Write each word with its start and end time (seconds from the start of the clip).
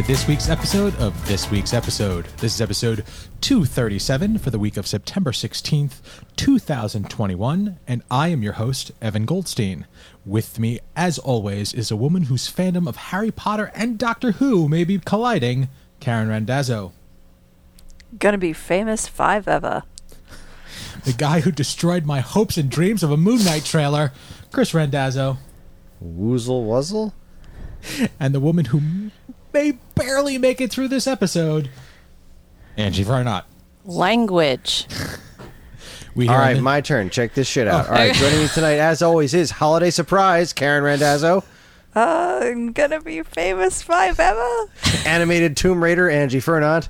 To 0.00 0.06
this 0.06 0.26
week's 0.26 0.48
episode 0.48 0.94
of 0.96 1.26
This 1.26 1.50
Week's 1.50 1.74
Episode. 1.74 2.26
This 2.38 2.54
is 2.54 2.60
episode 2.60 3.04
237 3.40 4.38
for 4.38 4.50
the 4.50 4.58
week 4.58 4.76
of 4.76 4.86
September 4.86 5.30
16th, 5.32 6.00
2021, 6.36 7.78
and 7.86 8.02
I 8.10 8.28
am 8.28 8.42
your 8.42 8.54
host, 8.54 8.92
Evan 9.02 9.26
Goldstein. 9.26 9.86
With 10.24 10.58
me, 10.58 10.80
as 10.96 11.18
always, 11.18 11.74
is 11.74 11.90
a 11.90 11.96
woman 11.96 12.24
whose 12.24 12.50
fandom 12.50 12.88
of 12.88 12.96
Harry 12.96 13.30
Potter 13.30 13.72
and 13.74 13.98
Doctor 13.98 14.32
Who 14.32 14.68
may 14.68 14.84
be 14.84 14.98
colliding, 14.98 15.68
Karen 15.98 16.28
Randazzo. 16.28 16.92
Gonna 18.18 18.38
be 18.38 18.52
famous 18.52 19.06
five 19.06 19.48
ever. 19.48 19.82
The 21.04 21.12
guy 21.12 21.40
who 21.40 21.50
destroyed 21.50 22.06
my 22.06 22.20
hopes 22.20 22.56
and 22.56 22.70
dreams 22.70 23.02
of 23.02 23.10
a 23.10 23.16
Moon 23.16 23.44
Knight 23.44 23.64
trailer, 23.64 24.12
Chris 24.52 24.72
Randazzo. 24.72 25.38
Woozle 26.02 26.66
wuzzle? 26.66 27.12
And 28.18 28.34
the 28.34 28.40
woman 28.40 28.66
who 28.66 29.10
may 29.52 29.72
barely 29.94 30.38
make 30.38 30.60
it 30.60 30.70
through 30.70 30.88
this 30.88 31.06
episode, 31.06 31.70
Angie 32.76 33.04
Varnot. 33.04 33.44
Language. 33.84 34.86
We 36.14 36.26
All 36.28 36.34
here 36.34 36.40
on 36.40 36.46
right, 36.48 36.54
the- 36.56 36.62
my 36.62 36.80
turn. 36.80 37.10
Check 37.10 37.34
this 37.34 37.46
shit 37.48 37.68
out. 37.68 37.86
All 37.86 37.92
right, 37.94 38.14
joining 38.14 38.40
me 38.40 38.48
tonight, 38.48 38.78
as 38.78 39.00
always, 39.02 39.32
is 39.34 39.50
holiday 39.52 39.90
surprise 39.90 40.52
Karen 40.52 40.82
Randazzo, 40.84 41.44
Uh, 41.94 42.40
I'm 42.42 42.72
gonna 42.72 43.00
be 43.00 43.22
famous 43.22 43.82
five 43.82 44.18
ever. 44.20 44.70
animated 45.06 45.56
Tomb 45.56 45.82
Raider 45.82 46.08
Angie 46.10 46.40
Fernand, 46.40 46.88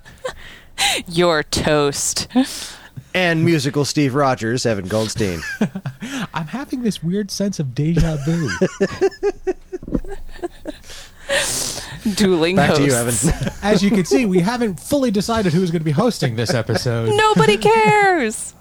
You're 1.06 1.42
toast. 1.42 2.28
and 3.14 3.44
musical 3.44 3.84
Steve 3.84 4.14
Rogers 4.14 4.64
Evan 4.66 4.86
Goldstein. 4.88 5.40
I'm 6.34 6.46
having 6.46 6.82
this 6.82 7.02
weird 7.02 7.30
sense 7.30 7.58
of 7.58 7.74
deja 7.74 8.16
vu. 8.24 8.48
Dueling 12.14 12.56
Back 12.56 12.74
to 12.76 12.82
you, 12.84 12.94
hosts. 12.94 13.28
Evan. 13.28 13.52
As 13.62 13.82
you 13.82 13.90
can 13.90 14.04
see, 14.04 14.24
we 14.26 14.40
haven't 14.40 14.80
fully 14.80 15.10
decided 15.10 15.52
who's 15.52 15.70
going 15.70 15.80
to 15.80 15.84
be 15.84 15.90
hosting 15.90 16.34
this 16.36 16.54
episode. 16.54 17.14
Nobody 17.14 17.56
cares. 17.58 18.54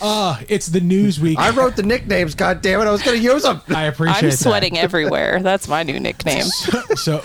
Uh, 0.00 0.40
it's 0.48 0.68
the 0.68 0.80
news 0.80 1.20
week. 1.20 1.38
I 1.38 1.50
wrote 1.50 1.76
the 1.76 1.82
nicknames. 1.82 2.34
God 2.34 2.62
damn 2.62 2.80
it! 2.80 2.84
I 2.84 2.90
was 2.92 3.02
going 3.02 3.18
to 3.18 3.22
use 3.22 3.42
them. 3.42 3.60
I 3.68 3.84
appreciate 3.84 4.22
I'm 4.24 4.30
that. 4.30 4.36
sweating 4.38 4.78
everywhere. 4.78 5.42
That's 5.42 5.68
my 5.68 5.82
new 5.82 6.00
nickname. 6.00 6.44
So, 6.94 7.20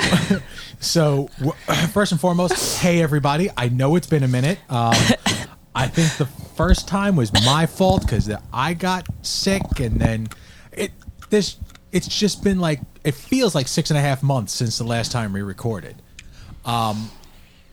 so 0.81 1.29
w- 1.39 1.53
first 1.93 2.11
and 2.11 2.19
foremost, 2.19 2.79
hey 2.79 3.01
everybody! 3.01 3.49
I 3.55 3.69
know 3.69 3.95
it's 3.95 4.07
been 4.07 4.23
a 4.23 4.27
minute. 4.27 4.59
Um, 4.69 4.93
I 5.73 5.87
think 5.87 6.17
the 6.17 6.25
first 6.57 6.85
time 6.87 7.15
was 7.15 7.31
my 7.45 7.65
fault 7.65 8.01
because 8.01 8.29
I 8.51 8.73
got 8.73 9.07
sick, 9.21 9.79
and 9.79 9.97
then 10.01 10.27
it 10.73 10.91
this 11.29 11.55
it's 11.93 12.07
just 12.09 12.43
been 12.43 12.59
like 12.59 12.81
it 13.03 13.13
feels 13.13 13.55
like 13.55 13.67
six 13.67 13.89
and 13.89 13.97
a 13.97 14.01
half 14.01 14.21
months 14.21 14.53
since 14.53 14.77
the 14.77 14.83
last 14.83 15.11
time 15.11 15.33
we 15.33 15.41
recorded. 15.41 15.95
Um, 16.65 17.09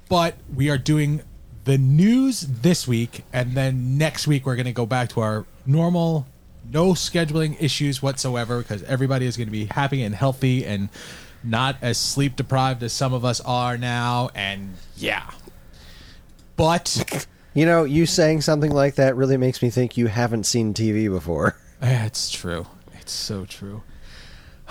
but 0.09 0.37
we 0.55 0.71
are 0.71 0.79
doing 0.79 1.23
the 1.65 1.77
news 1.77 2.41
this 2.41 2.89
week, 2.89 3.25
and 3.33 3.53
then 3.53 3.99
next 3.99 4.27
week 4.27 4.47
we're 4.47 4.57
going 4.57 4.67
to 4.67 4.73
go 4.73 4.87
back 4.87 5.11
to 5.11 5.21
our 5.21 5.45
normal, 5.67 6.27
no 6.71 6.93
scheduling 6.93 7.57
issues 7.61 8.03
whatsoever, 8.03 8.59
because 8.59 8.83
everybody 8.85 9.27
is 9.27 9.37
going 9.37 9.49
to 9.49 9.53
be 9.53 9.67
happy 9.67 10.03
and 10.03 10.15
healthy 10.15 10.65
and 10.65 10.89
not 11.45 11.77
as 11.83 11.99
sleep 11.99 12.37
deprived 12.37 12.83
as 12.83 12.93
some 12.93 13.13
of 13.13 13.25
us 13.25 13.41
are 13.43 13.77
now. 13.77 14.31
And 14.35 14.75
yeah, 14.97 15.31
but 16.57 17.27
You 17.59 17.67
know, 17.67 17.83
you 17.83 18.07
saying 18.07 18.43
something 18.43 18.71
like 18.71 18.95
that 18.95 19.17
really 19.17 19.37
makes 19.37 19.63
me 19.63 19.71
think 19.71 19.97
you 19.97 20.07
haven't 20.07 20.45
seen 20.45 20.75
TV 20.75 21.11
before. 21.11 21.57
it's 21.83 22.31
true. 22.31 22.67
It's 23.01 23.11
so 23.11 23.47
true. 23.47 23.83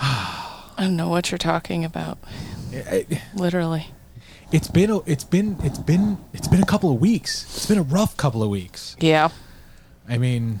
I 0.78 0.82
don't 0.82 0.96
know 0.96 1.08
what 1.08 1.30
you're 1.30 1.38
talking 1.38 1.84
about. 1.84 2.18
Eh, 2.72 3.02
Literally. 3.34 3.88
It's 4.52 4.68
been 4.68 4.90
a, 4.90 4.98
it's 5.00 5.24
been 5.24 5.56
it's 5.62 5.78
been 5.78 6.16
it's 6.32 6.48
been 6.48 6.62
a 6.62 6.66
couple 6.66 6.90
of 6.90 7.00
weeks. 7.00 7.44
It's 7.56 7.66
been 7.66 7.78
a 7.78 7.82
rough 7.82 8.16
couple 8.16 8.42
of 8.42 8.48
weeks. 8.48 8.96
Yeah. 9.00 9.28
I 10.08 10.16
mean, 10.16 10.60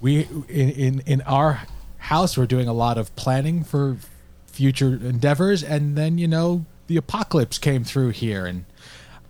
we 0.00 0.28
in, 0.48 0.70
in 0.70 1.00
in 1.00 1.20
our 1.22 1.62
house 1.98 2.38
we're 2.38 2.46
doing 2.46 2.68
a 2.68 2.72
lot 2.72 2.96
of 2.96 3.14
planning 3.16 3.64
for 3.64 3.98
future 4.46 4.94
endeavors, 4.94 5.62
and 5.62 5.96
then 5.96 6.16
you 6.16 6.28
know 6.28 6.64
the 6.86 6.96
apocalypse 6.96 7.58
came 7.58 7.84
through 7.84 8.10
here, 8.10 8.46
and 8.46 8.64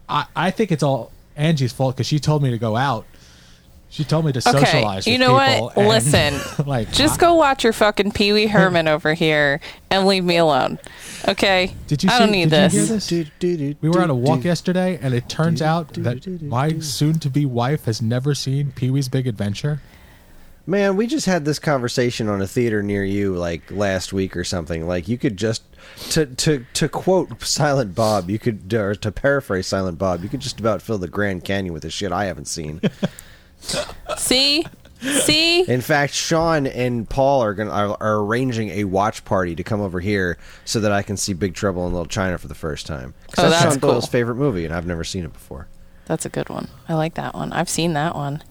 I 0.08 0.26
I 0.36 0.50
think 0.52 0.70
it's 0.70 0.82
all 0.82 1.10
Angie's 1.34 1.72
fault 1.72 1.96
because 1.96 2.06
she 2.06 2.20
told 2.20 2.42
me 2.42 2.50
to 2.50 2.58
go 2.58 2.76
out. 2.76 3.06
She 3.96 4.04
told 4.04 4.26
me 4.26 4.32
to 4.32 4.46
Okay. 4.46 4.60
socialize. 4.60 5.06
You 5.06 5.16
know 5.16 5.38
people, 5.38 5.68
what? 5.68 5.78
and, 5.78 5.88
Listen. 5.88 6.66
like 6.66 6.92
Just 6.92 7.18
go 7.18 7.32
watch 7.32 7.64
your 7.64 7.72
fucking 7.72 8.12
Pee 8.12 8.30
Wee 8.30 8.46
Herman 8.46 8.88
over 8.88 9.14
here 9.14 9.58
and 9.88 10.06
leave 10.06 10.22
me 10.22 10.36
alone. 10.36 10.78
Okay? 11.26 11.74
Did 11.86 12.04
you? 12.04 12.10
I 12.10 12.12
see, 12.12 12.18
don't 12.18 12.30
need 12.30 12.50
did 12.50 12.70
this. 12.70 12.74
You 12.74 12.80
hear 12.80 12.88
this? 12.88 13.06
Do, 13.06 13.24
do, 13.38 13.56
do, 13.56 13.74
We 13.80 13.88
were 13.88 14.02
on 14.02 14.10
a 14.10 14.14
walk 14.14 14.42
do. 14.42 14.48
yesterday, 14.48 14.98
and 15.00 15.14
it 15.14 15.30
turns 15.30 15.62
out 15.62 15.94
do, 15.94 16.02
that 16.02 16.20
do, 16.20 16.36
do, 16.36 16.44
my 16.44 16.78
soon-to-be 16.78 17.46
wife 17.46 17.86
has 17.86 18.02
never 18.02 18.34
seen 18.34 18.70
Pee 18.72 18.90
Wee's 18.90 19.08
Big 19.08 19.26
Adventure. 19.26 19.80
Man, 20.66 20.96
we 20.96 21.06
just 21.06 21.24
had 21.24 21.46
this 21.46 21.58
conversation 21.58 22.28
on 22.28 22.42
a 22.42 22.46
theater 22.46 22.82
near 22.82 23.02
you 23.02 23.34
like 23.34 23.70
last 23.70 24.12
week 24.12 24.36
or 24.36 24.44
something. 24.44 24.86
Like 24.86 25.08
you 25.08 25.16
could 25.16 25.38
just 25.38 25.62
to 26.10 26.26
to 26.26 26.66
to 26.74 26.88
quote 26.90 27.40
Silent 27.42 27.94
Bob, 27.94 28.28
you 28.28 28.38
could 28.38 28.74
or 28.74 28.94
to 28.96 29.10
paraphrase 29.10 29.66
Silent 29.66 29.96
Bob, 29.96 30.22
you 30.22 30.28
could 30.28 30.40
just 30.40 30.60
about 30.60 30.82
fill 30.82 30.98
the 30.98 31.08
Grand 31.08 31.44
Canyon 31.44 31.72
with 31.72 31.84
the 31.84 31.90
shit 31.90 32.12
I 32.12 32.26
haven't 32.26 32.48
seen. 32.48 32.82
See? 34.18 34.64
See? 35.00 35.62
In 35.70 35.82
fact, 35.82 36.14
Sean 36.14 36.66
and 36.66 37.08
Paul 37.08 37.42
are 37.42 37.52
going 37.54 37.68
are, 37.68 37.96
are 38.00 38.16
arranging 38.20 38.70
a 38.70 38.84
watch 38.84 39.24
party 39.24 39.54
to 39.54 39.62
come 39.62 39.80
over 39.80 40.00
here 40.00 40.38
so 40.64 40.80
that 40.80 40.90
I 40.90 41.02
can 41.02 41.16
see 41.16 41.32
Big 41.34 41.54
Trouble 41.54 41.86
in 41.86 41.92
Little 41.92 42.06
China 42.06 42.38
for 42.38 42.48
the 42.48 42.54
first 42.54 42.86
time. 42.86 43.12
'Cause 43.30 43.44
Oh, 43.44 43.50
that's, 43.50 43.62
that's 43.62 43.74
Sean 43.74 43.80
Doyle's 43.80 44.04
cool. 44.04 44.10
favorite 44.10 44.36
movie, 44.36 44.64
and 44.64 44.74
I've 44.74 44.86
never 44.86 45.04
seen 45.04 45.24
it 45.24 45.32
before. 45.32 45.68
That's 46.06 46.24
a 46.24 46.28
good 46.28 46.48
one. 46.48 46.68
I 46.88 46.94
like 46.94 47.14
that 47.14 47.34
one. 47.34 47.52
I've 47.52 47.68
seen 47.68 47.92
that 47.92 48.14
one. 48.14 48.42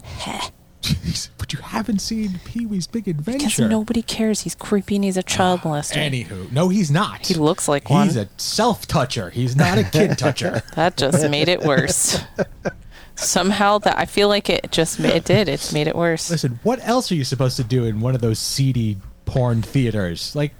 Jeez, 0.82 1.30
but 1.40 1.52
you 1.52 1.60
haven't 1.60 1.98
seen 2.00 2.40
Pee 2.46 2.66
Wee's 2.68 2.86
Big 2.86 3.08
Adventure. 3.08 3.46
Because 3.48 3.60
nobody 3.60 4.04
cares. 4.04 4.42
He's 4.42 4.54
creepy 4.54 4.98
and 4.98 5.04
he's 5.04 5.18
a 5.18 5.24
child 5.24 5.62
ah, 5.64 5.70
molester. 5.70 5.96
Anywho, 6.28 6.52
no, 6.52 6.70
he's 6.70 6.92
not. 6.92 7.26
He 7.26 7.34
looks 7.34 7.68
like 7.68 7.90
one. 7.90 8.06
He's 8.06 8.18
a 8.18 8.30
self 8.38 8.86
toucher. 8.86 9.32
He's 9.32 9.56
not 9.56 9.80
a 9.80 9.84
kid 9.84 10.16
toucher. 10.20 10.62
That 10.76 10.96
just 10.98 11.28
made 11.30 11.48
it 11.48 11.62
worse. 11.64 12.20
Somehow 13.16 13.78
that 13.80 13.98
I 13.98 14.06
feel 14.06 14.28
like 14.28 14.50
it 14.50 14.72
just 14.72 15.00
ma- 15.00 15.10
it 15.10 15.26
did. 15.26 15.48
It 15.48 15.72
made 15.74 15.88
it 15.88 15.96
worse. 15.96 16.30
Listen, 16.30 16.60
what 16.64 16.86
else 16.86 17.12
are 17.12 17.16
you 17.16 17.24
supposed 17.24 17.58
to 17.58 17.64
do 17.64 17.86
in 17.86 18.02
one 18.02 18.16
of 18.16 18.22
those 18.22 18.40
seedy 18.40 18.98
porn 19.26 19.62
theaters? 19.62 20.36
Like 20.36 20.54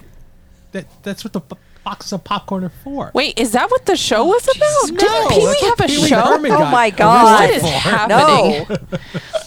that. 0.72 0.86
That's 1.04 1.24
what 1.24 1.34
the 1.34 1.42
f- 1.42 1.58
boxes 1.84 2.14
of 2.14 2.24
popcorn 2.24 2.64
are 2.64 2.70
for. 2.70 3.12
Wait, 3.14 3.40
is 3.40 3.52
that 3.52 3.70
what 3.70 3.86
the 3.86 3.96
show 3.96 4.24
oh, 4.24 4.28
was 4.28 4.44
about? 4.44 4.92
No, 4.92 4.98
Didn't 4.98 5.30
Pee 5.30 5.48
Wee 5.48 5.70
have 5.70 5.80
a 5.80 5.88
Pee 5.88 6.02
Wee 6.02 6.08
show? 6.08 6.22
Herman 6.22 6.52
oh 6.52 6.66
my 6.66 6.90
god! 6.90 7.42
What 7.42 7.50
is 7.52 7.64
happening? 7.64 8.66
No. 8.96 9.38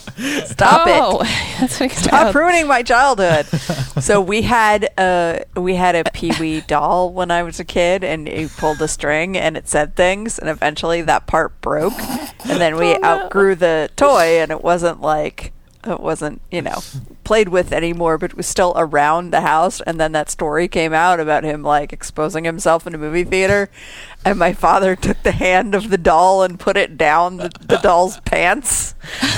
Stop 0.46 0.82
oh, 0.86 1.20
it. 1.60 1.90
Stop 1.92 2.34
ruining 2.34 2.66
my 2.66 2.82
childhood. 2.82 3.46
so 4.02 4.20
we 4.20 4.42
had 4.42 4.90
a 4.98 5.44
we 5.56 5.76
had 5.76 5.94
a 5.94 6.10
Pee 6.10 6.32
Wee 6.40 6.60
doll 6.62 7.12
when 7.12 7.30
I 7.30 7.42
was 7.42 7.60
a 7.60 7.64
kid, 7.64 8.02
and 8.02 8.26
he 8.26 8.48
pulled 8.48 8.82
a 8.82 8.88
string 8.88 9.36
and 9.36 9.56
it 9.56 9.68
said 9.68 9.94
things, 9.94 10.38
and 10.38 10.48
eventually 10.48 11.02
that 11.02 11.26
part 11.26 11.60
broke, 11.60 11.98
and 12.00 12.60
then 12.60 12.76
we 12.76 12.94
Oh, 12.94 12.98
no. 12.98 13.08
outgrew 13.08 13.54
the 13.54 13.90
toy, 13.96 14.40
and 14.40 14.50
it 14.50 14.62
wasn't 14.62 15.00
like 15.00 15.52
it 15.86 16.00
wasn't 16.00 16.42
you 16.50 16.62
know 16.62 16.80
played 17.28 17.50
with 17.50 17.72
anymore, 17.74 18.16
but 18.16 18.30
it 18.30 18.36
was 18.38 18.46
still 18.46 18.72
around 18.74 19.30
the 19.30 19.42
house. 19.42 19.82
And 19.82 20.00
then 20.00 20.12
that 20.12 20.30
story 20.30 20.66
came 20.66 20.94
out 20.94 21.20
about 21.20 21.44
him 21.44 21.62
like 21.62 21.92
exposing 21.92 22.44
himself 22.44 22.86
in 22.86 22.94
a 22.94 22.98
movie 22.98 23.22
theater, 23.22 23.68
and 24.24 24.38
my 24.38 24.54
father 24.54 24.96
took 24.96 25.22
the 25.22 25.32
hand 25.32 25.74
of 25.74 25.90
the 25.90 25.98
doll 25.98 26.42
and 26.42 26.58
put 26.58 26.78
it 26.78 26.96
down 26.96 27.36
the, 27.36 27.50
the 27.60 27.76
doll's 27.76 28.18
pants, 28.20 28.94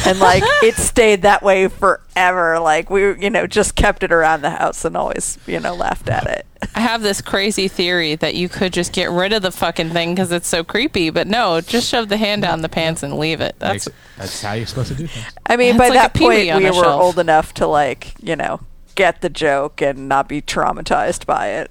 and 0.07 0.21
like 0.21 0.45
it 0.63 0.77
stayed 0.77 1.23
that 1.23 1.43
way 1.43 1.67
forever. 1.67 2.61
Like 2.61 2.91
we, 2.91 3.21
you 3.21 3.29
know, 3.31 3.49
just 3.49 3.75
kept 3.75 4.05
it 4.05 4.13
around 4.13 4.43
the 4.43 4.51
house 4.51 4.85
and 4.85 4.97
always, 4.97 5.37
you 5.49 5.59
know, 5.59 5.75
laughed 5.75 6.09
at 6.09 6.27
it. 6.29 6.47
I 6.75 6.81
have 6.81 7.01
this 7.03 7.23
crazy 7.23 7.69
theory 7.69 8.17
that 8.17 8.35
you 8.35 8.49
could 8.49 8.73
just 8.75 8.93
get 8.93 9.11
rid 9.11 9.33
of 9.33 9.41
the 9.43 9.51
fucking 9.51 9.91
thing 9.91 10.15
because 10.15 10.31
it's 10.31 10.47
so 10.47 10.63
creepy, 10.63 11.09
but 11.09 11.27
no, 11.27 11.61
just 11.63 11.89
shove 11.89 12.11
the 12.11 12.19
hand 12.19 12.43
down 12.43 12.61
the 12.61 12.69
pants 12.69 13.03
and 13.03 13.19
leave 13.19 13.41
it. 13.41 13.57
That's 13.59 13.89
That's 14.19 14.43
how 14.43 14.53
you're 14.53 14.67
supposed 14.67 14.89
to 14.89 14.95
do 14.95 15.07
things. 15.07 15.25
I 15.47 15.57
mean, 15.57 15.71
It's 15.71 15.79
by 15.79 15.89
like 15.89 15.95
that 16.13 16.15
point, 16.15 16.55
we 16.55 16.67
were 16.67 16.73
shelf. 16.75 17.03
old 17.03 17.19
enough 17.19 17.55
to 17.55 17.67
like, 17.67 17.80
you 18.23 18.37
know, 18.37 18.61
get 18.95 19.21
the 19.21 19.29
joke 19.31 19.81
and 19.83 20.09
not 20.09 20.29
be 20.29 20.41
traumatized 20.43 21.27
by 21.27 21.49
it. 21.49 21.71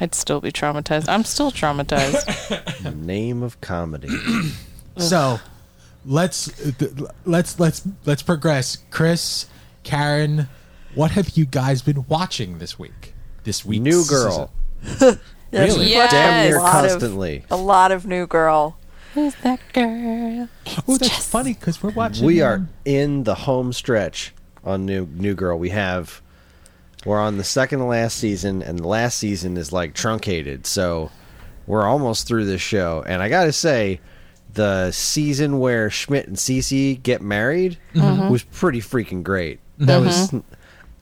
I'd 0.00 0.14
still 0.14 0.40
be 0.40 0.52
traumatized. 0.52 1.08
I'm 1.08 1.24
still 1.24 1.50
traumatized. 1.50 2.94
Name 3.04 3.42
of 3.42 3.60
comedy. 3.60 4.08
So 4.96 5.40
let's 6.04 6.50
let's 7.24 7.58
let's 7.58 7.82
let's 8.04 8.22
progress. 8.22 8.78
Chris, 8.90 9.46
Karen, 9.82 10.48
what 10.94 11.10
have 11.12 11.30
you 11.36 11.44
guys 11.44 11.82
been 11.82 12.04
watching 12.08 12.58
this 12.58 12.78
week? 12.78 13.14
This 13.44 13.64
week, 13.64 13.82
New 13.82 14.04
Girl. 14.04 14.50
Yes, 15.54 15.74
Really? 15.74 15.90
we 15.90 15.96
watched 15.98 16.12
Damn 16.12 16.46
a 16.46 16.48
near 16.48 16.58
lot 16.58 16.84
of- 16.86 16.90
constantly. 16.92 17.44
a 17.50 17.56
lot 17.56 17.92
of 17.92 18.06
New 18.06 18.26
Girl. 18.26 18.78
Who's 19.12 19.34
that 19.42 19.60
girl? 19.74 20.48
Oh, 20.88 20.96
that's 20.96 21.26
funny 21.26 21.52
because 21.52 21.82
we're 21.82 21.90
watching. 21.90 22.24
We 22.24 22.40
are 22.40 22.66
in 22.86 23.24
the 23.24 23.34
home 23.34 23.74
stretch 23.74 24.32
on 24.64 24.86
New 24.86 25.06
New 25.06 25.34
Girl. 25.34 25.58
We 25.58 25.70
have 25.70 26.22
we're 27.04 27.20
on 27.20 27.36
the 27.36 27.44
second 27.44 27.80
to 27.80 27.84
last 27.84 28.16
season, 28.16 28.62
and 28.62 28.78
the 28.78 28.86
last 28.86 29.18
season 29.18 29.56
is 29.56 29.72
like 29.72 29.94
truncated. 29.94 30.66
So 30.66 31.10
we're 31.66 31.84
almost 31.84 32.26
through 32.26 32.46
this 32.46 32.60
show, 32.60 33.04
and 33.06 33.22
I 33.22 33.28
gotta 33.28 33.52
say, 33.52 34.00
the 34.54 34.90
season 34.90 35.58
where 35.58 35.90
Schmidt 35.90 36.28
and 36.28 36.36
Cece 36.36 37.02
get 37.02 37.22
married 37.22 37.78
mm-hmm. 37.94 38.28
was 38.28 38.42
pretty 38.44 38.80
freaking 38.80 39.22
great. 39.22 39.60
That 39.78 40.02
mm-hmm. 40.02 40.36
was 40.36 40.44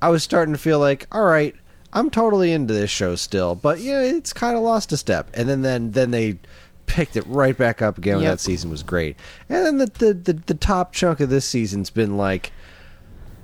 I 0.01 0.09
was 0.09 0.23
starting 0.23 0.55
to 0.55 0.61
feel 0.61 0.79
like, 0.79 1.07
all 1.13 1.25
right, 1.25 1.55
I'm 1.93 2.11
totally 2.11 2.53
into 2.53 2.73
this 2.73 2.91
show 2.91 3.17
still, 3.17 3.55
but 3.55 3.81
yeah, 3.81 4.03
it's 4.03 4.33
kind 4.33 4.57
of 4.57 4.63
lost 4.63 4.93
a 4.93 4.97
step. 4.97 5.29
And 5.35 5.49
then 5.49 5.63
then 5.63 5.91
then 5.93 6.11
they 6.11 6.39
picked 6.87 7.17
it 7.17 7.27
right 7.27 7.57
back 7.57 7.83
up 7.83 7.99
again. 7.99 8.17
when 8.17 8.25
Yep. 8.25 8.33
That 8.33 8.41
season 8.41 8.71
was 8.71 8.83
great. 8.83 9.17
And 9.49 9.67
then 9.67 9.79
the, 9.79 9.87
the 9.87 10.15
the 10.15 10.33
the 10.33 10.55
top 10.55 10.93
chunk 10.93 11.21
of 11.21 11.29
this 11.29 11.45
season's 11.45 11.91
been 11.91 12.17
like, 12.17 12.53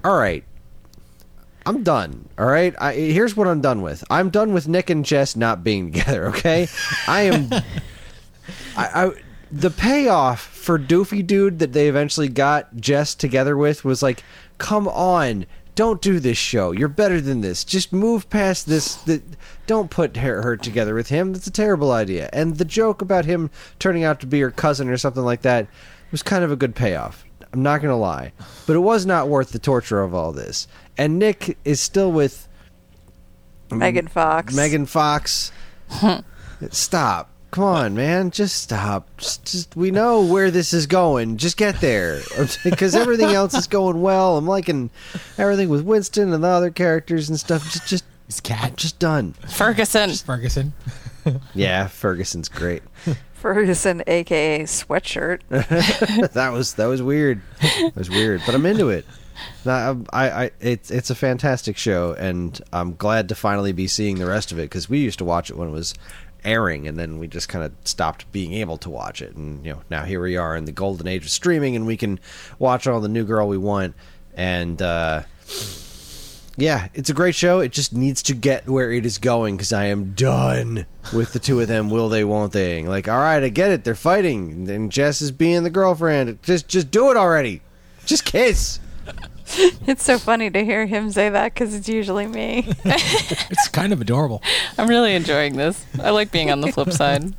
all 0.06 0.17
right, 0.17 0.44
I'm 1.67 1.82
done. 1.82 2.29
All 2.38 2.47
right. 2.47 2.75
I, 2.81 2.94
here's 2.94 3.37
what 3.37 3.49
I'm 3.49 3.61
done 3.61 3.82
with. 3.82 4.05
I'm 4.08 4.31
done 4.31 4.53
with 4.53 4.69
Nick 4.69 4.88
and 4.88 5.05
Jess 5.05 5.35
not 5.35 5.64
being 5.64 5.91
together. 5.93 6.29
Okay. 6.29 6.69
I 7.08 7.23
am. 7.23 7.49
I, 8.76 9.05
I 9.06 9.11
the 9.50 9.70
payoff 9.70 10.41
for 10.41 10.79
Doofy 10.79 11.26
Dude 11.26 11.58
that 11.58 11.73
they 11.73 11.88
eventually 11.88 12.29
got 12.29 12.76
Jess 12.76 13.17
together 13.17 13.56
with 13.56 13.85
was 13.85 14.00
like, 14.00 14.23
come 14.58 14.87
on. 14.87 15.44
Don't 15.75 16.00
do 16.00 16.20
this 16.20 16.38
show. 16.38 16.70
You're 16.70 16.88
better 16.88 17.20
than 17.20 17.41
this. 17.41 17.64
Just 17.64 17.93
move 17.93 18.31
past 18.31 18.67
this. 18.67 18.94
The, 18.94 19.20
don't 19.67 19.91
put 19.91 20.17
her, 20.19 20.43
her 20.43 20.56
together 20.56 20.94
with 20.94 21.08
him. 21.08 21.32
That's 21.32 21.49
a 21.49 21.50
terrible 21.50 21.91
idea. 21.91 22.31
And 22.32 22.56
the 22.56 22.64
joke 22.64 23.03
about 23.03 23.25
him 23.25 23.50
turning 23.79 24.05
out 24.05 24.20
to 24.20 24.26
be 24.26 24.41
her 24.41 24.50
cousin 24.50 24.88
or 24.88 24.97
something 24.97 25.25
like 25.25 25.43
that 25.43 25.67
was 26.12 26.23
kind 26.23 26.44
of 26.44 26.53
a 26.53 26.56
good 26.56 26.75
payoff. 26.75 27.25
I'm 27.56 27.62
not 27.62 27.81
going 27.81 27.91
to 27.91 27.97
lie. 27.97 28.32
But 28.67 28.76
it 28.76 28.81
was 28.81 29.06
not 29.06 29.29
worth 29.29 29.50
the 29.50 29.58
torture 29.58 30.03
of 30.03 30.14
all 30.14 30.31
this. 30.31 30.69
And 30.99 31.19
Nick 31.19 31.56
is 31.64 31.81
still 31.81 32.12
with 32.12 32.47
Megan 33.70 34.08
Fox. 34.08 34.55
Megan 34.55 34.85
Fox. 34.85 35.53
stop. 36.70 37.31
Come 37.53 37.64
on, 37.64 37.94
man. 37.94 38.31
Just 38.31 38.61
stop. 38.62 39.08
Just, 39.17 39.47
just 39.50 39.75
we 39.75 39.91
know 39.91 40.20
where 40.20 40.50
this 40.50 40.75
is 40.75 40.87
going. 40.87 41.38
Just 41.38 41.56
get 41.56 41.81
there. 41.81 42.20
Because 42.62 42.94
everything 42.94 43.31
else 43.31 43.55
is 43.55 43.67
going 43.67 44.03
well. 44.03 44.37
I'm 44.37 44.47
liking 44.47 44.91
everything 45.38 45.70
with 45.70 45.81
Winston 45.82 46.35
and 46.35 46.44
the 46.44 46.49
other 46.49 46.70
characters 46.70 47.31
and 47.31 47.41
stuff. 47.41 47.62
Just 47.73 47.88
just 47.88 48.05
his 48.26 48.41
cat, 48.41 48.76
just 48.76 48.99
done. 48.99 49.32
Ferguson. 49.49 50.11
Ferguson. 50.12 50.75
Yeah, 51.55 51.88
Ferguson's 51.88 52.49
great. 52.49 52.85
Ferguson, 53.54 54.02
aka 54.08 54.64
Sweatshirt. 54.64 55.40
that 56.32 56.52
was 56.52 56.75
that 56.75 56.87
was 56.87 57.00
weird. 57.00 57.40
That 57.60 57.94
was 57.94 58.10
weird, 58.10 58.43
but 58.44 58.56
I'm 58.56 58.66
into 58.66 58.88
it. 58.88 59.06
No, 59.64 60.04
I, 60.12 60.31
I, 60.31 60.50
it's 60.58 60.90
it's 60.90 61.10
a 61.10 61.14
fantastic 61.14 61.76
show, 61.76 62.12
and 62.14 62.60
I'm 62.72 62.96
glad 62.96 63.28
to 63.28 63.37
finally 63.37 63.70
be 63.70 63.87
seeing 63.87 64.19
the 64.19 64.26
rest 64.26 64.50
of 64.50 64.58
it 64.58 64.62
because 64.62 64.88
we 64.88 64.98
used 64.98 65.20
to 65.20 65.25
watch 65.25 65.48
it 65.48 65.56
when 65.56 65.69
it 65.69 65.70
was 65.70 65.94
airing, 66.44 66.88
and 66.88 66.98
then 66.98 67.20
we 67.20 67.28
just 67.28 67.48
kind 67.48 67.64
of 67.64 67.72
stopped 67.84 68.31
being 68.32 68.52
able 68.52 68.78
to 68.78 68.90
watch 68.90 69.22
it, 69.22 69.37
and 69.37 69.64
you 69.64 69.75
know 69.75 69.82
now 69.90 70.02
here 70.02 70.20
we 70.20 70.37
are 70.37 70.56
in 70.56 70.64
the 70.64 70.72
golden 70.72 71.06
age 71.06 71.22
of 71.22 71.31
streaming, 71.31 71.76
and 71.76 71.87
we 71.87 71.96
can 71.96 72.19
watch 72.58 72.88
all 72.88 73.00
the 73.00 73.08
new 73.08 73.25
girl 73.25 73.46
we 73.46 73.58
want, 73.58 73.94
and 74.34 74.82
uh, 74.82 75.22
yeah, 76.56 76.88
it's 76.94 77.11
a 77.11 77.14
great 77.14 77.35
show. 77.35 77.61
It 77.61 77.73
just 77.73 77.93
needs 77.93 78.23
to 78.25 78.35
get 78.35 78.69
where 78.69 78.91
it 78.93 79.05
is 79.05 79.19
going 79.19 79.56
because 79.56 79.73
I 79.73 79.87
am 79.87 80.12
done 80.14 80.87
with 81.14 81.32
the 81.32 81.38
two 81.38 81.61
of 81.61 81.69
them. 81.69 81.91
Will 81.91 82.08
they? 82.08 82.25
Won't 82.25 82.53
they? 82.53 82.82
Like, 82.82 83.08
all 83.08 83.19
right, 83.19 83.43
I 83.43 83.49
get 83.50 83.70
it. 83.70 83.85
They're 83.85 83.94
fighting, 83.94 84.69
and 84.70 84.91
Jess 84.91 85.20
is 85.20 85.31
being 85.31 85.62
the 85.64 85.70
girlfriend. 85.70 86.43
Just, 86.43 86.69
just 86.69 86.91
do 86.91 87.11
it 87.11 87.17
already. 87.17 87.62
Just 88.05 88.25
kiss. 88.25 88.81
It's 89.87 90.03
so 90.03 90.19
funny 90.19 90.50
to 90.50 90.64
hear 90.64 90.87
him 90.87 91.12
say 91.12 91.29
that 91.29 91.55
because 91.55 91.73
it's 91.73 91.88
usually 91.88 92.26
me. 92.26 92.67
It's 92.85 93.69
kind 93.69 93.93
of 93.93 94.00
adorable. 94.00 94.43
I'm 94.76 94.88
really 94.88 95.14
enjoying 95.14 95.56
this. 95.56 95.87
I 96.03 96.11
like 96.11 96.32
being 96.32 96.50
on 96.50 96.61
the 96.62 96.73
flip 96.73 96.91
side. 96.93 97.32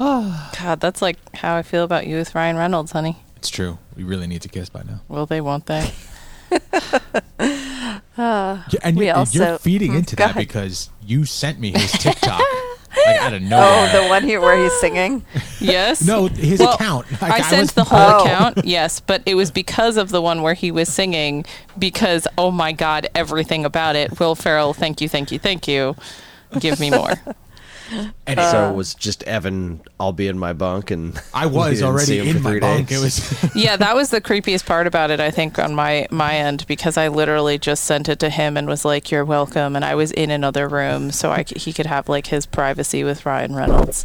Oh. 0.00 0.50
God, 0.58 0.80
that's 0.80 1.02
like 1.02 1.18
how 1.36 1.56
I 1.56 1.62
feel 1.62 1.84
about 1.84 2.06
you 2.06 2.16
with 2.16 2.34
Ryan 2.34 2.56
Reynolds, 2.56 2.92
honey. 2.92 3.18
It's 3.36 3.50
true. 3.50 3.78
We 3.94 4.02
really 4.04 4.26
need 4.26 4.40
to 4.42 4.48
kiss 4.48 4.70
by 4.70 4.82
now. 4.82 5.02
Will 5.08 5.26
they? 5.26 5.42
Won't 5.42 5.66
they? 5.66 5.92
Yeah, 8.18 8.62
and 8.82 8.96
you're, 8.98 9.14
also- 9.14 9.38
you're 9.38 9.58
feeding 9.58 9.92
Hmm, 9.92 9.98
into 9.98 10.16
that 10.16 10.30
ahead. 10.30 10.36
because 10.48 10.90
you 11.04 11.24
sent 11.26 11.60
me 11.60 11.72
his 11.72 11.92
TikTok 12.02 12.40
like 12.96 13.16
out 13.20 13.34
of 13.34 13.42
oh, 13.52 13.90
the 14.02 14.08
one 14.08 14.22
here 14.24 14.40
where 14.40 14.60
he's 14.62 14.72
singing. 14.80 15.22
Yes. 15.60 16.02
no, 16.06 16.26
his 16.28 16.60
Well, 16.60 16.74
account. 16.74 17.10
Like, 17.20 17.32
I 17.32 17.40
sent 17.42 17.60
was- 17.62 17.72
the 17.72 17.84
whole 17.84 17.98
Oh. 17.98 18.24
account, 18.24 18.64
yes, 18.64 19.00
but 19.00 19.22
it 19.26 19.34
was 19.34 19.50
because 19.50 19.96
of 19.98 20.08
the 20.10 20.22
one 20.22 20.42
where 20.42 20.54
he 20.54 20.70
was 20.70 20.88
singing. 20.88 21.44
Because 21.78 22.26
oh 22.38 22.50
my 22.50 22.72
god, 22.72 23.08
everything 23.14 23.64
about 23.64 23.96
it. 23.96 24.18
Will 24.18 24.34
Ferrell, 24.34 24.72
thank 24.72 25.00
you, 25.00 25.08
thank 25.08 25.30
you, 25.32 25.38
thank 25.38 25.66
you. 25.68 25.94
Give 26.58 26.78
me 26.80 26.90
more. 26.90 27.12
And 28.28 28.40
so 28.40 28.64
uh, 28.66 28.70
it 28.70 28.74
was 28.74 28.94
just 28.94 29.22
Evan. 29.22 29.80
I'll 30.00 30.12
be 30.12 30.26
in 30.26 30.36
my 30.36 30.52
bunk, 30.52 30.90
and 30.90 31.16
I 31.32 31.46
was 31.46 31.80
already 31.84 32.18
in 32.18 32.42
my 32.42 32.58
bunk. 32.58 32.88
days. 32.88 32.98
It 32.98 33.02
was 33.04 33.54
yeah, 33.54 33.76
that 33.76 33.94
was 33.94 34.10
the 34.10 34.20
creepiest 34.20 34.66
part 34.66 34.88
about 34.88 35.12
it. 35.12 35.20
I 35.20 35.30
think 35.30 35.58
on 35.60 35.74
my 35.76 36.08
my 36.10 36.34
end 36.34 36.66
because 36.66 36.96
I 36.96 37.06
literally 37.06 37.56
just 37.58 37.84
sent 37.84 38.08
it 38.08 38.18
to 38.18 38.28
him 38.28 38.56
and 38.56 38.66
was 38.66 38.84
like, 38.84 39.12
"You're 39.12 39.24
welcome," 39.24 39.76
and 39.76 39.84
I 39.84 39.94
was 39.94 40.10
in 40.10 40.32
another 40.32 40.66
room 40.68 41.12
so 41.12 41.30
I 41.30 41.44
c- 41.44 41.58
he 41.60 41.72
could 41.72 41.86
have 41.86 42.08
like 42.08 42.26
his 42.26 42.46
privacy 42.46 43.04
with 43.04 43.24
Ryan 43.24 43.54
Reynolds. 43.54 44.04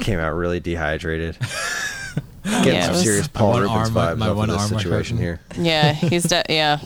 came 0.00 0.18
out 0.18 0.34
really 0.34 0.58
dehydrated. 0.60 1.36
Getting 2.48 2.72
Yeah, 2.74 2.80
it 2.80 2.84
some 2.84 2.92
was- 2.94 3.02
serious 3.02 3.28
Paul 3.28 3.50
one 3.50 3.62
Rubens 3.62 3.88
arm 3.88 3.94
vibes 3.94 4.18
my 4.18 4.28
off 4.28 4.36
one 4.36 4.50
of 4.50 4.56
this 4.60 4.70
arm 4.72 4.80
situation 4.80 5.16
here. 5.18 5.40
Yeah, 5.56 5.92
he's 5.92 6.24
de- 6.24 6.44
yeah. 6.48 6.78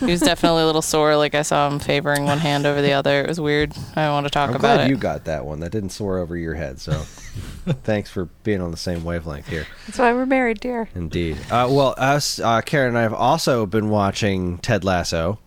He 0.00 0.06
was 0.06 0.20
definitely 0.20 0.62
a 0.62 0.66
little 0.66 0.82
sore. 0.82 1.16
Like 1.16 1.34
I 1.34 1.40
saw 1.42 1.68
him 1.70 1.78
favoring 1.78 2.24
one 2.26 2.38
hand 2.38 2.66
over 2.66 2.82
the 2.82 2.92
other. 2.92 3.22
It 3.22 3.28
was 3.28 3.40
weird. 3.40 3.72
I 3.96 4.04
don't 4.04 4.12
want 4.12 4.26
to 4.26 4.30
talk 4.30 4.50
I'm 4.50 4.56
about 4.56 4.76
glad 4.76 4.86
it. 4.86 4.90
you 4.90 4.96
got 4.98 5.24
that 5.24 5.46
one. 5.46 5.60
That 5.60 5.72
didn't 5.72 5.88
soar 5.90 6.18
over 6.18 6.36
your 6.36 6.52
head. 6.54 6.78
So, 6.80 6.92
thanks 7.82 8.10
for 8.10 8.26
being 8.42 8.60
on 8.60 8.70
the 8.70 8.76
same 8.76 9.04
wavelength 9.04 9.48
here. 9.48 9.66
That's 9.86 9.98
why 9.98 10.12
we're 10.12 10.26
married, 10.26 10.60
dear. 10.60 10.90
Indeed. 10.94 11.38
Uh, 11.50 11.68
well, 11.70 11.94
us, 11.96 12.38
uh, 12.38 12.60
Karen 12.60 12.88
and 12.90 12.98
I 12.98 13.02
have 13.02 13.14
also 13.14 13.64
been 13.64 13.88
watching 13.88 14.58
Ted 14.58 14.84
Lasso, 14.84 15.38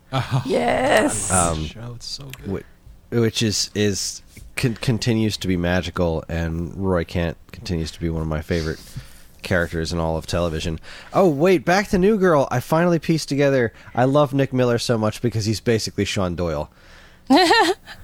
Yes. 0.46 1.32
Um, 1.32 1.66
show. 1.66 1.94
It's 1.96 2.08
so 2.08 2.24
good. 2.26 2.48
which, 2.52 2.66
which 3.12 3.44
is 3.44 3.70
is 3.76 4.24
con- 4.58 4.76
continues 4.76 5.38
to 5.38 5.48
be 5.48 5.56
magical, 5.58 6.24
and 6.28 6.76
Roy 6.76 7.04
Kent 7.06 7.38
continues 7.52 7.92
to 7.92 8.00
be 8.00 8.10
one 8.10 8.22
of 8.22 8.28
my 8.28 8.42
favorite 8.42 8.80
characters 9.44 9.94
in 9.94 10.00
all 10.00 10.18
of 10.18 10.28
television. 10.28 10.80
Oh 11.14 11.30
wait, 11.30 11.64
back 11.64 11.88
to 11.90 11.98
New 11.98 12.18
Girl. 12.18 12.48
I 12.52 12.60
finally 12.60 13.00
pieced 13.00 13.30
together. 13.30 13.72
I 13.96 14.04
love 14.06 14.34
Nick 14.34 14.52
Miller 14.52 14.78
so 14.78 14.98
much 14.98 15.22
because 15.22 15.46
he's 15.46 15.60
basically 15.62 16.06
Sean 16.06 16.36
Doyle. 16.36 16.70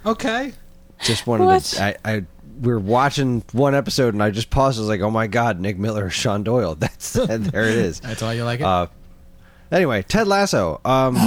Okay. 0.05 0.53
Just 1.01 1.27
wanted 1.27 1.45
What? 1.45 1.63
to. 1.63 1.83
I, 1.83 1.95
I 2.05 2.24
we 2.62 2.72
are 2.72 2.79
watching 2.79 3.43
one 3.51 3.74
episode, 3.75 4.13
and 4.13 4.22
I 4.22 4.29
just 4.31 4.50
paused. 4.50 4.77
I 4.77 4.81
was 4.81 4.89
like, 4.89 5.01
"Oh 5.01 5.10
my 5.12 5.27
god, 5.27 5.60
Nick 5.60 5.77
Miller, 5.77 6.10
Sean 6.22 6.43
Doyle." 6.43 6.75
That's 6.75 7.15
and 7.15 7.45
there 7.51 7.63
it 7.63 7.75
is. 7.75 8.00
That's 8.00 8.22
why 8.22 8.33
you 8.33 8.43
like 8.43 8.60
it. 8.60 8.65
Uh, 8.65 8.88
anyway, 9.72 10.03
Ted 10.03 10.27
Lasso. 10.27 10.79
Um, 10.86 11.17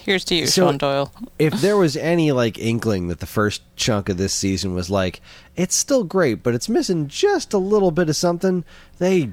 Here's 0.00 0.24
to 0.26 0.34
you, 0.34 0.46
So- 0.46 0.66
Sean 0.66 0.78
Doyle. 0.78 1.12
if 1.38 1.60
there 1.60 1.76
was 1.76 1.96
any 1.96 2.32
like 2.32 2.58
inkling 2.58 3.08
that 3.08 3.20
the 3.20 3.26
first 3.26 3.62
chunk 3.76 4.08
of 4.08 4.16
this 4.16 4.32
season 4.34 4.74
was 4.74 4.90
like, 4.90 5.20
it's 5.56 5.74
still 5.74 6.04
great, 6.04 6.42
but 6.42 6.54
it's 6.54 6.68
missing 6.68 7.08
just 7.08 7.52
a 7.52 7.58
little 7.58 7.90
bit 7.90 8.08
of 8.08 8.16
something, 8.16 8.64
they, 8.98 9.30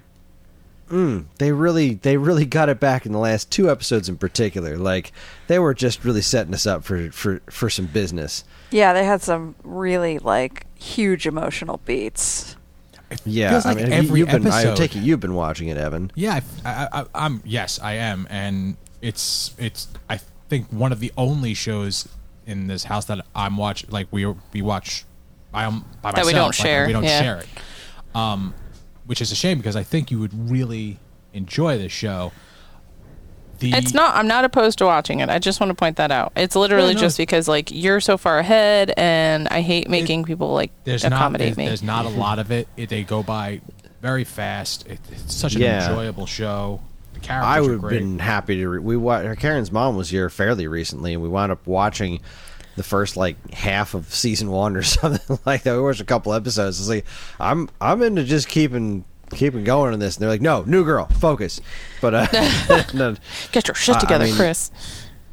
mm, 0.89 1.25
they 1.39 1.51
really, 1.51 1.95
they 1.95 2.17
really 2.17 2.45
got 2.45 2.69
it 2.69 2.79
back 2.79 3.05
in 3.05 3.11
the 3.11 3.17
last 3.19 3.49
two 3.51 3.69
episodes 3.69 4.07
in 4.07 4.17
particular. 4.17 4.77
Like 4.77 5.11
they 5.47 5.59
were 5.59 5.73
just 5.73 6.05
really 6.05 6.21
setting 6.21 6.53
us 6.53 6.65
up 6.65 6.83
for 6.83 7.11
for 7.11 7.41
for 7.49 7.69
some 7.69 7.87
business. 7.87 8.43
yeah, 8.69 8.93
they 8.93 9.03
had 9.03 9.21
some 9.21 9.55
really 9.63 10.19
like 10.19 10.65
huge 10.77 11.25
emotional 11.27 11.79
beats. 11.85 12.55
Yeah, 13.25 13.49
feels 13.51 13.65
like 13.65 13.77
I 13.77 13.83
mean, 13.83 13.91
every 13.91 14.19
you, 14.19 14.25
have 14.25 14.41
been, 14.41 14.51
I 14.51 14.61
episode- 14.61 14.77
take 14.77 14.95
it 14.95 14.99
you've 14.99 15.19
been 15.19 15.33
watching 15.35 15.67
it, 15.67 15.75
Evan. 15.77 16.11
Yeah, 16.15 16.39
I, 16.63 16.87
I, 16.93 17.05
I, 17.13 17.25
am 17.25 17.41
Yes, 17.43 17.77
I 17.81 17.93
am, 17.95 18.25
and 18.29 18.77
it's 19.01 19.53
it's. 19.57 19.89
I 20.09 20.19
think 20.51 20.67
one 20.69 20.91
of 20.91 20.99
the 20.99 21.13
only 21.17 21.53
shows 21.53 22.09
in 22.45 22.67
this 22.67 22.83
house 22.83 23.05
that 23.05 23.25
I'm 23.33 23.55
watch 23.55 23.89
like 23.89 24.07
we 24.11 24.25
we 24.51 24.61
watch. 24.61 25.05
I 25.53 25.63
am 25.63 25.85
by 26.01 26.11
That 26.11 26.25
we 26.25 26.33
don't 26.33 26.47
like, 26.47 26.53
share, 26.53 26.85
we 26.87 26.93
don't 26.93 27.05
yeah. 27.05 27.21
share 27.21 27.37
it, 27.37 27.47
um, 28.15 28.53
which 29.05 29.21
is 29.21 29.31
a 29.31 29.35
shame 29.35 29.57
because 29.57 29.77
I 29.77 29.83
think 29.83 30.11
you 30.11 30.19
would 30.19 30.51
really 30.51 30.99
enjoy 31.33 31.77
this 31.77 31.93
show. 31.93 32.33
the 33.59 33.71
It's 33.71 33.93
not. 33.93 34.13
I'm 34.15 34.27
not 34.27 34.43
opposed 34.43 34.77
to 34.79 34.85
watching 34.85 35.21
it. 35.21 35.29
I 35.29 35.39
just 35.39 35.61
want 35.61 35.69
to 35.69 35.73
point 35.73 35.95
that 35.97 36.11
out. 36.11 36.33
It's 36.35 36.55
literally 36.57 36.95
no. 36.95 36.99
just 36.99 37.17
because 37.17 37.47
like 37.47 37.71
you're 37.71 38.01
so 38.01 38.17
far 38.17 38.39
ahead, 38.39 38.93
and 38.97 39.47
I 39.47 39.61
hate 39.61 39.89
making 39.89 40.25
people 40.25 40.53
like 40.53 40.71
there's 40.83 41.03
not 41.03 41.13
accommodate 41.13 41.47
there's, 41.47 41.57
me. 41.57 41.65
there's 41.67 41.83
not 41.83 42.05
a 42.05 42.09
lot 42.09 42.39
of 42.39 42.51
it. 42.51 42.67
it 42.75 42.89
they 42.89 43.03
go 43.03 43.23
by 43.23 43.61
very 44.01 44.25
fast. 44.25 44.85
It, 44.87 44.99
it's 45.11 45.33
such 45.33 45.55
an 45.55 45.61
Yeah. 45.61 45.87
enjoyable 45.87 46.25
show. 46.25 46.81
Characters 47.21 47.47
I 47.47 47.61
would 47.61 47.71
have 47.71 47.89
been 47.89 48.19
happy 48.19 48.57
to. 48.57 48.67
Re- 48.67 48.79
we 48.79 48.97
wa- 48.97 49.35
Karen's 49.35 49.71
mom 49.71 49.95
was 49.95 50.09
here 50.09 50.29
fairly 50.29 50.67
recently, 50.67 51.13
and 51.13 51.21
we 51.23 51.29
wound 51.29 51.51
up 51.51 51.65
watching 51.67 52.21
the 52.77 52.83
first 52.83 53.17
like 53.17 53.53
half 53.53 53.93
of 53.93 54.13
season 54.13 54.49
one 54.49 54.75
or 54.77 54.83
something 54.83 55.39
like 55.45 55.63
that. 55.63 55.75
We 55.75 55.81
watched 55.81 56.01
a 56.01 56.05
couple 56.05 56.33
episodes. 56.33 56.79
It's 56.79 56.89
like 56.89 57.05
I'm 57.39 57.69
I'm 57.79 58.01
into 58.01 58.23
just 58.23 58.47
keeping 58.47 59.05
keeping 59.31 59.63
going 59.63 59.93
on 59.93 59.99
this, 59.99 60.15
and 60.17 60.23
they're 60.23 60.29
like, 60.29 60.41
no, 60.41 60.63
new 60.63 60.83
girl, 60.83 61.05
focus. 61.05 61.61
But 62.01 62.13
uh, 62.13 62.27
no, 62.93 63.15
Get 63.51 63.67
your 63.67 63.75
shit 63.75 63.95
I- 63.95 63.97
I 63.97 64.01
together, 64.01 64.25
mean- 64.25 64.35
Chris. 64.35 64.71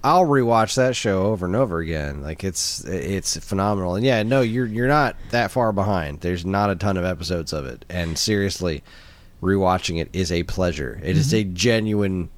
I'll 0.05 0.27
rewatch 0.27 0.77
that 0.77 0.95
show 0.95 1.25
over 1.27 1.45
and 1.45 1.57
over 1.57 1.81
again. 1.81 2.23
Like 2.23 2.45
it's 2.45 2.85
it's 2.85 3.37
phenomenal. 3.39 3.97
And 3.97 4.05
yeah, 4.07 4.23
no, 4.23 4.43
you're 4.43 4.65
you're 4.65 4.87
not 4.87 5.17
that 5.31 5.51
far 5.51 5.73
behind. 5.73 6.21
There's 6.21 6.47
not 6.47 6.71
a 6.71 6.77
ton 6.77 6.97
of 6.97 7.05
episodes 7.05 7.53
of 7.53 7.67
it. 7.67 7.85
And 7.91 8.17
seriously, 8.17 8.85
rewatching 9.43 10.01
it 10.01 10.09
is 10.13 10.33
a 10.33 10.43
pleasure. 10.45 11.01
It 11.03 11.17
is 11.17 11.33
mm-hmm. 11.33 11.51
a 11.51 11.55
genuine 11.55 12.31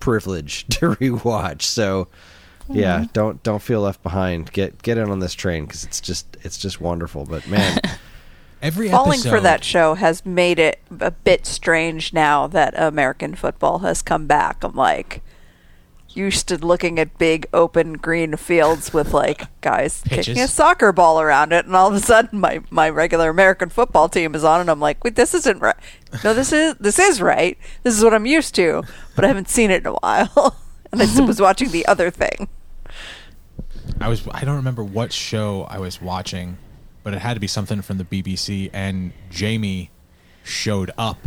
privilege 0.00 0.66
to 0.70 0.90
rewatch. 0.90 1.62
So 1.62 2.08
yeah, 2.68 3.00
mm-hmm. 3.00 3.12
don't 3.12 3.42
don't 3.42 3.62
feel 3.62 3.82
left 3.82 4.02
behind. 4.02 4.52
Get 4.52 4.82
get 4.82 4.98
in 4.98 5.10
on 5.10 5.20
this 5.20 5.34
train 5.34 5.66
cuz 5.66 5.84
it's 5.84 6.00
just 6.00 6.36
it's 6.42 6.58
just 6.58 6.80
wonderful. 6.80 7.24
But 7.24 7.46
man, 7.48 7.80
Every 8.62 8.88
Falling 8.88 9.20
for 9.20 9.40
that 9.40 9.62
show 9.62 9.94
has 9.94 10.24
made 10.24 10.58
it 10.58 10.80
a 11.00 11.10
bit 11.10 11.44
strange 11.44 12.12
now 12.12 12.46
that 12.46 12.74
American 12.76 13.34
football 13.34 13.80
has 13.80 14.00
come 14.00 14.26
back. 14.26 14.64
I'm 14.64 14.74
like 14.74 15.22
used 16.16 16.48
to 16.48 16.58
looking 16.58 16.98
at 16.98 17.18
big 17.18 17.46
open 17.52 17.94
green 17.94 18.36
fields 18.36 18.92
with 18.92 19.12
like 19.12 19.46
guys 19.60 20.02
kicking 20.08 20.38
a 20.38 20.48
soccer 20.48 20.92
ball 20.92 21.20
around 21.20 21.52
it 21.52 21.66
and 21.66 21.76
all 21.76 21.88
of 21.88 21.94
a 21.94 22.00
sudden 22.00 22.40
my, 22.40 22.60
my 22.70 22.88
regular 22.88 23.30
American 23.30 23.68
football 23.68 24.08
team 24.08 24.34
is 24.34 24.44
on 24.44 24.60
and 24.60 24.70
I'm 24.70 24.80
like, 24.80 25.02
wait, 25.04 25.16
this 25.16 25.34
isn't 25.34 25.60
right. 25.60 25.76
No, 26.24 26.34
this 26.34 26.52
is 26.52 26.74
this 26.76 26.98
is 26.98 27.20
right. 27.20 27.58
This 27.82 27.96
is 27.96 28.02
what 28.02 28.14
I'm 28.14 28.26
used 28.26 28.54
to, 28.56 28.82
but 29.14 29.24
I 29.24 29.28
haven't 29.28 29.48
seen 29.48 29.70
it 29.70 29.82
in 29.82 29.86
a 29.86 29.94
while. 29.94 30.56
and 30.92 31.02
I 31.02 31.20
was 31.22 31.40
watching 31.40 31.70
the 31.70 31.86
other 31.86 32.10
thing. 32.10 32.48
I 34.00 34.08
was 34.08 34.26
I 34.30 34.44
don't 34.44 34.56
remember 34.56 34.84
what 34.84 35.12
show 35.12 35.66
I 35.68 35.78
was 35.78 36.00
watching, 36.00 36.58
but 37.02 37.14
it 37.14 37.18
had 37.20 37.34
to 37.34 37.40
be 37.40 37.46
something 37.46 37.82
from 37.82 37.98
the 37.98 38.04
BBC 38.04 38.70
and 38.72 39.12
Jamie 39.30 39.90
showed 40.42 40.90
up 40.96 41.18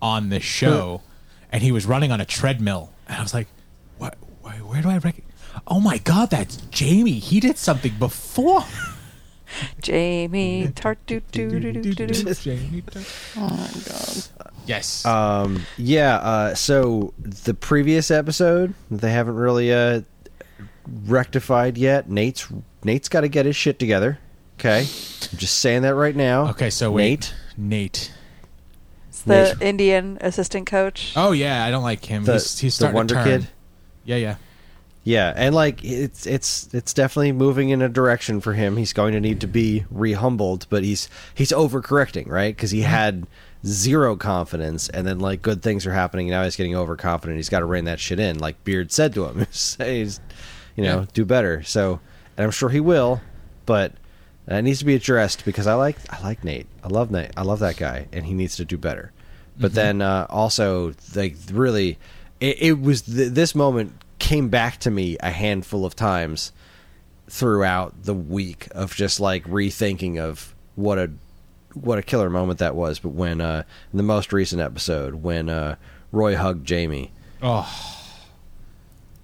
on 0.00 0.28
the 0.28 0.40
show 0.40 1.02
and 1.50 1.62
he 1.62 1.72
was 1.72 1.86
running 1.86 2.12
on 2.12 2.20
a 2.20 2.24
treadmill 2.24 2.92
and 3.08 3.18
I 3.18 3.22
was 3.22 3.34
like, 3.34 3.48
"What 4.60 4.68
where, 4.68 4.82
where 4.82 4.82
do 4.82 4.88
I 4.90 4.98
rec 4.98 5.22
Oh 5.66 5.80
my 5.80 5.98
god, 5.98 6.30
that's 6.30 6.56
Jamie. 6.70 7.18
He 7.18 7.40
did 7.40 7.58
something 7.58 7.94
before. 7.98 8.64
Jamie 9.80 10.68
Tartt 10.74 10.96
doo 11.06 11.20
doo 11.30 11.48
doo 11.60 11.72
doo 11.72 11.94
doo 11.94 12.06
doo. 12.06 12.34
Jamie. 12.34 12.82
Oh 13.36 13.40
my 13.40 13.80
god. 13.88 14.50
Yes. 14.66 15.04
um 15.04 15.62
yeah, 15.76 16.16
uh 16.16 16.54
so 16.54 17.14
the 17.18 17.54
previous 17.54 18.10
episode 18.10 18.74
they 18.90 19.12
haven't 19.12 19.36
really 19.36 19.72
uh 19.72 20.02
rectified 21.04 21.78
yet. 21.78 22.10
Nate's 22.10 22.48
Nate's 22.84 23.08
got 23.08 23.22
to 23.22 23.28
get 23.28 23.46
his 23.46 23.56
shit 23.56 23.78
together. 23.78 24.18
Okay? 24.58 24.80
I'm 24.80 25.38
just 25.38 25.58
saying 25.58 25.82
that 25.82 25.94
right 25.94 26.16
now. 26.16 26.48
okay, 26.50 26.70
so 26.70 26.90
wait. 26.90 27.34
Nate 27.56 27.68
Nate. 27.68 28.12
It's 29.08 29.22
the 29.22 29.54
Nate. 29.54 29.62
Indian 29.62 30.18
assistant 30.20 30.66
coach. 30.66 31.12
Oh 31.16 31.32
yeah, 31.32 31.64
I 31.64 31.70
don't 31.70 31.84
like 31.84 32.04
him. 32.04 32.24
the, 32.24 32.34
he's 32.34 32.58
he's 32.58 32.74
the 32.74 32.82
starting 32.82 32.94
Wonder 32.96 33.14
to 33.14 33.24
turn. 33.24 33.40
Kid. 33.42 33.48
Yeah, 34.04 34.16
yeah. 34.16 34.36
Yeah, 35.06 35.32
and 35.36 35.54
like 35.54 35.84
it's 35.84 36.26
it's 36.26 36.68
it's 36.74 36.92
definitely 36.92 37.30
moving 37.30 37.68
in 37.68 37.80
a 37.80 37.88
direction 37.88 38.40
for 38.40 38.54
him. 38.54 38.76
He's 38.76 38.92
going 38.92 39.12
to 39.12 39.20
need 39.20 39.40
to 39.42 39.46
be 39.46 39.84
rehumbled, 39.94 40.66
but 40.68 40.82
he's 40.82 41.08
he's 41.32 41.52
overcorrecting, 41.52 42.28
right? 42.28 42.54
Because 42.54 42.72
he 42.72 42.80
had 42.82 43.24
zero 43.64 44.16
confidence, 44.16 44.88
and 44.88 45.06
then 45.06 45.20
like 45.20 45.42
good 45.42 45.62
things 45.62 45.86
are 45.86 45.92
happening. 45.92 46.28
Now 46.28 46.42
he's 46.42 46.56
getting 46.56 46.74
overconfident. 46.74 47.36
He's 47.36 47.48
got 47.48 47.60
to 47.60 47.66
rein 47.66 47.84
that 47.84 48.00
shit 48.00 48.18
in, 48.18 48.40
like 48.40 48.64
Beard 48.64 48.90
said 48.90 49.14
to 49.14 49.26
him. 49.26 49.46
He's, 49.78 50.18
you 50.74 50.82
know, 50.82 50.98
Yeah. 51.00 51.06
do 51.14 51.24
better. 51.24 51.62
So, 51.62 52.00
and 52.36 52.44
I'm 52.44 52.50
sure 52.50 52.68
he 52.70 52.80
will, 52.80 53.20
but 53.64 53.92
that 54.46 54.60
needs 54.64 54.80
to 54.80 54.84
be 54.84 54.96
addressed 54.96 55.44
because 55.44 55.68
I 55.68 55.74
like 55.74 55.98
I 56.12 56.20
like 56.20 56.42
Nate. 56.42 56.66
I 56.82 56.88
love 56.88 57.12
Nate. 57.12 57.30
I 57.36 57.42
love 57.42 57.60
that 57.60 57.76
guy, 57.76 58.08
and 58.12 58.26
he 58.26 58.34
needs 58.34 58.56
to 58.56 58.64
do 58.64 58.76
better. 58.76 59.12
But 59.56 59.72
then 59.72 60.02
uh, 60.02 60.26
also, 60.28 60.94
like 61.14 61.36
really, 61.52 61.96
it, 62.40 62.60
it 62.60 62.80
was 62.80 63.02
th- 63.02 63.30
this 63.30 63.54
moment 63.54 63.92
came 64.18 64.48
back 64.48 64.78
to 64.80 64.90
me 64.90 65.16
a 65.20 65.30
handful 65.30 65.84
of 65.84 65.94
times 65.96 66.52
throughout 67.28 68.04
the 68.04 68.14
week 68.14 68.68
of 68.70 68.94
just 68.94 69.18
like 69.20 69.44
rethinking 69.44 70.18
of 70.18 70.54
what 70.74 70.98
a 70.98 71.10
what 71.74 71.98
a 71.98 72.02
killer 72.02 72.30
moment 72.30 72.58
that 72.60 72.74
was. 72.74 72.98
But 72.98 73.10
when 73.10 73.40
uh, 73.40 73.62
in 73.92 73.96
the 73.96 74.02
most 74.02 74.32
recent 74.32 74.60
episode, 74.62 75.16
when 75.16 75.48
uh, 75.48 75.76
Roy 76.12 76.36
hugged 76.36 76.66
Jamie, 76.66 77.12
Oh. 77.42 78.02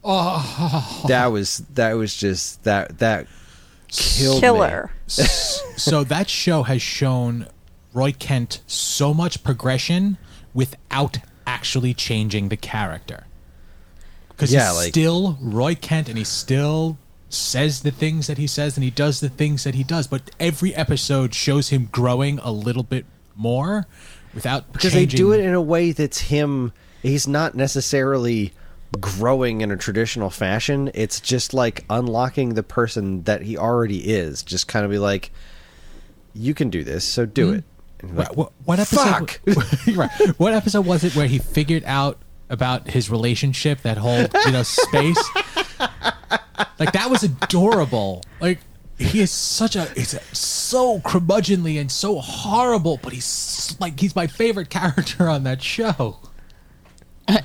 Oh. 0.05 1.05
that 1.09 1.27
was 1.27 1.59
that 1.75 1.93
was 1.95 2.17
just 2.17 2.65
that 2.65 2.99
that 2.99 3.27
killed 3.89 4.37
me. 4.37 4.41
Killer. 4.41 4.91
so 5.07 6.03
that 6.05 6.29
show 6.29 6.65
has 6.65 6.83
shown 6.83 7.47
Roy 7.95 8.13
Kent 8.13 8.63
so 8.67 9.15
much 9.15 9.45
progression 9.45 10.19
without 10.55 11.19
actually 11.47 11.95
changing 11.95 12.49
the 12.49 12.57
character. 12.57 13.27
Because 14.43 14.53
Yeah, 14.53 14.71
he's 14.71 14.77
like- 14.77 14.89
still 14.89 15.39
Roy 15.41 15.77
Kent 15.77 16.09
and 16.09 16.19
he 16.19 16.25
still 16.25 16.99
says 17.29 17.83
the 17.83 17.93
things 17.93 18.27
that 18.27 18.39
he 18.39 18.47
says 18.49 18.77
and 18.77 18.83
he 18.83 18.91
does 18.91 19.21
the 19.21 19.29
things 19.29 19.63
that 19.63 19.77
he 19.77 19.85
does. 19.85 20.09
But 20.09 20.33
every 20.41 20.75
episode 20.75 21.33
shows 21.33 21.69
him 21.69 21.89
growing 21.93 22.41
a 22.41 22.51
little 22.51 22.83
bit 22.83 23.07
more 23.37 23.87
without 24.35 24.73
because 24.73 24.95
changing. 24.95 25.09
they 25.11 25.17
do 25.17 25.31
it 25.31 25.39
in 25.39 25.55
a 25.55 25.63
way 25.63 25.93
that's 25.93 26.23
him. 26.23 26.73
He's 27.03 27.29
not 27.29 27.55
necessarily 27.55 28.53
growing 29.01 29.61
in 29.61 29.71
a 29.71 29.77
traditional 29.77 30.29
fashion. 30.29 30.91
It's 30.93 31.21
just 31.21 31.55
like 31.55 31.85
unlocking 31.89 32.55
the 32.55 32.65
person 32.65 33.23
that 33.23 33.43
he 33.43 33.57
already 33.57 34.11
is. 34.11 34.43
Just 34.43 34.67
kind 34.67 34.85
of 34.85 34.91
be 34.91 34.99
like, 34.99 35.31
you 36.35 36.53
can 36.53 36.69
do 36.69 36.83
this, 36.83 37.05
so 37.05 37.27
do 37.27 37.49
hmm. 37.51 37.55
it. 37.59 37.65
You're 38.03 38.11
What, 38.11 38.29
like, 38.29 38.37
what, 38.37 38.53
what 38.65 38.81
episode? 38.81 39.31
Fuck! 39.31 39.41
right. 39.97 40.11
What 40.37 40.53
episode 40.53 40.85
was 40.85 41.05
it 41.05 41.15
where 41.15 41.29
he 41.29 41.39
figured 41.39 41.85
out 41.87 42.19
about 42.53 42.91
his 42.91 43.11
relationship, 43.11 43.81
that 43.83 43.99
whole 43.99 44.27
you 44.47 44.53
know 44.53 44.63
space? 44.63 45.19
like 46.79 46.93
that 46.93 47.09
was 47.11 47.25
adorable. 47.25 48.23
Like 48.41 48.61
he 48.99 49.21
is 49.21 49.31
such 49.33 49.75
a 49.75 49.91
it's 49.97 50.17
so 50.39 51.01
curmudgeonly 51.01 51.81
and 51.81 51.91
so 51.91 52.21
horrible, 52.21 53.01
but 53.03 53.13
he's 53.13 53.77
like 53.81 53.99
he's 53.99 54.15
my 54.15 54.27
favorite 54.29 54.71
character 54.71 55.29
on 55.29 55.43
that 55.45 55.63
show. 55.63 56.19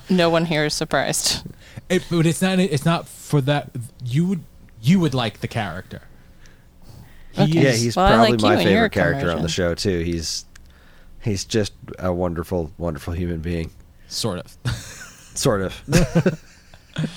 No 0.09 0.29
one 0.29 0.45
here 0.45 0.65
is 0.65 0.73
surprised. 0.73 1.43
It, 1.89 2.05
but 2.09 2.25
it's 2.25 2.41
not 2.41 2.59
it's 2.59 2.85
not 2.85 3.07
for 3.07 3.39
that 3.41 3.71
you 4.03 4.25
would 4.27 4.43
you 4.81 4.99
would 4.99 5.13
like 5.13 5.39
the 5.39 5.47
character. 5.47 6.01
He 7.31 7.43
Okay. 7.43 7.51
yeah, 7.61 7.71
he's 7.71 7.95
Well, 7.95 8.07
probably 8.07 8.31
like 8.31 8.41
my 8.41 8.63
favorite 8.63 8.91
character 8.91 9.31
on 9.31 9.41
the 9.43 9.49
show 9.49 9.73
too. 9.75 9.99
He's 9.99 10.45
he's 11.21 11.45
just 11.45 11.73
a 11.99 12.11
wonderful, 12.11 12.71
wonderful 12.77 13.13
human 13.13 13.39
being. 13.39 13.71
sort 14.07 14.39
of. 14.39 14.57
Sort 15.37 15.61
of. 15.61 15.81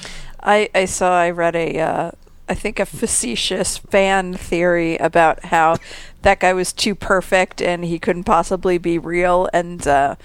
I, 0.42 0.68
I 0.74 0.84
saw 0.84 1.18
I 1.18 1.30
read 1.30 1.56
a 1.56 1.78
uh, 1.78 2.10
I 2.50 2.54
think 2.54 2.80
a 2.80 2.86
facetious 2.86 3.78
fan 3.78 4.34
theory 4.34 4.96
about 4.96 5.46
how 5.46 5.76
that 6.22 6.40
guy 6.40 6.52
was 6.52 6.72
too 6.72 6.96
perfect 6.96 7.62
and 7.62 7.84
he 7.84 8.00
couldn't 8.00 8.24
possibly 8.24 8.76
be 8.76 8.98
real 8.98 9.48
and 9.52 9.86
uh, 9.86 10.16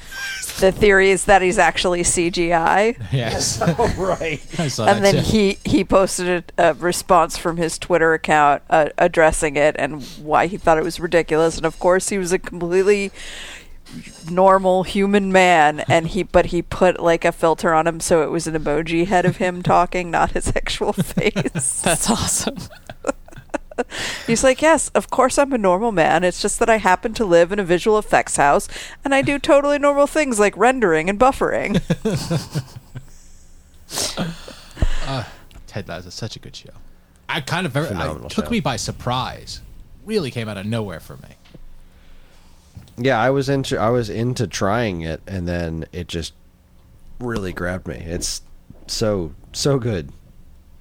the 0.59 0.71
theory 0.71 1.11
is 1.11 1.25
that 1.25 1.43
he's 1.43 1.59
actually 1.59 2.01
CGI 2.01 2.97
yes. 3.11 3.61
right. 3.97 4.41
And 4.79 5.05
then 5.05 5.13
too. 5.13 5.21
he 5.21 5.57
he 5.63 5.83
posted 5.83 6.51
a, 6.57 6.69
a 6.69 6.73
response 6.73 7.37
from 7.37 7.57
his 7.57 7.77
Twitter 7.77 8.13
account 8.13 8.63
uh, 8.71 8.89
addressing 8.97 9.55
it 9.55 9.75
and 9.77 10.03
why 10.17 10.47
he 10.47 10.57
thought 10.57 10.79
it 10.79 10.83
was 10.83 10.99
ridiculous 10.99 11.57
and 11.57 11.65
of 11.65 11.77
course 11.77 12.09
he 12.09 12.17
was 12.17 12.31
a 12.31 12.39
completely 12.39 13.11
normal 14.30 14.84
human 14.84 15.32
man 15.32 15.82
and 15.88 16.08
he 16.08 16.24
but 16.24 16.48
he 16.48 16.62
put 16.62 17.00
like 17.00 17.24
a 17.24 17.32
filter 17.32 17.74
on 17.74 17.86
him 17.88 18.00
so 18.00 18.24
it 18.24 18.32
was 18.32 18.48
an 18.48 18.56
emoji 18.56 19.06
head 19.06 19.25
of 19.25 19.38
him 19.38 19.62
talking 19.63 20.10
not 20.12 20.32
his 20.32 20.48
actual 20.56 20.92
face 20.94 21.82
That's 21.82 22.10
awesome. 22.10 22.58
he's 24.27 24.44
like 24.44 24.62
yes 24.62 24.89
of 24.89 25.10
course 25.10 25.38
i'm 25.38 25.54
a 25.54 25.58
normal 25.58 25.92
man 25.92 26.24
it's 26.24 26.42
just 26.42 26.60
that 26.60 26.70
i 26.70 26.77
happen 26.77 27.13
to 27.13 27.25
live 27.25 27.51
in 27.51 27.60
a 27.60 27.63
visual 27.63 27.98
effects 27.98 28.38
house 28.38 28.68
and 29.04 29.13
i 29.13 29.22
do 29.22 29.38
totally 29.38 29.77
normal 29.77 30.08
things 30.08 30.39
like 30.39 30.56
rendering 30.58 31.10
and 31.10 31.20
buffering 31.20 31.82
ah, 35.08 35.30
Ted 35.68 35.88
Lasso 35.88 36.08
is 36.08 36.13
such 36.13 36.36
a 36.36 36.39
good 36.39 36.56
show. 36.56 36.70
I 37.27 37.42
kind 37.42 37.65
of 37.65 37.72
very 37.72 37.88
Phenomenal 37.88 38.27
it 38.27 38.32
took 38.32 38.46
show. 38.46 38.51
me 38.51 38.60
by 38.60 38.77
surprise. 38.77 39.62
Really 40.06 40.32
came 40.32 40.48
out 40.48 40.58
of 40.58 40.65
nowhere 40.65 41.00
for 41.00 41.18
me. 41.18 41.30
Yeah, 42.97 43.19
I 43.19 43.29
was 43.29 43.49
into 43.49 43.77
I 43.77 43.89
was 43.89 44.09
into 44.09 44.47
trying 44.47 45.01
it, 45.01 45.21
and 45.27 45.47
then 45.47 45.85
it 45.91 46.07
just 46.07 46.33
really 47.19 47.51
grabbed 47.53 47.87
me. 47.87 47.95
It's 47.95 48.41
so 48.87 49.33
so 49.51 49.79
good, 49.79 50.11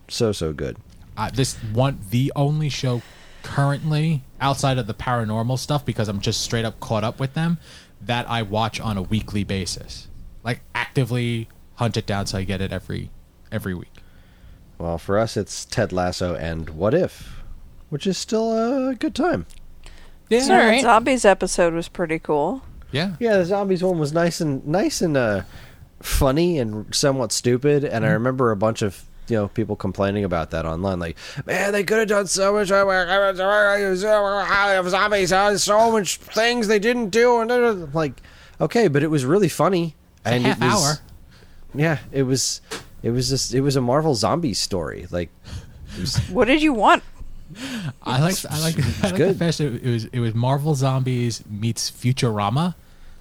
so 0.08 0.32
so 0.32 0.52
good. 0.52 0.76
uh, 1.16 1.30
this 1.32 1.54
one 1.72 1.98
the 2.10 2.32
only 2.36 2.68
show 2.68 3.02
currently 3.42 4.22
outside 4.40 4.78
of 4.78 4.86
the 4.86 4.94
paranormal 4.94 5.58
stuff 5.58 5.84
because 5.84 6.08
I'm 6.08 6.20
just 6.20 6.40
straight 6.40 6.64
up 6.64 6.80
caught 6.80 7.04
up 7.04 7.20
with 7.20 7.34
them 7.34 7.58
that 8.00 8.28
I 8.28 8.42
watch 8.42 8.80
on 8.80 8.96
a 8.96 9.02
weekly 9.02 9.44
basis. 9.44 10.08
Like 10.42 10.60
actively 10.74 11.48
hunt 11.76 11.96
it 11.96 12.06
down 12.06 12.26
so 12.26 12.38
I 12.38 12.44
get 12.44 12.60
it 12.60 12.72
every 12.72 13.10
every 13.50 13.74
week. 13.74 13.92
Well, 14.78 14.98
for 14.98 15.18
us, 15.18 15.36
it's 15.36 15.64
Ted 15.64 15.92
Lasso 15.92 16.34
and 16.34 16.70
What 16.70 16.94
If, 16.94 17.42
which 17.90 18.06
is 18.06 18.18
still 18.18 18.88
a 18.88 18.94
good 18.94 19.14
time. 19.14 19.46
Yeah. 20.28 20.40
All 20.40 20.48
Yeah, 20.48 20.68
right. 20.68 20.82
Zombies 20.82 21.24
episode 21.24 21.74
was 21.74 21.88
pretty 21.88 22.18
cool. 22.18 22.62
Yeah. 22.92 23.16
Yeah, 23.18 23.38
the 23.38 23.44
zombies 23.44 23.82
one 23.82 23.98
was 23.98 24.12
nice 24.12 24.40
and 24.40 24.66
nice 24.66 25.02
and 25.02 25.16
uh, 25.16 25.42
funny 26.00 26.58
and 26.58 26.94
somewhat 26.94 27.32
stupid. 27.32 27.84
And 27.84 28.06
I 28.06 28.10
remember 28.10 28.50
a 28.50 28.56
bunch 28.56 28.82
of 28.82 29.04
you 29.28 29.36
know 29.36 29.48
people 29.48 29.74
complaining 29.74 30.24
about 30.24 30.50
that 30.50 30.66
online, 30.66 30.98
like, 30.98 31.16
man, 31.46 31.72
they 31.72 31.82
could 31.82 31.98
have 31.98 32.08
done 32.08 32.26
so 32.26 32.52
much. 32.52 32.68
Zombies, 32.68 34.12
uh, 35.32 35.58
so 35.58 35.90
much 35.92 36.16
things 36.18 36.68
they 36.68 36.78
didn't 36.78 37.10
do, 37.10 37.40
and 37.40 37.50
I'm 37.50 37.92
like, 37.92 38.20
okay, 38.60 38.88
but 38.88 39.02
it 39.02 39.10
was 39.10 39.24
really 39.24 39.48
funny. 39.48 39.94
and 40.24 40.44
half 40.44 40.60
it 40.60 40.64
was, 40.64 40.84
hour. 40.84 40.98
Yeah, 41.74 41.98
it 42.12 42.24
was. 42.24 42.60
It 43.02 43.10
was 43.10 43.28
just. 43.28 43.54
It 43.54 43.60
was 43.62 43.76
a 43.76 43.80
Marvel 43.80 44.14
zombie 44.14 44.54
story. 44.54 45.06
Like, 45.10 45.30
was, 45.98 46.16
What 46.30 46.46
did 46.46 46.62
you 46.62 46.72
want? 46.72 47.02
I 48.02 48.20
like 48.20 48.36
I 48.50 48.60
like 48.60 48.78
I 48.78 49.02
like 49.02 49.12
the 49.12 49.16
good. 49.16 49.36
fact 49.38 49.58
that 49.58 49.74
it 49.82 49.90
was 49.90 50.04
it 50.06 50.20
was 50.20 50.34
Marvel 50.34 50.74
Zombies 50.74 51.42
meets 51.48 51.90
Futurama. 51.90 52.74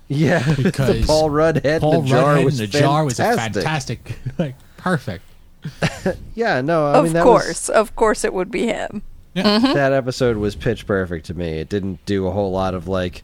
yeah, 0.08 0.40
the 0.56 0.64
Because 0.64 1.06
Paul 1.06 1.30
Rudd 1.30 1.64
head 1.64 1.82
Paul 1.82 1.96
in 1.96 2.02
the 2.04 2.08
jar 2.10 2.26
Rudd 2.34 2.40
in 2.40 2.46
was 2.46 2.58
the 2.58 2.68
jar 2.68 3.04
was 3.06 3.20
a 3.20 3.36
fantastic. 3.36 4.04
fantastic 4.04 4.20
like 4.40 4.56
perfect. 4.78 5.24
Yeah, 6.36 6.62
no, 6.62 6.88
I 6.88 6.98
of 6.98 7.04
mean 7.06 7.14
that 7.14 7.24
course, 7.24 7.48
was 7.48 7.70
of 7.70 7.96
course, 7.96 8.24
it 8.26 8.34
would 8.34 8.52
be 8.52 8.66
him. 8.68 9.04
Yeah. 9.34 9.58
that 9.60 9.94
episode 9.94 10.38
was 10.38 10.56
pitch 10.56 10.86
perfect 10.86 11.26
to 11.28 11.34
me. 11.34 11.60
It 11.60 11.70
didn't 11.70 12.06
do 12.06 12.28
a 12.28 12.32
whole 12.32 12.52
lot 12.52 12.74
of 12.76 12.88
like 12.88 13.24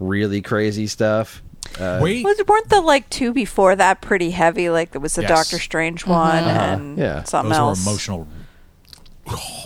really 0.00 0.40
crazy 0.42 0.86
stuff. 0.86 1.42
Uh, 1.78 1.98
Wait, 2.02 2.24
Was, 2.24 2.40
weren't 2.46 2.68
the 2.70 2.80
like 2.80 3.08
two 3.10 3.32
before 3.32 3.76
that 3.76 4.00
pretty 4.00 4.30
heavy? 4.30 4.68
Like 4.70 4.92
there 4.92 5.00
was 5.00 5.14
the 5.14 5.22
Yes. 5.22 5.28
Doctor 5.30 5.58
Strange 5.62 6.06
one 6.06 6.44
and 6.44 6.98
Yeah. 6.98 7.22
something 7.24 7.50
those 7.50 7.86
else. 7.86 8.08
were 8.08 8.26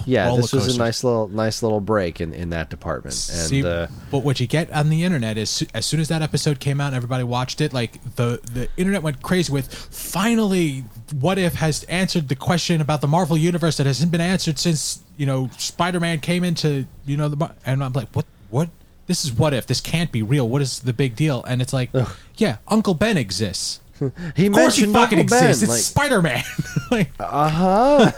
yeah, 0.06 0.34
this 0.36 0.52
was 0.52 0.74
a 0.74 0.78
nice 0.78 1.02
little 1.02 1.28
nice 1.28 1.62
little 1.62 1.80
break 1.80 2.20
in, 2.20 2.32
in 2.32 2.50
that 2.50 2.70
department. 2.70 3.14
And 3.14 3.48
See, 3.48 3.64
uh, 3.64 3.88
but 4.10 4.20
what 4.20 4.40
you 4.40 4.46
get 4.46 4.70
on 4.72 4.88
the 4.88 5.04
internet 5.04 5.36
is 5.36 5.66
as 5.74 5.86
soon 5.86 6.00
as 6.00 6.08
that 6.08 6.22
episode 6.22 6.60
came 6.60 6.80
out 6.80 6.88
and 6.88 6.96
everybody 6.96 7.24
watched 7.24 7.60
it, 7.60 7.72
like 7.72 8.02
the 8.16 8.40
the 8.52 8.68
internet 8.76 9.02
went 9.02 9.22
crazy 9.22 9.52
with 9.52 9.72
finally 9.72 10.84
what 11.20 11.38
if 11.38 11.54
has 11.54 11.84
answered 11.84 12.28
the 12.28 12.36
question 12.36 12.80
about 12.80 13.00
the 13.00 13.08
Marvel 13.08 13.36
universe 13.36 13.76
that 13.78 13.86
hasn't 13.86 14.12
been 14.12 14.20
answered 14.20 14.58
since 14.58 15.02
you 15.16 15.26
know 15.26 15.50
Spider-Man 15.58 16.20
came 16.20 16.44
into 16.44 16.86
you 17.04 17.16
know 17.16 17.28
the 17.28 17.50
and 17.66 17.82
I'm 17.82 17.92
like 17.92 18.08
what 18.10 18.26
what? 18.50 18.68
This 19.06 19.24
is 19.24 19.32
what 19.32 19.54
if. 19.54 19.66
This 19.66 19.80
can't 19.80 20.12
be 20.12 20.22
real. 20.22 20.46
What 20.48 20.60
is 20.60 20.80
the 20.80 20.92
big 20.92 21.16
deal? 21.16 21.42
And 21.44 21.62
it's 21.62 21.72
like 21.72 21.90
yeah 22.36 22.58
Uncle 22.68 22.94
Ben 22.94 23.16
exists. 23.16 23.80
He 24.36 24.46
of 24.46 24.52
course 24.52 24.76
he 24.76 24.86
mentioned 24.86 24.92
fucking 24.92 25.18
Uncle 25.18 25.38
Ben, 25.40 25.50
it's 25.50 25.66
like, 25.66 25.80
Spider-Man. 25.80 26.44
Like 26.90 27.10
uh 27.18 27.48
huh. 27.48 28.12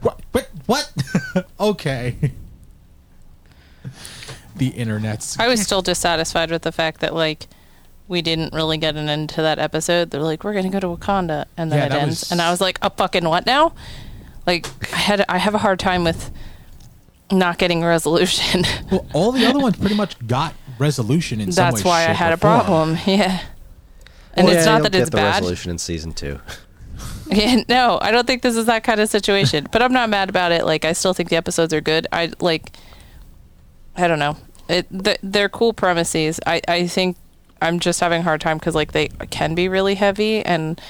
What 0.00 0.20
what 0.32 0.48
what 0.66 0.92
okay 1.60 2.32
the 4.56 4.68
internet's 4.68 5.38
I 5.38 5.48
was 5.48 5.60
still 5.62 5.82
dissatisfied 5.82 6.50
with 6.50 6.62
the 6.62 6.72
fact 6.72 7.00
that 7.00 7.14
like 7.14 7.46
we 8.08 8.22
didn't 8.22 8.52
really 8.52 8.76
get 8.76 8.96
an 8.96 9.08
end 9.08 9.28
to 9.30 9.42
that 9.42 9.60
episode. 9.60 10.10
They're 10.10 10.20
like, 10.20 10.42
we're 10.42 10.52
gonna 10.52 10.68
go 10.68 10.80
to 10.80 10.88
Wakanda, 10.88 11.44
and 11.56 11.70
then 11.70 11.78
Yeah, 11.78 11.96
it 11.96 12.02
ends, 12.02 12.22
was- 12.22 12.32
and 12.32 12.42
I 12.42 12.50
was 12.50 12.60
like, 12.60 12.76
a 12.82 12.90
fucking 12.90 13.22
what 13.22 13.46
now? 13.46 13.72
Like, 14.48 14.66
I 14.92 14.96
had 14.96 15.24
I 15.28 15.38
have 15.38 15.54
a 15.54 15.58
hard 15.58 15.78
time 15.78 16.02
with 16.02 16.32
not 17.30 17.58
getting 17.58 17.84
a 17.84 17.86
resolution. 17.86 18.64
Well, 18.90 19.06
all 19.14 19.30
the 19.30 19.46
other 19.46 19.60
ones 19.60 19.76
pretty 19.76 19.94
much 19.94 20.16
got 20.26 20.54
resolution 20.76 21.40
in 21.40 21.52
some 21.52 21.70
That's 21.70 21.84
way, 21.84 21.88
why 21.90 21.98
I 22.08 22.12
had 22.12 22.32
a 22.32 22.36
form. 22.36 22.64
problem. 22.64 22.98
Yeah. 23.06 23.42
And 24.34 24.46
Well, 24.48 24.56
it's 24.56 24.66
yeah, 24.66 24.72
not 24.78 24.82
that 24.90 24.94
it's 24.96 25.10
bad. 25.10 25.34
resolution 25.36 25.70
in 25.70 25.78
season 25.78 26.12
two. 26.12 26.40
Yeah, 27.36 27.62
no, 27.68 27.98
I 28.02 28.10
don't 28.10 28.26
think 28.26 28.42
this 28.42 28.56
is 28.56 28.66
that 28.66 28.82
kind 28.82 29.00
of 29.00 29.08
situation. 29.08 29.68
but 29.70 29.82
I'm 29.82 29.92
not 29.92 30.08
mad 30.10 30.28
about 30.28 30.52
it. 30.52 30.64
Like, 30.64 30.84
I 30.84 30.92
still 30.92 31.14
think 31.14 31.28
the 31.28 31.36
episodes 31.36 31.72
are 31.72 31.80
good. 31.80 32.06
I 32.12 32.32
like. 32.40 32.72
I 33.96 34.08
don't 34.08 34.18
know. 34.18 34.36
It 34.68 34.86
th- 35.04 35.18
they're 35.22 35.48
cool 35.48 35.72
premises. 35.72 36.40
I 36.46 36.60
I 36.66 36.86
think 36.86 37.16
I'm 37.62 37.78
just 37.80 38.00
having 38.00 38.20
a 38.20 38.22
hard 38.24 38.40
time 38.40 38.58
because 38.58 38.74
like 38.74 38.92
they 38.92 39.08
can 39.30 39.54
be 39.54 39.68
really 39.68 39.94
heavy 39.96 40.44
and 40.44 40.80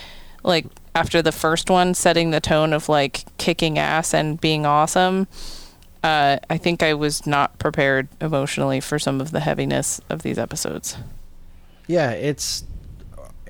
like 0.42 0.66
after 0.94 1.22
the 1.22 1.33
first 1.33 1.70
one 1.70 1.94
setting 1.94 2.31
the 2.31 2.40
tone 2.40 2.72
of 2.72 2.88
like 2.88 3.24
kicking 3.38 3.79
ass 3.79 4.14
and 4.14 4.40
being 4.40 4.66
awesome. 4.66 5.26
Uh, 6.03 6.38
I 6.48 6.57
think 6.57 6.83
I 6.83 6.94
was 6.94 7.26
not 7.26 7.59
prepared 7.59 8.09
emotionally 8.22 8.81
for 8.81 8.98
some 8.98 9.20
of 9.20 9.33
the 9.33 9.40
heaviness 9.40 10.00
of 10.09 10.22
these 10.22 10.38
episodes. 10.38 10.96
Yeah, 11.87 12.12
it's 12.12 12.64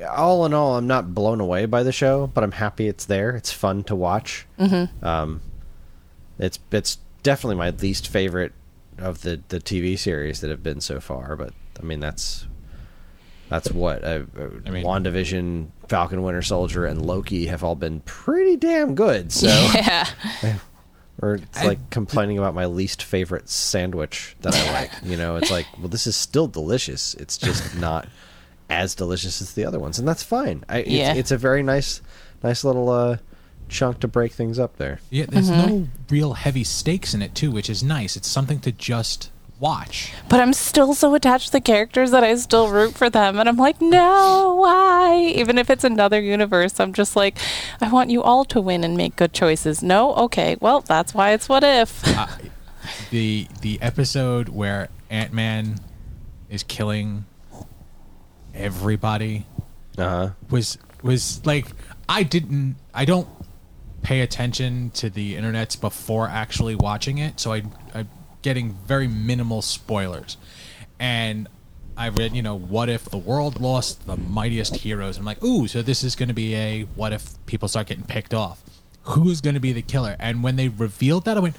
all 0.08 0.46
in 0.46 0.54
all, 0.54 0.76
I'm 0.76 0.86
not 0.86 1.14
blown 1.14 1.40
away 1.40 1.66
by 1.66 1.82
the 1.82 1.92
show, 1.92 2.26
but 2.26 2.44
I'm 2.44 2.52
happy 2.52 2.88
it's 2.88 3.04
there. 3.06 3.30
It's 3.36 3.52
fun 3.52 3.84
to 3.84 3.94
watch. 3.96 4.46
Mm-hmm. 4.58 5.04
Um, 5.04 5.40
it's 6.38 6.58
it's 6.72 6.98
definitely 7.22 7.56
my 7.56 7.70
least 7.70 8.08
favorite 8.08 8.52
of 8.98 9.22
the 9.22 9.40
the 9.48 9.58
TV 9.60 9.98
series 9.98 10.40
that 10.40 10.50
have 10.50 10.62
been 10.62 10.80
so 10.80 11.00
far. 11.00 11.36
But 11.36 11.52
I 11.78 11.82
mean, 11.84 12.00
that's 12.00 12.46
that's 13.48 13.70
what 13.72 14.04
uh, 14.04 14.22
uh, 14.38 14.48
I 14.66 14.70
mean- 14.70 14.84
WandaVision, 14.86 15.68
Falcon, 15.88 16.22
Winter 16.22 16.42
Soldier, 16.42 16.86
and 16.86 17.04
Loki 17.04 17.46
have 17.46 17.64
all 17.64 17.74
been 17.74 18.00
pretty 18.00 18.56
damn 18.56 18.94
good. 18.94 19.32
So, 19.32 19.48
Yeah. 19.74 20.06
or 21.20 21.34
it's 21.34 21.58
I- 21.58 21.66
like 21.66 21.90
complaining 21.90 22.38
about 22.38 22.54
my 22.54 22.66
least 22.66 23.02
favorite 23.02 23.48
sandwich 23.48 24.36
that 24.42 24.54
I 24.54 24.72
like. 24.72 24.90
You 25.02 25.16
know, 25.16 25.36
it's 25.36 25.50
like, 25.50 25.66
well, 25.78 25.88
this 25.88 26.06
is 26.06 26.16
still 26.16 26.46
delicious. 26.46 27.14
It's 27.14 27.36
just 27.36 27.76
not 27.76 28.08
as 28.70 28.94
delicious 28.94 29.42
as 29.42 29.52
the 29.54 29.64
other 29.64 29.78
ones, 29.78 29.98
and 29.98 30.06
that's 30.09 30.22
fine. 30.22 30.64
I, 30.68 30.78
it's, 30.78 30.88
Yeah. 30.90 31.14
it's 31.14 31.30
a 31.30 31.37
very 31.37 31.62
nice, 31.62 32.00
nice 32.42 32.64
little 32.64 32.88
uh, 32.88 33.16
chunk 33.68 34.00
to 34.00 34.09
break 34.09 34.33
things 34.33 34.59
up 34.59 34.76
there. 34.76 35.00
Yeah, 35.11 35.26
there's 35.28 35.50
Mm-hmm. 35.50 35.68
no 35.83 35.88
real 36.09 36.33
heavy 36.35 36.64
stakes 36.64 37.12
in 37.14 37.20
it 37.22 37.35
too, 37.35 37.50
which 37.50 37.68
is 37.68 37.83
nice. 37.83 38.16
It's 38.16 38.28
something 38.28 38.61
to 38.61 38.72
just 38.72 39.30
watch. 39.59 40.12
But 40.30 40.40
I'm 40.40 40.54
still 40.54 40.94
so 40.94 41.14
attached 41.14 41.46
to 41.48 41.52
the 41.52 41.61
characters 41.61 42.12
that 42.12 42.24
I 42.24 42.35
still 42.37 42.70
root 42.70 42.94
for 42.94 43.11
them. 43.11 43.38
And 43.38 43.46
I'm 43.46 43.59
like, 43.59 43.78
no, 43.83 44.54
why? 44.59 45.16
Even 45.35 45.59
if 45.59 45.68
it's 45.68 45.85
another 45.85 46.18
universe, 46.18 46.80
I'm 46.80 46.94
just 46.94 47.14
like, 47.14 47.37
I 47.80 47.90
want 47.92 48.09
you 48.09 48.22
all 48.22 48.46
to 48.46 48.61
win 48.61 48.85
and 48.85 48.96
make 48.96 49.16
good 49.16 49.35
choices. 49.35 49.83
No? 49.83 50.14
Okay. 50.14 50.56
Well, 50.61 50.80
that's 50.80 51.12
why 51.12 51.33
it's 51.33 51.48
what 51.48 51.62
if. 51.64 52.02
The 53.11 53.46
the 53.61 53.80
episode 53.83 54.48
where 54.48 54.88
Ant 55.11 55.33
Man 55.35 55.76
is 56.48 56.62
killing 56.62 57.26
everybody 58.54 59.46
Uh 59.98 60.08
huh. 60.08 60.30
was 60.50 60.78
was 61.02 61.44
like 61.46 61.66
I 62.08 62.22
didn't 62.22 62.76
I 62.94 63.04
don't 63.04 63.28
pay 64.02 64.20
attention 64.20 64.90
to 64.94 65.10
the 65.10 65.34
internets 65.36 65.78
before 65.80 66.26
actually 66.28 66.74
watching 66.74 67.18
it, 67.18 67.38
so 67.40 67.52
I 67.52 67.62
I'm 67.94 68.08
getting 68.42 68.72
very 68.86 69.06
minimal 69.08 69.62
spoilers. 69.62 70.36
And 70.98 71.48
I 71.96 72.08
read, 72.08 72.34
you 72.34 72.40
know, 72.42 72.56
what 72.58 72.88
if 72.88 73.04
the 73.04 73.18
world 73.18 73.60
lost 73.60 74.06
the 74.06 74.16
mightiest 74.16 74.76
heroes? 74.76 75.18
I'm 75.18 75.24
like, 75.26 75.42
ooh, 75.44 75.66
so 75.68 75.82
this 75.82 76.02
is 76.02 76.14
going 76.16 76.28
to 76.28 76.34
be 76.34 76.54
a 76.54 76.82
what 76.94 77.12
if 77.12 77.34
people 77.46 77.68
start 77.68 77.88
getting 77.88 78.04
picked 78.04 78.32
off? 78.32 78.62
Who's 79.02 79.40
going 79.40 79.54
to 79.54 79.60
be 79.60 79.72
the 79.72 79.82
killer? 79.82 80.16
And 80.18 80.42
when 80.42 80.56
they 80.56 80.68
revealed 80.68 81.24
that, 81.26 81.36
I 81.36 81.40
went, 81.40 81.56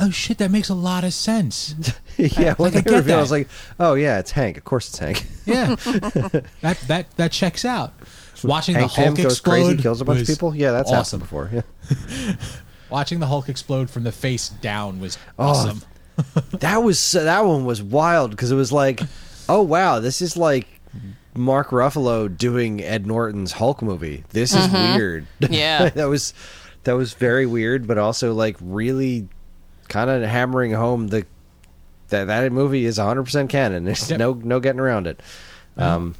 oh 0.00 0.10
shit, 0.10 0.38
that 0.38 0.50
makes 0.50 0.68
a 0.68 0.74
lot 0.74 1.04
of 1.04 1.12
sense. 1.12 1.74
yeah, 2.16 2.54
when 2.54 2.72
like, 2.72 2.76
I 2.76 2.80
they 2.80 2.90
get 2.90 2.96
revealed, 2.96 3.18
I 3.18 3.22
was 3.22 3.30
like, 3.30 3.48
oh 3.78 3.94
yeah, 3.94 4.18
it's 4.18 4.30
Hank. 4.30 4.56
Of 4.56 4.64
course, 4.64 4.88
it's 4.88 4.98
Hank. 4.98 5.26
Yeah, 5.46 5.74
that 6.62 6.78
that 6.88 7.10
that 7.16 7.32
checks 7.32 7.64
out. 7.64 7.92
Watching 8.42 8.74
Hank 8.74 8.90
the 8.90 8.94
Hulk 8.94 9.06
Pym 9.06 9.22
goes 9.22 9.32
explode 9.32 9.52
crazy, 9.52 9.82
kills 9.82 10.00
a 10.00 10.04
bunch 10.04 10.20
of 10.22 10.26
people. 10.26 10.54
Yeah, 10.54 10.72
that's 10.72 10.90
awesome. 10.90 11.20
happened 11.20 11.30
before. 11.30 11.50
Yeah. 11.52 12.36
Watching 12.90 13.20
the 13.20 13.26
Hulk 13.26 13.48
explode 13.48 13.90
from 13.90 14.02
the 14.02 14.12
face 14.12 14.48
down 14.48 14.98
was 14.98 15.18
Oh, 15.38 15.48
awesome. 15.48 15.82
that 16.58 16.82
was 16.82 17.12
that 17.12 17.44
one 17.44 17.64
was 17.64 17.82
wild 17.82 18.30
because 18.30 18.50
it 18.50 18.56
was 18.56 18.72
like, 18.72 19.00
oh 19.48 19.62
wow, 19.62 20.00
this 20.00 20.22
is 20.22 20.36
like 20.36 20.66
Mark 21.34 21.68
Ruffalo 21.68 22.34
doing 22.34 22.82
Ed 22.82 23.06
Norton's 23.06 23.52
Hulk 23.52 23.82
movie. 23.82 24.24
This 24.30 24.54
is 24.54 24.66
mm-hmm. 24.66 24.96
weird. 24.96 25.26
Yeah. 25.40 25.90
that 25.90 26.06
was 26.06 26.34
that 26.84 26.94
was 26.94 27.12
very 27.12 27.46
weird, 27.46 27.86
but 27.86 27.98
also 27.98 28.32
like 28.32 28.56
really 28.60 29.28
kind 29.90 30.08
of 30.08 30.22
hammering 30.22 30.72
home 30.72 31.08
the 31.08 31.26
that 32.08 32.24
that 32.28 32.50
movie 32.52 32.86
is 32.86 32.96
100 32.98 33.22
percent 33.24 33.50
canon. 33.50 33.84
There's 33.84 34.08
Yep. 34.10 34.18
no 34.18 34.32
no 34.32 34.58
getting 34.60 34.80
around 34.80 35.06
it. 35.06 35.20
Um, 35.76 36.14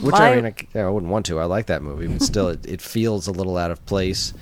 which 0.00 0.12
My- 0.14 0.32
I 0.32 0.40
mean, 0.40 0.54
I, 0.74 0.78
I 0.78 0.88
wouldn't 0.88 1.12
want 1.12 1.26
to. 1.26 1.38
I 1.38 1.44
like 1.44 1.66
that 1.66 1.82
movie, 1.82 2.06
but 2.06 2.22
still, 2.22 2.48
it, 2.48 2.64
it 2.66 2.80
feels 2.80 3.28
a 3.28 3.32
little 3.32 3.58
out 3.58 3.70
of 3.70 3.84
place 3.84 4.32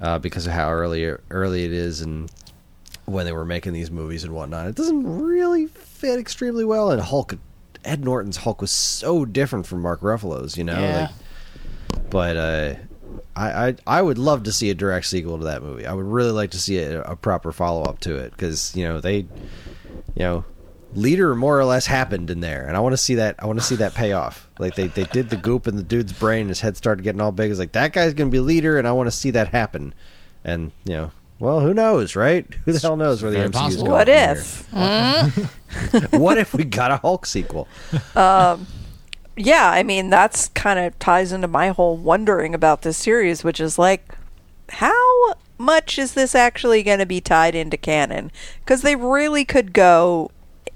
uh, 0.00 0.18
because 0.18 0.46
of 0.46 0.52
how 0.52 0.70
early 0.70 1.04
early 1.30 1.64
it 1.64 1.72
is 1.72 2.00
and 2.00 2.30
when 3.06 3.24
they 3.24 3.32
were 3.32 3.44
making 3.44 3.72
these 3.72 3.90
movies 3.90 4.24
and 4.24 4.34
whatnot. 4.34 4.66
It 4.66 4.74
doesn't 4.74 5.04
really 5.22 5.66
fit 5.68 6.18
extremely 6.18 6.64
well. 6.64 6.90
And 6.90 7.00
Hulk, 7.00 7.36
Ed 7.84 8.04
Norton's 8.04 8.38
Hulk 8.38 8.60
was 8.60 8.70
so 8.72 9.24
different 9.24 9.66
from 9.66 9.80
Mark 9.82 10.00
Ruffalo's. 10.00 10.58
You 10.58 10.64
know, 10.64 10.78
Yeah. 10.78 11.00
like 11.00 12.10
but 12.10 12.36
uh, 12.36 12.74
I, 13.36 13.68
I 13.68 13.76
I 13.86 14.02
would 14.02 14.18
love 14.18 14.44
to 14.44 14.52
see 14.52 14.70
a 14.70 14.74
direct 14.74 15.06
sequel 15.06 15.38
to 15.38 15.44
that 15.44 15.62
movie. 15.62 15.86
I 15.86 15.92
would 15.92 16.06
really 16.06 16.30
like 16.30 16.50
to 16.52 16.58
see 16.58 16.78
a, 16.78 17.02
a 17.02 17.16
proper 17.16 17.52
follow 17.52 17.82
up 17.82 18.00
to 18.00 18.16
it 18.16 18.32
because 18.32 18.74
you 18.76 18.84
know 18.84 19.00
they, 19.00 19.16
you 19.16 19.26
know, 20.16 20.44
leader 20.94 21.34
more 21.34 21.58
or 21.58 21.64
less 21.64 21.86
happened 21.86 22.30
in 22.30 22.40
there, 22.40 22.66
and 22.66 22.76
I 22.76 22.80
want 22.80 22.92
to 22.92 22.98
see 22.98 23.16
that. 23.16 23.36
I 23.38 23.46
want 23.46 23.58
to 23.58 23.64
see 23.64 23.76
that 23.76 23.94
pay 23.94 24.12
off. 24.12 24.48
Like 24.58 24.74
they 24.74 24.88
they 24.88 25.04
did 25.04 25.30
the 25.30 25.36
goop 25.36 25.66
in 25.66 25.76
the 25.76 25.82
dude's 25.82 26.12
brain, 26.12 26.48
his 26.48 26.60
head 26.60 26.76
started 26.76 27.02
getting 27.02 27.20
all 27.20 27.32
big. 27.32 27.50
It's 27.50 27.60
like 27.60 27.72
that 27.72 27.92
guy's 27.92 28.14
gonna 28.14 28.30
be 28.30 28.40
leader, 28.40 28.78
and 28.78 28.88
I 28.88 28.92
want 28.92 29.06
to 29.08 29.16
see 29.16 29.30
that 29.32 29.48
happen. 29.48 29.94
And 30.44 30.72
you 30.84 30.94
know, 30.94 31.10
well, 31.38 31.60
who 31.60 31.72
knows, 31.72 32.16
right? 32.16 32.46
Who 32.64 32.72
the 32.72 32.80
hell 32.80 32.96
knows 32.96 33.22
where 33.22 33.30
the 33.30 33.38
MCU 33.38 33.68
is 33.68 33.76
going? 33.76 33.90
What 33.90 34.08
if? 34.08 34.68
here? 34.70 35.48
what 36.18 36.38
if 36.38 36.54
we 36.54 36.64
got 36.64 36.90
a 36.90 36.96
Hulk 36.96 37.26
sequel? 37.26 37.68
Um, 38.16 38.66
Yeah, 39.38 39.70
I 39.70 39.84
mean 39.84 40.10
that's 40.10 40.48
kind 40.48 40.80
of 40.80 40.98
ties 40.98 41.32
into 41.32 41.46
my 41.46 41.68
whole 41.68 41.96
wondering 41.96 42.54
about 42.54 42.82
this 42.82 42.96
series, 42.96 43.44
which 43.44 43.60
is 43.60 43.78
like, 43.78 44.16
how 44.70 45.34
much 45.56 45.96
is 45.96 46.14
this 46.14 46.34
actually 46.34 46.82
going 46.82 46.98
to 46.98 47.06
be 47.06 47.20
tied 47.20 47.54
into 47.54 47.76
canon? 47.76 48.32
Because 48.60 48.82
they 48.82 48.96
really 48.96 49.44
could 49.44 49.72
go 49.72 50.32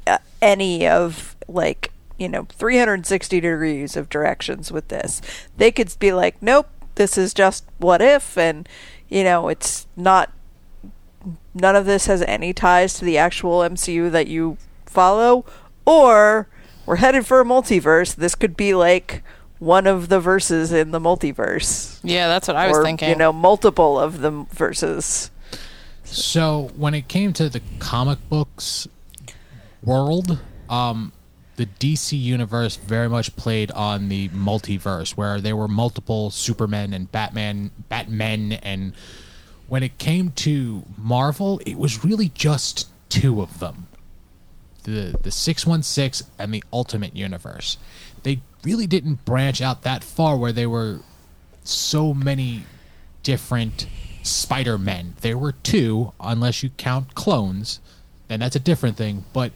uh, 0.07 0.19
any 0.41 0.87
of 0.87 1.37
like 1.49 1.93
you 2.19 2.29
know 2.29 2.47
360 2.51 3.41
degrees 3.41 3.97
of 3.97 4.09
directions 4.09 4.71
with 4.71 4.89
this. 4.89 5.21
They 5.57 5.73
could 5.73 5.93
be 5.99 6.13
like, 6.13 6.41
nope, 6.41 6.69
this 6.95 7.19
is 7.19 7.35
just 7.35 7.65
what 7.79 8.01
if, 8.01 8.39
and 8.39 8.69
you 9.09 9.25
know 9.25 9.49
it's 9.49 9.89
not. 9.97 10.31
None 11.55 11.77
of 11.77 11.87
this 11.87 12.07
has 12.07 12.23
any 12.23 12.53
ties 12.53 12.95
to 12.95 13.05
the 13.05 13.19
actual 13.19 13.59
MCU 13.61 14.11
that 14.13 14.29
you 14.29 14.57
follow, 14.87 15.45
or 15.85 16.47
we're 16.87 16.97
headed 16.97 17.27
for 17.27 17.41
a 17.41 17.45
multiverse. 17.45 18.15
This 18.15 18.35
could 18.35 18.57
be 18.57 18.75
like 18.75 19.23
one 19.59 19.87
of 19.87 20.09
the 20.09 20.21
verses 20.21 20.73
in 20.73 20.91
the 20.91 20.99
multiverse. 20.99 22.01
Yeah, 22.03 22.29
that's 22.29 22.49
what 22.49 22.57
I 22.57 22.69
was 22.69 22.79
or, 22.79 22.85
thinking. 22.85 23.11
You 23.11 23.17
know, 23.17 23.33
multiple 23.33 23.99
of 23.99 24.21
the 24.21 24.31
verses. 24.51 25.31
So 26.05 26.71
when 26.77 26.95
it 26.95 27.09
came 27.09 27.33
to 27.35 27.49
the 27.49 27.63
comic 27.79 28.19
books 28.29 28.89
world, 29.83 30.39
um, 30.69 31.13
the 31.57 31.67
DC 31.67 32.21
universe 32.21 32.77
very 32.77 33.09
much 33.09 33.35
played 33.37 33.71
on 33.71 34.09
the 34.09 34.29
multiverse, 34.31 35.13
where 35.13 35.41
there 35.41 35.55
were 35.55 35.69
multiple 35.69 36.31
Supermen 36.31 36.93
and 36.93 37.11
Batman, 37.11 37.71
Batmen, 37.89 38.53
and 38.53 38.95
when 39.69 39.83
it 39.83 39.99
came 39.99 40.31
to 40.31 40.85
Marvel, 40.99 41.61
it 41.65 41.79
was 41.79 42.05
really 42.05 42.31
just 42.31 42.89
two 43.09 43.41
of 43.41 43.61
them 43.61 43.87
the 44.85 45.17
the 45.23 45.31
616 45.31 46.29
and 46.39 46.53
the 46.53 46.65
ultimate 46.73 47.17
universe. 47.17 47.79
They 48.23 48.41
really 48.65 48.87
didn't 48.87 49.25
branch 49.25 49.61
out 49.61 49.83
that 49.83 50.05
far 50.05 50.37
where 50.37 50.53
they 50.53 50.67
were 50.67 51.01
so 51.65 52.15
many 52.15 52.65
different 53.23 53.87
spider-men. 54.23 55.15
There 55.21 55.39
were 55.39 55.53
two 55.53 56.13
unless 56.21 56.63
you 56.63 56.71
count 56.71 57.15
clones 57.15 57.81
then 58.29 58.41
that's 58.41 58.55
a 58.55 58.61
different 58.61 58.97
thing 58.97 59.25
but 59.33 59.51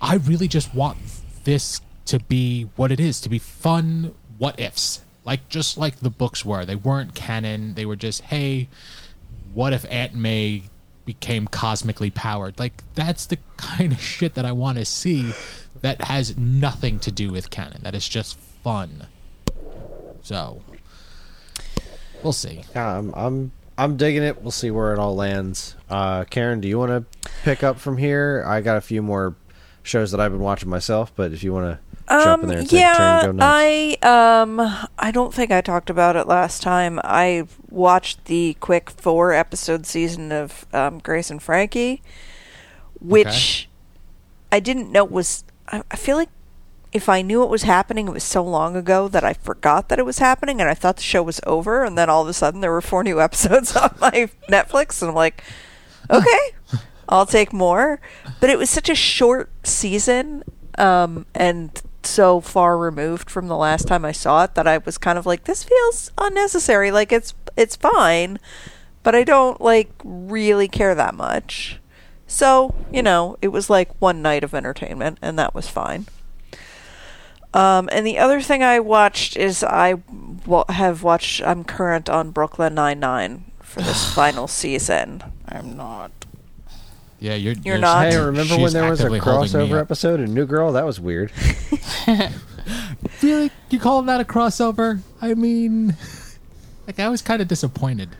i 0.00 0.14
really 0.14 0.46
just 0.46 0.74
want 0.74 0.98
this 1.44 1.80
to 2.04 2.18
be 2.20 2.64
what 2.76 2.92
it 2.92 3.00
is 3.00 3.20
to 3.22 3.28
be 3.30 3.38
fun 3.38 4.14
what 4.38 4.60
ifs 4.60 5.00
like 5.24 5.48
just 5.48 5.78
like 5.78 6.00
the 6.00 6.10
books 6.10 6.44
were. 6.44 6.64
They 6.64 6.76
weren't 6.76 7.14
canon. 7.14 7.74
They 7.74 7.86
were 7.86 7.96
just 7.96 8.22
hey 8.22 8.68
what 9.54 9.72
if 9.72 9.84
Aunt 9.90 10.14
May 10.14 10.64
became 11.04 11.46
cosmically 11.46 12.10
powered? 12.10 12.58
Like 12.58 12.82
that's 12.94 13.26
the 13.26 13.38
kind 13.56 13.92
of 13.92 14.00
shit 14.00 14.34
that 14.34 14.44
I 14.44 14.52
want 14.52 14.78
to 14.78 14.84
see 14.84 15.32
that 15.80 16.02
has 16.02 16.36
nothing 16.36 16.98
to 17.00 17.10
do 17.10 17.30
with 17.30 17.50
canon. 17.50 17.80
That 17.82 17.94
is 17.94 18.08
just 18.08 18.38
fun. 18.38 19.06
So 20.22 20.62
we'll 22.22 22.32
see. 22.32 22.62
I'm 22.74 23.12
I'm 23.14 23.52
I'm 23.76 23.96
digging 23.96 24.22
it. 24.22 24.42
We'll 24.42 24.50
see 24.50 24.70
where 24.70 24.92
it 24.92 24.98
all 24.98 25.16
lands. 25.16 25.76
Uh, 25.88 26.24
Karen, 26.24 26.60
do 26.60 26.68
you 26.68 26.78
want 26.78 26.90
to 26.90 27.18
pick 27.42 27.62
up 27.62 27.78
from 27.78 27.96
here? 27.96 28.44
I 28.46 28.60
got 28.60 28.76
a 28.76 28.80
few 28.80 29.02
more 29.02 29.34
shows 29.82 30.12
that 30.12 30.20
I've 30.20 30.30
been 30.30 30.40
watching 30.40 30.68
myself, 30.68 31.12
but 31.16 31.32
if 31.32 31.42
you 31.42 31.52
want 31.52 31.66
to 31.66 31.91
jump 32.08 32.42
in 32.42 32.48
there 32.48 32.58
and 32.58 32.68
take 32.68 32.80
a 32.80 33.20
turn, 33.22 33.38
yeah. 33.38 33.44
I 33.44 33.96
um, 34.02 34.88
I 34.98 35.10
don't 35.10 35.32
think 35.32 35.50
I 35.50 35.60
talked 35.60 35.90
about 35.90 36.16
it 36.16 36.26
last 36.26 36.62
time. 36.62 37.00
I 37.04 37.46
watched 37.70 38.26
the 38.26 38.56
quick 38.60 38.90
four 38.90 39.32
episode 39.32 39.86
season 39.86 40.32
of 40.32 40.66
um, 40.72 40.98
Grace 40.98 41.30
and 41.30 41.42
Frankie, 41.42 42.02
which 43.00 43.68
I 44.50 44.60
didn't 44.60 44.90
know 44.92 45.04
was. 45.04 45.44
I, 45.68 45.82
I 45.90 45.96
feel 45.96 46.16
like 46.16 46.30
if 46.92 47.08
I 47.08 47.22
knew 47.22 47.42
it 47.42 47.48
was 47.48 47.62
happening, 47.62 48.06
it 48.06 48.12
was 48.12 48.24
so 48.24 48.44
long 48.44 48.76
ago 48.76 49.08
that 49.08 49.24
I 49.24 49.32
forgot 49.32 49.88
that 49.88 49.98
it 49.98 50.04
was 50.04 50.18
happening, 50.18 50.60
and 50.60 50.68
I 50.68 50.74
thought 50.74 50.96
the 50.96 51.02
show 51.02 51.22
was 51.22 51.40
over. 51.46 51.84
And 51.84 51.96
then 51.96 52.10
all 52.10 52.22
of 52.22 52.28
a 52.28 52.34
sudden, 52.34 52.60
there 52.60 52.70
were 52.70 52.82
four 52.82 53.02
new 53.02 53.20
episodes 53.20 53.74
on 53.74 53.94
my 54.00 54.28
Netflix, 54.48 55.00
and 55.00 55.10
I'm 55.10 55.14
like, 55.14 55.42
okay, 56.10 56.50
I'll 57.08 57.26
take 57.26 57.52
more. 57.52 58.00
But 58.40 58.50
it 58.50 58.58
was 58.58 58.68
such 58.68 58.90
a 58.90 58.94
short 58.94 59.50
season, 59.64 60.44
um, 60.76 61.24
and 61.34 61.80
so 62.06 62.40
far 62.40 62.78
removed 62.78 63.30
from 63.30 63.48
the 63.48 63.56
last 63.56 63.86
time 63.88 64.04
I 64.04 64.12
saw 64.12 64.44
it 64.44 64.54
that 64.54 64.66
I 64.66 64.78
was 64.78 64.98
kind 64.98 65.18
of 65.18 65.26
like, 65.26 65.44
this 65.44 65.64
feels 65.64 66.10
unnecessary. 66.18 66.90
Like 66.90 67.12
it's 67.12 67.34
it's 67.56 67.76
fine, 67.76 68.38
but 69.02 69.14
I 69.14 69.24
don't 69.24 69.60
like 69.60 69.90
really 70.04 70.68
care 70.68 70.94
that 70.94 71.14
much. 71.14 71.78
So 72.26 72.74
you 72.92 73.02
know, 73.02 73.36
it 73.42 73.48
was 73.48 73.68
like 73.68 74.00
one 74.00 74.22
night 74.22 74.44
of 74.44 74.54
entertainment, 74.54 75.18
and 75.22 75.38
that 75.38 75.54
was 75.54 75.68
fine. 75.68 76.06
Um, 77.54 77.90
and 77.92 78.06
the 78.06 78.18
other 78.18 78.40
thing 78.40 78.62
I 78.62 78.80
watched 78.80 79.36
is 79.36 79.62
I 79.62 79.96
have 80.68 81.02
watched. 81.02 81.42
I'm 81.42 81.64
current 81.64 82.08
on 82.08 82.30
Brooklyn 82.30 82.74
Nine 82.74 83.00
Nine 83.00 83.44
for 83.60 83.82
this 83.82 84.12
final 84.14 84.48
season. 84.48 85.22
I'm 85.46 85.76
not. 85.76 86.10
Yeah, 87.22 87.34
you're. 87.34 87.54
You're 87.64 87.78
not. 87.78 88.10
Hey, 88.10 88.18
remember 88.18 88.56
when 88.58 88.72
there 88.72 88.90
was 88.90 89.00
a 89.00 89.04
actively 89.04 89.20
holding 89.20 89.52
me 89.52 89.68
crossover 89.68 89.80
episode 89.80 90.18
in 90.20 90.34
New 90.34 90.44
Girl? 90.44 90.72
That 90.72 90.84
was 90.84 91.00
weird. 91.00 91.32
Really? 93.22 93.50
You 93.70 93.78
call 93.78 94.02
that 94.02 94.20
a 94.20 94.24
crossover? 94.24 95.00
I 95.20 95.34
mean, 95.34 95.96
like 96.86 96.98
I 96.98 97.08
was 97.08 97.22
kind 97.22 97.40
of 97.40 97.48
disappointed. 97.48 98.10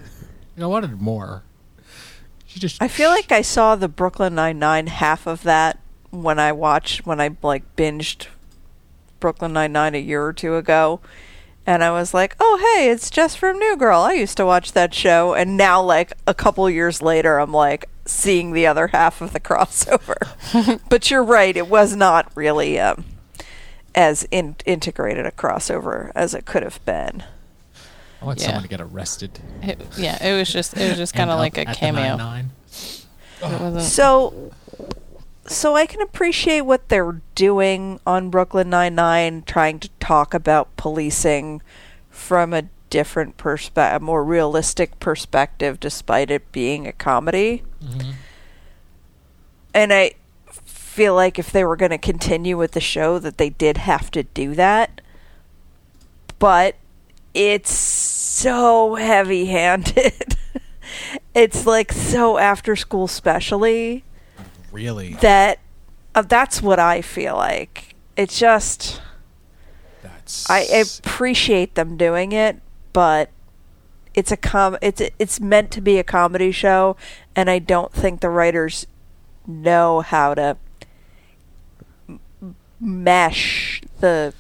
Like, 0.57 0.65
I 0.65 0.67
wanted 0.67 1.01
more. 1.01 1.43
She 2.47 2.61
just. 2.61 2.81
I 2.81 2.89
feel 2.89 3.11
like 3.11 3.33
I 3.33 3.43
saw 3.43 3.75
the 3.75 3.89
Brooklyn 3.89 4.35
Nine 4.35 4.59
Nine 4.59 4.87
half 4.87 5.27
of 5.27 5.43
that 5.43 5.79
when 6.11 6.39
I 6.39 6.53
watched 6.53 7.07
when 7.07 7.21
I 7.21 7.37
like 7.43 7.77
binged 7.77 8.29
Brooklyn 9.21 9.53
Nine 9.53 9.73
Nine 9.73 9.95
a 9.95 9.99
year 9.99 10.25
or 10.25 10.33
two 10.33 10.57
ago, 10.57 11.01
and 11.67 11.83
I 11.83 11.91
was 11.91 12.15
like, 12.15 12.37
"Oh, 12.39 12.75
hey, 12.77 12.91
it's 12.91 13.11
just 13.11 13.39
from 13.39 13.59
New 13.59 13.77
Girl. 13.77 14.01
I 14.01 14.13
used 14.13 14.37
to 14.37 14.47
watch 14.47 14.73
that 14.73 14.95
show." 14.95 15.35
And 15.35 15.57
now, 15.57 15.83
like 15.83 16.13
a 16.27 16.35
couple 16.35 16.69
years 16.71 17.03
later, 17.03 17.39
I'm 17.39 17.53
like 17.53 17.89
seeing 18.05 18.53
the 18.53 18.67
other 18.67 18.89
half 18.89 19.21
of 19.21 19.33
the 19.33 19.41
crossover. 19.41 20.81
but 20.89 21.11
you're 21.11 21.23
right; 21.25 21.57
it 21.57 21.69
was 21.69 21.95
not 21.97 22.31
really 22.35 22.79
um, 22.81 23.05
as 23.95 24.27
in- 24.31 24.57
integrated 24.67 25.27
a 25.27 25.31
crossover 25.31 26.11
as 26.15 26.35
it 26.35 26.45
could 26.47 26.63
have 26.63 26.85
been. 26.85 27.25
I 28.21 28.25
want 28.25 28.41
Yeah. 28.41 28.47
someone 28.47 28.63
to 28.63 28.69
get 28.69 28.81
arrested. 28.81 29.41
It, 29.63 29.81
yeah, 29.99 30.25
it 30.25 30.37
was 30.39 30.53
just 30.53 30.77
it 30.77 30.89
was 30.89 30.97
just 30.99 31.15
kind 31.17 31.31
of 31.31 31.39
like 31.39 31.59
a 31.59 31.65
cameo. 31.67 32.17
9-9. 32.17 33.81
So, 33.81 34.53
so 35.47 35.75
I 35.75 35.87
can 35.87 36.01
appreciate 36.01 36.61
what 36.63 36.89
they're 36.89 37.21
doing 37.35 37.99
on 38.07 38.31
Brooklyn 38.31 38.71
Nine 38.71 38.95
Nine, 38.95 39.43
trying 39.43 39.81
to 39.81 39.89
talk 39.99 40.33
about 40.35 40.77
policing 40.77 41.61
from 42.09 42.55
a 42.55 42.65
different 42.93 43.39
perspective, 43.39 44.03
a 44.03 44.05
more 44.05 44.23
realistic 44.23 45.01
perspective, 45.01 45.81
despite 45.81 46.31
it 46.31 46.53
being 46.53 46.87
a 46.87 46.93
comedy. 46.93 47.63
And 49.73 49.95
I 49.95 50.13
feel 50.51 51.15
like 51.15 51.39
if 51.39 51.51
they 51.51 51.65
were 51.65 51.75
going 51.77 51.91
to 51.91 51.97
continue 51.99 52.59
with 52.59 52.73
the 52.73 52.81
show, 52.81 53.19
that 53.19 53.39
they 53.39 53.49
did 53.49 53.79
have 53.79 54.11
to 54.11 54.25
do 54.25 54.55
that. 54.57 55.01
But 56.39 56.77
it's 57.33 57.73
so 57.73 58.97
heavy-handed. 58.97 60.37
it's 61.35 61.65
like 61.65 61.93
so 61.93 62.37
after 62.37 62.77
school 62.77 63.09
specially 63.09 64.05
Really? 64.71 65.15
that 65.15 65.61
uh, 66.15 66.21
that's 66.21 66.61
what 66.61 66.79
I 66.79 67.01
feel 67.01 67.37
like. 67.37 67.95
It's 68.19 68.39
just 68.39 69.01
That's. 70.03 70.49
I 70.51 70.61
appreciate 70.61 71.75
them 71.75 71.97
doing 71.97 72.33
it, 72.33 72.61
but 72.93 73.31
it's 74.15 74.31
a 74.31 74.37
com 74.37 74.77
it's 74.83 75.01
it's 75.19 75.41
meant 75.41 75.71
to 75.71 75.81
be 75.81 75.99
a 75.99 76.05
comedy 76.05 76.53
show 76.53 76.97
and 77.35 77.49
I 77.49 77.59
don't 77.59 77.93
think 77.93 78.21
the 78.21 78.29
writers 78.29 78.87
know 79.47 80.01
how 80.01 80.35
to 80.35 80.57
m- 82.09 82.21
mesh 82.81 83.83
the 84.01 84.35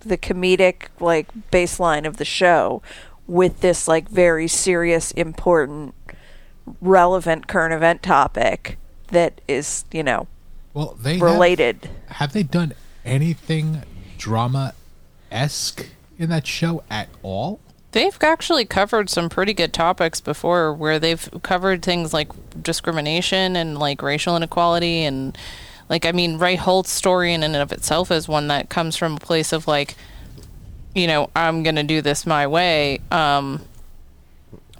the 0.00 0.18
comedic 0.18 0.88
like 1.00 1.28
baseline 1.50 2.06
of 2.06 2.18
the 2.18 2.24
show 2.24 2.82
with 3.26 3.60
this 3.60 3.88
like 3.88 4.08
very 4.08 4.46
serious 4.46 5.10
important 5.12 5.94
relevant 6.80 7.46
current 7.46 7.72
event 7.72 8.02
topic 8.02 8.78
that 9.08 9.40
is, 9.46 9.84
you 9.92 10.02
know, 10.02 10.26
well, 10.72 10.96
they 11.00 11.14
have- 11.14 11.22
related. 11.22 11.88
Have 12.08 12.32
they 12.32 12.42
done 12.42 12.74
anything 13.04 13.82
drama 14.18 14.74
esque 15.30 15.86
in 16.18 16.30
that 16.30 16.46
show 16.46 16.82
at 16.90 17.08
all? 17.22 17.60
They've 17.94 18.18
actually 18.22 18.64
covered 18.64 19.08
some 19.08 19.28
pretty 19.28 19.54
good 19.54 19.72
topics 19.72 20.20
before 20.20 20.74
where 20.74 20.98
they've 20.98 21.28
covered 21.44 21.84
things 21.84 22.12
like 22.12 22.32
discrimination 22.60 23.54
and 23.54 23.78
like 23.78 24.02
racial 24.02 24.36
inequality 24.36 25.04
and 25.04 25.38
like 25.88 26.04
I 26.04 26.10
mean 26.10 26.38
Ray 26.38 26.56
Holt's 26.56 26.90
story 26.90 27.32
in 27.32 27.44
and 27.44 27.54
of 27.54 27.70
itself 27.70 28.10
is 28.10 28.26
one 28.26 28.48
that 28.48 28.68
comes 28.68 28.96
from 28.96 29.14
a 29.14 29.20
place 29.20 29.52
of 29.52 29.68
like 29.68 29.94
you 30.92 31.06
know, 31.06 31.30
I'm 31.36 31.62
going 31.62 31.76
to 31.76 31.84
do 31.84 32.02
this 32.02 32.26
my 32.26 32.48
way. 32.48 32.98
Um 33.12 33.64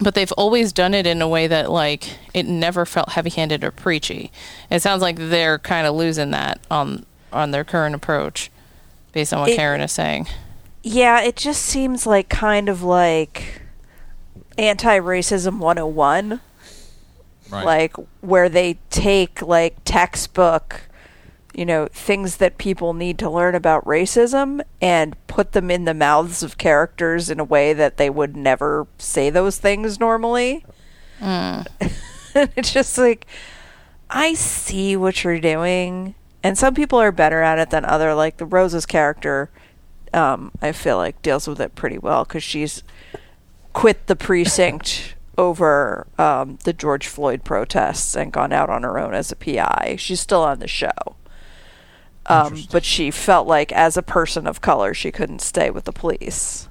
but 0.01 0.17
they've 0.17 0.33
always 0.33 0.73
done 0.73 0.93
it 0.93 1.07
in 1.07 1.23
a 1.23 1.29
way 1.29 1.47
that 1.47 1.71
like 1.71 2.19
it 2.35 2.47
never 2.47 2.85
felt 2.85 3.11
heavy-handed 3.11 3.63
or 3.63 3.71
preachy. 3.71 4.33
It 4.73 4.83
sounds 4.83 5.03
like 5.03 5.19
they're 5.19 5.61
kind 5.61 5.87
of 5.87 5.95
losing 5.95 6.33
that 6.33 6.59
on 6.69 7.07
on 7.33 7.53
their 7.53 7.63
current 7.63 7.95
approach 7.95 8.51
based 9.13 9.33
on 9.33 9.39
what 9.39 9.51
It- 9.51 9.57
Karen 9.57 9.81
is 9.81 9.93
saying. 9.93 10.27
Yeah, 10.87 11.23
it 11.23 11.35
just 11.35 11.63
seems 11.63 12.07
like 12.07 12.29
kind 12.29 12.69
of 12.69 12.83
like 12.83 13.63
anti-racism 14.59 15.59
101. 15.59 16.41
Right. 17.51 17.65
like 17.65 17.95
where 18.21 18.49
they 18.49 18.79
take 18.89 19.43
like 19.43 19.77
textbook 19.85 20.89
you 21.53 21.67
know 21.67 21.87
things 21.93 22.39
that 22.39 22.57
people 22.57 22.95
need 22.95 23.19
to 23.19 23.29
learn 23.29 23.55
about 23.55 23.85
racism 23.85 24.63
and 24.81 25.15
put 25.27 25.53
them 25.53 25.71
in 25.71 25.85
the 25.85 25.93
mouths 25.93 26.43
of 26.43 26.57
characters 26.57 27.29
in 27.29 27.39
a 27.39 27.45
way 27.45 27.75
that 27.75 27.99
they 27.99 28.09
would 28.09 28.35
never 28.35 28.87
say 28.97 29.29
those 29.29 29.59
things 29.59 30.01
normally 30.01 30.65
mm. 31.21 31.67
it's 32.57 32.73
just 32.73 32.97
like 32.97 33.27
i 34.09 34.33
see 34.33 34.97
what 34.97 35.23
you're 35.23 35.39
doing 35.39 36.15
and 36.43 36.57
some 36.57 36.75
people 36.75 36.99
are 36.99 37.13
better 37.13 37.43
at 37.43 37.59
it 37.59 37.71
than 37.71 37.85
other 37.85 38.15
like 38.15 38.39
the 38.39 38.47
Rosa's 38.47 38.87
character 38.87 39.51
um, 40.15 40.51
i 40.63 40.73
feel 40.73 40.97
like 40.97 41.21
deals 41.23 41.47
with 41.47 41.61
it 41.61 41.75
pretty 41.75 41.99
well 41.99 42.25
because 42.25 42.43
she's 42.43 42.83
quit 43.73 44.07
the 44.07 44.17
precinct 44.17 45.15
over 45.39 46.07
um, 46.17 46.59
the 46.63 46.73
George 46.73 47.09
Floyd 47.09 47.43
protests 47.43 48.15
and 48.15 48.33
gone 48.33 48.53
out 48.53 48.71
on 48.71 48.85
her 48.85 49.01
own 49.01 49.15
as 49.15 49.33
a 49.33 49.37
PI. 49.37 49.97
She's 49.99 50.21
still 50.21 50.43
on 50.43 50.61
the 50.61 50.69
show. 50.69 51.17
Um, 52.27 52.63
but 52.71 52.85
she 52.85 53.11
felt 53.11 53.49
like, 53.49 53.73
as 53.73 53.97
a 53.97 54.03
person 54.03 54.47
of 54.47 54.61
color, 54.61 54.95
she 54.95 55.11
couldn't 55.11 55.41
stay 55.41 55.71
with 55.71 55.87
the 55.87 55.93
police. 55.93 56.69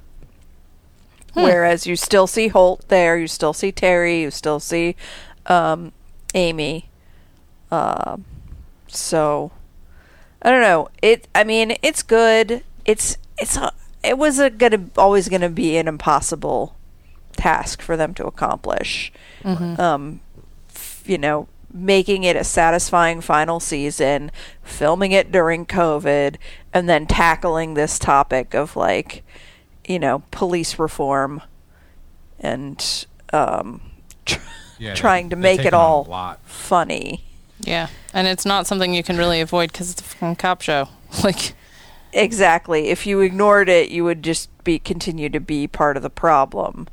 Whereas 1.33 1.85
you 1.85 1.97
still 1.97 2.25
see 2.25 2.47
Holt 2.47 2.87
there, 2.87 3.17
you 3.17 3.27
still 3.27 3.51
see 3.51 3.73
Terry, 3.73 4.21
you 4.21 4.31
still 4.31 4.61
see 4.61 4.95
um, 5.47 5.91
Amy. 6.33 6.89
Um 7.69 8.23
so 8.93 9.51
I 10.41 10.51
don't 10.51 10.61
know. 10.61 10.89
It. 11.01 11.27
I 11.33 11.43
mean, 11.43 11.75
it's 11.81 12.03
good. 12.03 12.63
It's. 12.85 13.17
It's. 13.37 13.57
A, 13.57 13.71
it 14.03 14.17
was 14.17 14.37
a 14.39 14.49
gonna 14.49 14.89
always 14.97 15.29
gonna 15.29 15.49
be 15.49 15.77
an 15.77 15.87
impossible 15.87 16.75
task 17.37 17.81
for 17.81 17.95
them 17.97 18.13
to 18.15 18.25
accomplish. 18.25 19.11
Um, 19.45 20.19
f- 20.69 21.03
you 21.05 21.17
know, 21.17 21.47
making 21.73 22.23
it 22.23 22.35
a 22.35 22.43
satisfying 22.43 23.21
final 23.21 23.59
season, 23.59 24.31
filming 24.61 25.11
it 25.11 25.31
during 25.31 25.65
COVID, 25.65 26.35
and 26.73 26.87
then 26.89 27.07
tackling 27.07 27.73
this 27.73 27.97
topic 27.97 28.53
of 28.53 28.75
like, 28.75 29.23
you 29.87 29.99
know, 29.99 30.23
police 30.31 30.77
reform 30.77 31.41
and 32.39 33.05
um, 33.31 33.81
tr- 34.25 34.39
Yeah, 34.79 34.95
trying 34.95 35.29
to 35.29 35.35
make 35.35 35.59
it 35.59 35.63
taking 35.63 35.73
on 35.73 35.79
a 35.79 35.83
all 35.83 36.03
funny. 36.45 37.23
Yeah, 37.61 37.87
and 38.13 38.27
it's 38.27 38.45
not 38.45 38.67
something 38.67 38.93
you 38.93 39.03
can 39.03 39.17
really 39.17 39.39
avoid 39.39 39.71
because 39.71 39.91
it's 39.91 40.01
a 40.01 40.03
fucking 40.03 40.35
cop 40.35 40.61
show. 40.61 40.89
Like, 41.23 41.53
Exactly. 42.13 42.89
If 42.89 43.05
you 43.05 43.19
ignored 43.21 43.69
it, 43.69 43.89
you 43.89 44.03
would 44.03 44.23
just 44.23 44.49
be 44.63 44.79
continue 44.79 45.29
to 45.29 45.39
be 45.39 45.67
part 45.67 45.97
of 45.97 46.03
the 46.03 46.09
problem. 46.09 46.87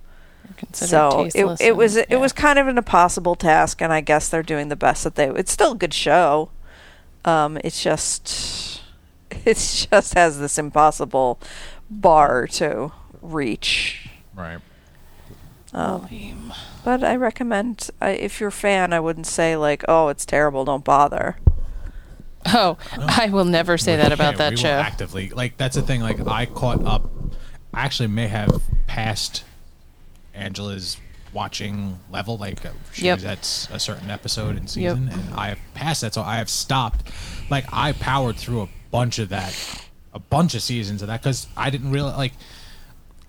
so 0.72 1.20
it 1.20 1.24
tasteless 1.32 1.60
it 1.60 1.76
was 1.76 1.96
and- 1.96 2.06
it 2.10 2.16
was 2.16 2.32
kind 2.32 2.58
of 2.58 2.66
an 2.68 2.78
impossible 2.78 3.34
task, 3.34 3.80
and 3.80 3.92
I 3.92 4.00
guess 4.00 4.28
they're 4.28 4.42
doing 4.42 4.68
the 4.68 4.76
best 4.76 5.04
that 5.04 5.14
they. 5.14 5.28
It's 5.28 5.52
still 5.52 5.72
a 5.72 5.76
good 5.76 5.94
show. 5.94 6.50
Um, 7.24 7.58
it's 7.62 7.82
just 7.82 8.82
it's 9.44 9.86
just 9.86 10.14
has 10.14 10.38
this 10.40 10.58
impossible 10.58 11.38
bar 11.90 12.46
to 12.48 12.92
reach. 13.20 14.08
Right. 14.34 14.58
Um, 15.72 16.52
but 16.84 17.04
I 17.04 17.14
recommend 17.14 17.90
I, 18.00 18.10
if 18.10 18.40
you're 18.40 18.48
a 18.48 18.52
fan, 18.52 18.92
I 18.92 18.98
wouldn't 19.00 19.26
say 19.26 19.56
like, 19.56 19.84
"Oh, 19.86 20.08
it's 20.08 20.26
terrible, 20.26 20.64
don't 20.64 20.84
bother." 20.84 21.36
Oh, 22.46 22.78
I 22.98 23.28
will 23.30 23.44
never 23.44 23.76
say 23.78 23.96
that 23.96 24.12
about 24.12 24.36
that 24.38 24.58
show. 24.58 24.68
Actively, 24.68 25.30
like 25.30 25.56
that's 25.56 25.76
the 25.76 25.82
thing. 25.82 26.00
Like 26.00 26.26
I 26.26 26.46
caught 26.46 26.84
up. 26.84 27.10
I 27.74 27.80
actually 27.84 28.08
may 28.08 28.26
have 28.28 28.62
passed 28.86 29.44
Angela's 30.34 30.96
watching 31.32 31.98
level. 32.10 32.38
Like 32.38 32.64
uh, 32.64 32.70
she 32.92 33.04
Yep. 33.06 33.16
was 33.18 33.24
at 33.24 33.68
a 33.72 33.78
certain 33.78 34.10
episode 34.10 34.56
and 34.56 34.68
season, 34.68 35.08
and 35.08 35.34
I 35.34 35.48
have 35.50 35.58
passed 35.74 36.00
that. 36.00 36.14
So 36.14 36.22
I 36.22 36.36
have 36.36 36.48
stopped. 36.50 37.08
Like 37.50 37.66
I 37.72 37.92
powered 37.92 38.36
through 38.36 38.62
a 38.62 38.68
bunch 38.90 39.18
of 39.18 39.28
that, 39.28 39.54
a 40.14 40.18
bunch 40.18 40.54
of 40.54 40.62
seasons 40.62 41.02
of 41.02 41.08
that 41.08 41.22
because 41.22 41.46
I 41.56 41.70
didn't 41.70 41.90
really 41.92 42.10
like. 42.12 42.32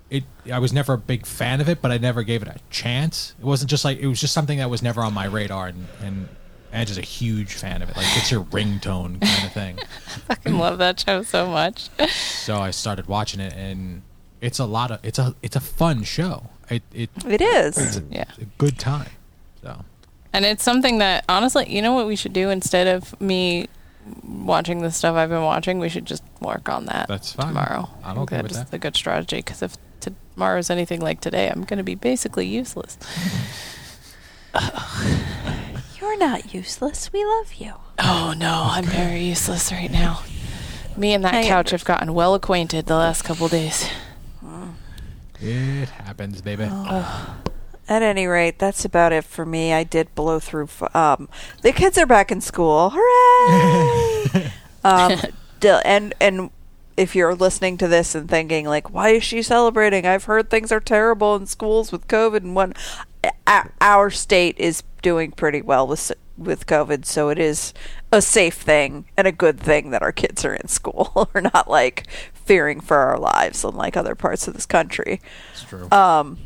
It, 0.10 0.26
I 0.52 0.60
was 0.60 0.74
never 0.74 0.94
a 0.94 0.98
big 0.98 1.26
fan 1.26 1.62
of 1.62 1.70
it, 1.70 1.82
but 1.82 1.90
I 1.90 1.98
never 1.98 2.24
gave 2.24 2.42
it 2.42 2.50
a 2.50 2.58
chance. 2.70 3.34
It 3.40 3.46
wasn't 3.46 3.70
just 3.70 3.86
like 3.86 4.00
it 4.00 4.08
was 4.08 4.20
just 4.20 4.34
something 4.34 4.58
that 4.58 4.70
was 4.70 4.82
never 4.82 5.02
on 5.02 5.14
my 5.14 5.26
radar, 5.26 5.68
and, 5.68 5.88
and 6.02 6.28
Angela's 6.72 6.98
a 6.98 7.02
huge 7.02 7.54
fan 7.54 7.82
of 7.82 7.90
it. 7.90 7.98
Like 7.98 8.06
it's 8.18 8.30
her 8.30 8.40
ringtone 8.40 9.22
kind 9.22 9.46
of 9.46 9.54
thing. 9.54 9.80
I 10.30 10.36
fucking 10.36 10.58
love 10.58 10.78
that 10.80 11.00
show 11.00 11.24
so 11.24 11.48
much. 11.48 11.90
so 12.10 12.58
I 12.58 12.72
started 12.72 13.08
watching 13.08 13.40
it, 13.40 13.54
and 13.54 14.02
it's 14.42 14.60
a 14.60 14.66
lot 14.66 14.92
of 14.92 15.00
it's 15.04 15.20
a 15.20 15.36
it's 15.42 15.56
a 15.56 15.60
fun 15.60 16.04
show. 16.04 16.50
It 16.70 16.84
it 16.94 17.10
It 17.28 17.42
is. 17.42 18.02
Yeah. 18.10 18.24
it's 18.30 18.38
a 18.40 18.46
good 18.58 18.80
time. 18.80 19.10
So 19.62 19.84
And 20.34 20.46
it's 20.46 20.64
something 20.64 20.98
that 21.00 21.26
honestly, 21.30 21.72
you 21.74 21.82
know 21.82 21.94
what 21.94 22.08
we 22.08 22.16
should 22.16 22.34
do 22.34 22.50
instead 22.50 22.88
of 22.88 23.20
me 23.22 23.68
watching 24.24 24.82
the 24.82 24.90
stuff 24.92 25.16
I've 25.16 25.30
been 25.30 25.44
watching, 25.44 25.80
we 25.80 25.90
should 25.90 26.06
just 26.06 26.24
work 26.40 26.70
on 26.70 26.86
that 26.86 27.08
That's 27.08 27.34
fine. 27.34 27.50
tomorrow. 27.50 27.90
I'm 28.04 28.18
I 28.18 28.22
okay 28.22 28.38
think 28.38 28.44
with 28.50 28.54
that's 28.54 28.74
a 28.74 28.80
good 28.80 28.96
strategy 28.96 29.38
because 29.38 29.62
if 29.62 29.78
tomorrow's 30.00 30.70
anything 30.70 31.02
like 31.02 31.22
today, 31.22 31.50
I'm 31.50 31.64
going 31.64 31.78
to 31.78 31.84
be 31.84 31.96
basically 31.96 32.48
useless. 32.48 32.98
You're 36.02 36.18
not 36.18 36.54
useless. 36.54 37.14
We 37.14 37.24
love 37.24 37.54
you. 37.54 37.74
Oh 38.00 38.34
no, 38.36 38.64
I'm 38.72 38.86
very 38.86 39.22
useless 39.24 39.72
right 39.72 39.92
now. 39.92 40.24
Me 40.98 41.14
and 41.14 41.24
that 41.24 41.34
I 41.36 41.44
couch 41.44 41.70
have 41.70 41.86
gotten 41.86 42.14
well 42.14 42.34
acquainted 42.34 42.88
the 42.88 42.96
last 42.96 43.22
couple 43.22 43.48
days. 43.48 43.88
it 45.40 45.90
happens, 45.90 46.42
baby. 46.42 46.64
At 47.88 48.02
any 48.04 48.26
rate, 48.26 48.58
that's 48.58 48.86
about 48.86 49.12
it 49.14 49.24
for 49.26 49.46
me. 49.46 49.74
I 49.74 49.84
did 49.84 50.14
blow 50.16 50.40
through. 50.40 50.66
F- 50.66 50.96
um, 50.96 51.28
the 51.62 51.72
kids 51.72 51.98
are 51.98 52.06
back 52.06 52.32
in 52.32 52.42
school. 52.42 52.92
Hooray! 52.96 54.52
um, 54.84 55.20
d- 55.60 55.80
and 55.86 56.14
and 56.22 56.50
if 56.98 57.16
you're 57.16 57.36
listening 57.36 57.78
to 57.78 57.88
this 57.88 58.16
and 58.16 58.30
thinking 58.30 58.66
like, 58.66 58.92
why 58.94 59.10
is 59.10 59.24
she 59.24 59.42
celebrating? 59.42 60.06
I've 60.06 60.24
heard 60.26 60.50
things 60.50 60.72
are 60.72 60.80
terrible 60.80 61.36
in 61.36 61.46
schools 61.48 61.92
with 61.92 62.08
COVID. 62.08 62.38
And 62.38 62.56
one, 62.56 62.74
a- 62.74 63.06
our 63.80 64.10
state 64.10 64.58
is 64.58 64.84
doing 65.02 65.32
pretty 65.32 65.62
well 65.62 65.88
with 65.88 66.12
with 66.38 66.66
COVID, 66.66 67.06
so 67.06 67.30
it 67.30 67.38
is 67.38 67.74
a 68.12 68.22
safe 68.22 68.56
thing 68.56 69.06
and 69.16 69.28
a 69.28 69.32
good 69.32 69.60
thing 69.60 69.92
that 69.92 70.02
our 70.02 70.12
kids 70.12 70.44
are 70.44 70.54
in 70.54 70.68
school. 70.68 71.30
We're 71.34 71.42
not 71.42 71.70
like 71.70 72.08
fearing 72.34 72.82
for 72.82 72.98
our 72.98 73.20
lives, 73.20 73.64
unlike 73.64 73.96
other 73.96 74.16
parts 74.16 74.48
of 74.48 74.54
this 74.54 74.66
country. 74.66 75.22
It's 75.54 75.64
true. 75.64 75.88
Um, 75.92 76.40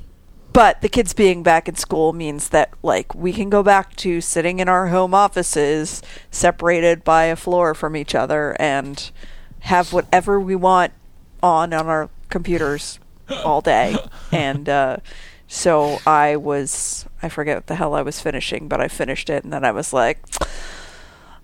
but 0.52 0.82
the 0.82 0.90
kids 0.90 1.14
being 1.14 1.44
back 1.44 1.68
in 1.68 1.76
school 1.76 2.14
means 2.14 2.50
that 2.50 2.72
like 2.82 3.14
we 3.14 3.34
can 3.34 3.50
go 3.50 3.62
back 3.62 3.96
to 3.98 4.22
sitting 4.22 4.60
in 4.60 4.70
our 4.70 4.88
home 4.88 5.14
offices, 5.14 6.02
separated 6.32 7.04
by 7.04 7.26
a 7.26 7.36
floor 7.36 7.74
from 7.74 7.96
each 7.96 8.16
other, 8.16 8.56
and 8.60 9.12
have 9.60 9.92
whatever 9.92 10.40
we 10.40 10.56
want 10.56 10.94
on 11.42 11.74
on 11.74 11.88
our 11.88 12.10
computers 12.30 13.00
all 13.44 13.62
day. 13.62 13.98
And 14.32 14.68
uh, 14.68 14.98
so 15.48 16.00
I 16.08 16.36
was 16.36 17.06
I 17.22 17.30
forget 17.30 17.58
what 17.58 17.68
the 17.68 17.76
hell 17.76 17.94
I 17.94 18.02
was 18.02 18.20
finishing, 18.20 18.68
but 18.68 18.80
I 18.82 18.88
finished 18.88 19.30
it, 19.30 19.44
and 19.44 19.52
then 19.54 19.64
I 19.66 19.72
was 19.72 19.94
like. 19.94 20.20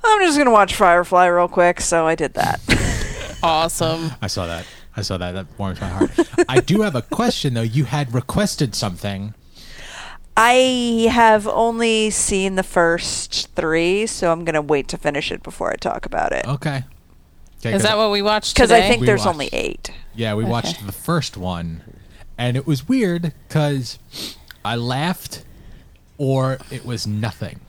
I'm 0.03 0.19
just 0.21 0.35
gonna 0.35 0.49
watch 0.49 0.73
Firefly 0.73 1.27
real 1.27 1.47
quick, 1.47 1.79
so 1.79 2.07
I 2.07 2.15
did 2.15 2.33
that. 2.33 2.59
Awesome. 3.43 4.11
I 4.21 4.27
saw 4.27 4.45
that. 4.45 4.65
I 4.95 5.01
saw 5.01 5.17
that. 5.17 5.31
That 5.31 5.47
warms 5.57 5.81
my 5.81 5.87
heart. 5.89 6.11
I 6.47 6.59
do 6.59 6.81
have 6.81 6.93
a 6.95 7.01
question 7.01 7.55
though. 7.55 7.61
You 7.63 7.85
had 7.85 8.13
requested 8.13 8.75
something. 8.75 9.33
I 10.37 11.07
have 11.11 11.47
only 11.47 12.09
seen 12.11 12.55
the 12.55 12.63
first 12.63 13.49
three, 13.55 14.05
so 14.05 14.31
I'm 14.31 14.45
gonna 14.45 14.61
wait 14.61 14.87
to 14.89 14.97
finish 14.97 15.31
it 15.31 15.41
before 15.43 15.71
I 15.71 15.75
talk 15.75 16.05
about 16.05 16.31
it. 16.31 16.47
Okay. 16.47 16.83
Okay, 17.59 17.69
Is 17.69 17.73
'cause- 17.73 17.81
that 17.83 17.97
what 17.97 18.11
we 18.11 18.21
watched 18.21 18.55
Because? 18.55 18.71
I 18.71 18.81
think 18.81 19.01
We 19.01 19.07
there's 19.07 19.21
watched- 19.25 19.29
only 19.33 19.49
eight. 19.53 19.91
Yeah, 20.15 20.33
we 20.35 20.43
watched 20.45 20.85
the 20.85 20.91
first 20.91 21.35
one, 21.37 21.81
and 22.41 22.57
it 22.57 22.65
was 22.65 22.87
weird 22.87 23.33
because 23.47 23.99
I 24.65 24.75
laughed, 24.75 25.43
or 26.17 26.57
it 26.71 26.83
was 26.83 27.05
nothing. 27.05 27.59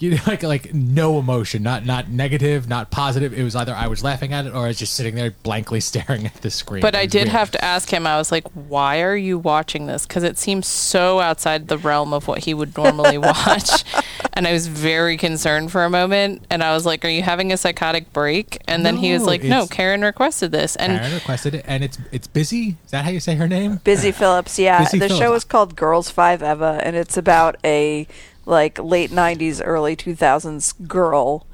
You 0.00 0.12
know, 0.12 0.18
like 0.26 0.42
like 0.42 0.74
no 0.74 1.18
emotion, 1.18 1.62
not 1.62 1.84
not 1.84 2.08
negative, 2.08 2.68
not 2.68 2.90
positive. 2.90 3.32
It 3.38 3.44
was 3.44 3.54
either 3.54 3.74
I 3.74 3.86
was 3.86 4.02
laughing 4.02 4.32
at 4.32 4.46
it 4.46 4.54
or 4.54 4.64
I 4.64 4.68
was 4.68 4.78
just 4.78 4.94
sitting 4.94 5.14
there 5.14 5.30
blankly 5.30 5.80
staring 5.90 6.26
at 6.26 6.34
the 6.36 6.50
screen. 6.50 6.80
But 6.80 6.94
I 6.94 7.06
did 7.06 7.24
weird. 7.24 7.28
have 7.28 7.50
to 7.52 7.64
ask 7.64 7.90
him. 7.90 8.06
I 8.06 8.16
was 8.16 8.32
like, 8.32 8.46
"Why 8.52 9.02
are 9.02 9.16
you 9.16 9.38
watching 9.38 9.86
this?" 9.86 10.06
Because 10.06 10.22
it 10.22 10.38
seems 10.38 10.66
so 10.66 11.20
outside 11.20 11.68
the 11.68 11.78
realm 11.78 12.12
of 12.12 12.26
what 12.26 12.40
he 12.40 12.54
would 12.54 12.76
normally 12.76 13.18
watch. 13.18 13.84
and 14.32 14.46
I 14.46 14.52
was 14.52 14.66
very 14.66 15.16
concerned 15.16 15.70
for 15.70 15.84
a 15.84 15.90
moment. 15.90 16.44
And 16.50 16.64
I 16.64 16.72
was 16.72 16.86
like, 16.86 17.04
"Are 17.04 17.08
you 17.08 17.22
having 17.22 17.52
a 17.52 17.56
psychotic 17.56 18.12
break?" 18.12 18.58
And 18.66 18.84
then 18.84 18.96
he 18.96 19.12
was 19.12 19.24
like, 19.24 19.42
"No, 19.42 19.66
Karen 19.66 20.02
requested 20.02 20.50
this." 20.50 20.76
And 20.76 20.98
Karen 20.98 21.14
requested 21.14 21.54
it, 21.54 21.64
and 21.68 21.84
it's 21.84 21.98
it's 22.10 22.26
busy. 22.26 22.76
Is 22.84 22.90
that 22.90 23.04
how 23.04 23.10
you 23.10 23.20
say 23.20 23.34
her 23.34 23.46
name? 23.46 23.80
Busy 23.84 24.12
Phillips, 24.12 24.58
yeah. 24.58 24.78
Busy 24.84 24.98
the 24.98 25.08
Phillips. 25.08 25.22
show 25.22 25.34
is 25.34 25.44
called 25.44 25.76
Girls 25.76 26.10
Five 26.10 26.42
Eva, 26.42 26.80
and 26.82 26.96
it's 26.96 27.16
about 27.16 27.56
a 27.64 28.06
like 28.50 28.78
late 28.78 29.10
'90s, 29.10 29.62
early 29.64 29.96
2000s 29.96 30.86
girl 30.86 31.46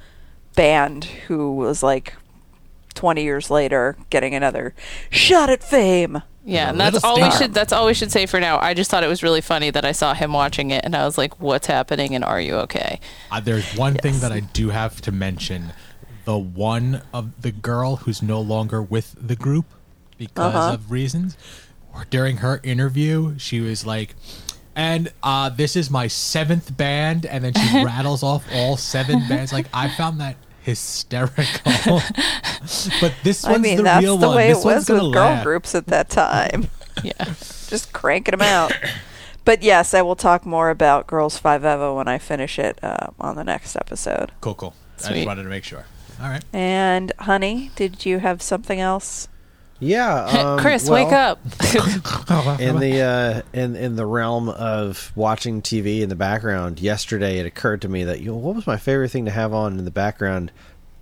band 0.57 1.05
who 1.29 1.55
was 1.55 1.83
like 1.83 2.15
20 2.95 3.23
years 3.23 3.51
later 3.51 3.97
getting 4.11 4.35
another 4.35 4.75
shot 5.11 5.51
at 5.51 5.63
fame. 5.63 6.23
yeah, 6.45 6.71
and 6.71 6.81
that's 6.81 7.05
all 7.05 7.21
we 7.21 7.31
should. 7.33 7.53
That's 7.53 7.73
all 7.73 7.87
we 7.87 7.95
should 7.95 8.11
say 8.11 8.25
for 8.27 8.41
now. 8.41 8.59
I 8.59 8.73
just 8.73 8.91
thought 8.91 9.05
it 9.05 9.09
was 9.09 9.23
really 9.23 9.41
funny 9.43 9.71
that 9.71 9.85
I 9.85 9.93
saw 9.93 10.15
him 10.15 10.33
watching 10.33 10.71
it, 10.71 10.85
and 10.85 10.97
I 10.97 11.05
was 11.05 11.19
like, 11.19 11.39
"What's 11.41 11.67
happening?" 11.67 12.15
And 12.15 12.25
are 12.25 12.41
you 12.41 12.55
okay? 12.67 13.01
Uh, 13.31 13.41
there's 13.41 13.77
one 13.77 13.95
thing 13.97 14.21
that 14.21 14.33
I 14.33 14.41
do 14.41 14.71
have 14.71 15.01
to 15.03 15.13
mention: 15.13 15.73
the 16.25 16.39
one 16.39 17.03
of 17.13 17.43
the 17.43 17.53
girl 17.53 17.97
who's 17.97 18.23
no 18.23 18.41
longer 18.41 18.81
with 18.81 19.15
the 19.21 19.37
group 19.37 19.67
because 20.17 20.55
Uh-huh. 20.55 20.75
of 20.75 20.91
reasons. 20.91 21.37
During 22.11 22.39
her 22.39 22.61
interview, 22.63 23.39
she 23.39 23.61
was 23.61 23.87
like, 23.87 24.15
"And 24.77 25.13
uh, 25.23 25.49
this 25.49 25.75
is 25.75 25.91
my 25.91 26.07
seventh 26.07 26.77
band," 26.77 27.27
and 27.27 27.43
then 27.43 27.55
she 27.55 27.85
rattles 27.85 28.23
off 28.23 28.45
all 28.53 28.77
seven 28.77 29.27
bands. 29.29 29.53
Like 29.53 29.67
I 29.75 29.89
found 29.89 30.21
that 30.21 30.37
hysterical. 30.63 31.45
but 33.01 33.15
this 33.23 33.45
one's 33.45 33.57
I 33.57 33.59
mean, 33.59 33.77
the 33.79 33.83
that's 33.85 34.03
real 34.03 34.17
the 34.17 34.27
one. 34.27 34.37
way 34.37 34.49
this 34.49 34.65
it 34.65 34.67
was 34.67 34.89
with 34.89 34.99
girl 34.99 35.11
laugh. 35.11 35.45
groups 35.45 35.75
at 35.75 35.87
that 35.89 36.09
time. 36.11 36.69
Yeah. 37.05 37.25
Just 37.69 37.93
cranking 37.93 38.33
them 38.33 38.41
out. 38.41 38.73
But 39.45 39.63
yes, 39.63 39.93
I 39.93 40.01
will 40.01 40.17
talk 40.17 40.47
more 40.47 40.71
about 40.71 41.07
Girls5eva 41.07 41.95
when 41.95 42.09
I 42.09 42.17
finish 42.17 42.59
it 42.59 42.83
uh, 42.83 43.09
on 43.21 43.37
the 43.37 43.45
next 43.45 43.77
episode. 43.77 44.33
Cool, 44.41 44.55
cool. 44.55 44.75
I 45.05 45.13
just 45.13 45.27
wanted 45.27 45.43
to 45.43 45.51
make 45.51 45.65
sure. 45.65 45.85
All 46.21 46.31
right. 46.31 46.43
And 46.55 47.13
honey, 47.19 47.71
did 47.77 48.07
you 48.07 48.21
have 48.21 48.41
something 48.41 48.81
else? 48.81 49.29
Yeah, 49.79 50.25
um, 50.55 50.59
Chris, 50.59 50.89
well, 50.89 51.05
wake 51.05 51.13
up. 51.13 51.39
in 52.61 52.79
the 52.79 53.01
uh, 53.03 53.43
in 53.53 53.77
in 53.77 53.97
the 53.97 54.07
realm 54.07 54.49
of 54.49 55.13
watching 55.15 55.61
TV 55.63 56.01
in 56.01 56.09
the 56.09 56.17
background, 56.17 56.81
yesterday 56.81 57.39
it 57.39 57.47
occurred 57.47 57.83
to 57.83 57.89
me 57.89 58.05
that 58.05 58.21
you 58.21 58.31
know, 58.33 58.37
what 58.37 58.55
was 58.57 58.67
my 58.67 58.77
favorite 58.79 59.11
thing 59.11 59.25
to 59.27 59.31
have 59.31 59.53
on 59.53 59.79
in 59.79 59.85
the 59.85 59.91
background 59.91 60.51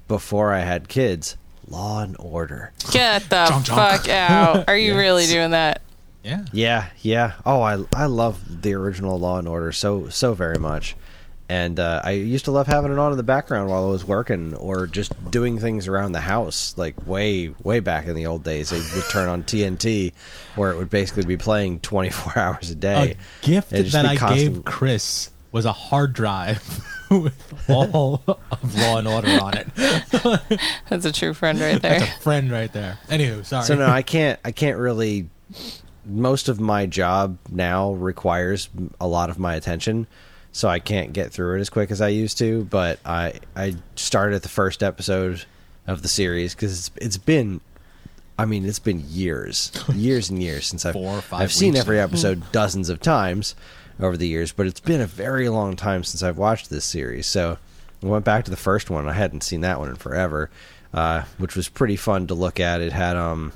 before 0.08 0.52
I 0.52 0.60
had 0.60 0.88
kids? 0.88 1.36
Law 1.68 2.02
and 2.02 2.16
Order. 2.18 2.72
Get 2.90 3.22
the 3.30 3.46
Chonk, 3.46 3.64
chonk. 3.64 3.74
fuck 3.74 4.08
out. 4.10 4.68
Are 4.68 4.76
you 4.76 4.88
Yes. 4.92 4.98
really 4.98 5.26
doing 5.26 5.52
that? 5.52 5.80
Yeah. 6.22 6.44
Yeah, 6.52 6.86
yeah. 7.00 7.32
Oh, 7.46 7.62
I 7.62 7.78
I 7.94 8.06
love 8.06 8.62
the 8.62 8.74
original 8.74 9.18
Law 9.18 9.38
and 9.38 9.48
Order 9.48 9.72
so 9.72 10.08
so 10.10 10.34
very 10.34 10.58
much, 10.58 10.96
and 11.48 11.78
uh, 11.78 12.00
I 12.02 12.12
used 12.12 12.46
to 12.46 12.50
love 12.50 12.66
having 12.66 12.90
it 12.92 12.98
on 12.98 13.10
in 13.12 13.16
the 13.18 13.22
background 13.22 13.68
while 13.68 13.86
I 13.86 13.90
was 13.90 14.04
working 14.04 14.54
or 14.54 14.86
just 14.86 15.12
doing 15.30 15.58
things 15.58 15.88
around 15.88 16.12
the 16.12 16.20
house. 16.20 16.74
Like 16.76 17.06
way 17.06 17.54
way 17.62 17.80
back 17.80 18.06
in 18.06 18.14
the 18.14 18.26
old 18.26 18.44
days, 18.44 18.72
it 18.72 18.82
would 18.94 19.04
turn 19.10 19.28
on 19.28 19.42
TNT, 19.42 20.12
where 20.56 20.70
it 20.70 20.78
would 20.78 20.90
basically 20.90 21.24
be 21.24 21.36
playing 21.36 21.80
twenty 21.80 22.10
four 22.10 22.36
hours 22.42 22.70
a 22.70 22.74
day. 22.74 23.16
A 23.42 23.46
gift 23.46 23.70
that 23.70 24.06
I 24.06 24.16
constant- 24.16 24.54
gave 24.54 24.64
Chris 24.64 25.30
was 25.52 25.64
a 25.64 25.72
hard 25.72 26.12
drive 26.12 26.84
with 27.10 27.70
all 27.70 28.22
of 28.26 28.74
Law 28.76 28.98
and 28.98 29.06
Order 29.06 29.38
on 29.40 29.54
it. 29.56 29.68
That's 30.88 31.04
a 31.04 31.12
true 31.12 31.32
friend 31.32 31.60
right 31.60 31.80
there. 31.80 32.00
That's 32.00 32.16
a 32.16 32.20
friend 32.20 32.50
right 32.50 32.72
there. 32.72 32.98
Anywho, 33.08 33.44
sorry. 33.46 33.64
So 33.64 33.76
no, 33.76 33.86
I 33.86 34.02
can't. 34.02 34.40
I 34.44 34.50
can't 34.50 34.78
really. 34.78 35.28
Most 36.06 36.48
of 36.48 36.58
my 36.58 36.86
job 36.86 37.38
now 37.50 37.92
requires 37.92 38.68
a 39.00 39.06
lot 39.06 39.30
of 39.30 39.38
my 39.38 39.54
attention, 39.54 40.06
so 40.54 40.68
I 40.68 40.78
can't 40.78 41.12
get 41.12 41.32
through 41.32 41.56
it 41.56 41.60
as 41.60 41.68
quick 41.68 41.90
as 41.90 42.00
I 42.00 42.08
used 42.08 42.38
to. 42.38 42.64
But 42.64 43.00
I 43.04 43.40
I 43.54 43.74
started 43.96 44.40
the 44.42 44.48
first 44.48 44.82
episode 44.82 45.44
of 45.86 46.00
the 46.00 46.08
series 46.08 46.54
because 46.54 46.72
it's 46.78 46.90
it's 46.96 47.18
been. 47.18 47.60
I 48.36 48.46
mean, 48.46 48.64
it's 48.64 48.80
been 48.80 49.04
years, 49.06 49.70
years 49.94 50.28
and 50.28 50.42
years 50.42 50.66
since 50.66 50.84
I've 50.84 50.94
Four 50.94 51.18
or 51.18 51.20
five 51.20 51.42
I've 51.42 51.52
seen 51.52 51.76
every 51.76 52.00
episode 52.00 52.42
dozens 52.52 52.88
of 52.88 53.00
times 53.00 53.54
over 54.00 54.16
the 54.16 54.26
years, 54.26 54.50
but 54.50 54.66
it's 54.66 54.80
been 54.80 55.00
a 55.00 55.06
very 55.06 55.48
long 55.48 55.76
time 55.76 56.02
since 56.02 56.20
I've 56.20 56.38
watched 56.38 56.68
this 56.68 56.84
series. 56.84 57.28
So 57.28 57.58
I 58.02 58.06
went 58.06 58.24
back 58.24 58.44
to 58.46 58.50
the 58.50 58.56
first 58.56 58.90
one. 58.90 59.08
I 59.08 59.12
hadn't 59.12 59.42
seen 59.42 59.60
that 59.60 59.78
one 59.78 59.88
in 59.88 59.94
forever, 59.94 60.50
uh, 60.92 61.22
which 61.38 61.54
was 61.54 61.68
pretty 61.68 61.94
fun 61.94 62.26
to 62.26 62.34
look 62.34 62.58
at. 62.58 62.80
It 62.80 62.92
had 62.92 63.16
um, 63.16 63.52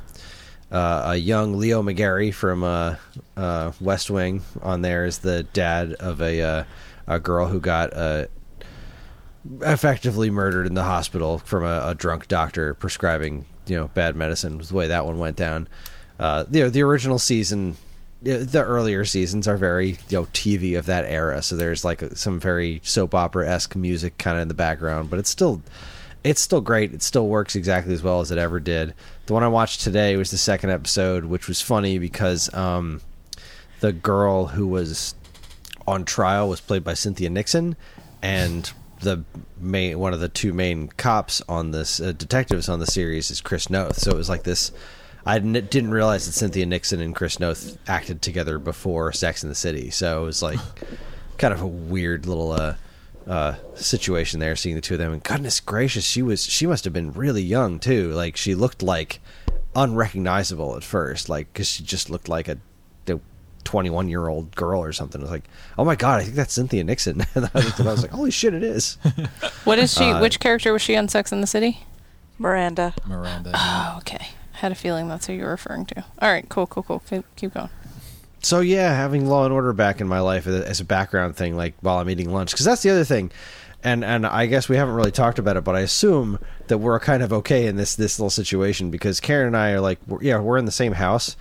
uh, 0.70 1.02
a 1.06 1.16
young 1.16 1.58
Leo 1.58 1.82
McGarry 1.82 2.32
from 2.32 2.62
uh, 2.62 2.96
uh, 3.37 3.72
West 3.80 4.11
Wing 4.11 4.42
on 4.62 4.82
there 4.82 5.04
as 5.04 5.18
the 5.18 5.42
dad 5.42 5.94
of 5.94 6.22
a 6.22 6.40
uh, 6.40 6.64
a 7.08 7.18
girl 7.18 7.48
who 7.48 7.58
got 7.58 7.92
uh, 7.94 8.26
effectively 9.62 10.30
murdered 10.30 10.66
in 10.66 10.74
the 10.74 10.84
hospital 10.84 11.38
from 11.38 11.64
a, 11.64 11.88
a 11.88 11.94
drunk 11.94 12.28
doctor 12.28 12.74
prescribing 12.74 13.46
you 13.66 13.76
know 13.76 13.88
bad 13.88 14.14
medicine. 14.14 14.58
Was 14.58 14.68
the 14.68 14.74
way 14.74 14.88
that 14.88 15.06
one 15.06 15.18
went 15.18 15.36
down. 15.36 15.68
Uh, 16.18 16.44
you 16.50 16.62
know, 16.62 16.68
the 16.68 16.82
original 16.82 17.18
season, 17.18 17.76
the 18.22 18.62
earlier 18.62 19.04
seasons 19.04 19.46
are 19.46 19.56
very 19.56 19.90
you 20.08 20.18
know 20.18 20.24
TV 20.26 20.78
of 20.78 20.86
that 20.86 21.04
era. 21.04 21.42
So 21.42 21.56
there's 21.56 21.84
like 21.84 22.02
some 22.14 22.38
very 22.38 22.80
soap 22.84 23.14
opera 23.14 23.48
esque 23.48 23.76
music 23.76 24.18
kind 24.18 24.36
of 24.36 24.42
in 24.42 24.48
the 24.48 24.54
background, 24.54 25.10
but 25.10 25.18
it's 25.18 25.30
still 25.30 25.62
it's 26.24 26.40
still 26.40 26.60
great. 26.60 26.92
It 26.92 27.02
still 27.02 27.28
works 27.28 27.54
exactly 27.56 27.94
as 27.94 28.02
well 28.02 28.20
as 28.20 28.30
it 28.30 28.38
ever 28.38 28.60
did. 28.60 28.94
The 29.26 29.32
one 29.32 29.44
I 29.44 29.48
watched 29.48 29.80
today 29.80 30.16
was 30.16 30.30
the 30.30 30.38
second 30.38 30.70
episode, 30.70 31.24
which 31.24 31.46
was 31.46 31.60
funny 31.60 31.98
because 31.98 32.52
um, 32.52 33.00
the 33.80 33.92
girl 33.92 34.46
who 34.46 34.66
was 34.66 35.14
on 35.88 36.05
trial 36.05 36.48
was 36.48 36.61
played 36.61 36.85
by 36.85 36.92
Cynthia 36.92 37.31
Nixon, 37.31 37.74
and 38.22 38.70
the 39.01 39.24
main 39.59 39.98
one 39.98 40.12
of 40.12 40.20
the 40.20 40.29
two 40.29 40.53
main 40.53 40.88
cops 40.88 41.40
on 41.48 41.70
this 41.70 41.98
uh, 42.01 42.12
detectives 42.12 42.68
on 42.68 42.79
the 42.79 42.87
series 42.87 43.31
is 43.31 43.40
Chris 43.40 43.70
Noth. 43.70 43.96
So 43.96 44.11
it 44.11 44.16
was 44.16 44.29
like 44.29 44.42
this. 44.42 44.70
I 45.24 45.37
n- 45.37 45.53
didn't 45.53 45.90
realize 45.90 46.27
that 46.27 46.33
Cynthia 46.33 46.66
Nixon 46.66 47.01
and 47.01 47.14
Chris 47.14 47.40
Noth 47.40 47.79
acted 47.88 48.20
together 48.20 48.59
before 48.59 49.12
Sex 49.12 49.42
in 49.42 49.48
the 49.48 49.55
City. 49.55 49.90
So 49.90 50.22
it 50.22 50.27
was 50.27 50.42
like 50.42 50.59
kind 51.38 51.55
of 51.55 51.62
a 51.62 51.66
weird 51.66 52.27
little 52.27 52.53
uh, 52.53 52.74
uh, 53.27 53.55
situation 53.74 54.40
there, 54.40 54.57
seeing 54.57 54.74
the 54.74 54.83
two 54.83 54.94
of 54.94 55.01
them. 55.01 55.12
And 55.12 55.22
goodness 55.22 55.61
gracious, 55.61 56.05
she 56.05 56.22
was 56.22 56.44
she 56.44 56.66
must 56.66 56.85
have 56.85 56.92
been 56.92 57.12
really 57.12 57.42
young 57.42 57.79
too. 57.79 58.12
Like 58.12 58.37
she 58.37 58.55
looked 58.55 58.83
like 58.83 59.20
unrecognizable 59.74 60.77
at 60.77 60.85
first, 60.85 61.29
like 61.31 61.51
because 61.53 61.68
she 61.68 61.83
just 61.83 62.11
looked 62.11 62.29
like 62.29 62.46
a. 62.48 62.59
the 63.68 63.70
21 63.70 64.09
year 64.09 64.28
old 64.28 64.54
girl 64.54 64.83
or 64.83 64.92
something. 64.92 65.20
I 65.20 65.24
was 65.24 65.31
like, 65.31 65.44
oh 65.76 65.85
my 65.85 65.96
god, 65.96 66.20
I 66.20 66.24
think 66.24 66.37
that's 66.37 66.54
Cynthia 66.54 66.85
Nixon. 66.85 67.24
and 67.35 67.50
I 67.54 67.59
looked 67.61 67.78
and 67.78 67.88
I 67.88 67.92
was 67.92 68.02
like, 68.02 68.11
holy 68.11 68.31
shit, 68.31 68.54
it 68.54 68.62
is. 68.62 68.96
What 69.64 69.78
is 69.78 69.92
she? 69.92 70.04
Uh, 70.04 70.20
which 70.22 70.40
character 70.40 70.72
was 70.72 70.81
she 70.81 70.96
on 70.96 71.09
Sex 71.09 71.31
in 71.31 71.42
the 71.42 71.46
City? 71.46 71.85
Miranda. 72.38 72.94
Miranda. 73.07 73.50
Oh, 73.54 73.96
okay. 73.98 74.28
I 74.54 74.59
had 74.59 74.72
a 74.72 74.74
feeling 74.74 75.09
that's 75.09 75.26
who 75.26 75.35
you 75.35 75.44
were 75.44 75.50
referring 75.50 75.85
to. 75.87 76.04
All 76.20 76.31
right, 76.31 76.48
cool, 76.48 76.66
cool, 76.66 76.83
cool. 76.83 77.00
Keep, 77.00 77.24
keep 77.37 77.52
going. 77.52 77.68
so 78.42 78.61
yeah, 78.61 78.94
having 78.94 79.26
Law 79.26 79.44
and 79.44 79.52
Order 79.52 79.74
back 79.74 80.00
in 80.00 80.09
my 80.09 80.20
life 80.20 80.46
as 80.46 80.81
a 80.81 80.85
background 80.85 81.37
thing, 81.37 81.54
like 81.57 81.74
while 81.83 81.98
I'm 81.98 82.09
eating 82.09 82.33
lunch, 82.33 82.52
because 82.52 82.64
that's 82.64 82.83
the 82.83 82.90
other 82.90 83.04
thing. 83.04 83.31
And 83.85 84.04
and 84.04 84.26
I 84.26 84.46
guess 84.46 84.68
we 84.68 84.76
haven't 84.76 84.94
really 84.94 85.12
talked 85.12 85.38
about 85.38 85.57
it, 85.57 85.64
but 85.64 85.76
I 85.76 85.81
assume 85.81 86.38
that 86.68 86.78
we're 86.78 86.98
kind 86.98 87.22
of 87.22 87.33
okay 87.33 87.66
in 87.66 87.76
this 87.76 87.94
this 87.94 88.18
little 88.18 88.31
situation 88.31 88.90
because 88.90 89.20
Karen 89.20 89.48
and 89.48 89.57
I 89.57 89.72
are 89.72 89.81
like, 89.81 89.98
we're, 90.07 90.22
yeah, 90.22 90.40
we're 90.40 90.59
in 90.59 90.64
the 90.64 90.72
same 90.72 90.92
house, 90.92 91.37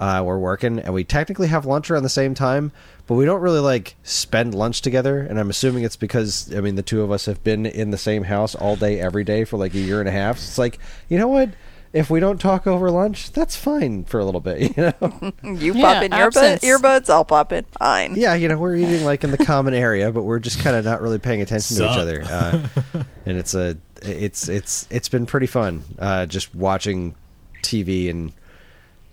uh, 0.00 0.22
we're 0.24 0.38
working, 0.38 0.78
and 0.78 0.92
we 0.92 1.04
technically 1.04 1.48
have 1.48 1.64
lunch 1.66 1.90
around 1.90 2.02
the 2.02 2.08
same 2.08 2.34
time, 2.34 2.72
but 3.06 3.14
we 3.14 3.24
don't 3.24 3.40
really 3.40 3.60
like 3.60 3.96
spend 4.02 4.54
lunch 4.54 4.82
together. 4.82 5.20
And 5.20 5.38
I'm 5.40 5.50
assuming 5.50 5.84
it's 5.84 5.96
because 5.96 6.52
I 6.54 6.60
mean 6.60 6.74
the 6.74 6.82
two 6.82 7.02
of 7.02 7.10
us 7.10 7.26
have 7.26 7.42
been 7.44 7.64
in 7.66 7.90
the 7.90 7.98
same 7.98 8.24
house 8.24 8.54
all 8.54 8.76
day 8.76 9.00
every 9.00 9.24
day 9.24 9.44
for 9.44 9.56
like 9.56 9.74
a 9.74 9.78
year 9.78 10.00
and 10.00 10.08
a 10.08 10.12
half. 10.12 10.38
So 10.38 10.48
it's 10.50 10.58
like, 10.58 10.78
you 11.08 11.18
know 11.18 11.28
what? 11.28 11.50
If 11.92 12.10
we 12.10 12.20
don't 12.20 12.38
talk 12.38 12.66
over 12.66 12.90
lunch, 12.90 13.32
that's 13.32 13.56
fine 13.56 14.04
for 14.04 14.20
a 14.20 14.24
little 14.26 14.40
bit, 14.42 14.60
you 14.76 14.82
know. 15.00 15.32
You 15.56 15.72
Yeah, 15.72 15.94
pop 15.94 16.02
in 16.02 16.12
your 16.12 16.30
bu- 16.30 16.38
absence. 16.40 16.62
earbuds, 16.62 17.08
I'll 17.08 17.24
pop 17.24 17.52
in 17.52 17.64
mine. 17.80 18.14
Yeah, 18.16 18.34
you 18.34 18.48
know, 18.48 18.58
we're 18.58 18.74
eating 18.76 19.02
like 19.04 19.24
in 19.24 19.30
the 19.30 19.38
common 19.38 19.72
area, 19.72 20.12
but 20.12 20.24
we're 20.24 20.40
just 20.40 20.58
kind 20.58 20.76
of 20.76 20.84
not 20.84 21.00
really 21.00 21.18
paying 21.18 21.40
attention 21.40 21.76
to 21.78 21.84
each 21.90 21.96
other. 21.96 22.22
Uh, 22.22 22.66
and 23.24 23.38
it's 23.38 23.54
a, 23.54 23.78
it's 24.02 24.46
it's 24.48 24.86
it's 24.90 25.08
been 25.08 25.24
pretty 25.24 25.46
fun, 25.46 25.84
uh, 25.98 26.26
just 26.26 26.54
watching 26.54 27.14
TV 27.62 28.10
and 28.10 28.32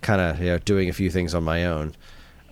kind 0.04 0.20
of 0.20 0.38
you 0.38 0.46
know 0.46 0.58
doing 0.58 0.88
a 0.88 0.92
few 0.92 1.10
things 1.10 1.34
on 1.34 1.42
my 1.42 1.64
own. 1.64 1.96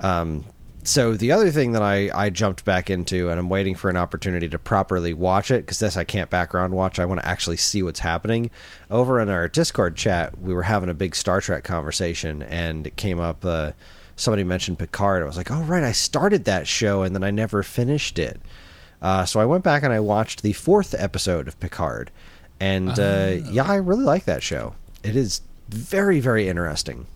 Um, 0.00 0.44
so 0.84 1.14
the 1.14 1.30
other 1.30 1.50
thing 1.50 1.72
that 1.72 1.82
I 1.82 2.10
I 2.12 2.30
jumped 2.30 2.64
back 2.64 2.90
into, 2.90 3.30
and 3.30 3.38
I'm 3.38 3.48
waiting 3.48 3.76
for 3.76 3.88
an 3.88 3.96
opportunity 3.96 4.48
to 4.48 4.58
properly 4.58 5.14
watch 5.14 5.50
it 5.50 5.64
because 5.64 5.78
this 5.78 5.96
I 5.96 6.04
can't 6.04 6.28
background 6.30 6.74
watch. 6.74 6.98
I 6.98 7.04
want 7.04 7.20
to 7.20 7.28
actually 7.28 7.58
see 7.58 7.82
what's 7.82 8.00
happening. 8.00 8.50
Over 8.90 9.20
in 9.20 9.28
our 9.28 9.46
Discord 9.46 9.96
chat, 9.96 10.38
we 10.40 10.52
were 10.52 10.64
having 10.64 10.88
a 10.88 10.94
big 10.94 11.14
Star 11.14 11.40
Trek 11.40 11.62
conversation, 11.62 12.42
and 12.42 12.86
it 12.86 12.96
came 12.96 13.20
up. 13.20 13.44
Uh, 13.44 13.72
somebody 14.16 14.42
mentioned 14.44 14.78
Picard. 14.78 15.22
I 15.22 15.26
was 15.26 15.36
like, 15.36 15.50
"Oh 15.50 15.62
right, 15.62 15.84
I 15.84 15.92
started 15.92 16.44
that 16.46 16.66
show 16.66 17.02
and 17.02 17.14
then 17.14 17.22
I 17.22 17.30
never 17.30 17.62
finished 17.62 18.18
it." 18.18 18.40
Uh, 19.00 19.24
so 19.24 19.40
I 19.40 19.44
went 19.44 19.64
back 19.64 19.82
and 19.82 19.92
I 19.92 20.00
watched 20.00 20.42
the 20.42 20.52
fourth 20.52 20.94
episode 20.98 21.46
of 21.46 21.58
Picard, 21.60 22.10
and 22.58 22.98
uh, 22.98 23.36
yeah, 23.50 23.64
I 23.64 23.76
really 23.76 24.04
like 24.04 24.24
that 24.24 24.42
show. 24.42 24.74
It 25.04 25.14
is 25.14 25.42
very 25.68 26.18
very 26.18 26.48
interesting. 26.48 27.06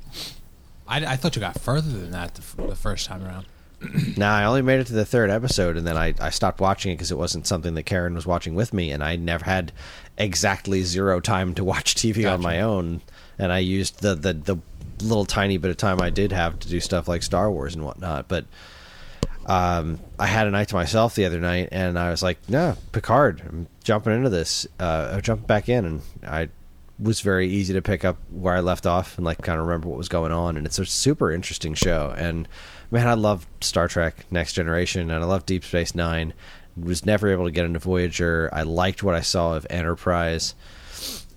I, 0.89 1.05
I 1.05 1.16
thought 1.16 1.37
you 1.37 1.41
got 1.41 1.61
further 1.61 1.91
than 1.91 2.11
that 2.12 2.34
the, 2.34 2.41
f- 2.43 2.68
the 2.68 2.76
first 2.76 3.07
time 3.07 3.24
around. 3.24 3.47
Now 4.16 4.34
I 4.34 4.45
only 4.45 4.62
made 4.62 4.80
it 4.80 4.87
to 4.87 4.95
the 4.95 5.05
third 5.05 5.28
episode, 5.30 5.76
and 5.76 5.87
then 5.87 5.97
I, 5.99 6.14
I 6.18 6.30
stopped 6.30 6.61
watching 6.61 6.93
it 6.93 6.97
because 6.97 7.12
it 7.12 7.18
wasn't 7.18 7.47
something 7.47 7.74
that 7.74 7.82
Karen 7.82 8.14
was 8.14 8.26
watching 8.26 8.55
with 8.55 8.72
me, 8.72 8.91
and 8.91 9.05
I 9.05 9.16
never 9.16 9.45
had 9.45 9.70
exactly 10.16 10.82
zero 10.82 11.20
time 11.20 11.55
to 11.55 11.64
watch 11.64 11.95
TV 11.97 12.30
on 12.30 12.41
my 12.41 12.61
own, 12.62 13.03
and 13.39 13.53
I 13.53 13.59
used 13.59 14.01
the, 14.01 14.14
the 14.14 14.32
the 14.32 14.57
little 15.03 15.26
tiny 15.26 15.59
bit 15.59 15.70
of 15.70 15.76
time 15.76 16.01
I 16.01 16.09
did 16.09 16.32
have 16.32 16.59
to 16.61 16.68
do 16.68 16.80
stuff 16.80 17.07
like 17.07 17.22
Star 17.22 17.51
Wars 17.51 17.74
and 17.74 17.84
whatnot. 17.84 18.28
But 18.28 18.47
um, 19.45 20.01
I 20.18 20.26
had 20.26 20.47
a 20.47 20.51
night 20.51 20.68
to 20.68 20.74
myself 20.74 21.14
the 21.14 21.26
other 21.26 21.39
night, 21.39 21.68
and 21.70 21.99
I 21.99 22.11
was 22.11 22.22
like, 22.22 22.39
"No, 22.49 22.76
Picard, 22.93 23.43
I'm 23.47 23.66
jumping 23.84 24.14
into 24.14 24.30
this, 24.30 24.66
uh, 24.80 25.20
jumping 25.20 25.47
back 25.47 25.68
in," 25.68 25.84
and 25.84 26.03
I 26.26 26.49
was 26.99 27.20
very 27.20 27.49
easy 27.49 27.74
to 27.74 27.82
pick 27.82 28.05
up 28.05 28.16
where 28.30 28.55
I 28.55 28.61
left 28.61 28.86
off 28.86 29.16
and 29.18 29.24
like 29.24 29.42
kind 29.42 29.59
of 29.61 29.66
remember 29.66 29.88
what 29.88 29.99
was 29.99 30.09
going 30.09 30.32
on. 30.32 30.57
And 30.57 30.66
it's 30.66 30.78
a 30.78 30.86
super 30.86 31.30
interesting 31.30 31.74
show. 31.74 32.14
And 32.16 32.49
man, 32.90 33.07
I 33.07 33.14
love 33.14 33.47
Star 33.61 33.86
Trek 33.88 34.24
Next 34.30 34.55
Generation 34.55 35.11
and 35.11 35.22
I 35.22 35.26
love 35.26 35.44
Deep 35.47 35.64
Space 35.64 35.94
Nine. 35.94 36.32
Was 36.76 37.07
never 37.07 37.28
able 37.30 37.44
to 37.47 37.51
get 37.51 37.64
into 37.64 37.78
Voyager. 37.78 38.51
I 38.53 38.62
liked 38.62 39.03
what 39.03 39.14
I 39.14 39.20
saw 39.22 39.55
of 39.57 39.66
Enterprise. 39.70 40.55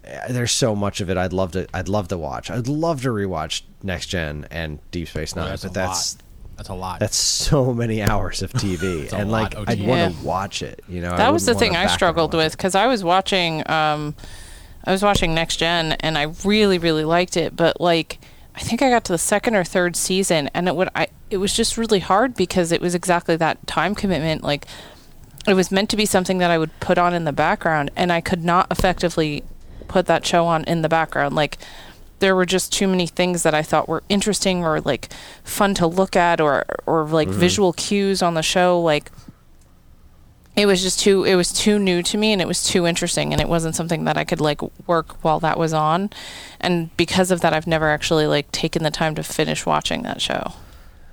Uh, 0.06 0.32
There's 0.34 0.52
so 0.52 0.76
much 0.76 1.00
of 1.02 1.10
it. 1.10 1.18
I'd 1.18 1.32
love 1.34 1.54
to. 1.54 1.66
I'd 1.74 1.88
love 1.88 2.10
to 2.10 2.18
watch. 2.18 2.50
I'd 2.52 2.68
love 2.68 3.02
to 3.04 3.10
rewatch 3.10 3.62
Next 3.84 4.08
Gen 4.08 4.48
and 4.52 4.80
Deep 4.92 5.08
Space 5.08 5.36
Oh, 5.38 5.42
Nine. 5.42 5.50
that's 5.52 5.64
but 5.64 5.72
a 5.72 5.74
that's 5.74 6.16
lot. 6.16 6.24
That's 6.58 6.70
a 6.70 6.74
lot. 6.74 7.00
that's 7.00 7.16
so 7.16 7.74
many 7.74 8.02
hours 8.02 8.42
of 8.42 8.52
TV, 8.52 9.14
and 9.14 9.32
like 9.32 9.56
lot, 9.56 9.70
I'd 9.70 9.80
OT. 9.80 9.88
want 9.88 10.18
to 10.18 10.26
watch 10.26 10.62
it. 10.62 10.84
You 10.90 11.00
know, 11.02 11.14
I 11.14 11.18
that 11.18 11.32
was 11.32 11.46
the 11.46 11.56
thing 11.56 11.74
I 11.78 11.88
struggled 11.88 12.34
with 12.34 12.52
because 12.58 12.76
I 12.76 12.88
was 12.88 13.02
watching, 13.02 13.70
um, 13.72 14.16
I 14.84 14.92
was 14.92 15.04
watching 15.04 15.34
Next 15.34 15.58
Gen, 15.58 15.94
and 15.94 16.18
I 16.18 16.34
really, 16.44 16.78
really 16.78 17.06
liked 17.06 17.38
it. 17.38 17.56
But 17.56 17.80
like, 17.80 18.20
I 18.56 18.60
think 18.60 18.82
I 18.82 18.90
got 18.90 19.04
to 19.06 19.14
the 19.14 19.18
second 19.18 19.56
or 19.56 19.64
third 19.64 19.96
season, 19.96 20.50
and 20.54 20.68
it 20.68 20.76
would, 20.76 20.90
I, 20.96 21.08
it 21.30 21.38
was 21.38 21.54
just 21.54 21.78
really 21.78 22.00
hard 22.00 22.36
because 22.36 22.72
it 22.72 22.82
was 22.82 22.96
exactly 22.96 23.36
that 23.38 23.66
time 23.68 23.96
commitment. 23.96 24.44
Like, 24.44 24.66
it 25.48 25.54
was 25.54 25.72
meant 25.72 25.90
to 25.92 25.98
be 25.98 26.06
something 26.06 26.40
that 26.40 26.52
I 26.52 26.58
would 26.58 26.78
put 26.80 26.98
on 26.98 27.14
in 27.14 27.24
the 27.24 27.34
background, 27.34 27.92
and 27.96 28.12
I 28.12 28.22
could 28.22 28.44
not 28.44 28.72
effectively 28.72 29.44
put 29.88 30.06
that 30.08 30.26
show 30.26 30.46
on 30.46 30.64
in 30.66 30.82
the 30.82 30.90
background. 30.90 31.36
Like, 31.36 31.58
there 32.20 32.36
were 32.36 32.46
just 32.46 32.74
too 32.74 32.88
many 32.88 33.08
things 33.08 33.44
that 33.44 33.54
I 33.54 33.64
thought 33.64 33.88
were 33.88 34.04
interesting 34.10 34.64
or 34.64 34.82
like 34.82 35.12
fun 35.44 35.74
to 35.76 35.88
look 35.88 36.16
at, 36.16 36.42
or 36.42 36.66
or 36.86 37.06
like 37.06 37.30
mm-hmm. 37.30 37.40
visual 37.40 37.74
cues 37.74 38.22
on 38.22 38.34
the 38.34 38.44
show, 38.44 38.80
like 38.80 39.10
it 40.56 40.66
was 40.66 40.82
just 40.82 41.00
too 41.00 41.24
it 41.24 41.36
was 41.36 41.54
too 41.54 41.80
new 41.80 42.04
to 42.04 42.18
me 42.18 42.34
and 42.34 42.42
it 42.42 42.48
was 42.48 42.64
too 42.64 42.86
interesting 42.86 43.32
and 43.32 43.42
it 43.42 43.48
wasn't 43.48 43.76
something 43.76 44.04
that 44.06 44.18
I 44.18 44.24
could 44.24 44.42
like 44.42 44.62
work 44.88 45.24
while 45.24 45.40
that 45.40 45.58
was 45.58 45.74
on 45.74 46.10
and 46.60 46.96
because 46.98 47.32
of 47.32 47.42
that 47.42 47.54
I've 47.54 47.68
never 47.68 47.90
actually 47.90 48.28
like 48.28 48.52
taken 48.52 48.84
the 48.84 48.92
time 48.92 49.16
to 49.16 49.24
finish 49.24 49.66
watching 49.66 50.04
that 50.04 50.22
show. 50.22 50.54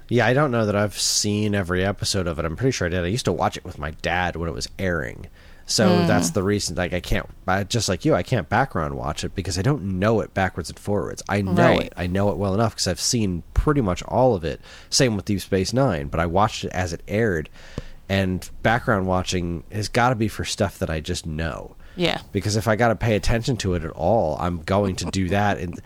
Yeah, 0.08 0.26
I 0.26 0.34
don't 0.34 0.52
know 0.52 0.66
that 0.66 0.76
I've 0.76 0.98
seen 0.98 1.54
every 1.54 1.84
episode 1.84 2.28
of 2.28 2.38
it. 2.38 2.44
I'm 2.44 2.54
pretty 2.56 2.70
sure 2.70 2.86
I 2.86 2.90
did. 2.90 3.02
I 3.02 3.08
used 3.08 3.24
to 3.24 3.32
watch 3.32 3.56
it 3.56 3.64
with 3.64 3.76
my 3.76 3.90
dad 4.02 4.36
when 4.36 4.48
it 4.48 4.52
was 4.52 4.68
airing. 4.78 5.26
So 5.68 5.98
hmm. 6.00 6.06
that's 6.06 6.30
the 6.30 6.44
reason 6.44 6.76
like 6.76 6.92
I 6.92 7.00
can't 7.00 7.26
I, 7.46 7.64
just 7.64 7.88
like 7.88 8.04
you, 8.04 8.14
I 8.14 8.22
can't 8.22 8.48
background 8.48 8.96
watch 8.96 9.24
it 9.24 9.34
because 9.34 9.58
I 9.58 9.62
don't 9.62 9.98
know 9.98 10.20
it 10.20 10.32
backwards 10.32 10.70
and 10.70 10.78
forwards. 10.78 11.24
I 11.28 11.42
know 11.42 11.52
Right. 11.52 11.86
it. 11.86 11.92
I 11.96 12.06
know 12.06 12.30
it 12.30 12.36
well 12.36 12.54
enough 12.54 12.74
because 12.74 12.86
I've 12.86 13.00
seen 13.00 13.42
pretty 13.52 13.80
much 13.80 14.02
all 14.04 14.36
of 14.36 14.44
it. 14.44 14.60
Same 14.90 15.16
with 15.16 15.24
Deep 15.24 15.40
Space 15.40 15.72
9, 15.72 16.06
but 16.06 16.20
I 16.20 16.26
watched 16.26 16.64
it 16.64 16.70
as 16.72 16.92
it 16.92 17.02
aired 17.08 17.48
and 18.08 18.48
background 18.62 19.06
watching 19.06 19.64
has 19.72 19.88
got 19.88 20.10
to 20.10 20.14
be 20.14 20.28
for 20.28 20.44
stuff 20.44 20.78
that 20.78 20.90
I 20.90 21.00
just 21.00 21.26
know. 21.26 21.76
Yeah. 21.96 22.20
Because 22.32 22.56
if 22.56 22.68
I 22.68 22.76
got 22.76 22.88
to 22.88 22.94
pay 22.96 23.16
attention 23.16 23.56
to 23.58 23.74
it 23.74 23.82
at 23.84 23.90
all, 23.90 24.36
I'm 24.38 24.62
going 24.62 24.96
to 24.96 25.06
do 25.06 25.28
that. 25.30 25.58
And 25.58 25.80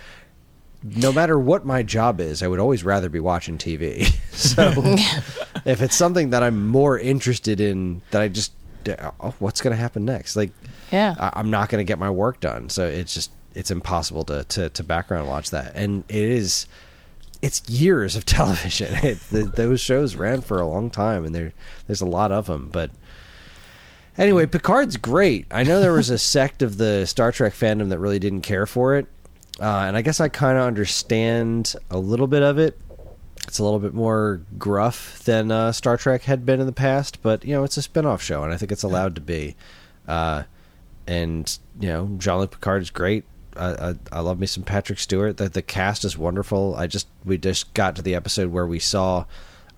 no 0.83 1.13
matter 1.13 1.39
what 1.39 1.65
my 1.65 1.83
job 1.83 2.21
is, 2.21 2.43
I 2.43 2.49
would 2.49 2.59
always 2.59 2.83
rather 2.85 3.09
be 3.09 3.21
watching 3.21 3.59
TV. 3.59 4.15
So 4.41 4.73
if 5.67 5.83
it's 5.83 5.95
something 5.95 6.31
that 6.31 6.43
I'm 6.43 6.67
more 6.67 6.99
interested 6.99 7.61
in, 7.61 8.01
that 8.11 8.23
I 8.23 8.29
just, 8.29 8.53
oh, 8.89 9.35
what's 9.39 9.61
going 9.61 9.73
to 9.77 9.81
happen 9.81 10.07
next? 10.07 10.35
Like, 10.35 10.51
Yeah. 10.91 11.15
I, 11.19 11.39
I'm 11.39 11.51
not 11.51 11.69
going 11.69 11.85
to 11.85 11.85
get 11.89 11.99
my 11.99 12.09
work 12.09 12.41
done. 12.41 12.71
So 12.71 12.87
it's 12.87 13.13
just, 13.13 13.31
it's 13.55 13.71
impossible 13.71 14.25
to, 14.25 14.45
to, 14.45 14.71
to 14.71 14.83
background 14.83 15.29
watch 15.29 15.51
that. 15.51 15.73
And 15.75 16.05
it 16.09 16.17
is, 16.23 16.67
it's 17.43 17.69
years 17.69 18.17
of 18.17 18.25
television. 18.27 18.95
It, 19.05 19.21
the, 19.31 19.45
those 19.45 19.81
shows 19.81 20.15
ran 20.15 20.41
for 20.41 20.61
a 20.61 20.67
long 20.67 20.91
time, 20.91 21.25
and 21.25 21.35
there 21.35 21.53
there's 21.87 22.01
a 22.01 22.07
lot 22.07 22.33
of 22.33 22.47
them. 22.47 22.69
But 22.71 22.91
anyway, 24.19 24.47
Picard's 24.47 24.97
great. 24.97 25.47
I 25.51 25.63
know 25.63 25.81
there 25.81 25.93
was 25.93 26.11
a 26.11 26.19
sect 26.19 26.63
of 26.63 26.77
the 26.77 27.07
Star 27.07 27.33
Trek 27.33 27.55
fandom 27.55 27.89
that 27.91 27.99
really 27.99 28.19
didn't 28.19 28.43
care 28.43 28.67
for 28.67 28.97
it, 28.97 29.07
uh, 29.61 29.85
and 29.87 29.97
I 29.97 30.03
guess 30.03 30.21
I 30.21 30.29
kind 30.29 30.59
of 30.59 30.65
understand 30.65 31.75
a 31.91 31.99
little 31.99 32.27
bit 32.27 32.43
of 32.43 32.59
it. 32.59 32.79
It's 33.49 33.59
a 33.59 33.65
little 33.65 33.81
bit 33.81 33.95
more 33.95 34.43
gruff 34.59 35.25
than 35.25 35.51
uh, 35.51 35.73
Star 35.73 35.97
Trek 35.97 36.23
had 36.23 36.47
been 36.47 36.61
in 36.61 36.67
the 36.67 36.73
past, 36.73 37.23
but 37.23 37.45
you 37.45 37.55
know 37.55 37.65
it's 37.65 37.77
a 37.77 37.83
spin-off 37.83 38.23
show, 38.23 38.45
and 38.45 38.53
I 38.53 38.57
think 38.57 38.71
it's 38.71 38.83
allowed 38.83 39.15
to 39.17 39.21
be. 39.21 39.57
Uh, 40.07 40.45
and 41.07 41.59
you 41.81 41.89
know, 41.89 42.11
Jean-Luc 42.19 42.53
Picard 42.53 42.83
is 42.83 42.91
great. 42.91 43.25
I, 43.57 43.91
I, 43.91 43.95
I 44.13 44.21
love 44.21 44.39
me 44.39 44.47
some 44.47 44.63
Patrick 44.63 44.99
Stewart. 44.99 45.37
The 45.37 45.49
the 45.49 45.63
cast 45.63 46.05
is 46.05 46.17
wonderful. 46.17 46.75
I 46.77 46.87
just 46.87 47.09
we 47.25 47.39
just 47.39 47.73
got 47.75 47.97
to 47.97 48.03
the 48.03 48.15
episode 48.15 48.51
where 48.53 48.67
we 48.67 48.79
saw 48.79 49.25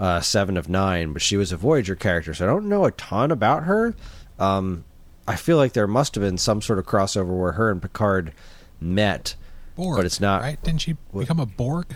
uh, 0.00 0.20
Seven 0.20 0.56
of 0.56 0.68
Nine, 0.68 1.12
but 1.12 1.22
she 1.22 1.36
was 1.36 1.52
a 1.52 1.56
Voyager 1.56 1.94
character, 1.94 2.34
so 2.34 2.44
I 2.44 2.48
don't 2.48 2.68
know 2.68 2.84
a 2.84 2.90
ton 2.92 3.30
about 3.30 3.64
her. 3.64 3.94
Um, 4.38 4.84
I 5.26 5.36
feel 5.36 5.56
like 5.56 5.72
there 5.72 5.86
must 5.86 6.14
have 6.16 6.22
been 6.22 6.38
some 6.38 6.60
sort 6.60 6.78
of 6.78 6.86
crossover 6.86 7.38
where 7.38 7.52
her 7.52 7.70
and 7.70 7.80
Picard 7.80 8.32
met, 8.80 9.36
Borg, 9.76 9.96
but 9.98 10.06
it's 10.06 10.20
not. 10.20 10.42
right. 10.42 10.60
Didn't 10.62 10.80
she 10.80 10.96
become 11.16 11.38
a 11.38 11.46
Borg? 11.46 11.86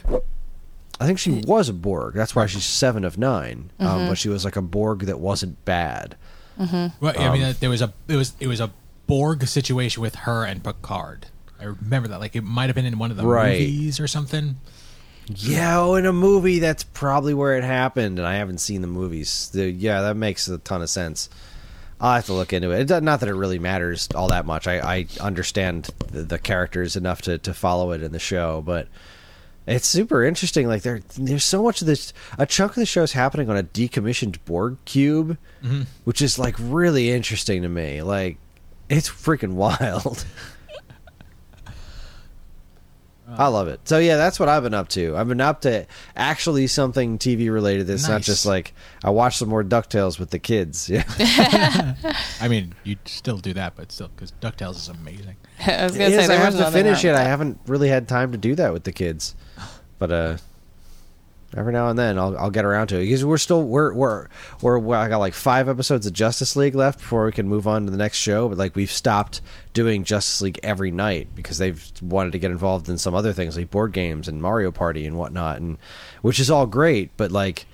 I 1.00 1.06
think 1.06 1.18
she 1.18 1.42
was 1.46 1.68
a 1.68 1.72
Borg. 1.74 2.14
That's 2.14 2.34
why 2.34 2.46
she's 2.46 2.64
Seven 2.64 3.04
of 3.04 3.18
9 3.18 3.70
Mm-hmm. 3.78 3.86
Um, 3.86 4.08
but 4.08 4.16
she 4.16 4.28
was 4.28 4.44
like 4.44 4.56
a 4.56 4.62
Borg 4.62 5.00
that 5.00 5.20
wasn't 5.20 5.62
bad. 5.64 6.16
Well, 6.58 6.92
I 7.02 7.30
mean, 7.32 7.42
uh, 7.42 7.52
there 7.60 7.68
was 7.68 7.82
a 7.82 7.92
it 8.08 8.16
was 8.16 8.32
it 8.40 8.46
was 8.46 8.60
a 8.60 8.70
Borg 9.06 9.46
situation 9.46 10.00
with 10.00 10.14
her 10.14 10.44
and 10.44 10.64
Picard. 10.64 11.26
I 11.60 11.64
remember 11.64 12.08
that. 12.08 12.20
Like 12.20 12.36
it 12.36 12.42
might 12.44 12.66
have 12.66 12.74
been 12.74 12.86
in 12.86 12.98
one 12.98 13.10
of 13.10 13.16
the 13.16 13.26
Right. 13.26 13.60
movies 13.60 14.00
or 14.00 14.06
something. 14.06 14.56
Yeah, 15.28 15.80
oh, 15.80 15.94
in 15.96 16.06
a 16.06 16.12
movie, 16.12 16.60
that's 16.60 16.84
probably 16.84 17.34
where 17.34 17.56
it 17.56 17.64
happened, 17.64 18.18
and 18.20 18.28
I 18.28 18.36
haven't 18.36 18.58
seen 18.58 18.80
the 18.80 18.86
movies. 18.86 19.50
The, 19.52 19.68
yeah, 19.68 20.02
that 20.02 20.16
makes 20.16 20.46
a 20.46 20.58
ton 20.58 20.82
of 20.82 20.88
sense. 20.90 21.28
I'll 22.00 22.14
have 22.14 22.26
to 22.26 22.32
look 22.32 22.52
into 22.52 22.70
it. 22.70 22.80
it. 22.82 22.86
does- 22.86 23.02
Not 23.02 23.20
that 23.20 23.28
it 23.28 23.34
really 23.34 23.58
matters 23.58 24.08
all 24.14 24.28
that 24.28 24.46
much. 24.46 24.68
I, 24.68 24.78
I 24.78 25.06
understand 25.20 25.90
the, 26.12 26.22
the 26.22 26.38
characters 26.38 26.94
enough 26.94 27.22
to, 27.22 27.38
to 27.38 27.52
follow 27.54 27.90
it 27.90 28.02
in 28.04 28.12
the 28.12 28.18
show, 28.20 28.62
but 28.64 28.86
it's 29.66 29.86
super 29.88 30.22
interesting. 30.24 30.68
Like 30.68 30.82
there, 30.82 31.00
there's 31.18 31.42
so 31.44 31.62
much 31.64 31.80
of 31.80 31.88
this. 31.88 32.12
A 32.38 32.46
chunk 32.46 32.72
of 32.72 32.76
the 32.76 32.86
show 32.86 33.02
is 33.02 33.12
happening 33.12 33.50
on 33.50 33.56
a 33.56 33.64
decommissioned 33.64 34.36
Borg 34.44 34.76
cube, 34.84 35.38
mm-hmm. 35.60 35.82
which 36.04 36.22
is 36.22 36.38
like 36.38 36.54
really 36.60 37.10
interesting 37.10 37.62
to 37.62 37.68
me. 37.68 38.00
Like 38.02 38.36
it's 38.88 39.08
freaking 39.08 39.52
wild. 39.54 40.24
I 43.28 43.48
love 43.48 43.66
it. 43.68 43.80
So 43.88 43.98
yeah, 43.98 44.16
that's 44.16 44.38
what 44.38 44.48
I've 44.48 44.62
been 44.62 44.74
up 44.74 44.88
to. 44.90 45.16
I've 45.16 45.28
been 45.28 45.40
up 45.40 45.62
to 45.62 45.86
actually 46.14 46.66
something 46.68 47.18
TV 47.18 47.52
related. 47.52 47.86
That's 47.86 48.08
not 48.08 48.22
just 48.22 48.46
like 48.46 48.72
I 49.02 49.10
watched 49.10 49.38
some 49.38 49.48
more 49.48 49.64
Ducktales 49.64 50.18
with 50.18 50.30
the 50.30 50.38
kids. 50.38 50.90
Yeah, 50.96 51.94
I 52.40 52.48
mean, 52.48 52.74
you 52.84 52.96
still 53.04 53.38
do 53.38 53.52
that, 53.54 53.74
but 53.76 53.90
still, 53.90 54.08
because 54.08 54.32
Ducktales 54.40 54.76
is 54.76 54.88
amazing. 54.88 55.36
I 55.66 55.84
was 55.84 55.92
gonna 55.92 56.10
say 56.10 56.24
is. 56.24 56.30
I 56.30 56.36
have 56.36 56.56
to 56.56 56.70
finish 56.70 57.04
it. 57.04 57.14
I 57.14 57.24
haven't 57.24 57.58
really 57.66 57.88
had 57.88 58.08
time 58.08 58.32
to 58.32 58.38
do 58.38 58.54
that 58.54 58.72
with 58.72 58.84
the 58.84 58.92
kids, 58.92 59.34
but 59.98 60.12
uh, 60.12 60.36
every 61.56 61.72
now 61.72 61.88
and 61.88 61.98
then 61.98 62.18
I'll 62.18 62.36
I'll 62.36 62.50
get 62.50 62.64
around 62.64 62.88
to 62.88 62.96
it 62.96 63.04
because 63.04 63.24
we're 63.24 63.38
still 63.38 63.62
we're 63.64 63.92
we're 63.94 64.28
we're, 64.60 64.96
I 64.96 65.08
got 65.08 65.18
like 65.18 65.34
five 65.34 65.68
episodes 65.68 66.06
of 66.06 66.12
Justice 66.12 66.54
League 66.56 66.74
left 66.74 66.98
before 67.00 67.24
we 67.24 67.32
can 67.32 67.48
move 67.48 67.66
on 67.66 67.84
to 67.86 67.90
the 67.90 67.96
next 67.96 68.18
show. 68.18 68.48
But 68.48 68.58
like 68.58 68.76
we've 68.76 68.90
stopped 68.90 69.40
doing 69.72 70.04
Justice 70.04 70.40
League 70.42 70.60
every 70.62 70.90
night 70.90 71.28
because 71.34 71.58
they've 71.58 71.90
wanted 72.02 72.32
to 72.32 72.38
get 72.38 72.50
involved 72.50 72.88
in 72.88 72.98
some 72.98 73.14
other 73.14 73.32
things 73.32 73.56
like 73.56 73.70
board 73.70 73.92
games 73.92 74.28
and 74.28 74.40
Mario 74.40 74.70
Party 74.70 75.06
and 75.06 75.16
whatnot, 75.16 75.56
and 75.58 75.78
which 76.22 76.38
is 76.40 76.50
all 76.50 76.66
great. 76.66 77.16
But 77.16 77.32
like 77.32 77.66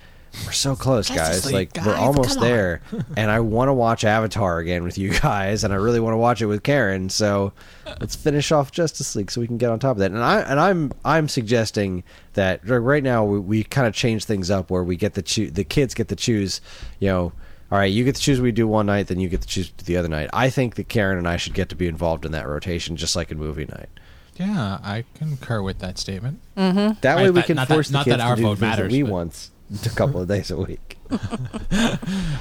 we're 0.46 0.52
so 0.52 0.74
close, 0.74 1.08
Justice 1.08 1.44
guys. 1.44 1.52
League, 1.52 1.76
like 1.76 1.86
we're 1.86 1.94
almost 1.94 2.34
come 2.38 2.44
there, 2.44 2.80
and 3.16 3.30
I 3.30 3.40
want 3.40 3.68
to 3.68 3.72
watch 3.72 4.04
Avatar 4.04 4.58
again 4.58 4.82
with 4.84 4.96
you 4.98 5.10
guys, 5.18 5.62
and 5.64 5.72
I 5.72 5.76
really 5.76 6.00
want 6.00 6.14
to 6.14 6.18
watch 6.18 6.40
it 6.42 6.46
with 6.46 6.62
Karen. 6.62 7.08
So 7.10 7.52
let's 8.00 8.16
finish 8.16 8.50
off 8.52 8.72
Justice 8.72 9.14
League 9.14 9.30
so 9.30 9.40
we 9.40 9.46
can 9.46 9.58
get 9.58 9.70
on 9.70 9.78
top 9.78 9.92
of 9.92 9.98
that. 9.98 10.10
And 10.10 10.22
I 10.22 10.40
and 10.40 10.58
I'm 10.58 10.92
I'm 11.04 11.28
suggesting 11.28 12.02
that 12.34 12.60
right 12.66 13.02
now 13.02 13.24
we, 13.24 13.38
we 13.40 13.64
kind 13.64 13.86
of 13.86 13.94
change 13.94 14.24
things 14.24 14.50
up 14.50 14.70
where 14.70 14.82
we 14.84 14.96
get 14.96 15.14
the 15.14 15.22
choo- 15.22 15.50
the 15.50 15.64
kids 15.64 15.94
get 15.94 16.08
to 16.08 16.16
choose. 16.16 16.60
You 16.98 17.08
know, 17.08 17.32
all 17.70 17.78
right, 17.78 17.92
you 17.92 18.04
get 18.04 18.14
to 18.16 18.20
choose 18.20 18.38
what 18.40 18.44
we 18.44 18.52
do 18.52 18.66
one 18.68 18.86
night, 18.86 19.08
then 19.08 19.20
you 19.20 19.28
get 19.28 19.42
to 19.42 19.46
choose 19.48 19.72
the 19.84 19.96
other 19.96 20.08
night. 20.08 20.30
I 20.32 20.50
think 20.50 20.74
that 20.76 20.88
Karen 20.88 21.18
and 21.18 21.28
I 21.28 21.36
should 21.36 21.54
get 21.54 21.68
to 21.70 21.74
be 21.76 21.88
involved 21.88 22.24
in 22.24 22.32
that 22.32 22.46
rotation, 22.46 22.96
just 22.96 23.16
like 23.16 23.30
in 23.30 23.38
movie 23.38 23.66
night. 23.66 23.88
Yeah, 24.36 24.78
I 24.82 25.04
concur 25.14 25.60
with 25.60 25.78
that 25.80 25.98
statement. 25.98 26.40
That 26.54 26.96
Right, 27.04 27.16
way 27.24 27.30
we 27.30 27.42
can 27.42 27.56
not 27.56 27.68
that- 27.68 27.74
force 27.74 27.88
the 27.88 27.92
not 27.92 28.04
kids 28.06 28.16
that 28.16 28.20
our 28.26 28.34
to 28.36 28.40
do 28.42 28.48
vote 28.48 28.60
matters, 28.60 28.90
we 28.90 29.02
but- 29.02 29.12
want 29.12 29.50
a 29.86 29.90
couple 29.90 30.20
of 30.20 30.28
days 30.28 30.50
a 30.50 30.56
week. 30.56 30.98
All 31.10 31.18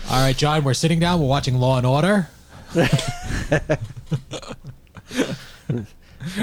right, 0.09 0.35
John, 0.35 0.63
we're 0.63 0.73
sitting 0.73 0.99
down. 0.99 1.19
We're 1.19 1.27
watching 1.27 1.57
Law 1.57 1.77
and 1.77 1.85
Order. 1.85 2.29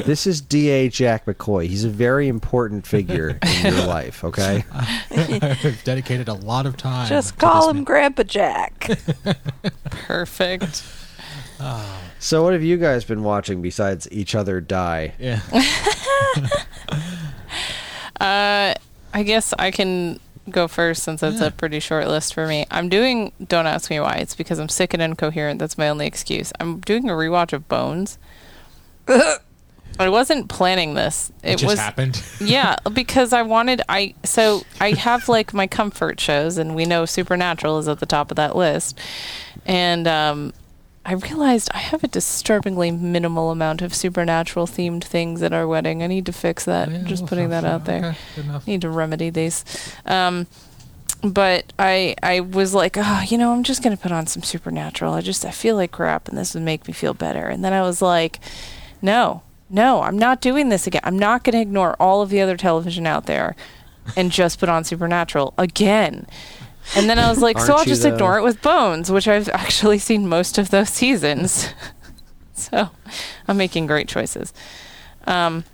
This 0.04 0.26
is 0.26 0.40
D.A. 0.40 0.88
Jack 0.88 1.26
McCoy. 1.26 1.66
He's 1.68 1.84
a 1.84 1.88
very 1.88 2.26
important 2.26 2.86
figure 2.86 3.38
in 3.62 3.74
your 3.74 3.86
life, 3.86 4.24
okay? 4.24 4.64
I've 5.10 5.84
dedicated 5.84 6.28
a 6.28 6.34
lot 6.34 6.66
of 6.66 6.76
time. 6.76 7.08
Just 7.08 7.38
call 7.38 7.70
him 7.70 7.76
man. 7.76 7.84
Grandpa 7.84 8.24
Jack. 8.24 8.98
Perfect. 9.90 10.82
So, 12.18 12.42
what 12.42 12.52
have 12.54 12.64
you 12.64 12.76
guys 12.76 13.04
been 13.04 13.22
watching 13.22 13.62
besides 13.62 14.08
each 14.10 14.34
other 14.34 14.60
die? 14.60 15.14
Yeah. 15.18 15.40
Uh, 18.20 18.74
I 19.14 19.22
guess 19.22 19.54
I 19.58 19.70
can 19.70 20.18
go 20.48 20.68
first 20.68 21.02
since 21.02 21.22
it's 21.22 21.40
a 21.40 21.50
pretty 21.50 21.80
short 21.80 22.08
list 22.08 22.34
for 22.34 22.46
me. 22.46 22.66
I'm 22.70 22.88
doing. 22.88 23.32
Don't 23.46 23.66
ask 23.66 23.90
me 23.90 24.00
why. 24.00 24.14
It's 24.16 24.34
because 24.34 24.58
I'm 24.58 24.68
sick 24.68 24.92
and 24.94 25.02
incoherent. 25.02 25.58
That's 25.58 25.78
my 25.78 25.88
only 25.88 26.06
excuse. 26.06 26.52
I'm 26.60 26.80
doing 26.80 27.08
a 27.08 27.12
rewatch 27.12 27.52
of 27.52 27.68
Bones. 27.68 28.18
I 30.00 30.08
wasn't 30.08 30.48
planning 30.48 30.94
this. 30.94 31.32
It, 31.42 31.52
It, 31.54 31.58
just 31.58 31.70
was 31.70 31.78
happened. 31.78 32.22
yeah, 32.40 32.76
because 32.92 33.32
I 33.32 33.42
wanted 33.42 33.82
I 33.88 34.14
so 34.24 34.62
I 34.80 34.92
have 34.92 35.28
like 35.28 35.52
my 35.52 35.66
comfort 35.66 36.20
shows 36.20 36.56
and 36.58 36.74
we 36.76 36.84
know 36.84 37.04
Supernatural 37.04 37.78
is 37.78 37.88
at 37.88 37.98
the 37.98 38.06
top 38.06 38.30
of 38.30 38.36
that 38.36 38.54
list. 38.54 38.98
And 39.66 40.06
um 40.06 40.52
I 41.04 41.12
realized 41.14 41.70
I 41.72 41.78
have 41.78 42.04
a 42.04 42.08
disturbingly 42.08 42.90
minimal 42.90 43.50
amount 43.50 43.80
of 43.82 43.94
supernatural 43.94 44.66
themed 44.66 45.04
things 45.04 45.42
at 45.42 45.52
our 45.52 45.66
wedding. 45.66 46.02
I 46.02 46.06
need 46.06 46.26
to 46.26 46.32
fix 46.32 46.64
that. 46.66 46.90
Yeah, 46.90 46.98
Just 47.04 47.26
putting 47.26 47.48
that 47.50 47.64
out 47.64 47.84
there. 47.86 48.16
okay. 48.38 48.60
Need 48.66 48.82
to 48.82 48.90
remedy 48.90 49.30
these. 49.30 49.64
Um 50.04 50.46
but 51.22 51.72
I 51.78 52.14
I 52.22 52.40
was 52.40 52.74
like, 52.74 52.96
oh, 52.98 53.22
you 53.26 53.38
know, 53.38 53.52
I'm 53.52 53.62
just 53.64 53.82
gonna 53.82 53.96
put 53.96 54.12
on 54.12 54.26
some 54.26 54.42
supernatural. 54.42 55.14
I 55.14 55.20
just 55.22 55.44
I 55.44 55.50
feel 55.50 55.76
like 55.76 55.92
crap 55.92 56.28
and 56.28 56.36
this 56.36 56.54
would 56.54 56.62
make 56.62 56.86
me 56.86 56.92
feel 56.92 57.14
better. 57.14 57.48
And 57.48 57.64
then 57.64 57.72
I 57.72 57.82
was 57.82 58.02
like, 58.02 58.38
no, 59.00 59.42
no, 59.70 60.02
I'm 60.02 60.18
not 60.18 60.40
doing 60.40 60.68
this 60.68 60.86
again. 60.86 61.02
I'm 61.04 61.18
not 61.18 61.44
going 61.44 61.52
to 61.52 61.60
ignore 61.60 61.94
all 62.00 62.22
of 62.22 62.30
the 62.30 62.40
other 62.40 62.56
television 62.56 63.06
out 63.06 63.26
there 63.26 63.54
and 64.16 64.30
just 64.32 64.58
put 64.58 64.68
on 64.70 64.82
Supernatural 64.82 65.52
again. 65.58 66.26
And 66.96 67.08
then 67.08 67.18
I 67.18 67.28
was 67.28 67.40
like, 67.40 67.58
so 67.58 67.74
I'll 67.74 67.84
just 67.84 68.02
though? 68.02 68.14
ignore 68.14 68.38
it 68.38 68.42
with 68.42 68.62
Bones, 68.62 69.10
which 69.10 69.28
I've 69.28 69.48
actually 69.50 69.98
seen 69.98 70.28
most 70.28 70.58
of 70.58 70.70
those 70.70 70.88
seasons. 70.88 71.68
so 72.54 72.90
I'm 73.46 73.56
making 73.56 73.86
great 73.86 74.08
choices. 74.08 74.52
Um, 75.26 75.64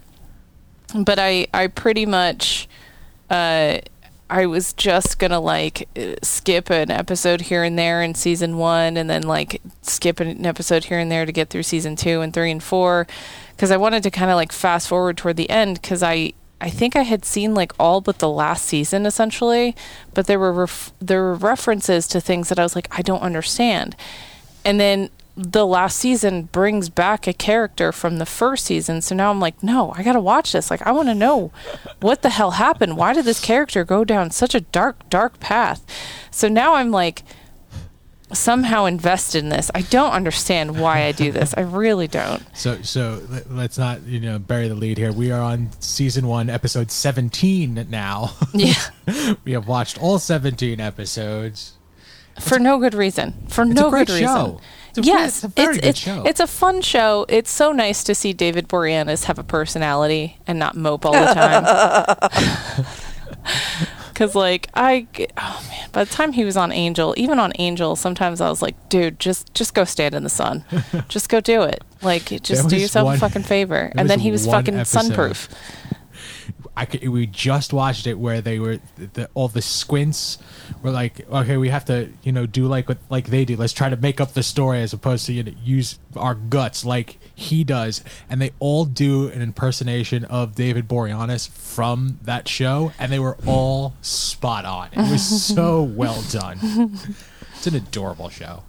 but 0.94 1.18
I, 1.18 1.46
I 1.54 1.68
pretty 1.68 2.06
much, 2.06 2.68
uh, 3.30 3.78
I 4.30 4.46
was 4.46 4.72
just 4.72 5.18
gonna 5.18 5.38
like 5.38 5.88
uh, 5.96 6.14
skip 6.22 6.70
an 6.70 6.90
episode 6.90 7.42
here 7.42 7.62
and 7.62 7.78
there 7.78 8.02
in 8.02 8.14
season 8.14 8.56
one, 8.56 8.96
and 8.96 9.08
then 9.08 9.22
like 9.22 9.60
skip 9.82 10.18
an 10.18 10.44
episode 10.46 10.84
here 10.84 10.98
and 10.98 11.10
there 11.10 11.26
to 11.26 11.32
get 11.32 11.50
through 11.50 11.62
season 11.64 11.94
two 11.94 12.20
and 12.20 12.32
three 12.32 12.50
and 12.50 12.62
four, 12.62 13.06
because 13.50 13.70
I 13.70 13.76
wanted 13.76 14.02
to 14.04 14.10
kind 14.10 14.30
of 14.30 14.36
like 14.36 14.50
fast 14.50 14.88
forward 14.88 15.16
toward 15.16 15.36
the 15.36 15.50
end 15.50 15.80
because 15.80 16.02
I 16.02 16.32
I 16.60 16.70
think 16.70 16.96
I 16.96 17.02
had 17.02 17.24
seen 17.24 17.54
like 17.54 17.72
all 17.78 18.00
but 18.00 18.18
the 18.18 18.28
last 18.28 18.64
season 18.64 19.06
essentially, 19.06 19.76
but 20.14 20.26
there 20.26 20.38
were 20.38 20.52
ref- 20.52 20.92
there 21.00 21.22
were 21.22 21.34
references 21.34 22.06
to 22.08 22.20
things 22.20 22.48
that 22.48 22.58
I 22.58 22.62
was 22.62 22.74
like 22.74 22.88
I 22.96 23.02
don't 23.02 23.22
understand, 23.22 23.96
and 24.64 24.80
then 24.80 25.10
the 25.36 25.66
last 25.66 25.96
season 25.96 26.44
brings 26.44 26.88
back 26.88 27.26
a 27.26 27.32
character 27.32 27.90
from 27.90 28.18
the 28.18 28.26
first 28.26 28.64
season. 28.64 29.02
So 29.02 29.14
now 29.14 29.30
I'm 29.30 29.40
like, 29.40 29.62
no, 29.62 29.92
I 29.96 30.04
got 30.04 30.12
to 30.12 30.20
watch 30.20 30.52
this. 30.52 30.70
Like, 30.70 30.82
I 30.86 30.92
want 30.92 31.08
to 31.08 31.14
know 31.14 31.50
what 32.00 32.22
the 32.22 32.30
hell 32.30 32.52
happened. 32.52 32.96
Why 32.96 33.12
did 33.12 33.24
this 33.24 33.40
character 33.40 33.84
go 33.84 34.04
down 34.04 34.30
such 34.30 34.54
a 34.54 34.60
dark, 34.60 35.08
dark 35.10 35.40
path? 35.40 35.84
So 36.30 36.46
now 36.48 36.74
I'm 36.74 36.92
like 36.92 37.24
somehow 38.32 38.84
invested 38.86 39.42
in 39.44 39.48
this. 39.50 39.70
I 39.74 39.82
don't 39.82 40.12
understand 40.12 40.78
why 40.80 41.04
I 41.04 41.12
do 41.12 41.30
this. 41.32 41.54
I 41.56 41.60
really 41.82 42.08
don't. 42.08 42.42
So, 42.56 42.80
so 42.82 43.22
let- 43.28 43.50
let's 43.50 43.78
not 43.78 44.02
you 44.02 44.20
know 44.20 44.38
bury 44.38 44.68
the 44.68 44.74
lead 44.74 44.98
here. 44.98 45.12
We 45.12 45.30
are 45.30 45.40
on 45.40 45.70
season 45.80 46.26
one, 46.26 46.48
episode 46.50 46.90
seventeen 46.90 47.86
now. 47.90 48.32
Yeah. 48.54 48.74
we 49.44 49.52
have 49.52 49.66
watched 49.68 50.00
all 50.00 50.18
seventeen 50.18 50.80
episodes. 50.80 51.74
For 52.40 52.58
no 52.58 52.78
good 52.78 52.94
reason. 52.94 53.46
For 53.48 53.62
It's 53.62 53.74
no 53.74 53.90
good 53.90 54.10
reason. 54.10 54.58
It's 54.96 54.98
a 54.98 55.02
yes, 55.02 55.36
it's 55.36 55.44
a 55.44 55.48
very 55.48 55.74
good 55.74 55.84
it's, 55.86 55.98
show. 55.98 56.22
It's 56.24 56.40
a 56.40 56.46
fun 56.46 56.80
show. 56.80 57.26
It's 57.28 57.50
so 57.50 57.72
nice 57.72 58.04
to 58.04 58.14
see 58.14 58.32
David 58.32 58.68
Boreanaz 58.68 59.24
have 59.24 59.38
a 59.38 59.44
personality 59.44 60.38
and 60.46 60.58
not 60.58 60.76
mope 60.76 61.04
all 61.04 61.12
the 61.12 61.34
time. 61.34 62.86
Because, 64.14 64.34
like, 64.36 64.68
I, 64.74 65.06
oh 65.36 65.66
man, 65.68 65.88
by 65.92 66.04
the 66.04 66.10
time 66.10 66.32
he 66.32 66.44
was 66.44 66.56
on 66.56 66.70
Angel, 66.70 67.12
even 67.16 67.40
on 67.40 67.52
Angel, 67.58 67.96
sometimes 67.96 68.40
I 68.40 68.48
was 68.48 68.62
like, 68.62 68.76
dude, 68.88 69.18
just 69.18 69.52
just 69.54 69.74
go 69.74 69.84
stand 69.84 70.14
in 70.14 70.22
the 70.22 70.30
sun, 70.30 70.64
just 71.08 71.28
go 71.28 71.40
do 71.40 71.62
it. 71.62 71.82
Like, 72.00 72.26
just 72.42 72.68
do 72.68 72.76
yourself 72.76 73.06
one- 73.06 73.16
a 73.16 73.18
fucking 73.18 73.42
favor. 73.42 73.92
And 73.96 74.08
then 74.08 74.20
he 74.20 74.30
was 74.30 74.46
fucking 74.46 74.74
episode 74.76 75.00
sunproof. 75.02 75.48
I 76.76 76.86
could, 76.86 77.08
we 77.08 77.26
just 77.26 77.72
watched 77.72 78.06
it 78.08 78.18
where 78.18 78.40
they 78.40 78.58
were 78.58 78.80
the, 78.96 79.30
all 79.34 79.46
the 79.46 79.62
squints 79.62 80.38
were 80.82 80.90
like 80.90 81.24
okay 81.30 81.56
we 81.56 81.68
have 81.68 81.84
to 81.84 82.08
you 82.24 82.32
know 82.32 82.46
do 82.46 82.66
like 82.66 82.88
what 82.88 82.98
like 83.08 83.26
they 83.28 83.44
do. 83.44 83.56
Let's 83.56 83.72
try 83.72 83.88
to 83.88 83.96
make 83.96 84.20
up 84.20 84.32
the 84.34 84.42
story 84.42 84.80
as 84.82 84.92
opposed 84.92 85.26
to 85.26 85.32
you 85.32 85.44
know, 85.44 85.52
use 85.62 85.98
our 86.16 86.34
guts 86.34 86.84
like 86.84 87.18
he 87.34 87.62
does. 87.64 88.02
And 88.28 88.40
they 88.42 88.50
all 88.58 88.84
do 88.84 89.28
an 89.28 89.40
impersonation 89.40 90.24
of 90.24 90.54
David 90.56 90.88
Boreanaz 90.88 91.48
from 91.48 92.18
that 92.22 92.48
show 92.48 92.92
and 92.98 93.12
they 93.12 93.18
were 93.20 93.36
all 93.46 93.94
spot 94.02 94.64
on. 94.64 94.88
It 94.92 95.10
was 95.10 95.44
so 95.44 95.82
well 96.02 96.22
done. 96.30 96.58
It's 97.54 97.66
an 97.68 97.76
adorable 97.76 98.30
show. 98.30 98.64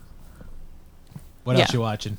What 1.44 1.58
else 1.58 1.70
Yeah. 1.70 1.74
you 1.78 1.82
watching 1.82 2.18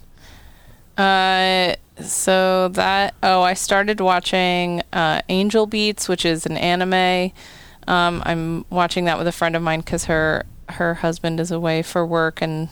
Uh, 0.97 1.75
so 2.01 2.69
that 2.69 3.15
oh, 3.23 3.43
I 3.43 3.55
started 3.55 4.01
watching 4.01 4.83
uh, 4.93 5.23
Angel 5.29 5.67
Beats, 5.67 6.09
which 6.09 6.25
is 6.25 6.47
an 6.47 6.57
anime. 6.57 7.33
Um, 7.89 8.23
I'm 8.25 8.65
watching 8.71 9.05
that 9.05 9.19
with 9.19 9.27
a 9.27 9.33
friend 9.33 9.57
of 9.57 9.63
mine 9.63 9.81
because 9.81 10.07
her 10.07 10.45
her 10.69 10.95
husband 10.95 11.41
is 11.41 11.51
away 11.51 11.83
for 11.83 12.05
work, 12.05 12.43
and 12.43 12.69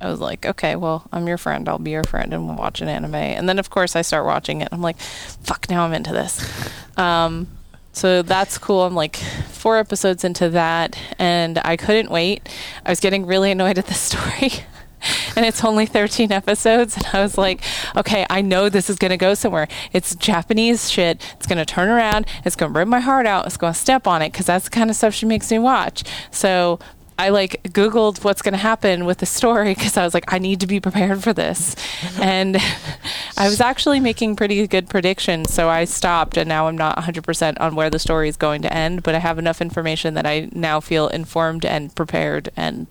I 0.00 0.10
was 0.10 0.20
like, 0.20 0.46
okay, 0.46 0.76
well, 0.76 1.06
I'm 1.12 1.26
your 1.28 1.38
friend. 1.38 1.68
I'll 1.68 1.78
be 1.78 1.92
your 1.92 2.04
friend, 2.04 2.32
and 2.32 2.46
we'll 2.46 2.56
watch 2.56 2.80
an 2.80 2.88
anime. 2.88 3.14
And 3.14 3.48
then 3.48 3.58
of 3.58 3.70
course 3.70 3.94
I 3.96 4.02
start 4.02 4.24
watching 4.24 4.60
it. 4.60 4.68
I'm 4.72 4.82
like, 4.82 4.98
fuck, 4.98 5.68
now 5.68 5.84
I'm 5.84 5.92
into 5.92 6.12
this. 6.12 6.70
Um, 6.96 7.48
so 7.92 8.22
that's 8.22 8.58
cool. 8.58 8.82
I'm 8.82 8.94
like 8.94 9.16
four 9.16 9.78
episodes 9.78 10.24
into 10.24 10.50
that, 10.50 10.98
and 11.18 11.58
I 11.64 11.76
couldn't 11.76 12.10
wait. 12.10 12.48
I 12.84 12.90
was 12.90 13.00
getting 13.00 13.24
really 13.24 13.52
annoyed 13.52 13.78
at 13.78 13.86
the 13.86 13.94
story. 13.94 14.64
and 15.36 15.44
it's 15.44 15.64
only 15.64 15.86
13 15.86 16.32
episodes 16.32 16.96
and 16.96 17.06
i 17.12 17.22
was 17.22 17.38
like 17.38 17.62
okay 17.96 18.26
i 18.30 18.40
know 18.40 18.68
this 18.68 18.88
is 18.90 18.96
going 18.96 19.10
to 19.10 19.16
go 19.16 19.34
somewhere 19.34 19.68
it's 19.92 20.14
japanese 20.16 20.90
shit 20.90 21.22
it's 21.36 21.46
going 21.46 21.58
to 21.58 21.64
turn 21.64 21.88
around 21.88 22.26
it's 22.44 22.56
going 22.56 22.72
to 22.72 22.78
rip 22.78 22.88
my 22.88 23.00
heart 23.00 23.26
out 23.26 23.46
it's 23.46 23.56
going 23.56 23.72
to 23.72 23.78
step 23.78 24.06
on 24.06 24.22
it 24.22 24.32
because 24.32 24.46
that's 24.46 24.64
the 24.66 24.70
kind 24.70 24.90
of 24.90 24.96
stuff 24.96 25.14
she 25.14 25.26
makes 25.26 25.50
me 25.50 25.58
watch 25.58 26.04
so 26.30 26.78
I 27.16 27.28
like 27.28 27.62
Googled 27.64 28.24
what's 28.24 28.42
going 28.42 28.52
to 28.52 28.58
happen 28.58 29.04
with 29.04 29.18
the 29.18 29.26
story 29.26 29.74
because 29.74 29.96
I 29.96 30.04
was 30.04 30.14
like, 30.14 30.32
I 30.32 30.38
need 30.38 30.60
to 30.60 30.66
be 30.66 30.80
prepared 30.80 31.22
for 31.22 31.32
this. 31.32 31.76
And 32.20 32.56
I 33.36 33.48
was 33.48 33.60
actually 33.60 34.00
making 34.00 34.36
pretty 34.36 34.66
good 34.66 34.88
predictions. 34.88 35.52
So 35.52 35.68
I 35.68 35.84
stopped 35.84 36.36
and 36.36 36.48
now 36.48 36.68
I'm 36.68 36.78
not 36.78 36.96
100% 36.96 37.60
on 37.60 37.74
where 37.74 37.90
the 37.90 37.98
story 37.98 38.28
is 38.28 38.36
going 38.36 38.62
to 38.62 38.72
end, 38.72 39.02
but 39.02 39.14
I 39.14 39.18
have 39.18 39.38
enough 39.38 39.60
information 39.60 40.14
that 40.14 40.26
I 40.26 40.48
now 40.52 40.80
feel 40.80 41.08
informed 41.08 41.64
and 41.64 41.94
prepared. 41.94 42.50
And 42.56 42.86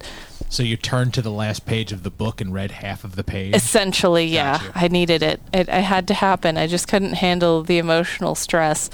so 0.54 0.62
you 0.64 0.78
turned 0.78 1.14
to 1.16 1.22
the 1.22 1.32
last 1.32 1.66
page 1.66 1.92
of 1.92 2.04
the 2.04 2.12
book 2.12 2.40
and 2.40 2.54
read 2.54 2.70
half 2.72 3.04
of 3.04 3.16
the 3.16 3.24
page 3.24 3.56
essentially, 3.56 4.26
yeah, 4.26 4.60
Gotcha. 4.60 4.72
I 4.76 4.88
needed 4.88 5.24
it. 5.24 5.42
it. 5.52 5.68
It 5.68 5.84
had 5.84 6.08
to 6.10 6.14
happen. 6.14 6.58
I 6.58 6.68
just 6.68 6.88
couldn't 6.88 7.14
handle 7.14 7.64
the 7.64 7.78
emotional 7.80 8.36
stress. 8.36 8.90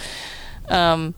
Um, 0.69 1.15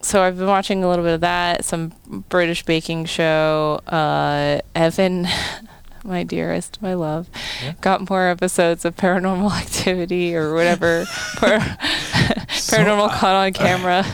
so 0.00 0.22
I've 0.22 0.38
been 0.38 0.46
watching 0.46 0.84
a 0.84 0.88
little 0.88 1.04
bit 1.04 1.14
of 1.14 1.20
that, 1.20 1.64
some 1.64 1.92
British 2.28 2.64
baking 2.64 3.06
show. 3.06 3.80
Uh, 3.88 4.60
Evan, 4.74 5.26
my 6.04 6.22
dearest, 6.22 6.80
my 6.80 6.94
love, 6.94 7.28
Yeah. 7.62 7.74
got 7.80 8.08
more 8.08 8.28
episodes 8.28 8.84
of 8.84 8.96
Paranormal 8.96 9.50
Activity 9.60 10.34
or 10.36 10.54
whatever. 10.54 11.04
par- 11.36 11.58
paranormal 11.58 13.08
uh, 13.10 13.18
caught 13.18 13.34
on 13.34 13.52
camera. 13.52 14.04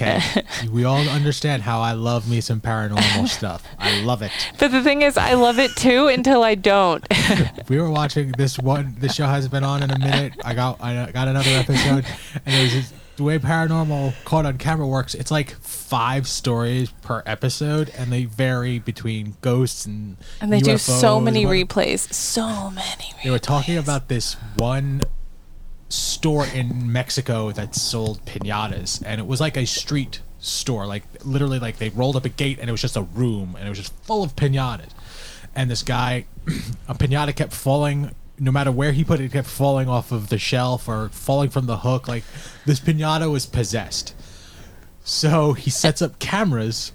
Okay. 0.00 0.20
we 0.72 0.84
all 0.84 1.00
understand 1.08 1.62
how 1.62 1.80
I 1.80 1.92
love 1.92 2.30
me 2.30 2.40
some 2.40 2.60
paranormal 2.60 3.28
stuff. 3.38 3.64
I 3.78 4.00
love 4.02 4.22
it. 4.22 4.30
But 4.58 4.70
the 4.70 4.82
thing 4.82 5.02
is, 5.02 5.18
I 5.18 5.34
love 5.34 5.58
it 5.58 5.74
too 5.76 6.06
until 6.06 6.42
I 6.42 6.54
don't. 6.54 7.06
We 7.68 7.78
were 7.78 7.90
watching 7.90 8.32
this 8.32 8.58
one. 8.58 8.96
This 8.98 9.14
show 9.14 9.26
hasn't 9.26 9.52
been 9.52 9.64
on 9.64 9.82
in 9.82 9.90
a 9.90 9.98
minute. 9.98 10.34
I 10.42 10.54
got 10.54 10.80
I 10.80 11.10
got 11.10 11.28
another 11.28 11.50
episode, 11.50 12.06
and 12.46 12.54
it 12.54 12.62
was 12.62 12.72
just, 12.72 12.94
the 13.16 13.24
way 13.24 13.38
paranormal 13.38 14.14
caught 14.24 14.46
on 14.46 14.56
camera 14.56 14.86
works. 14.86 15.14
It's 15.14 15.30
like 15.30 15.50
five 15.60 16.26
stories 16.26 16.90
per 17.02 17.22
episode, 17.26 17.90
and 17.98 18.10
they 18.10 18.24
vary 18.24 18.78
between 18.78 19.36
ghosts 19.42 19.84
and 19.84 20.16
and 20.40 20.50
they 20.50 20.60
do 20.60 20.78
so 20.78 21.20
many 21.20 21.44
replays. 21.44 22.10
So 22.12 22.70
many 22.70 22.86
replays. 22.86 23.22
They 23.24 23.30
were 23.30 23.38
talking 23.38 23.76
about 23.76 24.08
this 24.08 24.34
one 24.56 25.02
store 25.88 26.46
in 26.46 26.92
Mexico 26.92 27.50
that 27.52 27.74
sold 27.74 28.24
pinatas, 28.24 29.02
and 29.04 29.20
it 29.20 29.26
was 29.26 29.40
like 29.40 29.56
a 29.56 29.66
street 29.66 30.20
store. 30.38 30.86
Like 30.86 31.04
literally, 31.24 31.58
like 31.58 31.78
they 31.78 31.88
rolled 31.90 32.16
up 32.16 32.24
a 32.24 32.28
gate 32.28 32.58
and 32.60 32.68
it 32.68 32.72
was 32.72 32.80
just 32.80 32.96
a 32.96 33.02
room 33.02 33.56
and 33.58 33.66
it 33.66 33.68
was 33.68 33.78
just 33.78 33.92
full 34.04 34.22
of 34.22 34.36
pinatas. 34.36 34.90
And 35.54 35.70
this 35.70 35.82
guy, 35.82 36.26
a 36.88 36.94
pinata 36.94 37.34
kept 37.34 37.52
falling. 37.52 38.14
No 38.40 38.52
matter 38.52 38.70
where 38.70 38.92
he 38.92 39.02
put 39.02 39.20
it, 39.20 39.24
it 39.24 39.32
kept 39.32 39.48
falling 39.48 39.88
off 39.88 40.12
of 40.12 40.28
the 40.28 40.38
shelf 40.38 40.88
or 40.88 41.08
falling 41.08 41.50
from 41.50 41.66
the 41.66 41.78
hook. 41.78 42.06
Like 42.06 42.24
this 42.66 42.80
pinata 42.80 43.30
was 43.30 43.46
possessed. 43.46 44.14
So 45.02 45.54
he 45.54 45.70
sets 45.70 46.02
up 46.02 46.18
cameras 46.18 46.92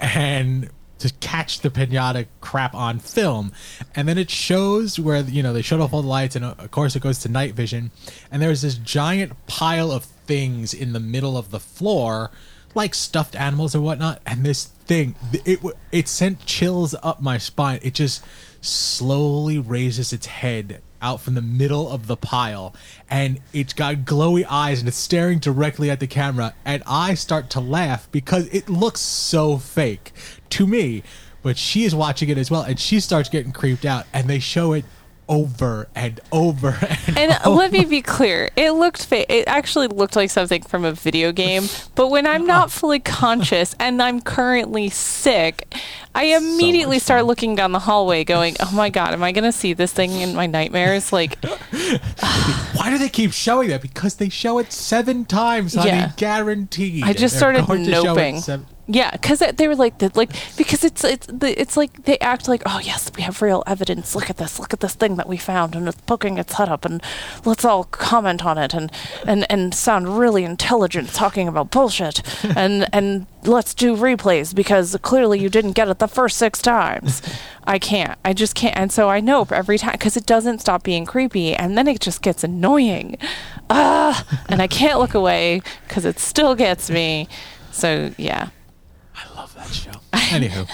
and 0.00 0.70
to 0.98 1.12
catch 1.20 1.60
the 1.60 1.70
pinata 1.70 2.26
crap 2.40 2.74
on 2.74 2.98
film. 2.98 3.52
And 3.94 4.08
then 4.08 4.18
it 4.18 4.30
shows 4.30 4.98
where 4.98 5.20
you 5.22 5.42
know 5.42 5.52
they 5.52 5.62
shut 5.62 5.80
off 5.80 5.92
all 5.92 6.02
the 6.02 6.08
lights 6.08 6.36
and 6.36 6.44
uh, 6.44 6.54
of 6.58 6.70
course 6.70 6.96
it 6.96 7.02
goes 7.02 7.18
to 7.20 7.28
night 7.28 7.54
vision. 7.54 7.90
And 8.30 8.42
there's 8.42 8.62
this 8.62 8.76
giant 8.76 9.46
pile 9.46 9.90
of 9.90 10.04
things 10.04 10.74
in 10.74 10.92
the 10.92 11.00
middle 11.00 11.36
of 11.36 11.50
the 11.50 11.60
floor 11.60 12.30
like 12.74 12.94
stuffed 12.94 13.34
animals 13.34 13.74
and 13.74 13.82
whatnot. 13.82 14.20
And 14.26 14.44
this 14.44 14.64
thing 14.64 15.14
it 15.32 15.60
it 15.92 16.08
sent 16.08 16.44
chills 16.46 16.94
up 17.02 17.20
my 17.22 17.38
spine. 17.38 17.80
It 17.82 17.94
just 17.94 18.24
slowly 18.60 19.58
raises 19.58 20.12
its 20.12 20.26
head 20.26 20.82
out 21.00 21.20
from 21.20 21.34
the 21.34 21.42
middle 21.42 21.88
of 21.88 22.06
the 22.06 22.16
pile 22.16 22.74
and 23.10 23.40
it's 23.52 23.72
got 23.72 23.96
glowy 23.96 24.44
eyes 24.48 24.80
and 24.80 24.88
it's 24.88 24.96
staring 24.96 25.38
directly 25.38 25.90
at 25.90 26.00
the 26.00 26.06
camera 26.06 26.54
and 26.64 26.82
I 26.86 27.14
start 27.14 27.50
to 27.50 27.60
laugh 27.60 28.10
because 28.10 28.46
it 28.48 28.68
looks 28.68 29.00
so 29.00 29.58
fake 29.58 30.12
to 30.50 30.66
me. 30.66 31.02
But 31.40 31.56
she 31.56 31.84
is 31.84 31.94
watching 31.94 32.28
it 32.28 32.38
as 32.38 32.50
well 32.50 32.62
and 32.62 32.78
she 32.78 33.00
starts 33.00 33.28
getting 33.28 33.52
creeped 33.52 33.84
out 33.84 34.06
and 34.12 34.28
they 34.28 34.40
show 34.40 34.72
it 34.72 34.84
over 35.28 35.88
and 35.94 36.20
over 36.32 36.76
and, 37.06 37.18
And 37.18 37.32
over. 37.44 37.50
let 37.56 37.72
me 37.72 37.84
be 37.84 38.02
clear, 38.02 38.50
it 38.56 38.72
looked 38.72 39.04
fa- 39.06 39.30
it 39.32 39.44
actually 39.46 39.86
looked 39.88 40.16
like 40.16 40.30
something 40.30 40.62
from 40.62 40.84
a 40.84 40.92
video 40.92 41.32
game, 41.32 41.64
but 41.94 42.08
when 42.08 42.26
I'm 42.26 42.46
not 42.46 42.70
fully 42.78 42.98
conscious 43.00 43.74
and 43.78 44.02
I'm 44.02 44.20
currently 44.20 44.88
sick, 44.88 45.74
I 46.14 46.24
immediately 46.36 46.96
much 46.96 47.02
start 47.04 47.26
looking 47.26 47.54
down 47.54 47.72
the 47.72 47.78
hallway 47.78 48.24
going, 48.24 48.56
"Oh 48.60 48.70
my 48.74 48.88
god, 48.90 49.12
am 49.12 49.22
I 49.22 49.32
going 49.32 49.44
to 49.44 49.52
see 49.52 49.72
this 49.74 49.92
thing 49.92 50.10
in 50.12 50.34
my 50.34 50.46
nightmares?" 50.46 51.12
Like 51.12 51.38
why 52.74 52.90
do 52.90 52.98
they 52.98 53.08
keep 53.08 53.32
showing 53.32 53.68
that 53.68 53.82
because 53.82 54.16
they 54.16 54.28
show 54.28 54.58
it 54.58 54.72
seven 54.72 55.24
times 55.24 55.74
honey 55.74 55.88
Yeah. 55.90 56.12
guaranteed 56.16 57.04
I 57.04 57.12
just 57.12 57.36
started 57.36 57.66
going 57.66 57.84
to 57.84 57.92
show 57.92 58.16
it 58.16 58.34
noping. 58.34 58.64
Yeah, 58.90 59.10
because 59.10 59.40
they 59.40 59.68
were 59.68 59.76
like, 59.76 59.98
the, 59.98 60.10
like 60.14 60.30
because 60.56 60.82
it's 60.82 61.04
it's 61.04 61.26
the, 61.26 61.60
it's 61.60 61.76
like 61.76 62.04
they 62.04 62.18
act 62.20 62.48
like, 62.48 62.62
oh 62.64 62.80
yes, 62.82 63.12
we 63.14 63.22
have 63.22 63.42
real 63.42 63.62
evidence. 63.66 64.14
Look 64.14 64.30
at 64.30 64.38
this, 64.38 64.58
look 64.58 64.72
at 64.72 64.80
this 64.80 64.94
thing 64.94 65.16
that 65.16 65.28
we 65.28 65.36
found, 65.36 65.76
and 65.76 65.86
it's 65.86 66.00
poking 66.00 66.38
its 66.38 66.54
head 66.54 66.70
up, 66.70 66.86
and 66.86 67.02
let's 67.44 67.66
all 67.66 67.84
comment 67.84 68.46
on 68.46 68.56
it, 68.56 68.72
and 68.72 68.90
and 69.26 69.44
and 69.50 69.74
sound 69.74 70.18
really 70.18 70.42
intelligent 70.42 71.12
talking 71.12 71.48
about 71.48 71.70
bullshit, 71.70 72.22
and 72.56 72.88
and 72.94 73.26
let's 73.44 73.74
do 73.74 73.94
replays 73.94 74.54
because 74.54 74.96
clearly 75.02 75.38
you 75.38 75.50
didn't 75.50 75.72
get 75.72 75.88
it 75.88 75.98
the 75.98 76.08
first 76.08 76.38
six 76.38 76.62
times. 76.62 77.20
I 77.64 77.78
can't. 77.78 78.18
I 78.24 78.32
just 78.32 78.54
can't. 78.54 78.74
And 78.74 78.90
so 78.90 79.10
I 79.10 79.20
nope 79.20 79.52
every 79.52 79.76
time 79.76 79.92
because 79.92 80.16
it 80.16 80.24
doesn't 80.24 80.60
stop 80.60 80.82
being 80.82 81.04
creepy, 81.04 81.54
and 81.54 81.76
then 81.76 81.88
it 81.88 82.00
just 82.00 82.22
gets 82.22 82.42
annoying. 82.42 83.18
Ah, 83.68 84.24
and 84.48 84.62
I 84.62 84.66
can't 84.66 84.98
look 84.98 85.12
away 85.12 85.60
because 85.86 86.06
it 86.06 86.18
still 86.18 86.54
gets 86.54 86.88
me. 86.88 87.28
So 87.70 88.14
yeah. 88.16 88.48
I 89.58 89.64
that 89.64 89.74
show 89.74 89.90
anywho 90.12 90.68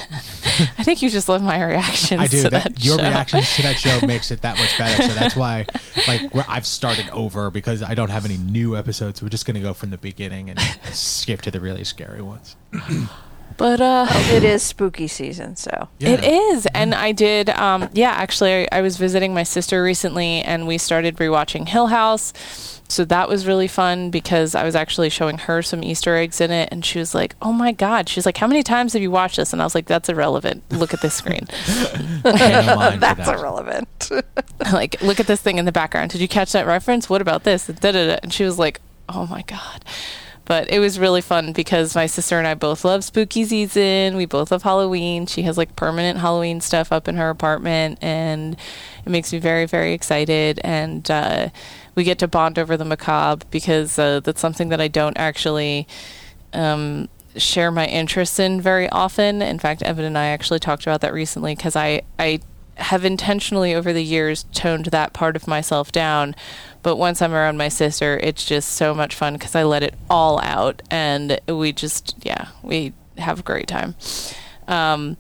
I 0.79 0.85
think 0.85 1.03
you 1.03 1.11
just 1.11 1.29
love 1.29 1.43
my 1.43 1.63
reactions 1.65 2.21
I 2.21 2.27
do. 2.29 2.43
to 2.43 2.51
That, 2.51 2.63
that, 2.75 2.85
your 2.85 2.99
show. 2.99 3.03
reactions 3.05 3.57
to 3.57 3.63
that 3.63 3.77
show 3.77 4.07
makes 4.07 4.31
it 4.31 4.43
that 4.43 4.57
much 4.59 4.77
better. 4.79 5.03
So 5.03 5.09
that's 5.15 5.35
why, 5.45 5.67
like, 6.07 6.23
I've 6.49 6.67
started 6.67 7.09
over 7.11 7.51
because 7.51 7.83
I 7.83 7.95
don't 7.95 8.11
have 8.11 8.25
any 8.25 8.37
new 8.37 8.77
episodes. 8.77 9.21
We're 9.23 9.31
just 9.31 9.47
gonna 9.47 9.61
go 9.61 9.75
from 9.75 9.91
the 9.91 9.99
beginning 9.99 10.51
and 10.51 10.61
skip 10.93 11.43
to 11.43 11.51
the 11.51 11.61
really 11.61 11.83
scary 11.85 12.23
ones. 12.23 12.57
But 13.57 13.81
uh 13.81 14.07
it 14.33 14.43
is 14.43 14.63
spooky 14.65 15.07
season, 15.07 15.55
so 15.55 15.89
It 16.01 16.25
is. 16.25 16.67
And 16.75 16.93
I 16.95 17.13
did 17.13 17.51
um 17.51 17.89
yeah, 17.93 18.11
actually 18.11 18.53
I, 18.65 18.69
I 18.73 18.81
was 18.81 18.97
visiting 18.97 19.33
my 19.33 19.45
sister 19.45 19.81
recently 19.83 20.41
and 20.43 20.67
we 20.67 20.77
started 20.79 21.17
rewatching 21.19 21.69
Hill 21.69 21.87
House. 21.89 22.74
So 22.89 23.05
that 23.07 23.29
was 23.29 23.47
really 23.47 23.67
fun 23.67 24.11
because 24.11 24.55
I 24.55 24.63
was 24.65 24.75
actually 24.75 25.09
showing 25.09 25.39
her 25.39 25.63
some 25.63 25.83
Easter 25.83 26.17
eggs 26.17 26.41
in 26.41 26.51
it 26.51 26.69
and 26.71 26.85
she 26.85 26.99
was 26.99 27.15
like, 27.15 27.35
"Oh 27.41 27.53
my 27.53 27.73
god." 27.73 28.09
She's 28.09 28.27
like, 28.27 28.37
"How 28.37 28.47
many 28.47 28.63
times 28.63 28.93
have 28.93 29.03
you 29.03 29.11
watched 29.11 29.37
this?" 29.37 29.53
And 29.53 29.63
I 29.63 29.65
was 29.65 29.75
like, 29.75 29.87
"That's 29.87 30.09
irrelevant. 30.09 30.63
Look 30.71 30.93
at 30.93 31.01
this 31.01 31.15
screen." 31.15 31.47
Pay 32.23 32.67
no 32.67 32.77
mind 32.77 32.95
to 32.95 33.01
that's 33.01 33.27
that. 33.27 33.39
irrelevant. 33.39 34.11
like, 34.73 35.01
look 35.03 35.19
at 35.19 35.27
this 35.27 35.41
thing 35.41 35.59
in 35.59 35.65
the 35.65 35.73
background. 35.73 36.11
Did 36.11 36.21
you 36.21 36.29
catch 36.29 36.53
that 36.53 36.67
reference? 36.67 37.09
What 37.09 37.23
about 37.23 37.45
this? 37.45 37.69
And, 37.69 37.81
da-da-da. 37.81 38.19
and 38.23 38.33
she 38.33 38.45
was 38.45 38.59
like, 38.59 38.81
"Oh 39.09 39.27
my 39.27 39.43
god." 39.43 39.85
But 40.47 40.71
it 40.71 40.79
was 40.79 40.99
really 40.99 41.23
fun 41.23 41.53
because 41.55 41.95
my 41.95 42.05
sister 42.05 42.37
and 42.39 42.47
I 42.47 42.53
both 42.53 42.85
love 42.85 43.03
spooky 43.03 43.45
season. 43.47 44.15
We 44.15 44.27
both 44.27 44.51
love 44.51 44.63
Halloween. 44.63 45.25
She 45.25 45.41
has 45.43 45.57
like 45.57 45.75
permanent 45.75 46.19
Halloween 46.19 46.61
stuff 46.61 46.93
up 46.93 47.09
in 47.09 47.17
her 47.17 47.31
apartment, 47.31 47.99
and 48.03 48.55
it 49.07 49.09
makes 49.09 49.33
me 49.33 49.39
very, 49.39 49.65
very 49.65 49.95
excited. 49.95 50.61
And 50.63 51.11
uh, 51.11 51.49
we 51.95 52.05
get 52.05 52.19
to 52.19 52.29
bond 52.29 52.59
over 52.59 52.77
the 52.77 52.85
macabre 52.85 53.45
because 53.51 53.99
uh, 53.99 54.21
that's 54.21 54.41
something 54.41 54.69
that 54.71 54.81
I 54.81 54.89
don't 54.89 55.17
actually 55.17 55.87
um, 56.53 57.09
share 57.37 57.71
my 57.71 57.87
interest 57.87 58.39
in 58.39 58.61
very 58.61 58.89
often. 58.91 59.43
In 59.43 59.59
fact, 59.59 59.83
Evan 59.83 60.05
and 60.05 60.19
I 60.19 60.27
actually 60.27 60.59
talked 60.61 60.85
about 60.85 61.01
that 61.03 61.13
recently 61.13 61.55
because 61.55 61.77
I, 61.77 62.03
I 62.19 62.41
have 62.77 63.05
intentionally 63.05 63.75
over 63.75 63.93
the 63.93 64.03
years 64.03 64.45
toned 64.53 64.87
that 64.87 65.13
part 65.13 65.37
of 65.37 65.47
myself 65.47 65.93
down. 65.93 66.35
But 66.83 66.97
once 66.97 67.23
I'm 67.23 67.33
around 67.33 67.57
my 67.57 67.69
sister, 67.69 68.19
it's 68.23 68.45
just 68.45 68.73
so 68.73 68.95
much 68.95 69.15
fun 69.15 69.35
because 69.35 69.55
I 69.55 69.63
let 69.63 69.83
it 69.83 69.95
all 70.11 70.41
out 70.43 70.83
and 70.91 71.41
we 71.49 71.73
just, 71.73 72.17
yeah, 72.23 72.49
we 72.63 72.93
have 73.19 73.41
a 73.41 73.43
great 73.43 73.69
time. 73.69 73.95
Um, 74.67 75.17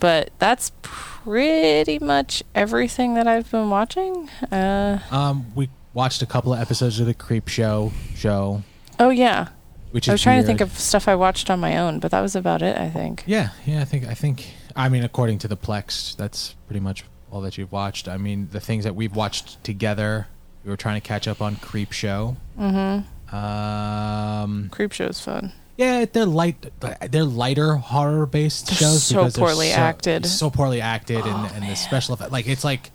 but 0.00 0.30
that's 0.38 0.72
pretty 0.82 1.98
much 1.98 2.42
everything 2.54 3.14
that 3.14 3.26
I've 3.26 3.50
been 3.50 3.70
watching. 3.70 4.28
Uh, 4.52 4.98
Um, 5.10 5.46
we 5.54 5.68
watched 5.94 6.22
a 6.22 6.26
couple 6.26 6.52
of 6.52 6.60
episodes 6.60 7.00
of 7.00 7.06
the 7.06 7.14
Creep 7.14 7.48
Show 7.48 7.92
show, 8.14 8.62
oh, 8.98 9.10
yeah. 9.10 9.48
which 9.90 10.08
I 10.08 10.12
was 10.12 10.22
trying 10.22 10.40
to 10.40 10.46
think 10.46 10.60
of 10.60 10.78
stuff 10.78 11.08
I 11.08 11.14
watched 11.14 11.50
on 11.50 11.60
my 11.60 11.78
own, 11.78 11.98
but 11.98 12.10
that 12.10 12.20
was 12.20 12.36
about 12.36 12.62
it, 12.62 12.76
I 12.76 12.90
think. 12.90 13.24
Yeah, 13.26 13.50
yeah. 13.66 13.80
I 13.80 13.84
think 13.84 14.06
I 14.06 14.14
think. 14.14 14.54
I 14.76 14.88
mean, 14.88 15.02
according 15.02 15.38
to 15.38 15.48
the 15.48 15.56
Plex, 15.56 16.14
that's 16.16 16.54
pretty 16.66 16.80
much 16.80 17.04
all 17.30 17.40
that 17.40 17.58
you've 17.58 17.72
watched. 17.72 18.08
I 18.08 18.16
mean, 18.16 18.48
the 18.52 18.60
things 18.60 18.84
that 18.84 18.94
we've 18.94 19.14
watched 19.14 19.62
together. 19.64 20.28
We 20.64 20.70
were 20.70 20.76
trying 20.76 21.00
to 21.00 21.06
catch 21.06 21.26
up 21.26 21.40
on 21.40 21.56
Creep 21.56 21.92
Show. 21.92 22.36
Mm-hmm. 22.58 23.34
Um, 23.34 24.68
Creep 24.70 24.92
Show's 24.92 25.20
fun. 25.20 25.52
Yeah, 25.78 26.06
they're 26.12 26.26
light. 26.26 26.66
They're 27.10 27.24
lighter 27.24 27.76
horror 27.76 28.26
based 28.26 28.72
shows 28.72 29.04
so 29.04 29.30
poorly 29.30 29.70
acted. 29.70 30.24
Oh, 30.26 30.28
So 30.28 30.50
poorly 30.50 30.80
acted, 30.80 31.24
and, 31.24 31.52
and 31.52 31.70
the 31.70 31.76
special 31.76 32.14
effect, 32.14 32.32
like 32.32 32.48
it's 32.48 32.64
like 32.64 32.90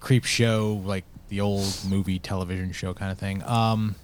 creep 0.00 0.24
show, 0.24 0.80
like 0.84 1.04
the 1.28 1.40
old 1.40 1.76
movie 1.88 2.18
television 2.18 2.72
show 2.72 2.94
kind 2.94 3.10
of 3.12 3.18
thing. 3.18 3.42
Um, 3.44 3.96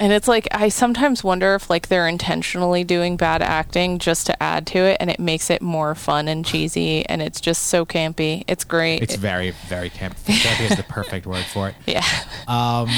And 0.00 0.12
it's 0.12 0.28
like 0.28 0.46
I 0.52 0.68
sometimes 0.68 1.24
wonder 1.24 1.54
if 1.56 1.68
like 1.68 1.88
they're 1.88 2.06
intentionally 2.06 2.84
doing 2.84 3.16
bad 3.16 3.42
acting 3.42 3.98
just 3.98 4.26
to 4.26 4.42
add 4.42 4.66
to 4.68 4.78
it 4.78 4.96
and 5.00 5.10
it 5.10 5.18
makes 5.18 5.50
it 5.50 5.60
more 5.60 5.94
fun 5.96 6.28
and 6.28 6.44
cheesy 6.46 7.04
and 7.06 7.20
it's 7.20 7.40
just 7.40 7.64
so 7.64 7.84
campy. 7.84 8.44
It's 8.46 8.62
great. 8.64 9.02
it's 9.02 9.14
It- 9.14 9.20
very 9.20 9.50
very 9.68 9.90
camp. 9.90 10.16
Campy 10.26 10.70
is 10.70 10.76
the 10.76 10.84
perfect 10.84 11.26
word 11.26 11.44
for 11.46 11.68
it. 11.70 11.74
yeah. 11.86 12.04
Um, 12.46 12.88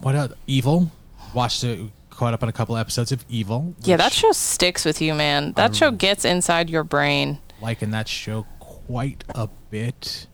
what 0.00 0.14
else? 0.14 0.32
Evil. 0.46 0.90
Watched 1.34 1.64
it. 1.64 1.80
Caught 2.10 2.34
up 2.34 2.42
on 2.44 2.48
a 2.48 2.52
couple 2.52 2.76
episodes 2.76 3.10
of 3.10 3.24
Evil. 3.28 3.74
Yeah, 3.82 3.96
that 3.96 4.12
show 4.12 4.30
sticks 4.30 4.84
with 4.84 5.02
you, 5.02 5.14
man. 5.14 5.50
That 5.54 5.74
show 5.74 5.90
gets 5.90 6.24
inside 6.24 6.70
your 6.70 6.84
brain. 6.84 7.38
liking 7.60 7.90
that 7.90 8.06
show 8.06 8.46
quite 8.60 9.24
a 9.34 9.48
bit. 9.70 10.28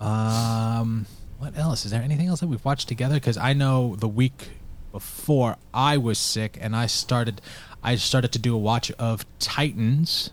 Um, 0.00 1.06
what 1.38 1.56
else? 1.56 1.84
Is 1.84 1.90
there 1.92 2.02
anything 2.02 2.26
else 2.26 2.40
that 2.40 2.48
we've 2.48 2.64
watched 2.64 2.88
together? 2.88 3.14
Because 3.14 3.36
I 3.36 3.52
know 3.52 3.96
the 3.96 4.08
week 4.08 4.50
before 4.92 5.56
I 5.72 5.96
was 5.96 6.18
sick, 6.18 6.58
and 6.60 6.74
I 6.74 6.86
started, 6.86 7.40
I 7.82 7.96
started 7.96 8.32
to 8.32 8.38
do 8.38 8.54
a 8.54 8.58
watch 8.58 8.90
of 8.92 9.24
Titans, 9.38 10.30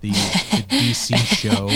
the, 0.00 0.10
the 0.10 0.64
DC 0.70 1.16
show. 1.16 1.68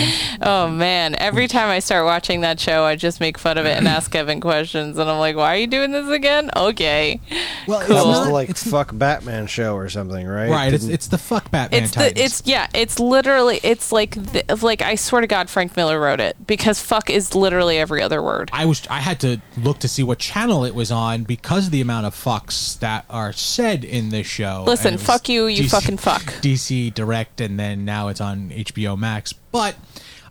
Oh 0.42 0.68
man, 0.68 1.14
every 1.16 1.48
time 1.48 1.68
I 1.68 1.78
start 1.78 2.04
watching 2.04 2.40
that 2.42 2.58
show, 2.60 2.84
I 2.84 2.96
just 2.96 3.20
make 3.20 3.38
fun 3.38 3.58
of 3.58 3.66
it 3.66 3.76
and 3.76 3.86
ask 3.88 4.10
Kevin 4.10 4.40
questions 4.40 4.98
and 4.98 5.08
I'm 5.10 5.18
like, 5.18 5.36
"Why 5.36 5.54
are 5.54 5.58
you 5.58 5.66
doing 5.66 5.92
this 5.92 6.08
again?" 6.08 6.50
Okay. 6.56 7.20
Well, 7.66 7.78
Oh, 7.78 7.82
it's 7.82 7.90
was 7.90 8.04
not 8.18 8.24
the 8.26 8.30
like 8.32 8.48
it's 8.50 8.68
fuck 8.68 8.90
Batman 8.96 9.46
show 9.46 9.74
or 9.76 9.88
something, 9.88 10.26
right? 10.26 10.50
right. 10.50 10.72
It's 10.72 10.84
Didn't- 10.84 10.94
it's 10.94 11.06
the 11.08 11.18
fuck 11.18 11.50
Batman 11.50 11.82
it's 11.84 11.92
Titans. 11.92 12.14
the 12.14 12.24
it's 12.24 12.42
yeah 12.46 12.66
it's 12.74 12.98
literally 12.98 13.60
it's 13.62 13.92
like 13.92 14.14
the, 14.14 14.58
like 14.62 14.82
i 14.82 14.94
swear 14.94 15.20
to 15.20 15.26
god 15.26 15.48
frank 15.50 15.76
miller 15.76 15.98
wrote 16.00 16.20
it 16.20 16.36
because 16.46 16.80
fuck 16.80 17.10
is 17.10 17.34
literally 17.34 17.78
every 17.78 18.02
other 18.02 18.22
word 18.22 18.50
I 18.52 18.64
was 18.66 18.86
I 18.88 19.00
had 19.00 19.20
to 19.20 19.40
look 19.56 19.78
to 19.80 19.88
see 19.88 20.02
what 20.02 20.18
channel 20.18 20.64
it 20.64 20.74
was 20.74 20.90
on 20.90 21.24
because 21.24 21.66
of 21.66 21.72
the 21.72 21.80
amount 21.80 22.06
of 22.06 22.14
fucks 22.14 22.78
that 22.80 23.04
are 23.10 23.32
said 23.32 23.84
in 23.84 24.10
this 24.10 24.26
show. 24.26 24.64
Listen, 24.66 24.88
And 24.88 24.94
it 24.94 25.00
was 25.00 25.06
fuck 25.06 25.28
you, 25.28 25.46
you 25.46 25.68
fucking 25.68 25.96
fuck. 25.98 26.22
DC 26.40 26.92
Direct, 26.94 27.40
and 27.40 27.58
then 27.58 27.84
now 27.84 28.08
it's 28.08 28.13
on 28.20 28.50
HBO 28.50 28.98
Max. 28.98 29.32
But 29.32 29.76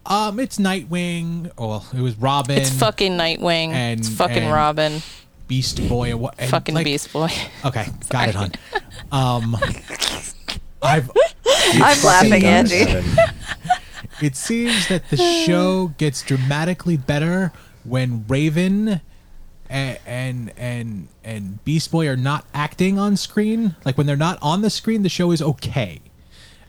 um, 0.06 0.40
it's 0.40 0.58
Nightwing. 0.60 1.52
Well, 1.58 1.86
it 1.94 2.02
was 2.02 2.16
Robin. 2.18 2.58
it's 2.58 2.70
fucking 2.72 3.14
nightwing 3.14 3.70
and- 3.70 4.00
it's 4.00 4.10
fucking 4.10 4.44
and- 4.44 4.54
robin 4.54 5.02
Beast 5.48 5.88
Boy 5.90 6.12
and 6.12 6.20
what 6.22 6.36
and, 6.40 6.50
Fucking 6.50 6.74
like- 6.76 6.86
Beast 6.86 7.12
Boy. 7.14 7.30
Okay, 7.66 7.86
got 8.10 8.30
it, 8.30 8.36
hon. 8.36 8.52
Um, 9.12 9.56
I've 10.82 11.10
I'm 11.76 12.04
laughing, 12.04 12.42
seems- 12.42 12.72
Angie. 12.72 13.10
It 14.22 14.36
seems 14.38 14.88
that 14.88 15.10
the 15.10 15.18
show 15.18 15.88
gets 15.98 16.22
dramatically 16.22 16.96
better 16.98 17.52
when 17.84 18.24
Raven 18.28 19.02
and 19.70 20.00
and 20.06 20.54
and, 20.56 21.08
and 21.24 21.64
Beast 21.66 21.92
Boy 21.92 22.08
are 22.08 22.16
not 22.16 22.46
acting 22.54 22.98
on 23.00 23.18
screen. 23.18 23.76
Like 23.84 23.98
when 23.98 24.06
they're 24.08 24.16
not 24.16 24.38
on 24.42 24.62
the 24.62 24.70
screen, 24.70 25.02
the 25.02 25.10
show 25.10 25.32
is 25.32 25.42
okay. 25.42 26.00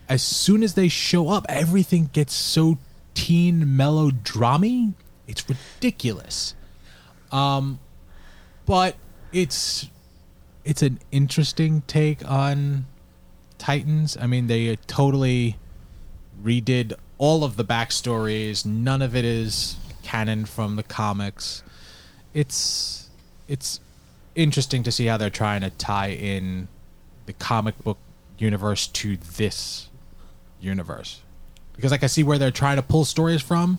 As 0.09 0.23
soon 0.23 0.63
as 0.63 0.75
they 0.75 0.89
show 0.89 1.29
up, 1.29 1.47
everything 1.49 2.11
gets 2.13 2.35
so 2.35 2.79
teen 3.15 3.65
melodramy. 3.65 4.95
It's 5.27 5.49
ridiculous. 5.49 6.55
Um, 7.33 7.79
but 8.67 8.97
it's 9.33 9.89
it's 10.65 10.83
an 10.83 10.99
interesting 11.11 11.83
take 11.87 12.29
on 12.29 12.87
Titans. 13.59 14.17
I 14.21 14.27
mean, 14.27 14.47
they 14.47 14.77
totally 14.87 15.57
redid 16.43 16.95
all 17.19 17.45
of 17.45 17.57
the 17.57 17.65
backstories. 17.65 18.65
None 18.65 19.03
of 19.03 19.15
it 19.15 19.25
is 19.25 19.77
canon 20.03 20.45
from 20.45 20.77
the 20.77 20.83
comics. 20.83 21.63
It's 22.33 23.09
it's 23.49 23.81
interesting 24.35 24.83
to 24.83 24.93
see 24.93 25.07
how 25.07 25.17
they're 25.17 25.31
trying 25.31 25.61
to 25.63 25.71
tie 25.71 26.11
in 26.11 26.69
the 27.27 27.33
comic 27.33 27.79
book 27.83 27.99
universe 28.39 28.87
to 28.89 29.17
this 29.17 29.89
universe. 30.65 31.21
Because 31.77 31.91
like 31.91 32.03
I 32.03 32.07
see 32.09 32.23
where 32.25 32.39
they're 32.39 32.51
trying 32.51 32.77
to 32.77 32.83
pull 32.83 33.05
stories 33.05 33.43
from, 33.43 33.79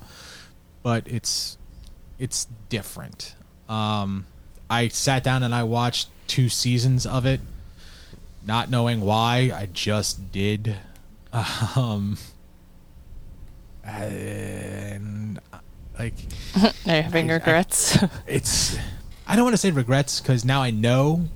but 0.84 1.04
it's 1.08 1.58
it's 2.20 2.48
different. 2.70 3.36
Um 3.70 4.26
I 4.70 4.88
sat 4.90 5.24
down 5.24 5.44
and 5.44 5.54
I 5.56 5.64
watched 5.64 6.10
two 6.28 6.50
seasons 6.50 7.06
of 7.06 7.26
it 7.26 7.40
not 8.46 8.70
knowing 8.70 9.02
why. 9.02 9.52
I 9.54 9.68
just 9.72 10.32
did. 10.32 10.76
Um 11.76 12.18
and 13.84 15.40
like 16.00 16.14
Are 16.56 16.68
you 16.96 17.02
having 17.02 17.30
I- 17.30 17.34
I- 17.34 17.38
regrets? 17.38 17.98
it's 18.28 18.78
I 19.28 19.36
don't 19.36 19.44
want 19.46 19.54
to 19.54 19.58
say 19.58 19.72
regrets 19.72 20.20
because 20.22 20.46
now 20.46 20.62
I 20.62 20.70
know, 20.72 21.28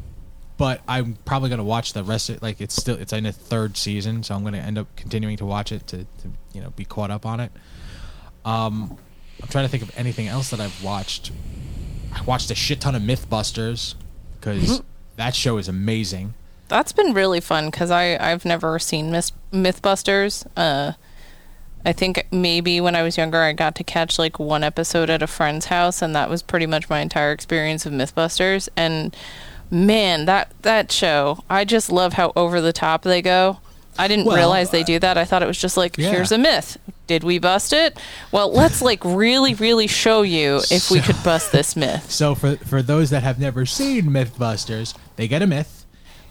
but 0.59 0.81
I'm 0.89 1.17
probably 1.23 1.49
gonna 1.49 1.63
watch 1.63 1.93
the 1.93 2.03
rest 2.03 2.29
of 2.29 2.35
it. 2.35 2.41
like 2.43 2.59
it's 2.59 2.75
still 2.75 2.97
it's 2.97 3.13
in 3.13 3.25
a 3.25 3.31
third 3.31 3.77
season, 3.77 4.21
so 4.23 4.35
I'm 4.35 4.43
gonna 4.43 4.57
end 4.57 4.77
up 4.77 4.93
continuing 4.97 5.37
to 5.37 5.45
watch 5.45 5.71
it 5.71 5.87
to, 5.87 5.99
to 5.99 6.07
you 6.53 6.61
know 6.61 6.69
be 6.71 6.83
caught 6.85 7.09
up 7.09 7.25
on 7.25 7.39
it. 7.39 7.51
Um, 8.43 8.97
I'm 9.41 9.47
trying 9.47 9.63
to 9.65 9.69
think 9.69 9.83
of 9.83 9.91
anything 9.97 10.27
else 10.27 10.49
that 10.49 10.59
I've 10.59 10.83
watched. 10.83 11.31
I 12.13 12.21
watched 12.23 12.51
a 12.51 12.55
shit 12.55 12.81
ton 12.81 12.93
of 12.93 13.01
MythBusters 13.01 13.95
because 14.39 14.81
that 15.15 15.33
show 15.33 15.57
is 15.57 15.69
amazing. 15.69 16.33
That's 16.67 16.91
been 16.91 17.13
really 17.13 17.39
fun 17.39 17.67
because 17.67 17.89
I 17.89 18.17
I've 18.17 18.43
never 18.43 18.77
seen 18.79 19.11
Myth- 19.11 19.31
MythBusters. 19.53 20.45
Uh, 20.57 20.91
I 21.85 21.93
think 21.93 22.27
maybe 22.33 22.81
when 22.81 22.95
I 22.97 23.03
was 23.03 23.15
younger, 23.15 23.37
I 23.37 23.53
got 23.53 23.75
to 23.75 23.85
catch 23.85 24.19
like 24.19 24.39
one 24.39 24.65
episode 24.65 25.09
at 25.09 25.21
a 25.23 25.27
friend's 25.27 25.67
house, 25.67 26.01
and 26.01 26.13
that 26.17 26.29
was 26.29 26.41
pretty 26.43 26.65
much 26.65 26.89
my 26.89 26.99
entire 26.99 27.31
experience 27.31 27.85
of 27.85 27.93
MythBusters. 27.93 28.67
And 28.75 29.15
man, 29.71 30.25
that 30.25 30.53
that 30.61 30.91
show, 30.91 31.43
I 31.49 31.65
just 31.65 31.91
love 31.91 32.13
how 32.13 32.31
over 32.35 32.61
the 32.61 32.73
top 32.73 33.03
they 33.03 33.21
go. 33.21 33.59
I 33.97 34.07
didn't 34.07 34.25
Well, 34.25 34.37
realize 34.37 34.71
they 34.71 34.81
uh, 34.81 34.85
do 34.85 34.99
that. 34.99 35.17
I 35.17 35.25
thought 35.25 35.43
it 35.43 35.47
was 35.47 35.57
just 35.57 35.75
like, 35.75 35.97
yeah. 35.97 36.11
here's 36.11 36.31
a 36.31 36.37
myth. 36.37 36.77
Did 37.07 37.23
we 37.23 37.37
bust 37.37 37.73
it? 37.73 37.99
Well, 38.31 38.49
let's 38.49 38.81
like 38.81 39.03
really, 39.03 39.55
really 39.55 39.87
show 39.87 40.21
you 40.21 40.61
if 40.71 40.89
we 40.89 41.01
could 41.01 41.21
bust 41.23 41.51
this 41.51 41.75
myth. 41.75 42.09
So 42.09 42.33
for 42.35 42.55
for 42.57 42.81
those 42.81 43.09
that 43.09 43.23
have 43.23 43.39
never 43.39 43.65
seen 43.65 44.05
MythBusters, 44.05 44.95
they 45.17 45.27
get 45.27 45.41
a 45.41 45.47
myth, 45.47 45.85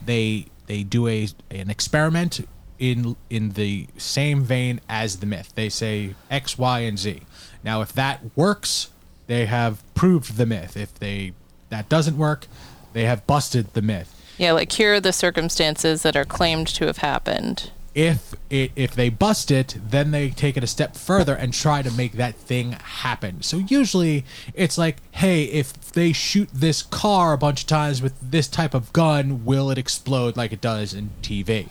they 0.04 0.46
they 0.66 0.82
do 0.82 1.06
a 1.08 1.28
an 1.50 1.68
experiment 1.68 2.40
in 2.78 3.16
in 3.28 3.50
the 3.50 3.88
same 3.96 4.42
vein 4.42 4.80
as 4.88 5.16
the 5.16 5.26
myth. 5.26 5.52
They 5.54 5.68
say 5.68 6.14
X, 6.30 6.56
Y, 6.56 6.80
and 6.80 6.98
Z. 6.98 7.22
Now, 7.64 7.82
if 7.82 7.92
that 7.94 8.20
works, 8.36 8.90
they 9.26 9.46
have 9.46 9.82
proved 9.94 10.36
the 10.36 10.46
myth. 10.46 10.76
If 10.76 10.94
they 10.94 11.32
that 11.70 11.88
doesn't 11.88 12.16
work, 12.16 12.46
they 12.92 13.04
have 13.04 13.26
busted 13.26 13.72
the 13.74 13.82
myth. 13.82 14.14
Yeah, 14.38 14.52
like 14.52 14.70
here 14.72 14.94
are 14.94 15.00
the 15.00 15.12
circumstances 15.12 16.02
that 16.02 16.16
are 16.16 16.24
claimed 16.24 16.68
to 16.68 16.86
have 16.86 16.98
happened. 16.98 17.70
if 17.94 18.34
it 18.50 18.70
if 18.76 18.94
they 18.94 19.08
bust 19.08 19.50
it, 19.50 19.76
then 19.90 20.12
they 20.12 20.30
take 20.30 20.56
it 20.56 20.62
a 20.62 20.66
step 20.68 20.94
further 20.96 21.34
and 21.34 21.52
try 21.52 21.82
to 21.82 21.90
make 21.90 22.12
that 22.12 22.36
thing 22.36 22.72
happen. 22.72 23.42
So 23.42 23.56
usually 23.56 24.24
it's 24.54 24.78
like, 24.78 24.98
hey, 25.12 25.44
if 25.44 25.72
they 25.92 26.12
shoot 26.12 26.48
this 26.52 26.82
car 26.82 27.32
a 27.32 27.38
bunch 27.38 27.62
of 27.62 27.66
times 27.66 28.00
with 28.00 28.14
this 28.20 28.46
type 28.46 28.74
of 28.74 28.92
gun, 28.92 29.44
will 29.44 29.70
it 29.70 29.78
explode 29.78 30.36
like 30.36 30.52
it 30.52 30.60
does 30.60 30.94
in 30.94 31.10
TV? 31.22 31.68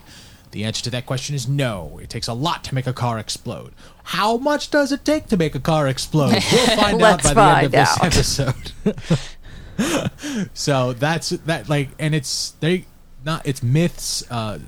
The 0.52 0.64
answer 0.64 0.84
to 0.86 0.90
that 0.92 1.06
question 1.06 1.36
is 1.36 1.48
no. 1.48 2.00
It 2.02 2.10
takes 2.10 2.28
a 2.28 2.34
lot 2.34 2.64
to 2.66 2.76
make 2.76 2.88
a 2.88 2.94
car 2.94 3.20
explode. 3.20 3.74
How 4.04 4.38
much 4.38 4.72
does 4.72 4.92
it 4.94 5.04
take 5.06 5.28
to 5.28 5.38
make 5.38 5.56
a 5.56 5.60
car 5.60 5.88
explode? 5.88 6.42
We'll 6.52 6.66
find 6.78 7.02
out 7.02 7.22
by 7.24 7.34
the 7.34 7.42
end 7.42 7.66
of 7.66 7.72
this 7.74 7.98
episode. 8.02 8.72
so 10.54 10.94
that's 10.94 11.30
that 11.30 11.70
like 11.70 11.90
and 12.00 12.16
it's 12.16 12.52
they 12.60 12.86
not 13.26 13.46
it's 13.46 13.62
myths 13.62 14.30
uh 14.32 14.60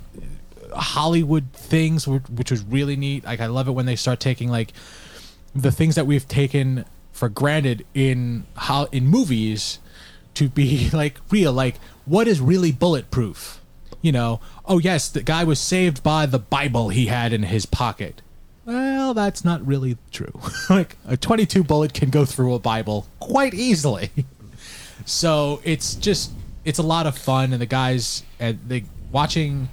hollywood 0.74 1.52
things 1.54 2.08
which, 2.08 2.52
was 2.52 2.64
really 2.64 2.96
neat. 2.96 3.24
Like 3.24 3.40
i 3.40 3.48
love 3.48 3.68
it 3.68 3.72
when 3.72 3.86
they 3.86 3.96
start 3.96 4.20
taking 4.20 4.50
like 4.50 4.74
the 5.56 5.72
things 5.72 5.96
that 5.96 6.06
we've 6.06 6.28
taken 6.28 6.86
for 7.12 7.30
granted 7.30 7.86
in 7.94 8.46
how 8.56 8.86
in 8.86 9.08
movies 9.08 9.80
to 10.36 10.48
be 10.48 10.90
like 10.94 11.20
real. 11.30 11.52
Like 11.52 11.76
what 12.06 12.28
is 12.28 12.40
really 12.40 12.72
bulletproof? 12.72 13.60
You 14.02 14.12
know 14.12 14.40
oh 14.66 14.80
yes 14.80 15.10
the 15.10 15.24
guy 15.24 15.44
was 15.44 15.60
saved 15.60 16.04
by 16.04 16.26
the 16.26 16.40
bible 16.40 16.90
he 16.90 17.08
had 17.08 17.34
in 17.34 17.44
his 17.44 17.66
pocket. 17.66 18.22
Well 18.66 19.14
that's 19.14 19.44
not 19.44 19.66
really 19.66 19.98
true. 20.12 20.40
Like 20.70 20.98
a 21.08 21.18
22 21.18 21.64
bullet 21.64 21.94
can 21.94 22.10
go 22.10 22.26
through 22.26 22.54
a 22.54 22.60
bible 22.60 23.08
quite 23.20 23.54
easily 23.54 24.12
so 25.10 25.62
it's 25.64 25.96
just 25.96 26.32
it's 26.66 26.80
a 26.80 26.84
lot 26.84 27.08
of 27.08 27.18
fun 27.18 27.52
and 27.54 27.62
the 27.62 27.66
guys 27.66 28.24
and 28.40 28.60
they 28.68 28.84
watching 29.12 29.70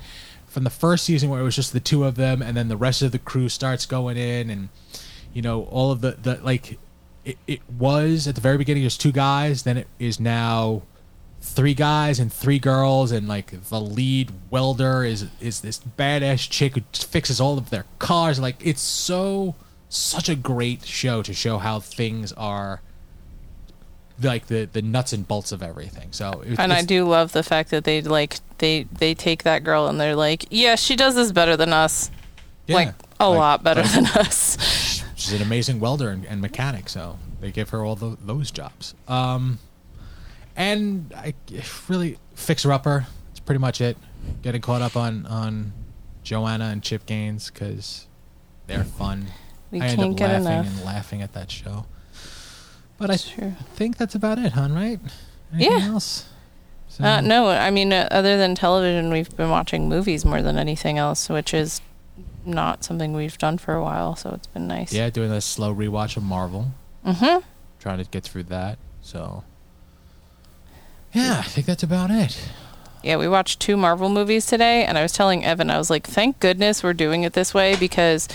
from 0.47 0.64
the 0.64 0.70
first 0.70 1.05
season 1.05 1.28
where 1.28 1.41
it 1.41 1.45
was 1.45 1.57
just 1.57 1.72
the 1.72 1.80
two 1.80 2.05
of 2.05 2.14
them 2.14 2.41
and 2.41 2.57
then 2.57 2.68
the 2.68 2.76
rest 2.76 3.03
of 3.03 3.12
the 3.12 3.18
crew 3.18 3.49
starts 3.49 3.87
going 3.87 4.16
in 4.16 4.49
and 4.49 4.68
you 5.32 5.43
know 5.43 5.64
all 5.64 5.91
of 5.91 6.01
the 6.01 6.12
the 6.12 6.37
like 6.43 6.78
it, 7.24 7.37
it 7.47 7.61
was 7.78 8.26
at 8.26 8.34
the 8.34 8.41
very 8.41 8.57
beginning 8.57 8.82
just 8.82 9.01
two 9.01 9.12
guys 9.12 9.64
then 9.64 9.76
it 9.76 9.87
is 9.99 10.18
now 10.18 10.82
three 11.47 11.74
guys 11.74 12.18
and 12.18 12.32
three 12.32 12.59
girls 12.59 13.12
and 13.12 13.28
like 13.28 13.68
the 13.68 13.80
lead 13.80 14.32
welder 14.51 15.05
is 15.05 15.26
is 15.41 15.61
this 15.61 15.78
badass 15.78 16.49
chick 16.51 16.74
who 16.74 16.82
fixes 16.93 17.41
all 17.41 17.57
of 17.57 17.70
their 17.70 17.84
cars. 17.99 18.41
Like 18.41 18.57
it's 18.64 18.80
so 18.80 19.55
such 19.89 20.28
a 20.28 20.34
great 20.34 20.84
show 20.84 21.22
to 21.22 21.32
show 21.32 21.59
how 21.59 21.80
things 21.80 22.32
are 22.32 22.82
like 24.23 24.47
the 24.47 24.69
the 24.73 24.83
nuts 24.83 25.12
and 25.12 25.27
bolts 25.27 25.53
of 25.53 25.62
everything. 25.62 26.09
So 26.12 26.43
it, 26.47 26.59
And 26.59 26.73
I 26.73 26.83
do 26.83 27.05
love 27.05 27.33
the 27.33 27.43
fact 27.43 27.71
that 27.71 27.85
they 27.85 28.01
like 28.03 28.39
they 28.59 28.85
they 28.85 29.14
take 29.14 29.43
that 29.43 29.64
girl 29.64 29.87
and 29.89 30.01
they're 30.01 30.17
like, 30.17 30.47
yeah, 30.51 30.75
she 30.77 30.97
does 30.97 31.14
this 31.14 31.33
better 31.33 31.57
than 31.57 31.73
us, 31.73 32.11
yeah, 32.67 32.77
like 32.77 32.95
a 33.21 33.29
like, 33.29 33.39
lot 33.39 33.62
better 33.62 33.83
like, 33.83 33.93
than 33.93 34.07
us. 34.07 35.03
she's 35.17 35.33
an 35.33 35.43
amazing 35.43 35.81
welder 35.81 36.09
and, 36.11 36.25
and 36.27 36.41
mechanic 36.41 36.89
so 36.89 37.19
they 37.41 37.51
give 37.51 37.71
her 37.71 37.85
all 37.85 37.97
tho- 37.97 38.19
those 38.25 38.51
jobs. 38.51 38.95
Um 39.09 39.59
and 40.57 41.12
i 41.14 41.35
really 41.89 42.19
fixer 42.35 42.73
upper. 42.73 43.07
It's 43.31 43.41
pretty 43.41 43.59
much 43.59 43.81
it. 43.81 43.97
Getting 44.43 44.61
caught 44.62 44.83
up 44.83 44.97
on 44.97 45.27
on 45.27 45.73
joanna 46.23 46.67
and 46.67 46.83
chip 46.83 47.07
gaines 47.07 47.51
because 47.51 48.07
they're 48.67 48.85
fun. 48.85 49.27
We 49.71 49.81
i 49.81 49.87
end 49.87 49.99
can't 49.99 50.11
up 50.12 50.17
get 50.17 50.29
laughing 50.31 50.47
enough. 50.47 50.67
and 50.67 50.85
laughing 50.85 51.23
at 51.23 51.33
that 51.35 51.51
show 51.51 51.87
but 52.99 53.11
i 53.11 53.16
true. 53.16 53.53
think 53.74 53.97
that's 53.97 54.14
about 54.14 54.38
it 54.38 54.53
hon 54.53 54.72
right 54.72 55.01
anything 55.53 55.78
Yeah. 55.80 55.86
else 55.88 56.26
so, 56.88 57.05
Uh, 57.05 57.20
no, 57.20 57.49
I 57.49 57.70
mean, 57.70 57.92
uh, 57.92 58.09
other 58.11 58.38
than 58.38 58.55
television, 58.55 59.11
we've 59.12 59.36
been 59.36 59.51
watching 59.51 59.86
movies 59.86 60.24
more 60.24 60.40
than 60.40 60.57
anything 60.59 60.97
else, 60.97 61.28
which 61.28 61.53
is 61.53 61.82
not 62.47 62.84
something 62.84 63.12
we've 63.12 63.36
done 63.36 63.59
for 63.59 63.74
a 63.74 63.82
while. 63.82 64.16
So 64.16 64.30
it's 64.30 64.47
been 64.47 64.66
nice. 64.66 64.94
yeah 64.94 65.11
doing 65.11 65.30
a 65.30 65.42
slow 65.42 65.74
rewatch 65.74 66.16
of 66.16 66.22
marvel 66.22 66.68
Mm-hmm. 67.05 67.40
trying 67.80 67.99
to 67.99 68.05
get 68.11 68.24
through 68.24 68.44
that 68.44 68.78
so 69.03 69.44
yeah 71.12 71.38
i 71.40 71.42
think 71.42 71.66
that's 71.66 71.82
about 71.82 72.11
it 72.11 72.38
Yeah, 73.03 73.18
we 73.18 73.28
watched 73.28 73.61
two 73.61 73.76
Marvel 73.76 74.09
movies 74.09 74.47
today, 74.47 74.84
and 74.84 74.99
I 74.99 75.03
was 75.03 75.12
telling 75.12 75.44
Evan, 75.44 75.70
I 75.70 75.78
was 75.78 75.90
like, 75.90 76.07
thank 76.09 76.40
goodness 76.40 76.82
we're 76.82 76.92
doing 76.94 77.22
it 77.22 77.34
this 77.34 77.55
way 77.55 77.76
because 77.76 78.26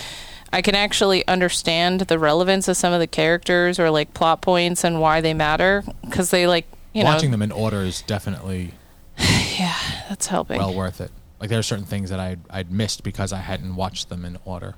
I 0.52 0.62
can 0.62 0.74
actually 0.74 1.26
understand 1.26 2.00
the 2.02 2.18
relevance 2.18 2.68
of 2.68 2.76
some 2.76 2.92
of 2.92 3.00
the 3.00 3.06
characters 3.06 3.78
or 3.78 3.90
like 3.90 4.12
plot 4.14 4.42
points 4.42 4.84
and 4.84 5.00
why 5.00 5.20
they 5.20 5.34
matter 5.34 5.82
because 6.04 6.30
they 6.30 6.46
like 6.46 6.66
you 6.92 7.02
know 7.02 7.10
watching 7.10 7.30
know 7.30 7.34
them 7.34 7.42
in 7.42 7.52
order 7.52 7.82
is 7.82 8.02
definitely 8.02 8.74
yeah 9.18 9.76
that's 10.08 10.26
helping. 10.26 10.58
well 10.58 10.74
worth 10.74 11.00
it. 11.00 11.10
Like 11.40 11.48
there 11.50 11.58
are 11.58 11.64
certain 11.64 11.86
things 11.86 12.10
that 12.10 12.20
I'd 12.20 12.40
I'd 12.50 12.70
missed 12.70 13.02
because 13.02 13.32
I 13.32 13.38
hadn't 13.38 13.74
watched 13.74 14.08
them 14.08 14.24
in 14.24 14.38
order. 14.44 14.74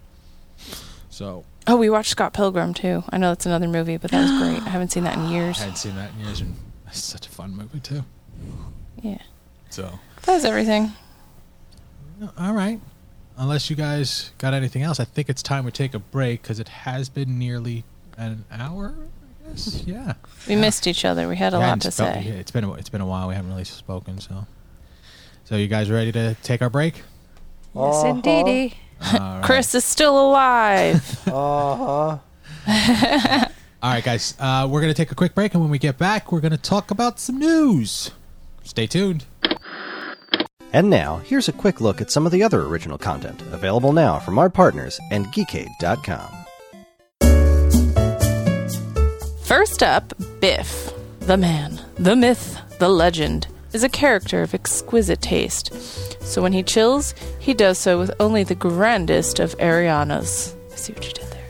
So 1.11 1.45
oh, 1.66 1.77
we 1.77 1.91
watched 1.91 2.11
Scott 2.11 2.33
Pilgrim 2.33 2.75
too. 2.75 3.05
I 3.11 3.18
know 3.18 3.31
that's 3.31 3.47
another 3.47 3.68
movie, 3.68 3.97
but 3.97 4.11
that 4.11 4.22
was 4.22 4.31
great. 4.43 4.62
I 4.66 4.70
haven't 4.70 4.93
seen 4.93 5.05
that 5.05 5.16
in 5.16 5.29
years. 5.29 5.59
I 5.61 5.64
hadn't 5.64 5.77
seen 5.77 5.97
that 5.97 6.11
in 6.12 6.25
years, 6.25 6.41
and 6.41 6.57
It's 6.89 7.03
such 7.03 7.27
a 7.27 7.31
fun 7.31 7.57
movie 7.57 7.81
too. 7.81 8.05
Yeah. 9.03 9.18
So, 9.70 9.99
That's 10.22 10.45
everything. 10.45 10.93
all 12.39 12.53
right. 12.53 12.81
Unless 13.37 13.68
you 13.68 13.76
guys 13.76 14.30
got 14.39 14.55
anything 14.55 14.82
else, 14.82 15.01
I 15.01 15.05
think 15.05 15.28
it's 15.28 15.43
time 15.43 15.64
we 15.64 15.70
take 15.72 15.93
a 15.95 15.99
break 15.99 16.43
because 16.43 16.61
it 16.61 16.68
has 16.68 17.09
been 17.09 17.39
nearly 17.39 17.85
an 18.16 18.45
hour. 18.53 18.95
I 19.45 19.49
guess. 19.51 19.82
Yeah. 19.87 20.14
We 20.49 20.55
missed 20.57 20.87
each 20.87 21.05
other. 21.05 21.28
We 21.28 21.37
had 21.37 21.53
a 21.53 21.59
Yeah, 21.59 21.68
lot 21.70 21.80
to 21.82 21.89
it's 21.89 21.97
say. 21.97 22.24
It's 22.26 22.51
been 22.53 22.64
a, 22.64 22.72
it's 22.74 22.89
been 22.89 23.01
a 23.01 23.07
while. 23.07 23.26
We 23.28 23.35
haven't 23.35 23.51
really 23.51 23.64
spoken. 23.64 24.20
So, 24.20 24.47
so 25.45 25.57
you 25.57 25.66
guys 25.66 25.91
ready 25.91 26.12
to 26.12 26.35
take 26.43 26.62
our 26.62 26.70
break? 26.70 27.03
Yes, 27.74 28.05
indeedy. 28.05 28.74
All 29.03 29.18
right. 29.18 29.43
Chris 29.45 29.74
is 29.74 29.85
still 29.85 30.18
alive. 30.30 31.20
Uh 31.26 32.18
huh. 32.66 33.47
All 33.82 33.91
right, 33.93 34.03
guys. 34.05 34.35
Uh, 34.39 34.66
we're 34.70 34.80
gonna 34.80 34.95
take 34.95 35.11
a 35.11 35.14
quick 35.14 35.35
break, 35.35 35.53
and 35.55 35.61
when 35.61 35.70
we 35.70 35.78
get 35.78 35.99
back, 35.99 36.32
we're 36.32 36.41
gonna 36.41 36.57
talk 36.57 36.91
about 36.91 37.20
some 37.20 37.39
news. 37.39 38.12
Stay 38.62 38.87
tuned. 38.87 39.26
And 40.75 40.91
now, 40.91 41.18
here's 41.18 41.49
a 41.49 41.53
quick 41.53 41.81
look 41.81 42.01
at 42.01 42.11
some 42.11 42.27
of 42.27 42.33
the 42.33 42.43
other 42.43 42.62
original 42.62 42.99
content 42.99 43.41
available 43.53 43.93
now 43.93 44.18
from 44.18 44.41
our 44.41 44.51
partners 44.51 44.99
and 45.12 45.27
Geekade.com. 45.27 46.29
First 49.45 49.85
up, 49.85 50.12
Biff, 50.41 50.93
the 51.20 51.37
man, 51.37 51.81
the 51.95 52.16
myth, 52.16 52.59
the 52.81 52.89
legend, 52.89 53.47
is 53.72 53.85
a 53.85 53.89
character 53.89 54.43
of 54.43 54.53
exquisite 54.53 55.22
taste. 55.22 55.72
So 56.20 56.43
when 56.43 56.53
he 56.53 56.64
chills, 56.64 57.14
he 57.39 57.55
does 57.55 57.79
so 57.79 57.97
with 57.97 58.11
only 58.18 58.43
the 58.43 58.57
grandest 58.57 59.39
of 59.39 59.57
Arianas. 59.59 60.57
I 60.72 60.75
see 60.75 60.93
what 60.93 61.07
you 61.07 61.12
did 61.12 61.31
there. 61.31 61.47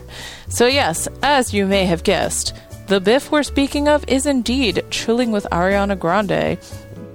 So, 0.50 0.66
yes, 0.66 1.08
as 1.22 1.54
you 1.54 1.64
may 1.64 1.86
have 1.86 2.04
guessed, 2.04 2.54
the 2.88 3.00
Biff 3.00 3.32
we're 3.32 3.42
speaking 3.42 3.88
of 3.88 4.06
is 4.06 4.26
indeed 4.26 4.84
chilling 4.90 5.32
with 5.32 5.46
Ariana 5.50 5.98
Grande. 5.98 6.58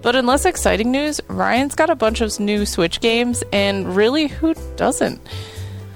But 0.01 0.15
in 0.15 0.25
less 0.25 0.45
exciting 0.45 0.91
news, 0.91 1.19
Ryan's 1.27 1.75
got 1.75 1.89
a 1.89 1.95
bunch 1.95 2.21
of 2.21 2.39
new 2.39 2.65
Switch 2.65 3.01
games, 3.01 3.43
and 3.51 3.95
really, 3.95 4.27
who 4.27 4.53
doesn't? 4.75 5.19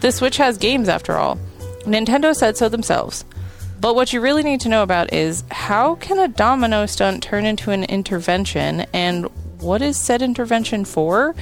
The 0.02 0.12
Switch 0.12 0.38
has 0.38 0.58
games 0.58 0.90
after 0.90 1.14
all. 1.14 1.38
Nintendo 1.86 2.36
said 2.36 2.58
so 2.58 2.70
themselves. 2.70 3.24
But 3.80 3.96
what 3.96 4.14
you 4.14 4.22
really 4.22 4.44
need 4.44 4.62
to 4.62 4.70
know 4.70 4.84
about 4.84 5.12
is 5.12 5.44
how 5.52 5.96
can 5.96 6.18
a 6.20 6.28
domino 6.28 6.86
stunt 6.86 7.22
turn 7.22 7.46
into 7.46 7.72
an 7.72 7.84
intervention 7.84 8.86
and 8.94 9.26
what 9.60 9.82
is 9.82 9.98
said 9.98 10.22
intervention 10.22 10.86
for? 10.86 11.36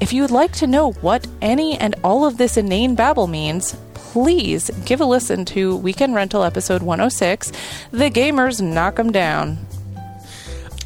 If 0.00 0.12
you 0.12 0.22
would 0.22 0.32
like 0.32 0.52
to 0.54 0.66
know 0.66 0.92
what 0.92 1.26
any 1.40 1.78
and 1.78 1.94
all 2.02 2.26
of 2.26 2.36
this 2.36 2.56
inane 2.56 2.96
babble 2.96 3.28
means, 3.28 3.76
please 3.94 4.70
give 4.84 5.00
a 5.00 5.04
listen 5.04 5.44
to 5.46 5.76
Weekend 5.76 6.14
Rental 6.16 6.42
episode 6.42 6.82
106 6.82 7.52
The 7.92 8.10
Gamers 8.10 8.60
Knock 8.60 8.98
'em 8.98 9.12
Down. 9.12 9.58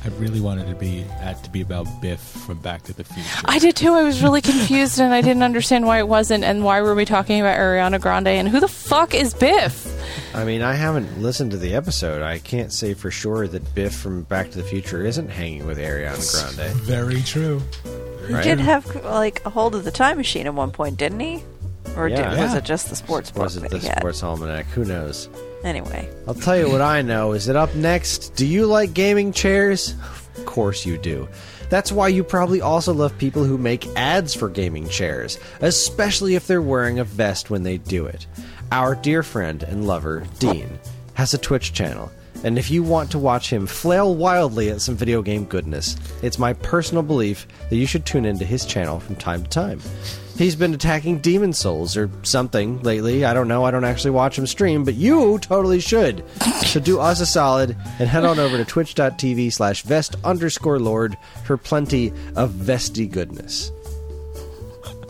I 0.04 0.08
really 0.18 0.40
wanted 0.40 0.68
to 0.68 0.74
be 0.76 1.02
that 1.20 1.42
to 1.44 1.50
be 1.50 1.60
about 1.60 1.86
Biff 2.00 2.20
from 2.20 2.58
Back 2.60 2.82
to 2.84 2.92
the 2.92 3.04
Future. 3.04 3.28
I 3.44 3.58
did 3.58 3.74
too. 3.76 3.92
I 3.92 4.04
was 4.04 4.22
really 4.22 4.40
confused 4.40 5.00
and 5.00 5.12
I 5.12 5.20
didn't 5.20 5.42
understand 5.42 5.86
why 5.86 5.98
it 5.98 6.06
wasn't 6.08 6.44
and 6.44 6.64
why 6.64 6.80
were 6.82 6.94
we 6.94 7.04
talking 7.04 7.40
about 7.40 7.58
Ariana 7.58 8.00
Grande 8.00 8.28
and 8.28 8.48
who 8.48 8.60
the 8.60 8.68
fuck 8.68 9.12
is 9.14 9.34
Biff? 9.34 9.86
I 10.34 10.44
mean, 10.44 10.62
I 10.62 10.74
haven't 10.74 11.20
listened 11.20 11.50
to 11.50 11.56
the 11.56 11.74
episode. 11.74 12.22
I 12.22 12.38
can't 12.38 12.72
say 12.72 12.94
for 12.94 13.10
sure 13.10 13.48
that 13.48 13.74
Biff 13.74 13.94
from 13.94 14.22
Back 14.22 14.50
to 14.52 14.58
the 14.58 14.64
Future 14.64 15.04
isn't 15.04 15.28
hanging 15.30 15.66
with 15.66 15.78
Ariana 15.78 16.56
Grande. 16.56 16.74
Very 16.76 17.20
true. 17.22 17.60
He 18.26 18.34
Right. 18.34 18.44
did 18.44 18.60
have 18.60 19.04
like 19.04 19.44
a 19.46 19.50
hold 19.50 19.74
of 19.74 19.84
the 19.84 19.90
time 19.90 20.16
machine 20.18 20.46
at 20.46 20.54
one 20.54 20.70
point, 20.70 20.96
didn't 20.96 21.20
he? 21.20 21.42
Or 21.98 22.08
Yeah. 22.08 22.30
did, 22.30 22.38
was 22.40 22.54
it 22.54 22.64
just 22.64 22.88
the 22.90 22.96
sports 22.96 23.30
book 23.30 23.42
Was 23.42 23.56
it 23.56 23.68
the? 23.70 23.80
Sports 23.80 24.22
Almanac? 24.22 24.66
Who 24.66 24.84
knows? 24.84 25.28
Anyway, 25.64 26.08
I'll 26.28 26.34
tell 26.34 26.56
you 26.56 26.70
what 26.70 26.80
I 26.80 27.02
know 27.02 27.32
is 27.32 27.48
it 27.48 27.56
up 27.56 27.74
next, 27.74 28.34
do 28.36 28.46
you 28.46 28.66
like 28.66 28.94
gaming 28.94 29.32
chairs? 29.32 29.94
Of 30.36 30.46
course 30.46 30.86
you 30.86 30.96
do. 30.98 31.28
That's 31.68 31.90
why 31.90 32.08
you 32.08 32.22
probably 32.22 32.60
also 32.62 32.94
love 32.94 33.18
people 33.18 33.42
who 33.44 33.58
make 33.58 33.86
ads 33.96 34.34
for 34.34 34.48
gaming 34.48 34.88
chairs, 34.88 35.38
especially 35.60 36.36
if 36.36 36.46
they're 36.46 36.62
wearing 36.62 36.98
a 37.00 37.04
vest 37.04 37.50
when 37.50 37.64
they 37.64 37.76
do 37.78 38.06
it. 38.06 38.26
Our 38.70 38.94
dear 38.94 39.22
friend 39.24 39.62
and 39.64 39.86
lover, 39.86 40.22
Dean, 40.38 40.78
has 41.14 41.34
a 41.34 41.38
Twitch 41.38 41.72
channel, 41.72 42.10
and 42.44 42.56
if 42.58 42.70
you 42.70 42.82
want 42.84 43.10
to 43.10 43.18
watch 43.18 43.50
him 43.52 43.66
flail 43.66 44.14
wildly 44.14 44.70
at 44.70 44.80
some 44.80 44.96
video 44.96 45.20
game 45.22 45.44
goodness, 45.44 45.96
it's 46.22 46.38
my 46.38 46.52
personal 46.52 47.02
belief 47.02 47.46
that 47.68 47.76
you 47.76 47.86
should 47.86 48.06
tune 48.06 48.24
into 48.24 48.44
his 48.44 48.64
channel 48.64 49.00
from 49.00 49.16
time 49.16 49.42
to 49.42 49.48
time. 49.50 49.80
He's 50.38 50.54
been 50.54 50.72
attacking 50.72 51.18
Demon's 51.18 51.58
Souls 51.58 51.96
or 51.96 52.08
something 52.22 52.80
lately. 52.82 53.24
I 53.24 53.34
don't 53.34 53.48
know. 53.48 53.64
I 53.64 53.72
don't 53.72 53.82
actually 53.82 54.12
watch 54.12 54.38
him 54.38 54.46
stream, 54.46 54.84
but 54.84 54.94
you 54.94 55.40
totally 55.40 55.80
should. 55.80 56.24
So 56.64 56.78
do 56.78 57.00
us 57.00 57.20
a 57.20 57.26
solid 57.26 57.76
and 57.98 58.08
head 58.08 58.24
on 58.24 58.38
over 58.38 58.56
to 58.56 58.64
twitch.tv 58.64 59.52
slash 59.52 59.82
vest 59.82 60.14
underscore 60.22 60.78
lord 60.78 61.18
for 61.44 61.56
plenty 61.56 62.12
of 62.36 62.50
vesty 62.50 63.08
goodness. 63.08 63.72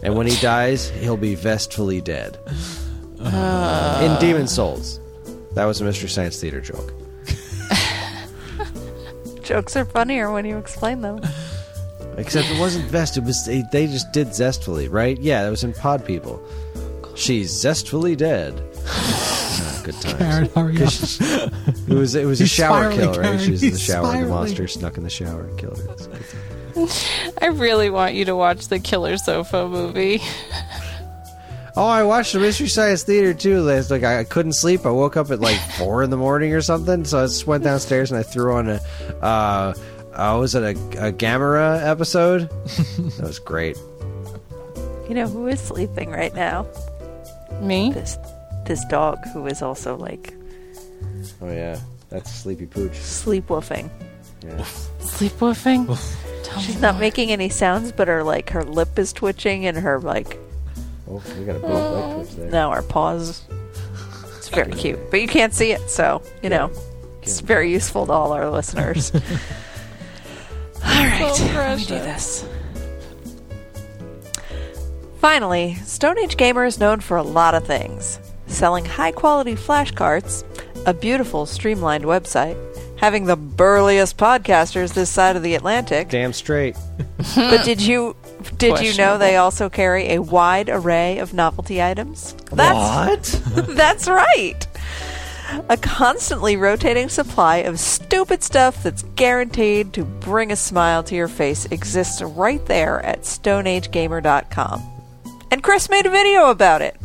And 0.03 0.17
when 0.17 0.27
he 0.27 0.41
dies, 0.41 0.89
he'll 0.89 1.19
be 1.19 1.35
vestfully 1.35 2.01
dead. 2.01 2.39
Uh. 3.21 4.01
In 4.03 4.27
Demon's 4.27 4.55
Souls. 4.55 4.99
That 5.53 5.67
was 5.67 5.79
a 5.83 5.85
Mystery 5.85 6.09
Science 6.09 6.41
Theater 6.41 6.63
joke. 6.63 6.95
jokes 9.43 9.77
are 9.77 9.85
funnier 9.85 10.33
when 10.33 10.47
you 10.47 10.57
explain 10.57 11.03
them. 11.03 11.21
Except 12.19 12.51
it 12.51 12.59
wasn't 12.61 12.85
Vest. 12.91 13.17
It 13.17 13.25
was 13.25 13.45
they, 13.47 13.63
they 13.73 13.87
just 13.87 14.13
did 14.13 14.29
zestfully, 14.29 14.89
right? 14.91 15.19
Yeah, 15.19 15.45
that 15.45 15.51
was 15.51 15.65
in 15.65 15.73
Pod 15.73 16.05
People. 16.05 16.43
She's 17.15 17.51
zestfully 17.51 18.17
dead. 18.17 18.61
Ah, 18.87 19.83
good 19.85 19.95
times. 20.01 20.19
Karen, 20.19 20.49
hurry 20.55 20.77
up. 20.83 20.93
It 21.89 21.95
was 21.95 22.15
it 22.15 22.27
was 22.27 22.41
a 22.41 22.45
He's 22.45 22.51
shower 22.51 22.91
spiraling, 22.91 22.99
kill, 22.99 23.09
right? 23.09 23.23
Karen. 23.23 23.39
She 23.41 23.51
was 23.53 23.63
in 23.63 23.71
the 23.71 23.77
He's 23.77 23.83
shower. 23.83 24.03
The 24.03 24.09
spiraling. 24.09 24.31
monster 24.31 24.69
snuck 24.69 24.97
in 24.99 25.05
the 25.05 25.11
shower 25.11 25.43
and 25.43 25.59
killed 25.59 25.79
her. 25.79 25.93
It's 25.93 26.07
a 26.07 26.09
good 26.11 26.89
time. 26.91 27.35
I 27.43 27.47
really 27.47 27.91
want 27.91 28.15
you 28.15 28.25
to 28.27 28.37
watch 28.37 28.69
the 28.69 28.79
Killer 28.79 29.17
Sofa 29.17 29.69
movie. 29.69 30.21
Oh, 31.77 31.87
I 31.87 32.03
watched 32.03 32.33
the 32.33 32.41
Mystery 32.41 32.67
Science 32.69 33.05
Theater 33.05 33.33
too. 33.35 33.61
Last 33.63 33.91
like 33.91 34.03
I 34.03 34.25
couldn't 34.25 34.55
sleep. 34.55 34.85
I 34.85 34.91
woke 34.91 35.17
up 35.17 35.31
at 35.31 35.39
like 35.41 35.59
four 35.79 36.03
in 36.03 36.11
the 36.11 36.17
morning 36.17 36.53
or 36.53 36.61
something. 36.61 37.05
So 37.05 37.21
I 37.21 37.27
just 37.27 37.47
went 37.47 37.63
downstairs 37.63 38.11
and 38.11 38.19
I 38.19 38.25
threw 38.25 38.53
on 38.55 38.69
a. 38.69 38.81
Uh, 39.23 39.75
uh, 40.19 40.39
was 40.39 40.55
it 40.55 40.63
a, 40.63 40.71
a 41.09 41.13
Gamera 41.13 41.83
episode? 41.87 42.43
that 43.19 43.21
was 43.27 43.39
great. 43.39 43.77
You 45.09 45.15
know 45.15 45.27
who 45.27 45.47
is 45.47 45.61
sleeping 45.61 46.11
right 46.11 46.35
now? 46.35 46.67
Me? 47.63 47.93
This 47.93 48.19
this 48.67 48.85
dog 48.87 49.19
who 49.33 49.47
is 49.47 49.63
also 49.63 49.97
like 49.97 50.35
Oh 51.41 51.51
yeah, 51.51 51.79
that's 52.11 52.31
Sleepy 52.31 52.67
Pooch. 52.67 52.93
sleepwolfing. 52.93 53.89
Yeah. 54.45 54.65
Sleepwolfing? 55.01 55.87
Tell 56.45 56.61
She's 56.61 56.77
me 56.77 56.81
not 56.83 56.95
more. 56.95 57.01
making 57.01 57.31
any 57.33 57.49
sounds, 57.49 57.91
but 57.93 58.07
her 58.09 58.23
like 58.23 58.51
her 58.51 58.63
lip 58.65 58.99
is 58.99 59.13
twitching 59.13 59.65
and 59.67 59.77
her 59.79 59.99
like 60.01 60.39
Oh, 61.11 61.23
we 61.39 61.45
got 61.47 61.57
a 61.57 61.61
big 61.61 61.71
leg 61.71 62.15
twitch 62.27 62.37
there. 62.37 62.51
now 62.51 62.71
our 62.71 62.83
paws. 62.83 63.43
It's 64.37 64.49
very 64.51 64.73
cute, 64.73 64.99
but 65.11 65.21
you 65.23 65.27
can't 65.29 65.55
see 65.55 65.73
it, 65.73 65.89
so 65.91 66.23
you 66.43 66.51
know 66.51 66.71
it's 67.23 67.41
very 67.41 67.71
useful 67.73 68.07
to 68.07 68.13
all 68.13 68.33
our 68.33 68.51
listeners. 68.51 69.11
all 70.89 71.05
right, 71.05 71.35
So 71.35 71.45
let 71.45 71.79
me 71.79 71.85
do 71.85 71.95
this. 71.95 72.47
Finally, 75.21 75.75
Stone 75.77 76.19
Age 76.19 76.37
Gamer 76.37 76.65
is 76.65 76.79
known 76.79 77.01
for 77.01 77.17
a 77.17 77.23
lot 77.23 77.55
of 77.55 77.67
things 77.67 78.21
selling 78.47 78.85
high 78.85 79.13
quality 79.13 79.55
flashcards, 79.55 80.43
a 80.87 80.95
beautiful 80.95 81.45
streamlined 81.45 82.05
website, 82.05 82.57
having 82.99 83.27
the 83.27 83.37
burliest 83.37 84.17
podcasters 84.17 84.95
this 84.95 85.11
side 85.11 85.37
of 85.37 85.43
the 85.43 85.55
Atlantic. 85.55 86.09
Damn 86.09 86.33
straight. 86.33 86.77
But 87.37 87.65
did 87.65 87.81
you 87.81 88.17
did 88.57 88.81
you 88.81 88.97
know 88.97 89.19
they 89.19 89.37
also 89.37 89.69
carry 89.69 90.15
a 90.15 90.23
wide 90.23 90.69
array 90.71 91.19
of 91.19 91.35
novelty 91.35 91.83
items? 91.83 92.35
That's 92.53 93.35
What? 93.35 93.67
that's 93.77 94.09
right. 94.09 94.67
A 95.69 95.77
constantly 95.77 96.57
rotating 96.57 97.09
supply 97.09 97.59
of 97.59 97.81
stupid 97.81 98.43
stuff 98.43 98.83
that's 98.83 99.03
guaranteed 99.15 99.93
to 99.95 100.05
bring 100.05 100.53
a 100.53 100.57
smile 100.57 101.03
to 101.05 101.15
your 101.15 101.29
face 101.29 101.65
exists 101.67 102.21
right 102.21 102.65
there 102.67 103.01
at 103.05 103.23
stoneagegamer.com. 103.23 104.83
And 105.51 105.63
Chris 105.63 105.89
made 105.89 106.07
a 106.07 106.11
video 106.11 106.51
about 106.51 106.83
it. 106.83 106.97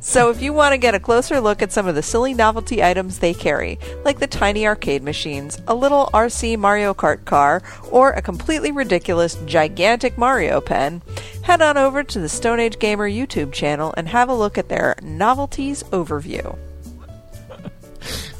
So 0.00 0.30
if 0.30 0.40
you 0.40 0.52
want 0.52 0.72
to 0.72 0.78
get 0.78 0.94
a 0.94 1.00
closer 1.00 1.40
look 1.40 1.62
at 1.62 1.72
some 1.72 1.88
of 1.88 1.96
the 1.96 2.02
silly 2.02 2.32
novelty 2.32 2.80
items 2.80 3.18
they 3.18 3.34
carry, 3.34 3.78
like 4.04 4.20
the 4.20 4.28
tiny 4.28 4.64
arcade 4.64 5.02
machines, 5.02 5.60
a 5.66 5.74
little 5.74 6.10
RC 6.14 6.56
Mario 6.58 6.94
Kart 6.94 7.24
car, 7.24 7.60
or 7.90 8.12
a 8.12 8.22
completely 8.22 8.70
ridiculous 8.70 9.34
gigantic 9.46 10.16
Mario 10.16 10.60
pen, 10.60 11.02
head 11.42 11.60
on 11.60 11.76
over 11.76 12.04
to 12.04 12.20
the 12.20 12.28
Stone 12.28 12.60
Age 12.60 12.78
Gamer 12.78 13.10
YouTube 13.10 13.52
channel 13.52 13.92
and 13.96 14.06
have 14.06 14.28
a 14.28 14.34
look 14.34 14.56
at 14.56 14.68
their 14.68 14.94
novelties 15.02 15.82
overview. 15.84 16.56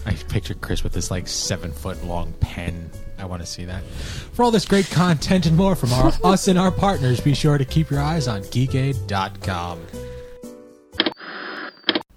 I 0.07 0.12
picture 0.12 0.54
Chris 0.54 0.84
with 0.84 0.92
this 0.92 1.11
like 1.11 1.26
seven 1.26 1.72
foot 1.72 2.02
long 2.04 2.32
pen. 2.40 2.90
I 3.18 3.24
want 3.24 3.42
to 3.42 3.46
see 3.46 3.64
that. 3.64 3.82
For 3.82 4.44
all 4.44 4.50
this 4.50 4.64
great 4.64 4.88
content 4.90 5.46
and 5.46 5.57
more 5.57 5.74
from 5.74 5.92
our 5.92 6.12
us 6.22 6.48
and 6.48 6.59
our 6.59 6.70
partners, 6.70 7.20
be 7.20 7.34
sure 7.34 7.59
to 7.59 7.64
keep 7.64 7.90
your 7.90 8.00
eyes 8.00 8.28
on 8.28 8.42
geekade.com. 8.42 9.80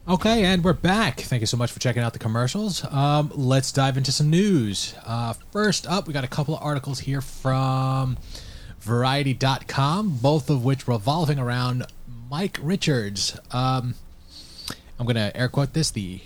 Okay, 0.08 0.44
and 0.46 0.64
we're 0.64 0.74
back. 0.74 1.20
Thank 1.20 1.42
you 1.42 1.46
so 1.46 1.56
much 1.56 1.72
for 1.72 1.80
checking 1.80 2.02
out 2.02 2.14
the 2.14 2.20
commercials. 2.20 2.84
Um, 2.86 3.32
let's 3.36 3.72
dive 3.72 3.96
into 3.96 4.12
some 4.12 4.30
news. 4.30 4.96
Uh, 5.06 5.34
first 5.52 5.86
up, 5.86 6.08
we 6.08 6.14
got 6.14 6.24
a 6.24 6.28
couple 6.28 6.56
of 6.56 6.64
articles 6.64 7.00
here 7.00 7.22
from 7.22 8.18
Variety.com, 8.80 10.18
both 10.18 10.50
of 10.50 10.64
which 10.64 10.88
revolving 10.88 11.38
around 11.38 11.86
Mike 12.30 12.58
Richards. 12.62 13.40
Um, 13.52 13.94
I'm 14.98 15.06
going 15.06 15.16
to 15.16 15.36
air 15.36 15.48
quote 15.48 15.74
this. 15.74 15.92
The 15.92 16.22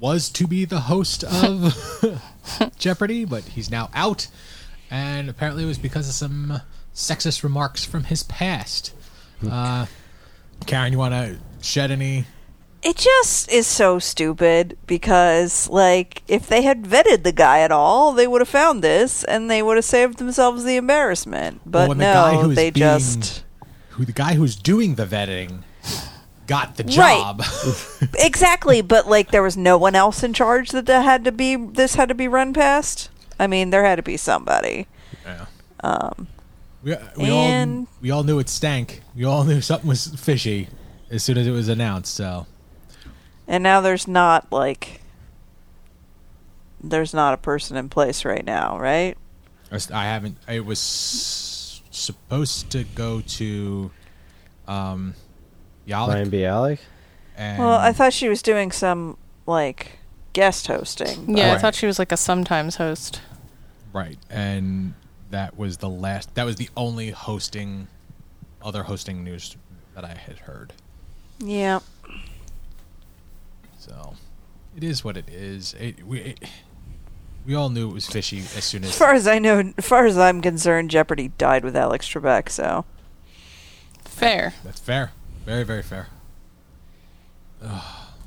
was 0.00 0.28
to 0.30 0.46
be 0.46 0.64
the 0.64 0.80
host 0.80 1.24
of 1.24 1.74
Jeopardy, 2.78 3.24
but 3.24 3.44
he's 3.44 3.70
now 3.70 3.90
out, 3.94 4.28
and 4.90 5.28
apparently 5.28 5.64
it 5.64 5.66
was 5.66 5.78
because 5.78 6.08
of 6.08 6.14
some 6.14 6.60
sexist 6.94 7.42
remarks 7.42 7.84
from 7.84 8.04
his 8.04 8.22
past. 8.22 8.92
Uh, 9.48 9.86
Karen, 10.66 10.92
you 10.92 10.98
want 10.98 11.12
to 11.14 11.38
shed 11.62 11.90
any? 11.90 12.24
It 12.82 12.96
just 12.96 13.50
is 13.50 13.66
so 13.66 13.98
stupid 13.98 14.78
because, 14.86 15.68
like, 15.68 16.22
if 16.28 16.46
they 16.46 16.62
had 16.62 16.84
vetted 16.84 17.24
the 17.24 17.32
guy 17.32 17.60
at 17.60 17.72
all, 17.72 18.12
they 18.12 18.26
would 18.28 18.40
have 18.40 18.48
found 18.48 18.82
this 18.84 19.24
and 19.24 19.50
they 19.50 19.62
would 19.62 19.76
have 19.76 19.84
saved 19.84 20.18
themselves 20.18 20.62
the 20.62 20.76
embarrassment. 20.76 21.62
But 21.66 21.88
when 21.88 21.98
the 21.98 22.04
no, 22.04 22.42
who's 22.42 22.54
they 22.56 22.70
being- 22.70 22.82
just. 22.86 23.44
who 23.90 24.04
the 24.04 24.12
guy 24.12 24.34
who's 24.34 24.54
doing 24.54 24.94
the 24.94 25.04
vetting 25.06 25.62
got 26.46 26.76
the 26.76 26.84
job. 26.84 27.40
Right. 27.40 27.92
Exactly, 28.18 28.80
but, 28.80 29.06
like, 29.08 29.30
there 29.30 29.42
was 29.42 29.56
no 29.56 29.78
one 29.78 29.94
else 29.94 30.22
in 30.22 30.32
charge 30.32 30.70
that 30.70 30.86
that 30.86 31.04
had 31.04 31.24
to 31.24 31.32
be. 31.32 31.56
This 31.56 31.94
had 31.94 32.08
to 32.08 32.14
be 32.14 32.28
run 32.28 32.52
past? 32.52 33.08
I 33.38 33.46
mean, 33.46 33.70
there 33.70 33.84
had 33.84 33.96
to 33.96 34.02
be 34.02 34.16
somebody. 34.16 34.86
yeah. 35.24 35.46
Um, 35.80 36.28
we 36.82 36.96
we 37.16 37.30
all 37.30 37.86
we 38.00 38.10
all 38.10 38.22
knew 38.22 38.38
it 38.38 38.48
stank. 38.48 39.02
We 39.14 39.24
all 39.24 39.44
knew 39.44 39.60
something 39.60 39.88
was 39.88 40.06
fishy 40.08 40.68
as 41.10 41.22
soon 41.22 41.36
as 41.38 41.46
it 41.46 41.50
was 41.50 41.68
announced. 41.68 42.14
So 42.14 42.46
And 43.46 43.62
now 43.62 43.80
there's 43.80 44.06
not, 44.08 44.50
like. 44.52 45.00
There's 46.82 47.12
not 47.14 47.34
a 47.34 47.38
person 47.38 47.76
in 47.76 47.88
place 47.88 48.24
right 48.24 48.44
now, 48.44 48.78
right? 48.78 49.16
I 49.72 49.78
I 49.92 50.04
haven't. 50.04 50.36
It 50.48 50.64
was 50.64 50.78
supposed 51.90 52.70
to 52.70 52.84
go 52.84 53.20
to 53.22 53.90
um, 54.68 55.14
Yalik. 55.86 56.26
Mayim 56.26 56.30
Bialik. 56.30 56.78
And 57.36 57.58
Well, 57.58 57.74
I 57.78 57.92
thought 57.92 58.12
she 58.12 58.28
was 58.28 58.42
doing 58.42 58.72
some, 58.72 59.16
like, 59.46 59.98
guest 60.32 60.66
hosting. 60.66 61.36
Yeah, 61.36 61.52
I 61.54 61.58
thought 61.58 61.74
she 61.74 61.86
was 61.86 61.98
like 61.98 62.12
a 62.12 62.16
sometimes 62.16 62.76
host. 62.76 63.20
right, 63.92 64.18
and 64.30 64.94
that 65.30 65.56
was 65.58 65.78
the 65.78 65.88
last. 65.88 66.34
That 66.34 66.44
was 66.44 66.56
the 66.56 66.68
only 66.76 67.10
hosting, 67.10 67.88
other 68.62 68.84
hosting 68.84 69.22
news 69.24 69.56
that 69.94 70.04
I 70.04 70.14
had 70.14 70.38
heard. 70.40 70.72
Yeah. 71.38 71.80
So 73.78 74.14
it 74.76 74.82
is 74.84 75.04
what 75.04 75.16
it 75.16 75.28
is. 75.28 75.74
It, 75.74 76.06
we 76.06 76.20
it, 76.20 76.40
we 77.46 77.54
all 77.54 77.68
knew 77.70 77.88
it 77.90 77.94
was 77.94 78.06
fishy 78.06 78.38
as 78.38 78.64
soon 78.64 78.82
as 78.84 78.90
As 78.90 78.98
far 78.98 79.14
as 79.14 79.26
I 79.28 79.38
know, 79.38 79.72
as 79.76 79.86
far 79.86 80.06
as 80.06 80.18
I'm 80.18 80.40
concerned, 80.40 80.90
Jeopardy 80.90 81.28
died 81.38 81.64
with 81.64 81.76
Alex 81.76 82.08
Trebek. 82.08 82.48
So 82.48 82.84
Fair. 84.04 84.54
that's 84.64 84.80
fair. 84.80 85.12
Very 85.46 85.64
very 85.64 85.82
fair. 85.82 86.08
Ugh, 87.64 87.82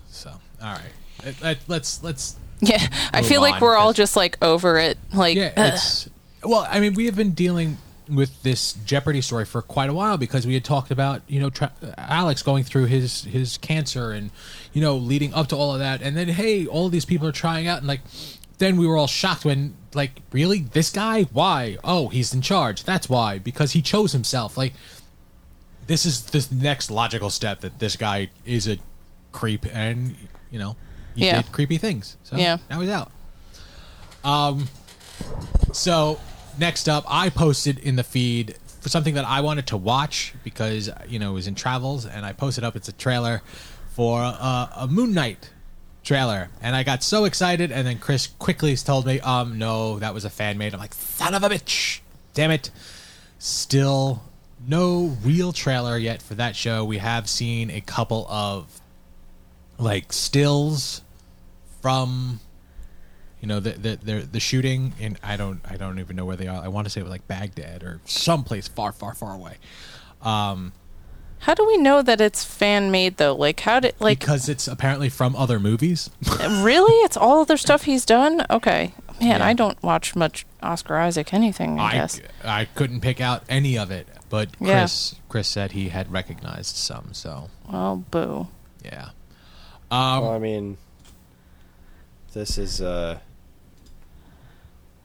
so 0.09 0.31
all 0.61 0.73
right, 0.73 0.81
let, 1.23 1.41
let, 1.41 1.57
let's 1.67 2.03
let's 2.03 2.35
Yeah, 2.61 2.85
I 3.13 3.21
feel 3.21 3.41
like 3.41 3.61
we're 3.61 3.75
all 3.75 3.93
just 3.93 4.15
like 4.15 4.37
over 4.41 4.77
it. 4.77 4.97
Like, 5.13 5.37
yeah. 5.37 5.53
ugh. 5.55 5.73
It's 5.73 6.09
well, 6.43 6.65
I 6.69 6.79
mean, 6.79 6.93
we 6.93 7.05
have 7.05 7.15
been 7.15 7.31
dealing 7.31 7.77
with 8.09 8.41
this 8.43 8.73
Jeopardy 8.85 9.21
story 9.21 9.45
for 9.45 9.61
quite 9.61 9.89
a 9.89 9.93
while 9.93 10.17
because 10.17 10.47
we 10.47 10.53
had 10.55 10.63
talked 10.63 10.91
about 10.91 11.21
you 11.27 11.39
know 11.39 11.49
tra- 11.49 11.73
Alex 11.97 12.41
going 12.41 12.63
through 12.63 12.85
his 12.85 13.25
his 13.25 13.57
cancer 13.57 14.11
and 14.11 14.31
you 14.73 14.81
know 14.81 14.95
leading 14.95 15.33
up 15.33 15.47
to 15.47 15.55
all 15.55 15.73
of 15.73 15.79
that, 15.79 16.01
and 16.01 16.17
then 16.17 16.29
hey, 16.29 16.65
all 16.65 16.89
these 16.89 17.05
people 17.05 17.27
are 17.27 17.33
trying 17.33 17.67
out, 17.67 17.79
and 17.79 17.87
like 17.87 18.01
then 18.57 18.77
we 18.77 18.87
were 18.87 18.97
all 18.97 19.07
shocked 19.07 19.45
when 19.45 19.73
like 19.93 20.21
really 20.31 20.59
this 20.59 20.91
guy 20.91 21.23
why 21.33 21.77
oh 21.83 22.09
he's 22.09 22.31
in 22.33 22.41
charge 22.41 22.83
that's 22.83 23.09
why 23.09 23.39
because 23.39 23.71
he 23.71 23.81
chose 23.81 24.11
himself 24.11 24.55
like 24.55 24.73
this 25.89 26.05
is 26.05 26.21
the 26.25 26.45
next 26.55 26.89
logical 26.91 27.29
step 27.31 27.59
that 27.61 27.79
this 27.79 27.95
guy 27.97 28.29
is 28.45 28.67
a 28.67 28.77
creep 29.31 29.65
and 29.75 30.15
you 30.51 30.59
know 30.59 30.75
he 31.15 31.25
Yeah. 31.25 31.41
did 31.41 31.51
creepy 31.51 31.77
things. 31.77 32.15
So 32.23 32.37
Yeah. 32.37 32.57
now 32.69 32.79
he's 32.79 32.89
out. 32.91 33.11
Um 34.23 34.69
so 35.73 36.19
next 36.57 36.87
up 36.89 37.03
i 37.07 37.29
posted 37.29 37.77
in 37.79 37.95
the 37.95 38.03
feed 38.03 38.55
for 38.81 38.89
something 38.89 39.13
that 39.15 39.25
i 39.25 39.39
wanted 39.41 39.65
to 39.67 39.77
watch 39.77 40.33
because 40.43 40.89
you 41.07 41.17
know 41.19 41.31
it 41.31 41.33
was 41.33 41.47
in 41.47 41.55
travels 41.55 42.05
and 42.05 42.25
i 42.25 42.33
posted 42.33 42.63
up 42.63 42.75
it's 42.75 42.87
a 42.89 42.91
trailer 42.93 43.41
for 43.89 44.21
uh, 44.23 44.67
a 44.75 44.87
moon 44.87 45.13
knight 45.13 45.49
trailer. 46.03 46.49
And 46.61 46.75
i 46.75 46.83
got 46.83 47.03
so 47.03 47.25
excited 47.25 47.71
and 47.71 47.85
then 47.85 47.97
chris 47.99 48.27
quickly 48.27 48.75
told 48.77 49.05
me 49.05 49.19
um 49.21 49.57
no 49.57 49.99
that 49.99 50.13
was 50.13 50.23
a 50.25 50.29
fan 50.29 50.57
made. 50.57 50.73
I'm 50.73 50.79
like 50.79 50.93
son 50.93 51.33
of 51.35 51.43
a 51.43 51.49
bitch. 51.49 51.99
Damn 52.33 52.51
it. 52.51 52.71
Still 53.37 54.21
no 54.67 55.17
real 55.23 55.53
trailer 55.53 55.97
yet 55.97 56.21
for 56.21 56.35
that 56.35 56.55
show 56.55 56.83
we 56.83 56.97
have 56.97 57.29
seen 57.29 57.69
a 57.71 57.81
couple 57.81 58.25
of 58.29 58.81
like 59.77 60.11
stills 60.11 61.01
from 61.81 62.39
you 63.41 63.47
know 63.47 63.59
the 63.59 63.71
the 63.71 63.95
the, 64.01 64.13
the 64.31 64.39
shooting 64.39 64.93
and 64.99 65.17
I 65.23 65.37
don't 65.37 65.61
I 65.69 65.77
don't 65.77 65.99
even 65.99 66.15
know 66.15 66.25
where 66.25 66.35
they 66.35 66.47
are. 66.47 66.61
I 66.61 66.67
want 66.67 66.85
to 66.85 66.89
say 66.89 66.99
it 66.99 67.03
was 67.03 67.11
like 67.11 67.27
Baghdad 67.27 67.83
or 67.83 68.01
someplace 68.05 68.67
far 68.67 68.91
far 68.91 69.13
far 69.13 69.33
away. 69.33 69.55
Um, 70.21 70.73
how 71.43 71.53
do 71.53 71.65
we 71.65 71.77
know 71.77 72.01
that 72.01 72.19
it's 72.19 72.43
fan 72.43 72.91
made 72.91 73.15
though? 73.15 73.33
Like, 73.33 73.61
how 73.61 73.79
did 73.79 73.95
like 73.99 74.19
because 74.19 74.49
it's 74.49 74.67
apparently 74.67 75.07
from 75.07 75.37
other 75.37 75.57
movies. 75.57 76.09
Uh, 76.29 76.61
really? 76.65 76.93
It's 77.05 77.15
all 77.15 77.39
other 77.39 77.55
stuff 77.65 77.83
he's 77.83 78.03
done. 78.05 78.45
Okay, 78.49 78.93
man, 79.21 79.39
Yeah. 79.39 79.45
I 79.45 79.53
don't 79.53 79.81
watch 79.81 80.17
much 80.17 80.45
Oscar 80.61 80.97
Isaac 80.97 81.33
anything. 81.33 81.79
I, 81.79 81.85
I 81.85 81.91
guess. 81.93 82.19
I 82.43 82.65
couldn't 82.65 82.99
pick 82.99 83.21
out 83.21 83.43
any 83.47 83.77
of 83.77 83.89
it, 83.89 84.05
but 84.29 84.49
Yeah. 84.59 84.81
Chris 84.81 85.15
Chris 85.29 85.47
said 85.47 85.71
he 85.73 85.89
had 85.89 86.11
recognized 86.11 86.75
some. 86.75 87.09
So 87.13 87.49
Well, 87.71 88.03
boo. 88.11 88.47
yeah. 88.83 89.09
Um, 89.91 90.21
Well, 90.23 90.31
I 90.31 90.39
mean, 90.39 90.77
this 92.33 92.57
is 92.57 92.81
uh, 92.81 93.19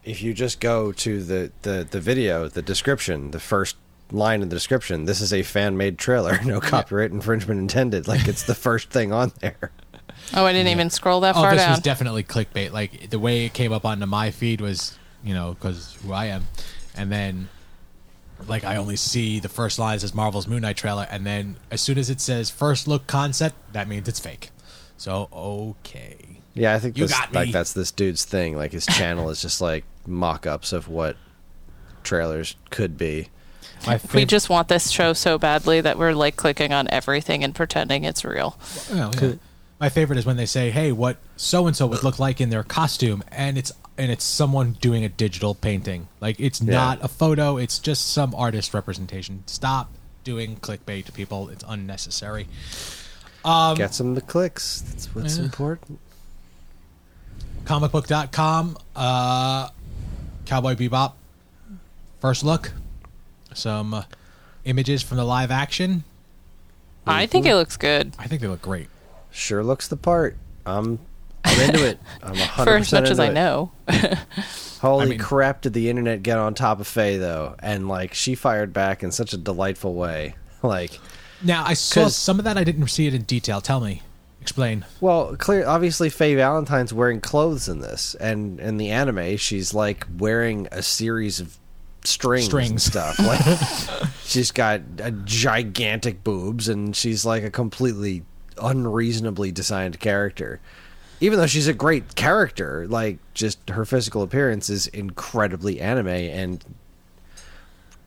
if 0.05 0.23
you 0.23 0.35
just 0.35 0.61
go 0.61 0.93
to 0.93 1.23
the, 1.23 1.53
the 1.63 1.87
the 1.91 2.01
video, 2.01 2.49
the 2.49 2.63
description, 2.63 3.31
the 3.31 3.41
first 3.41 3.77
line 4.13 4.43
in 4.43 4.49
the 4.51 4.57
description, 4.57 5.07
this 5.07 5.21
is 5.21 5.33
a 5.33 5.43
fan 5.43 5.77
made 5.77 5.99
trailer, 5.99 6.39
no 6.45 6.61
copyright 6.61 7.11
infringement 7.11 7.59
intended. 7.59 8.07
Like 8.07 8.29
it's 8.29 8.43
the 8.43 8.55
first 8.55 8.91
thing 8.91 9.13
on 9.13 9.33
there. 9.41 9.71
Oh, 10.33 10.47
I 10.47 10.53
didn't 10.53 10.69
even 10.69 10.89
scroll 10.91 11.21
that 11.21 11.37
oh, 11.37 11.41
far 11.43 11.51
this 11.53 11.61
down. 11.63 11.73
was 11.73 11.81
definitely 11.81 12.23
clickbait. 12.23 12.73
Like 12.73 13.11
the 13.11 13.19
way 13.19 13.45
it 13.45 13.53
came 13.53 13.73
up 13.73 13.85
onto 13.85 14.07
my 14.07 14.31
feed 14.31 14.61
was, 14.61 14.97
you 15.23 15.35
know, 15.35 15.53
because 15.53 15.99
who 16.03 16.13
I 16.15 16.27
am, 16.27 16.47
and 16.97 17.13
then 17.13 17.49
like 18.49 18.65
I 18.65 18.77
only 18.77 18.97
see 18.97 19.41
the 19.41 19.49
first 19.49 19.79
lines 19.79 20.05
as 20.05 20.15
Marvel's 20.15 20.47
Moon 20.47 20.63
Knight 20.63 20.77
trailer, 20.77 21.07
and 21.11 21.25
then 21.27 21.57
as 21.71 21.81
soon 21.81 21.99
as 21.99 22.11
it 22.11 22.21
says 22.21 22.51
first 22.51 22.87
look 22.89 23.07
concept, 23.07 23.57
that 23.73 23.89
means 23.89 24.09
it's 24.09 24.21
fake. 24.21 24.51
So 24.97 25.29
okay, 25.33 26.17
Yeah, 26.55 26.75
I 26.75 26.79
think 26.79 26.97
You 26.97 27.05
this, 27.05 27.13
got 27.19 27.33
me. 27.33 27.39
like 27.41 27.53
that's 27.53 27.73
this 27.73 27.91
dude's 27.91 28.25
thing. 28.25 28.57
Like 28.57 28.73
his 28.73 28.87
channel 28.87 29.31
is 29.31 29.43
just 29.43 29.61
like 29.61 29.85
mock-ups 30.07 30.73
of 30.73 30.89
what 30.89 31.17
trailers 32.03 32.57
could 32.71 32.97
be. 32.97 33.29
my 33.87 33.95
we 34.15 34.25
fav- 34.25 34.29
just 34.29 34.49
want 34.49 34.69
this 34.69 34.91
show 34.91 35.13
so 35.13 35.39
badly 35.39 35.81
that 35.81 35.99
we're 35.99 36.13
like 36.13 36.37
clicking 36.37 36.73
on 36.73 36.87
everything 36.91 37.43
and 37.45 37.55
pretending 37.55 38.05
it's 38.05 38.25
real. 38.25 38.59
Oh, 38.93 39.11
yeah. 39.21 39.33
My 39.81 39.89
favorite 39.89 40.19
is 40.19 40.25
when 40.25 40.37
they 40.37 40.47
say, 40.47 40.71
"Hey, 40.71 40.93
what 40.93 41.17
so 41.37 41.67
and 41.67 41.77
so 41.77 41.87
would 41.89 42.05
look 42.05 42.19
like 42.19 42.41
in 42.41 42.49
their 42.51 42.63
costume," 42.63 43.23
and 43.33 43.59
it's 43.59 43.73
and 43.97 44.11
it's 44.11 44.25
someone 44.25 44.73
doing 44.81 45.05
a 45.05 45.09
digital 45.09 45.55
painting. 45.55 46.09
Like 46.21 46.39
it's 46.41 46.61
Yeah. 46.61 46.75
not 46.75 47.05
a 47.05 47.09
photo; 47.09 47.57
it's 47.57 47.79
just 47.79 48.13
some 48.13 48.35
artist 48.35 48.75
representation. 48.75 49.43
Stop 49.47 49.91
doing 50.25 50.57
clickbait 50.57 51.05
to 51.07 51.13
people; 51.13 51.49
it's 51.49 51.65
unnecessary. 51.67 52.49
Um, 53.45 53.77
Get 53.77 53.95
some 53.95 54.15
the 54.15 54.21
clicks. 54.21 54.81
That's 54.81 55.15
what's 55.15 55.37
Yeah. 55.39 55.45
important. 55.45 55.99
comicbook.com, 57.65 58.77
uh, 58.95 59.69
Cowboy 60.47 60.75
Bebop, 60.75 61.13
first 62.21 62.45
look, 62.45 62.73
some 63.55 63.95
uh, 63.95 64.03
images 64.65 65.03
from 65.03 65.17
the 65.17 65.25
live 65.25 65.51
action. 65.51 66.05
I 67.07 67.27
think 67.27 67.47
it 67.47 67.55
looks 67.55 67.77
good. 67.77 68.15
I 68.19 68.27
think 68.27 68.41
they 68.41 68.49
look 68.49 68.63
great. 68.63 68.89
Sure 69.31 69.63
looks 69.65 69.89
the 69.89 69.97
part. 69.97 70.37
I'm 70.67 70.99
I'm 71.45 71.61
into 71.69 71.87
it. 71.87 71.99
I'm 72.23 72.35
100% 72.35 72.65
For 72.65 72.77
as 72.77 72.93
much 72.93 73.11
as 73.11 73.21
I 73.21 73.27
it. 73.29 73.33
know. 73.35 73.73
Holy 74.81 75.07
I 75.07 75.09
mean- 75.11 75.19
crap! 75.19 75.63
Did 75.63 75.73
the 75.73 75.89
internet 75.89 76.23
get 76.23 76.39
on 76.39 76.55
top 76.55 76.81
of 76.81 76.87
Faye 76.87 77.17
though? 77.17 77.55
And 77.61 77.89
like 77.89 78.15
she 78.15 78.35
fired 78.35 78.73
back 78.73 79.03
in 79.03 79.13
such 79.13 79.33
a 79.33 79.37
delightful 79.39 79.95
way. 79.95 80.35
Like, 80.63 80.99
Now 81.43 81.65
I 81.67 81.75
saw 81.75 82.03
'Cause- 82.05 82.17
some 82.17 82.39
of 82.39 82.45
that. 82.45 82.57
I 82.59 82.65
didn't 82.65 82.87
see 82.89 83.07
it 83.07 83.15
in 83.15 83.23
detail. 83.23 83.61
Tell 83.61 83.81
me, 83.81 84.03
explain. 84.41 84.85
well, 85.01 85.37
clear. 85.37 85.67
Obviously, 85.67 86.11
Faye 86.11 86.35
Valentine's 86.35 86.93
wearing 86.93 87.21
clothes 87.21 87.69
in 87.69 87.81
this, 87.81 88.15
and 88.17 88.59
in 88.61 88.77
the 88.77 88.91
anime, 88.91 89.37
she's 89.37 89.73
like 89.75 90.07
wearing 90.19 90.69
a 90.73 90.83
series 90.83 91.41
of 91.41 91.57
strings, 92.05 92.45
and 92.53 92.81
Strings. 92.81 92.83
stuff. 92.85 93.19
Like, 93.19 94.09
she's 94.25 94.51
got 94.51 94.83
a 94.99 95.11
gigantic 95.11 96.23
boobs, 96.25 96.69
and 96.69 96.95
she's 96.95 97.25
like 97.25 97.43
a 97.43 97.51
completely 97.51 98.23
unreasonably 98.61 99.51
designed 99.53 99.99
character. 100.01 100.61
Even 101.21 101.39
though 101.39 101.47
she's 101.47 101.69
a 101.69 101.73
great 101.73 102.15
character, 102.17 102.87
like 102.89 103.19
just 103.35 103.69
her 103.71 103.85
physical 103.85 104.23
appearance 104.23 104.69
is 104.69 104.87
incredibly 104.89 105.81
anime 105.81 106.09
and 106.09 106.65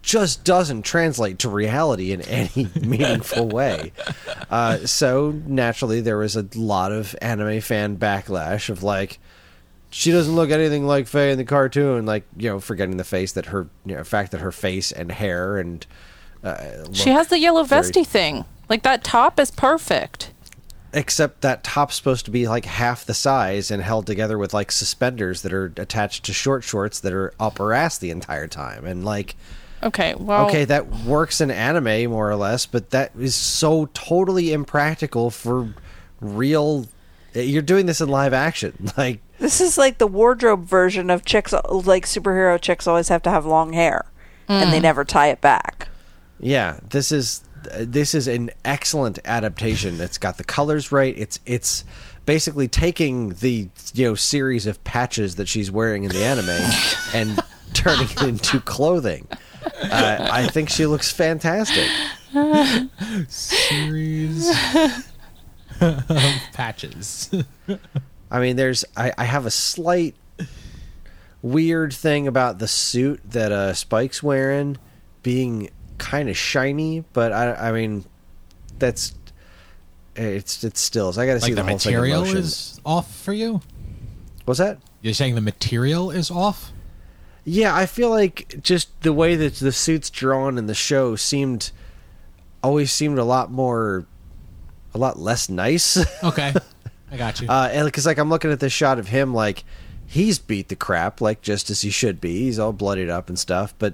just 0.02 0.44
doesn't 0.46 0.84
translate 0.84 1.38
to 1.40 1.50
reality 1.50 2.12
in 2.12 2.22
any 2.22 2.70
meaningful 2.82 3.48
way. 3.48 3.92
Uh, 4.50 4.78
so 4.80 5.32
naturally, 5.46 6.00
there 6.00 6.18
was 6.18 6.36
a 6.36 6.48
lot 6.56 6.92
of 6.92 7.16
anime 7.22 7.60
fan 7.60 7.98
backlash 7.98 8.70
of 8.70 8.84
like, 8.84 9.20
she 9.90 10.12
doesn't 10.12 10.36
look 10.36 10.50
anything 10.50 10.86
like 10.86 11.08
Faye 11.08 11.32
in 11.32 11.38
the 11.38 11.44
cartoon. 11.46 12.06
Like 12.06 12.24
you 12.38 12.50
know, 12.50 12.60
forgetting 12.60 12.98
the 12.98 13.04
face 13.04 13.34
that 13.34 13.48
her, 13.48 13.68
you 13.86 13.96
know, 13.96 14.04
fact 14.04 14.32
that 14.32 14.42
her 14.42 14.52
face 14.52 14.92
and 14.92 15.12
hair 15.12 15.58
and 15.58 15.86
uh, 16.44 16.92
She 16.94 17.10
has 17.10 17.28
the 17.28 17.40
yellow 17.40 17.64
very- 17.64 17.82
vesty 17.84 18.04
thing. 18.04 18.46
Like 18.70 18.84
that 18.84 19.04
top 19.04 19.40
is 19.40 19.50
perfect. 19.50 20.32
Except 20.98 21.42
that 21.42 21.64
top's 21.64 21.96
supposed 21.96 22.26
to 22.26 22.32
be 22.32 22.48
like 22.48 22.66
half 22.66 23.06
the 23.06 23.14
size 23.14 23.70
and 23.70 23.84
held 23.84 24.08
together 24.08 24.38
with 24.38 24.54
like 24.54 24.72
suspenders 24.72 25.44
that 25.44 25.54
are 25.54 25.72
attached 25.78 26.26
to 26.26 26.34
short 26.34 26.64
shorts 26.64 27.00
that 27.00 27.14
are 27.14 27.34
up 27.40 27.60
her 27.60 27.74
ass 27.74 27.98
the 27.98 28.10
entire 28.10 28.48
time 28.48 28.86
and 28.86 29.06
like 29.06 29.36
Okay, 29.84 30.16
well, 30.16 30.48
okay 30.48 30.66
that 30.66 30.90
works 30.90 31.40
in 31.40 31.52
anime 31.52 32.10
more 32.10 32.30
or 32.30 32.36
less 32.36 32.66
but 32.66 32.90
that 32.90 33.12
is 33.18 33.36
so 33.36 33.90
totally 33.94 34.52
impractical 34.52 35.30
for 35.30 35.74
real 36.20 36.88
you're 37.36 37.62
doing 37.62 37.86
this 37.86 38.02
in 38.02 38.10
live 38.10 38.34
action 38.34 38.90
like 38.98 39.20
This 39.38 39.62
is 39.62 39.78
like 39.78 40.00
the 40.00 40.08
wardrobe 40.08 40.66
version 40.66 41.12
of 41.12 41.24
chicks, 41.24 41.54
like 41.54 42.06
superhero 42.06 42.60
chicks 42.60 42.88
always 42.88 43.10
have 43.10 43.22
to 43.22 43.30
have 43.30 43.46
long 43.46 43.74
hair, 43.74 44.06
and 44.48 44.74
they 44.74 44.80
mm. 44.80 44.84
never 44.84 45.06
tie 45.06 45.28
it 45.28 45.42
back. 45.42 45.90
yeah 46.40 46.80
this 46.90 47.12
is 47.12 47.44
this 47.80 48.14
is 48.14 48.28
an 48.28 48.50
excellent 48.66 49.20
adaptation. 49.26 50.00
It's 50.02 50.18
got 50.18 50.38
the 50.38 50.44
colors 50.44 50.92
right. 50.92 51.18
It's 51.18 51.40
it's 51.46 51.84
basically 52.26 52.68
taking 52.68 53.30
the 53.30 53.70
you 53.94 54.08
know 54.08 54.16
series 54.16 54.68
of 54.68 54.84
patches 54.84 55.36
that 55.36 55.48
she's 55.48 55.72
wearing 55.72 56.04
in 56.04 56.12
the 56.12 56.24
anime 56.24 56.50
and 57.14 57.40
turning 57.74 58.10
it 58.10 58.22
into 58.22 58.60
clothing. 58.60 59.28
Uh, 59.82 60.30
i 60.32 60.48
think 60.48 60.70
she 60.70 60.86
looks 60.86 61.12
fantastic. 61.12 61.90
Series 63.28 64.50
of 65.82 66.42
patches. 66.54 67.30
i 68.32 68.40
mean 68.40 68.56
there's 68.56 68.84
i, 68.96 69.12
I 69.18 69.24
have 69.26 69.46
a 69.46 69.52
slight 69.52 70.16
weird 71.42 71.94
thing 71.94 72.28
about 72.28 72.60
the 72.60 72.68
suit 72.68 73.22
that 73.26 73.52
uh 73.52 73.74
spike's 73.74 74.22
wearing 74.24 74.78
being 75.24 75.70
kind 75.98 76.30
of 76.30 76.38
shiny 76.38 77.04
but 77.14 77.32
i 77.32 77.70
i 77.70 77.72
mean 77.72 78.06
that's 78.80 79.14
it's 80.16 80.64
it's 80.64 80.82
still 80.82 81.12
so 81.14 81.22
i 81.22 81.26
gotta 81.26 81.40
see 81.40 81.48
like 81.48 81.56
the 81.56 81.64
the, 81.64 81.70
whole 81.70 81.78
thing 81.80 81.94
in 81.94 82.00
material 82.00 82.22
motion. 82.22 82.38
is 82.38 82.80
off 82.86 83.16
for 83.16 83.34
you. 83.34 83.62
what's 84.46 84.60
that 84.60 84.80
You're 85.02 85.14
saying 85.14 85.36
the 85.36 85.42
material 85.42 86.10
is 86.12 86.32
off? 86.32 86.72
Yeah, 87.50 87.74
I 87.74 87.86
feel 87.86 88.10
like 88.10 88.62
just 88.62 88.90
the 89.04 89.14
way 89.14 89.36
that 89.38 89.56
the 89.56 89.72
suits 89.72 90.10
drawn 90.10 90.58
in 90.58 90.68
the 90.68 90.76
show 90.76 91.16
seemed 91.16 91.72
always 92.62 92.92
seemed 92.92 93.20
a 93.20 93.24
lot 93.24 93.52
more, 93.52 94.06
a 94.94 94.98
lot 94.98 95.18
less 95.18 95.48
nice. 95.48 95.98
Okay, 96.24 96.54
I 97.10 97.16
got 97.16 97.40
you. 97.40 97.48
uh, 97.48 97.70
and 97.72 97.86
because 97.86 98.06
like 98.06 98.18
I'm 98.18 98.30
looking 98.30 98.52
at 98.52 98.60
this 98.60 98.74
shot 98.74 99.00
of 99.00 99.08
him, 99.08 99.34
like 99.34 99.64
he's 100.06 100.40
beat 100.40 100.68
the 100.68 100.76
crap, 100.76 101.22
like 101.22 101.42
just 101.42 101.70
as 101.70 101.82
he 101.84 101.90
should 101.90 102.20
be. 102.20 102.40
He's 102.40 102.60
all 102.60 102.74
bloodied 102.74 103.10
up 103.10 103.30
and 103.30 103.40
stuff, 103.40 103.74
but 103.80 103.94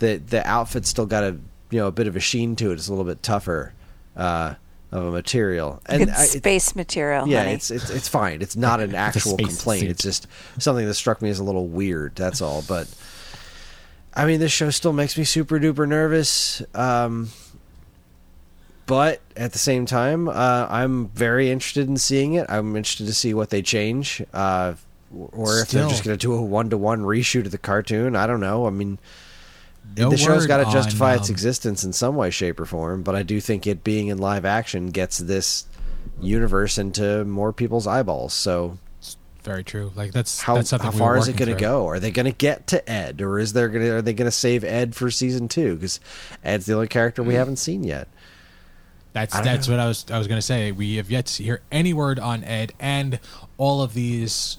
the 0.00 0.16
the 0.16 0.46
outfit's 0.46 0.88
still 0.90 1.06
got 1.06 1.22
a 1.24 1.36
you 1.70 1.78
know 1.78 1.86
a 1.86 1.92
bit 1.92 2.06
of 2.08 2.16
a 2.16 2.20
sheen 2.20 2.56
to 2.56 2.70
it. 2.70 2.74
It's 2.74 2.88
a 2.88 2.90
little 2.92 3.04
bit 3.04 3.22
tougher 3.22 3.72
uh, 4.16 4.54
of 4.92 5.04
a 5.06 5.10
material, 5.12 5.80
and 5.86 6.00
Good 6.06 6.10
I- 6.14 6.24
it- 6.24 6.26
space 6.26 6.74
material. 6.74 7.28
yeah, 7.28 7.44
honey. 7.44 7.52
it's, 7.54 7.70
it's 7.70 7.88
it's 7.90 8.08
fine. 8.08 8.42
It's 8.42 8.56
not 8.56 8.80
an 8.80 8.94
actual 9.06 9.38
space 9.38 9.46
complaint. 9.56 9.80
suit. 9.82 9.90
It's 9.90 10.02
just 10.02 10.26
something 10.58 10.84
that 10.86 10.94
struck 10.94 11.22
me 11.22 11.30
as 11.30 11.38
a 11.38 11.44
little 11.44 11.68
weird. 11.68 12.16
That's 12.16 12.42
all. 12.42 12.62
But 12.66 12.92
I 14.12 14.26
mean, 14.26 14.40
this 14.40 14.50
show 14.50 14.70
still 14.70 14.92
makes 14.92 15.16
me 15.16 15.22
super 15.24 15.60
duper 15.60 15.86
nervous. 15.88 16.60
Um, 16.74 17.28
but 18.86 19.20
at 19.36 19.52
the 19.52 19.58
same 19.58 19.86
time, 19.86 20.28
uh, 20.28 20.66
I'm 20.68 21.08
very 21.10 21.48
interested 21.50 21.86
in 21.88 21.96
seeing 21.96 22.34
it. 22.34 22.46
I'm 22.48 22.74
interested 22.74 23.06
to 23.06 23.14
see 23.14 23.32
what 23.34 23.50
they 23.50 23.62
change, 23.62 24.20
uh, 24.34 24.74
or 25.14 25.60
if 25.60 25.68
they're 25.70 25.88
just 25.88 26.02
going 26.02 26.16
to 26.18 26.20
do 26.20 26.32
a 26.34 26.42
one 26.42 26.70
to 26.70 26.76
one 26.76 27.02
reshoot 27.02 27.44
of 27.44 27.52
the 27.52 27.58
cartoon. 27.58 28.16
I 28.16 28.26
don't 28.26 28.40
know. 28.40 28.66
I 28.66 28.70
mean, 28.70 28.98
No 29.96 30.10
the 30.10 30.16
show's 30.16 30.46
got 30.46 30.64
to 30.64 30.70
justify 30.70 31.14
its 31.14 31.28
um, 31.28 31.34
existence 31.34 31.84
in 31.84 31.92
some 31.92 32.16
way, 32.16 32.30
shape, 32.30 32.60
or 32.60 32.66
form. 32.66 33.02
But 33.02 33.16
I 33.16 33.22
do 33.22 33.40
think 33.40 33.66
it 33.66 33.82
being 33.82 34.08
in 34.08 34.18
live 34.18 34.44
action 34.44 34.90
gets 34.90 35.18
this 35.18 35.66
universe 36.20 36.78
into 36.78 37.24
more 37.24 37.52
people's 37.52 37.86
eyeballs. 37.86 38.32
So 38.32 38.78
it's 38.98 39.16
Very 39.42 39.64
true. 39.64 39.92
Like 39.94 40.12
that's 40.12 40.40
how, 40.40 40.56
that's 40.56 40.70
something 40.70 40.86
how 40.86 40.92
we 40.92 40.98
far 40.98 41.16
is 41.16 41.28
it 41.28 41.36
going 41.36 41.54
to 41.54 41.60
go? 41.60 41.86
Are 41.88 41.98
they 41.98 42.10
going 42.10 42.26
to 42.26 42.32
get 42.32 42.66
to 42.68 42.90
Ed, 42.90 43.20
or 43.20 43.38
is 43.38 43.52
there 43.52 43.68
going 43.68 43.84
to 43.84 43.96
are 43.96 44.02
they 44.02 44.12
going 44.12 44.26
to 44.26 44.36
save 44.36 44.64
Ed 44.64 44.94
for 44.94 45.10
season 45.10 45.48
two? 45.48 45.74
Because 45.76 45.98
Ed's 46.44 46.66
the 46.66 46.74
only 46.74 46.88
character 46.88 47.22
we 47.22 47.34
haven't 47.34 47.56
seen 47.56 47.84
yet. 47.84 48.08
That's 49.12 49.38
that's 49.40 49.66
know. 49.66 49.74
what 49.74 49.80
I 49.80 49.88
was 49.88 50.06
I 50.10 50.18
was 50.18 50.28
gonna 50.28 50.42
say. 50.42 50.70
We 50.70 50.96
have 50.96 51.10
yet 51.10 51.26
to 51.26 51.42
hear 51.42 51.62
any 51.72 51.92
word 51.92 52.20
on 52.20 52.44
Ed, 52.44 52.74
and 52.78 53.18
all 53.58 53.82
of 53.82 53.94
these 53.94 54.58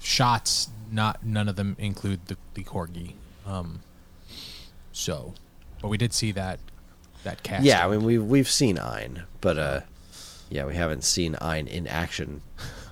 shots. 0.00 0.68
Not 0.92 1.24
none 1.24 1.48
of 1.48 1.56
them 1.56 1.76
include 1.78 2.26
the 2.26 2.36
the 2.54 2.62
corgi. 2.62 3.14
Um, 3.46 3.80
so, 4.96 5.34
but 5.82 5.88
we 5.88 5.98
did 5.98 6.12
see 6.12 6.32
that 6.32 6.58
that 7.24 7.42
cast. 7.42 7.64
Yeah, 7.64 7.86
I 7.86 7.90
mean 7.90 8.02
we've 8.04 8.24
we've 8.24 8.50
seen 8.50 8.78
Ein, 8.78 9.24
but 9.40 9.58
uh, 9.58 9.80
yeah, 10.48 10.64
we 10.64 10.74
haven't 10.74 11.04
seen 11.04 11.36
Ein 11.36 11.66
in 11.66 11.86
action 11.86 12.40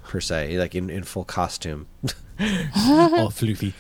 per 0.09 0.21
se, 0.21 0.59
like 0.59 0.75
in, 0.75 0.91
in 0.91 1.03
full 1.05 1.25
costume. 1.25 1.87
all 2.05 3.31
floofy. 3.31 3.73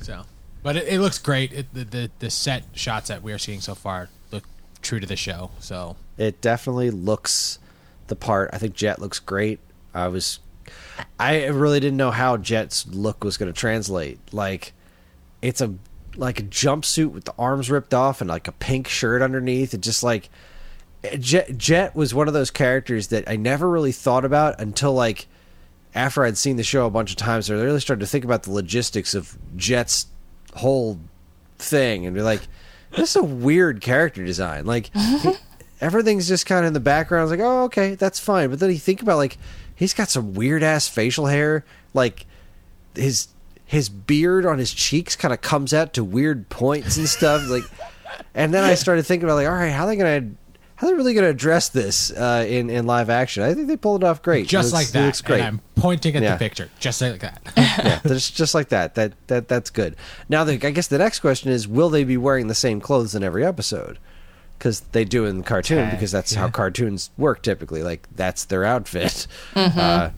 So, 0.00 0.22
but 0.62 0.76
it, 0.76 0.88
it 0.88 1.00
looks 1.00 1.18
great. 1.18 1.52
It, 1.52 1.74
the, 1.74 1.84
the 1.84 2.10
the 2.20 2.30
set 2.30 2.64
shots 2.74 3.08
that 3.08 3.22
we 3.22 3.32
are 3.32 3.38
seeing 3.38 3.60
so 3.60 3.74
far 3.74 4.08
look 4.30 4.44
true 4.80 5.00
to 5.00 5.06
the 5.06 5.16
show. 5.16 5.50
So 5.60 5.96
It 6.16 6.40
definitely 6.40 6.90
looks 6.90 7.58
the 8.06 8.16
part. 8.16 8.50
I 8.52 8.58
think 8.58 8.74
Jet 8.74 8.98
looks 8.98 9.18
great. 9.18 9.60
I 9.94 10.08
was, 10.08 10.40
I 11.20 11.46
really 11.46 11.80
didn't 11.80 11.98
know 11.98 12.10
how 12.10 12.36
Jet's 12.38 12.86
look 12.86 13.24
was 13.24 13.36
going 13.36 13.52
to 13.52 13.58
translate. 13.58 14.18
Like, 14.32 14.72
it's 15.42 15.60
a 15.60 15.74
like 16.16 16.40
a 16.40 16.42
jumpsuit 16.42 17.10
with 17.10 17.24
the 17.24 17.34
arms 17.38 17.70
ripped 17.70 17.94
off 17.94 18.20
and 18.20 18.28
like 18.28 18.48
a 18.48 18.52
pink 18.52 18.88
shirt 18.88 19.22
underneath. 19.22 19.74
It 19.74 19.80
just 19.80 20.02
like 20.02 20.28
Jet. 21.18 21.56
Jet 21.58 21.96
was 21.96 22.14
one 22.14 22.28
of 22.28 22.34
those 22.34 22.50
characters 22.50 23.08
that 23.08 23.28
I 23.28 23.36
never 23.36 23.68
really 23.68 23.92
thought 23.92 24.24
about 24.24 24.60
until 24.60 24.92
like 24.92 25.26
after 25.94 26.24
I'd 26.24 26.38
seen 26.38 26.56
the 26.56 26.62
show 26.62 26.86
a 26.86 26.90
bunch 26.90 27.10
of 27.10 27.16
times. 27.16 27.50
I 27.50 27.54
really 27.54 27.80
started 27.80 28.00
to 28.00 28.06
think 28.06 28.24
about 28.24 28.44
the 28.44 28.52
logistics 28.52 29.14
of 29.14 29.36
Jet's 29.56 30.06
whole 30.54 30.98
thing 31.58 32.06
and 32.06 32.14
be 32.14 32.22
like, 32.22 32.42
this 32.92 33.10
is 33.10 33.16
a 33.16 33.22
weird 33.22 33.80
character 33.80 34.24
design. 34.24 34.64
Like 34.64 34.86
he- 34.86 35.00
mm-hmm. 35.00 35.42
everything's 35.80 36.28
just 36.28 36.46
kind 36.46 36.60
of 36.60 36.68
in 36.68 36.72
the 36.72 36.80
background. 36.80 37.20
I 37.20 37.24
was 37.24 37.30
like, 37.30 37.40
oh, 37.40 37.64
okay, 37.64 37.94
that's 37.94 38.20
fine. 38.20 38.50
But 38.50 38.60
then 38.60 38.70
you 38.70 38.78
think 38.78 39.02
about 39.02 39.16
like 39.16 39.38
he's 39.74 39.94
got 39.94 40.08
some 40.08 40.34
weird 40.34 40.62
ass 40.62 40.88
facial 40.88 41.26
hair. 41.26 41.64
Like 41.94 42.26
his 42.94 43.28
his 43.72 43.88
beard 43.88 44.44
on 44.44 44.58
his 44.58 44.72
cheeks 44.72 45.16
kind 45.16 45.32
of 45.32 45.40
comes 45.40 45.72
out 45.72 45.94
to 45.94 46.04
weird 46.04 46.48
points 46.50 46.98
and 46.98 47.08
stuff. 47.08 47.48
Like, 47.48 47.64
and 48.34 48.52
then 48.52 48.64
I 48.64 48.74
started 48.74 49.04
thinking 49.06 49.24
about 49.24 49.36
like, 49.36 49.46
all 49.46 49.54
right, 49.54 49.70
how 49.72 49.84
are 49.84 49.86
they 49.88 49.96
gonna 49.96 50.30
how 50.76 50.86
are 50.86 50.90
they 50.90 50.94
really 50.96 51.14
gonna 51.14 51.28
address 51.30 51.70
this 51.70 52.10
uh, 52.12 52.44
in 52.46 52.68
in 52.68 52.84
live 52.86 53.08
action? 53.08 53.42
I 53.42 53.54
think 53.54 53.68
they 53.68 53.76
pulled 53.78 54.02
it 54.04 54.06
off 54.06 54.20
great. 54.20 54.46
just 54.46 54.72
looks- 54.72 54.74
like 54.74 54.88
it 54.88 54.92
that, 54.92 55.06
looks 55.06 55.20
great. 55.22 55.38
and 55.40 55.46
I'm 55.46 55.60
pointing 55.74 56.14
at 56.16 56.22
Yeah. 56.22 56.32
the 56.34 56.38
picture, 56.38 56.68
just 56.78 57.00
like 57.00 57.20
that. 57.20 57.40
yeah, 57.56 58.00
that's 58.02 58.30
just 58.30 58.54
like 58.54 58.68
that. 58.68 58.94
That 58.96 59.12
that 59.28 59.48
that's 59.48 59.70
good. 59.70 59.96
Now, 60.28 60.44
the, 60.44 60.52
I 60.64 60.70
guess 60.70 60.88
the 60.88 60.98
next 60.98 61.20
question 61.20 61.50
is: 61.50 61.66
Will 61.66 61.88
they 61.88 62.04
be 62.04 62.16
wearing 62.18 62.48
the 62.48 62.54
same 62.54 62.80
clothes 62.80 63.14
in 63.14 63.22
every 63.24 63.44
episode? 63.44 63.98
Because 64.58 64.80
they 64.92 65.04
do 65.04 65.24
in 65.24 65.38
the 65.38 65.42
cartoon, 65.44 65.78
Tag, 65.78 65.90
because 65.92 66.12
that's 66.12 66.34
how 66.34 66.48
cartoons 66.48 67.10
work 67.16 67.42
typically. 67.42 67.82
Like 67.82 68.06
that's 68.14 68.44
their 68.44 68.64
outfit. 68.64 69.26
Uh, 69.56 70.10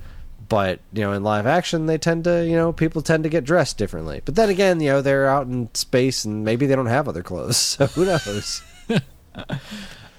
but 0.48 0.80
you 0.92 1.02
know, 1.02 1.12
in 1.12 1.22
live 1.22 1.46
action, 1.46 1.86
they 1.86 1.98
tend 1.98 2.24
to 2.24 2.44
you 2.46 2.56
know 2.56 2.72
people 2.72 3.02
tend 3.02 3.22
to 3.24 3.30
get 3.30 3.44
dressed 3.44 3.78
differently. 3.78 4.22
But 4.24 4.34
then 4.34 4.48
again, 4.48 4.80
you 4.80 4.90
know, 4.90 5.02
they're 5.02 5.28
out 5.28 5.46
in 5.46 5.72
space 5.74 6.24
and 6.24 6.44
maybe 6.44 6.66
they 6.66 6.76
don't 6.76 6.86
have 6.86 7.08
other 7.08 7.22
clothes, 7.22 7.56
so 7.56 7.86
who 7.86 8.06
knows? 8.06 8.62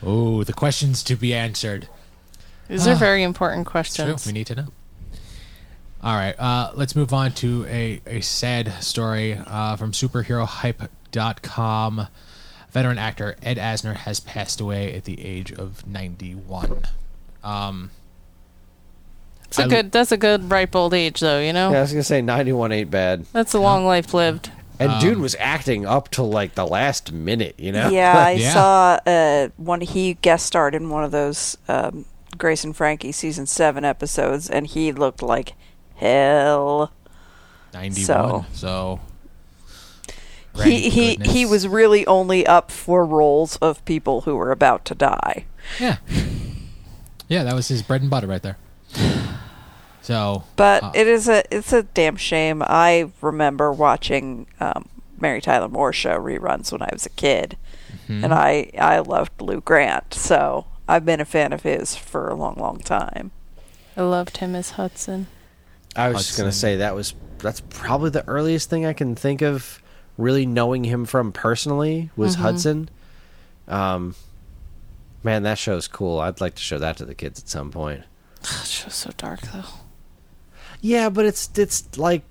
oh, 0.03 0.43
the 0.43 0.53
questions 0.53 1.03
to 1.03 1.15
be 1.15 1.33
answered. 1.33 1.87
These 2.67 2.87
are 2.87 2.95
very 2.95 3.21
important 3.21 3.67
True, 3.67 3.71
questions. 3.71 4.25
we 4.25 4.33
need 4.33 4.47
to 4.47 4.55
know. 4.55 4.67
All 6.01 6.15
right, 6.15 6.33
uh, 6.39 6.71
let's 6.75 6.95
move 6.95 7.13
on 7.13 7.31
to 7.33 7.65
a, 7.67 8.01
a 8.05 8.21
sad 8.21 8.71
story 8.83 9.33
uh, 9.33 9.75
from 9.75 9.91
superherohype.com. 9.91 12.07
Veteran 12.71 12.97
actor 12.97 13.35
Ed 13.41 13.57
Asner 13.57 13.95
has 13.95 14.19
passed 14.19 14.59
away 14.59 14.93
at 14.95 15.05
the 15.05 15.23
age 15.25 15.51
of 15.51 15.87
91. 15.87 16.83
Um, 17.43 17.91
It's 19.47 19.59
a 19.59 19.63
I- 19.63 19.67
good. 19.67 19.91
That's 19.91 20.11
a 20.11 20.17
good 20.17 20.49
ripe 20.51 20.75
old 20.75 20.93
age, 20.93 21.19
though. 21.19 21.39
You 21.39 21.53
know, 21.53 21.71
Yeah, 21.71 21.77
I 21.79 21.81
was 21.81 21.91
gonna 21.91 22.03
say 22.03 22.21
ninety-one 22.21 22.71
ain't 22.71 22.91
bad. 22.91 23.25
that's 23.33 23.53
a 23.53 23.59
long 23.59 23.85
life 23.85 24.13
lived. 24.13 24.51
And 24.79 24.91
Um, 24.91 24.99
dude 24.99 25.19
was 25.19 25.37
acting 25.39 25.85
up 25.85 26.09
to 26.11 26.23
like 26.23 26.55
the 26.55 26.65
last 26.67 27.13
minute, 27.13 27.55
you 27.57 27.71
know? 27.71 27.89
Yeah, 27.89 28.13
I 28.17 28.31
Yeah. 28.39 28.53
saw 28.53 28.99
uh, 29.05 29.47
one. 29.55 29.79
He 29.81 30.15
guest 30.15 30.45
starred 30.45 30.75
in 30.75 30.89
one 30.89 31.03
of 31.05 31.11
those 31.11 31.57
um, 31.69 32.03
Grace 32.37 32.65
and 32.65 32.75
Frankie 32.75 33.13
season 33.13 33.45
seven 33.45 33.85
episodes, 33.85 34.49
and 34.49 34.67
he 34.67 34.91
looked 34.91 35.21
like 35.21 35.53
hell. 35.95 36.91
91. 37.73 38.05
So- 38.05 38.45
So, 38.51 38.99
he 40.55 40.59
Randy 40.61 40.89
he 40.89 41.15
he 41.23 41.45
was 41.45 41.67
really 41.67 42.05
only 42.07 42.45
up 42.45 42.71
for 42.71 43.05
roles 43.05 43.55
of 43.57 43.83
people 43.85 44.21
who 44.21 44.35
were 44.35 44.51
about 44.51 44.83
to 44.85 44.95
die. 44.95 45.45
Yeah. 45.79 45.97
Yeah, 47.27 47.43
that 47.43 47.55
was 47.55 47.67
his 47.69 47.81
bread 47.81 48.01
and 48.01 48.09
butter 48.09 48.27
right 48.27 48.41
there. 48.43 48.57
So, 50.01 50.43
But 50.55 50.83
uh, 50.83 50.91
it 50.93 51.07
is 51.07 51.27
a 51.27 51.43
it's 51.55 51.73
a 51.73 51.81
damn 51.81 52.15
shame. 52.15 52.61
I 52.63 53.09
remember 53.21 53.71
watching 53.71 54.45
um, 54.59 54.87
Mary 55.19 55.41
Tyler 55.41 55.67
Moore 55.67 55.93
show 55.93 56.19
reruns 56.19 56.71
when 56.71 56.83
I 56.83 56.89
was 56.93 57.07
a 57.07 57.09
kid, 57.09 57.57
Mm-hmm. 58.07 58.23
and 58.23 58.31
I 58.31 58.69
I 58.77 58.99
loved 58.99 59.41
Lou 59.41 59.61
Grant, 59.61 60.13
so 60.13 60.67
I've 60.87 61.05
been 61.05 61.19
a 61.19 61.25
fan 61.25 61.53
of 61.53 61.63
his 61.63 61.95
for 61.95 62.29
a 62.29 62.35
long, 62.35 62.53
long 62.57 62.77
time. 62.81 63.31
I 63.97 64.03
loved 64.03 64.37
him 64.37 64.53
as 64.53 64.71
Hudson. 64.71 65.25
I 65.95 66.09
was 66.09 66.27
just 66.27 66.37
gonna 66.37 66.51
say 66.51 66.75
that 66.75 66.93
was 66.93 67.15
that's 67.39 67.61
probably 67.61 68.11
the 68.11 68.27
earliest 68.27 68.69
thing 68.69 68.85
I 68.85 68.93
can 68.93 69.15
think 69.15 69.41
of 69.41 69.81
really 70.19 70.45
knowing 70.45 70.83
him 70.83 71.05
from 71.05 71.31
personally 71.31 72.11
was 72.15 72.35
Hudson. 72.35 72.89
Um, 73.67 74.13
man, 75.23 75.41
that 75.43 75.57
show's 75.57 75.87
cool. 75.87 76.19
I'd 76.19 76.41
like 76.41 76.53
to 76.55 76.61
show 76.61 76.77
that 76.77 76.97
to 76.97 77.05
the 77.05 77.15
kids 77.15 77.39
at 77.39 77.49
some 77.49 77.71
point. 77.71 78.03
Show's 78.45 78.93
so 78.95 79.11
dark 79.17 79.41
though. 79.41 79.63
Yeah, 80.81 81.09
but 81.09 81.25
it's 81.25 81.49
it's 81.57 81.97
like 81.97 82.23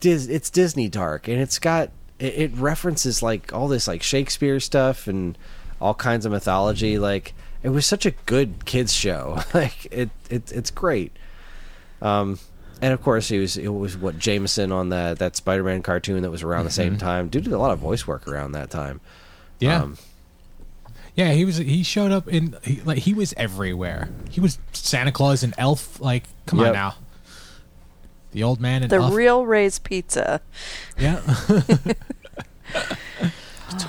Dis, 0.00 0.26
it's 0.26 0.50
Disney 0.50 0.88
dark, 0.88 1.28
and 1.28 1.40
it's 1.40 1.58
got 1.58 1.90
it, 2.18 2.34
it 2.34 2.54
references 2.54 3.22
like 3.22 3.52
all 3.52 3.68
this 3.68 3.86
like 3.86 4.02
Shakespeare 4.02 4.60
stuff 4.60 5.06
and 5.06 5.36
all 5.80 5.94
kinds 5.94 6.24
of 6.24 6.32
mythology. 6.32 6.98
Like 6.98 7.34
it 7.62 7.68
was 7.70 7.86
such 7.86 8.06
a 8.06 8.12
good 8.26 8.64
kids 8.64 8.92
show. 8.92 9.40
like 9.54 9.86
it, 9.90 10.10
it 10.30 10.50
it's 10.52 10.70
great. 10.70 11.12
Um, 12.00 12.38
and 12.80 12.94
of 12.94 13.02
course 13.02 13.28
he 13.28 13.38
was 13.38 13.56
it 13.56 13.68
was 13.68 13.96
what 13.96 14.18
Jameson 14.18 14.72
on 14.72 14.88
that 14.88 15.18
that 15.18 15.36
Spider 15.36 15.62
Man 15.62 15.82
cartoon 15.82 16.22
that 16.22 16.30
was 16.30 16.42
around 16.42 16.64
the 16.64 16.70
same 16.70 16.96
time. 16.96 17.28
Dude 17.28 17.44
did 17.44 17.52
a 17.52 17.58
lot 17.58 17.72
of 17.72 17.78
voice 17.78 18.06
work 18.06 18.26
around 18.26 18.52
that 18.52 18.70
time. 18.70 19.00
yeah. 19.58 19.82
Um, 19.82 19.98
yeah, 21.20 21.32
he 21.32 21.44
was 21.44 21.58
he 21.58 21.82
showed 21.82 22.12
up 22.12 22.28
in 22.28 22.56
he, 22.64 22.80
like 22.80 22.98
he 22.98 23.12
was 23.12 23.34
everywhere. 23.36 24.08
He 24.30 24.40
was 24.40 24.58
Santa 24.72 25.12
Claus 25.12 25.42
and 25.42 25.52
Elf 25.58 26.00
like 26.00 26.24
come 26.46 26.60
on 26.60 26.72
now. 26.72 26.94
The 28.32 28.42
old 28.42 28.58
man 28.58 28.82
and 28.82 28.90
The 28.90 28.96
Elf. 28.96 29.12
real 29.12 29.44
Ray's 29.44 29.78
Pizza. 29.78 30.40
Yeah. 30.98 31.20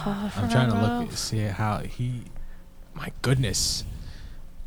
I'm 0.05 0.49
trying 0.49 0.71
to 0.71 0.81
look 0.81 1.13
see 1.13 1.39
how 1.39 1.79
he. 1.79 2.23
My 2.93 3.13
goodness. 3.21 3.85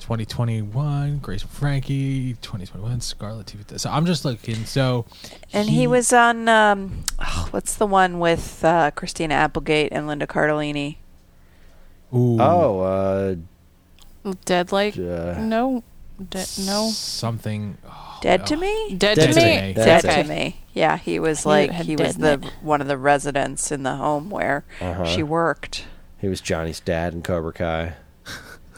2021, 0.00 1.18
Grace 1.20 1.42
Frankie, 1.42 2.34
2021, 2.42 3.00
Scarlet 3.00 3.46
TV. 3.46 3.80
So 3.80 3.88
I'm 3.88 4.04
just 4.04 4.22
looking. 4.22 4.66
So, 4.66 5.06
And 5.50 5.66
he, 5.66 5.86
was 5.86 6.12
on 6.12 6.46
um, 6.46 7.04
oh, 7.18 7.48
what's 7.52 7.76
the 7.76 7.86
one 7.86 8.18
with 8.18 8.62
uh, 8.62 8.90
Christina 8.90 9.32
Applegate 9.32 9.92
and 9.92 10.06
Linda 10.06 10.26
Cardellini? 10.26 10.96
Ooh, 12.14 12.38
oh, 12.40 12.80
uh, 12.80 13.34
Dead 14.44 14.72
like 14.72 14.96
uh, 14.96 15.34
no, 15.38 15.82
de- 16.30 16.38
no, 16.64 16.88
something. 16.92 17.76
oh, 17.86 18.18
Dead 18.22 18.46
to 18.46 18.54
oh. 18.54 18.58
me. 18.58 18.94
dead, 18.96 19.16
Dead 19.16 19.26
to 19.28 19.32
to 19.34 19.40
me. 19.40 19.44
Me. 19.68 19.72
Dead 19.74 20.02
That's 20.02 20.14
to 20.16 20.24
me. 20.24 20.56
Yeah, 20.72 20.96
he 20.96 21.18
was 21.20 21.42
He 21.42 21.48
like 21.48 21.70
had 21.70 21.86
he 21.86 21.96
was 21.96 22.16
dead 22.16 22.42
the 22.42 22.46
in 22.48 22.52
one 22.62 22.80
of 22.80 22.86
the 22.88 22.96
residents 22.96 23.70
in 23.70 23.82
the 23.82 23.96
home 23.96 24.30
where 24.30 24.64
Uh-huh. 24.80 25.04
she 25.04 25.22
worked. 25.22 25.84
he 26.20 26.28
was 26.28 26.40
Johnny's 26.40 26.80
dad 26.80 27.12
in 27.14 27.22
Cobra 27.22 27.52
Kai. 27.52 27.94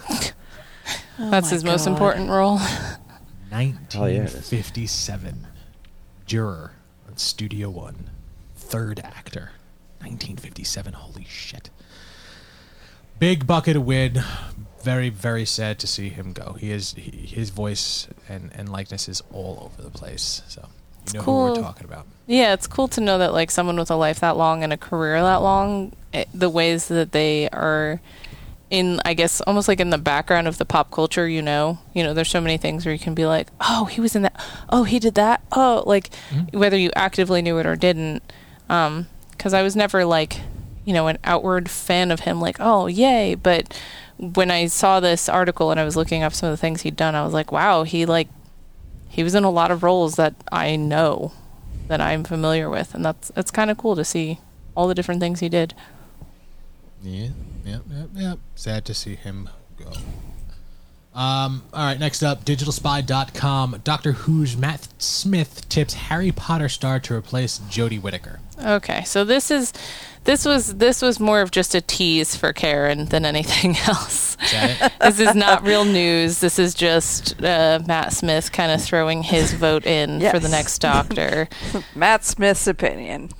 That's 1.18 1.46
my 1.48 1.54
his 1.54 1.64
most 1.64 1.84
God. 1.84 1.92
important 1.92 2.28
role. 2.30 2.58
Oh, 2.60 2.96
yeah, 3.52 3.60
it 3.60 4.34
is. 4.34 4.52
1957. 4.52 5.46
Juror 6.26 6.72
on 7.08 7.16
Studio 7.16 7.70
One. 7.70 8.10
Third 8.56 9.00
actor. 9.00 9.52
1957. 10.00 10.92
Holy 10.92 11.24
shit. 11.24 11.70
Big 13.18 13.46
bucket 13.46 13.76
of 13.76 13.86
win. 13.86 14.22
Very, 14.82 15.08
very 15.08 15.44
sad 15.44 15.78
to 15.80 15.86
see 15.86 16.10
him 16.10 16.32
go. 16.32 16.56
He 16.60 16.70
is 16.70 16.92
he, 16.92 17.10
his 17.10 17.50
voice 17.50 18.08
and, 18.28 18.50
and 18.54 18.68
likeness 18.68 19.08
is 19.08 19.22
all 19.32 19.58
over 19.64 19.82
the 19.82 19.90
place. 19.90 20.42
So 20.48 20.68
you 21.06 21.14
know 21.14 21.20
who 21.20 21.24
cool. 21.24 21.48
we're 21.54 21.62
talking 21.62 21.84
about. 21.86 22.06
Yeah, 22.26 22.52
it's 22.52 22.66
cool 22.66 22.88
to 22.88 23.00
know 23.00 23.18
that 23.18 23.32
like 23.32 23.50
someone 23.50 23.76
with 23.76 23.90
a 23.90 23.96
life 23.96 24.20
that 24.20 24.36
long 24.36 24.62
and 24.62 24.72
a 24.72 24.76
career 24.76 25.20
that 25.22 25.36
long, 25.36 25.92
it, 26.12 26.28
the 26.34 26.50
ways 26.50 26.88
that 26.88 27.12
they 27.12 27.48
are 27.48 28.00
in, 28.68 29.00
I 29.04 29.14
guess, 29.14 29.40
almost 29.40 29.68
like 29.68 29.80
in 29.80 29.90
the 29.90 29.98
background 29.98 30.46
of 30.46 30.58
the 30.58 30.64
pop 30.64 30.90
culture. 30.90 31.26
You 31.26 31.42
know, 31.42 31.78
you 31.94 32.02
know, 32.04 32.14
there's 32.14 32.30
so 32.30 32.40
many 32.40 32.58
things 32.58 32.84
where 32.84 32.92
you 32.92 32.98
can 32.98 33.14
be 33.14 33.26
like, 33.26 33.48
oh, 33.60 33.86
he 33.86 34.00
was 34.00 34.14
in 34.14 34.22
that. 34.22 34.40
Oh, 34.68 34.84
he 34.84 34.98
did 34.98 35.14
that. 35.14 35.42
Oh, 35.52 35.82
like 35.86 36.14
whether 36.52 36.76
you 36.76 36.90
actively 36.94 37.42
knew 37.42 37.58
it 37.58 37.66
or 37.66 37.76
didn't. 37.76 38.22
Um, 38.68 39.06
because 39.30 39.52
I 39.54 39.62
was 39.62 39.76
never 39.76 40.04
like, 40.04 40.40
you 40.86 40.94
know, 40.94 41.08
an 41.08 41.18
outward 41.24 41.68
fan 41.68 42.10
of 42.10 42.20
him. 42.20 42.40
Like, 42.40 42.56
oh, 42.60 42.86
yay! 42.86 43.34
But 43.34 43.78
when 44.16 44.50
I 44.50 44.66
saw 44.66 45.00
this 45.00 45.28
article 45.28 45.70
and 45.70 45.78
I 45.78 45.84
was 45.84 45.96
looking 45.96 46.22
up 46.22 46.32
some 46.32 46.48
of 46.48 46.52
the 46.52 46.60
things 46.60 46.82
he'd 46.82 46.96
done, 46.96 47.14
I 47.14 47.24
was 47.24 47.34
like, 47.34 47.52
wow, 47.52 47.82
he 47.82 48.06
like 48.06 48.28
he 49.08 49.22
was 49.22 49.34
in 49.34 49.44
a 49.44 49.50
lot 49.50 49.70
of 49.70 49.82
roles 49.82 50.14
that 50.14 50.34
I 50.50 50.76
know 50.76 51.32
that 51.88 52.00
I'm 52.00 52.24
familiar 52.24 52.70
with, 52.70 52.94
and 52.94 53.04
that's 53.04 53.30
it's 53.36 53.50
kind 53.50 53.70
of 53.70 53.76
cool 53.76 53.96
to 53.96 54.04
see 54.04 54.38
all 54.74 54.88
the 54.88 54.94
different 54.94 55.20
things 55.20 55.40
he 55.40 55.48
did. 55.48 55.74
Yeah, 57.02 57.28
yeah 57.64 57.78
yeah 57.90 58.04
yep. 58.14 58.38
Sad 58.54 58.84
to 58.86 58.94
see 58.94 59.16
him 59.16 59.50
go. 59.76 59.92
Um, 61.16 61.62
all 61.72 61.86
right, 61.86 61.98
next 61.98 62.22
up, 62.22 62.44
digitalspy.com. 62.44 63.80
Doctor 63.82 64.12
Who's 64.12 64.54
Matt 64.54 64.86
Smith 64.98 65.66
tips 65.70 65.94
Harry 65.94 66.30
Potter 66.30 66.68
star 66.68 67.00
to 67.00 67.14
replace 67.14 67.58
Jodie 67.58 68.00
Whittaker. 68.00 68.40
Okay, 68.62 69.02
so 69.04 69.24
this 69.24 69.50
is 69.50 69.72
this 70.26 70.44
was 70.44 70.76
this 70.76 71.00
was 71.00 71.18
more 71.18 71.40
of 71.40 71.50
just 71.50 71.74
a 71.74 71.80
tease 71.80 72.36
for 72.36 72.52
Karen 72.52 73.06
than 73.06 73.24
anything 73.24 73.76
else. 73.86 74.36
Is 74.52 74.78
this 75.00 75.20
is 75.20 75.34
not 75.34 75.62
real 75.64 75.84
news. 75.84 76.40
This 76.40 76.58
is 76.58 76.74
just 76.74 77.42
uh, 77.42 77.80
Matt 77.86 78.12
Smith 78.12 78.52
kind 78.52 78.70
of 78.70 78.82
throwing 78.82 79.22
his 79.22 79.52
vote 79.54 79.86
in 79.86 80.20
for 80.30 80.38
the 80.38 80.48
next 80.48 80.78
Doctor. 80.80 81.48
Matt 81.94 82.24
Smith's 82.24 82.66
opinion. 82.66 83.30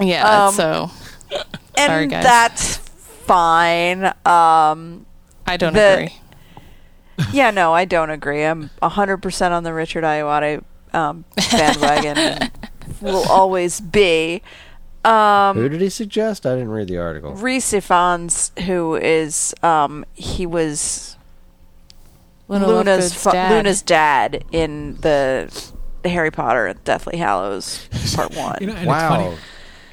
Yeah, 0.00 0.46
Um, 0.48 0.54
so 0.54 0.90
And 1.76 1.86
Sorry, 1.88 2.06
guys. 2.08 2.24
that's 2.24 2.76
fine. 2.78 4.04
Um, 4.26 5.06
I 5.46 5.56
don't 5.56 5.72
the- 5.74 5.92
agree. 5.94 6.16
yeah, 7.32 7.50
no, 7.50 7.72
I 7.72 7.84
don't 7.84 8.10
agree. 8.10 8.44
I'm 8.44 8.70
100% 8.82 9.50
on 9.52 9.62
the 9.62 9.72
Richard 9.74 10.04
Ayoade 10.04 10.64
um, 10.92 11.24
bandwagon 11.50 12.18
and 12.18 12.50
will 13.00 13.28
always 13.30 13.80
be. 13.80 14.42
Um, 15.04 15.56
Who 15.56 15.68
did 15.68 15.80
he 15.80 15.88
suggest? 15.88 16.44
I 16.46 16.54
didn't 16.54 16.70
read 16.70 16.88
the 16.88 16.98
article. 16.98 17.32
Rhys 17.34 17.72
Ifans, 17.72 18.56
who 18.60 18.96
is, 18.96 19.54
um, 19.62 20.04
he 20.14 20.44
was 20.46 21.16
Luna 22.48 22.66
Luna's, 22.66 23.14
fa- 23.14 23.32
dad. 23.32 23.52
Luna's 23.54 23.80
dad 23.82 24.44
in 24.52 24.96
the, 24.96 25.50
the 26.02 26.08
Harry 26.10 26.30
Potter 26.30 26.66
and 26.66 26.82
Deathly 26.84 27.16
Hallows 27.16 27.88
Part 28.14 28.34
1. 28.36 28.58
You 28.60 28.66
know, 28.68 28.84
wow. 28.84 29.34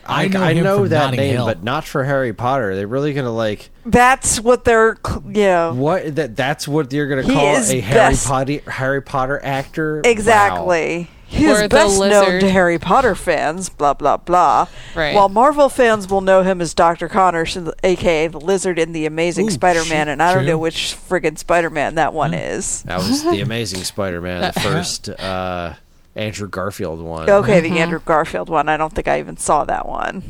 I 0.09 0.23
I, 0.23 0.27
know 0.29 0.41
I 0.41 0.53
know 0.53 0.87
that 0.87 1.05
Notting 1.05 1.19
name, 1.19 1.33
Hill. 1.35 1.45
but 1.45 1.63
not 1.63 1.83
for 1.83 2.03
Harry 2.05 2.31
Potter. 2.33 2.75
They're 2.77 2.87
really 2.87 3.13
gonna 3.13 3.29
like 3.33 3.69
That's 3.85 4.39
what 4.39 4.63
they're, 4.63 4.95
yeah. 5.29 5.71
what 5.71 6.15
that. 6.15 6.33
That's 6.37 6.65
what 6.65 6.93
you're 6.93 7.09
gonna 7.09 7.23
He 7.23 7.33
call 7.33 7.55
is 7.57 7.69
a 7.71 7.81
Harry. 7.81 8.15
Potter 8.15 8.71
Harry 8.71 9.01
Potter 9.01 9.37
actor. 9.43 10.01
Exactly. 10.05 11.03
He 11.03 11.16
Or 11.33 11.61
is 11.63 11.67
best 11.67 11.99
known 11.99 12.39
to 12.39 12.49
Harry 12.49 12.79
Potter 12.79 13.13
fans, 13.13 13.67
blah 13.69 13.93
blah 13.93 14.17
blah. 14.17 14.67
Right. 14.95 15.13
While 15.13 15.29
Marvel 15.29 15.67
fans 15.69 16.09
will 16.09 16.21
know 16.21 16.41
him 16.41 16.61
as 16.61 16.73
Doctor 16.73 17.09
Connor, 17.09 17.45
aka 17.83 18.27
the 18.27 18.39
Lizard 18.39 18.79
in 18.79 18.93
the 18.93 19.05
Amazing 19.05 19.47
Ooh, 19.47 19.51
Spider-Man, 19.51 20.07
and 20.07 20.23
I 20.23 20.33
don't 20.33 20.43
true. 20.43 20.53
know 20.53 20.57
which 20.57 20.95
friggin' 21.09 21.37
Spider-Man 21.37 21.95
that 21.95 22.13
one 22.13 22.33
is. 22.33 22.83
That 22.83 22.99
was 22.99 23.23
the 23.23 23.41
Amazing 23.41 23.83
Spider-Man, 23.83 24.53
the 24.53 24.59
first 24.61 25.09
uh, 25.09 25.73
Andrew 26.15 26.47
Garfield 26.47 27.01
one. 27.01 27.29
Okay, 27.29 27.59
the 27.59 27.77
Andrew 27.79 27.99
Garfield 28.03 28.47
one. 28.49 28.69
I 28.69 28.77
don't 28.77 28.93
think 28.93 29.07
I 29.09 29.19
even 29.19 29.35
saw 29.37 29.65
that 29.65 29.87
one. 29.87 30.23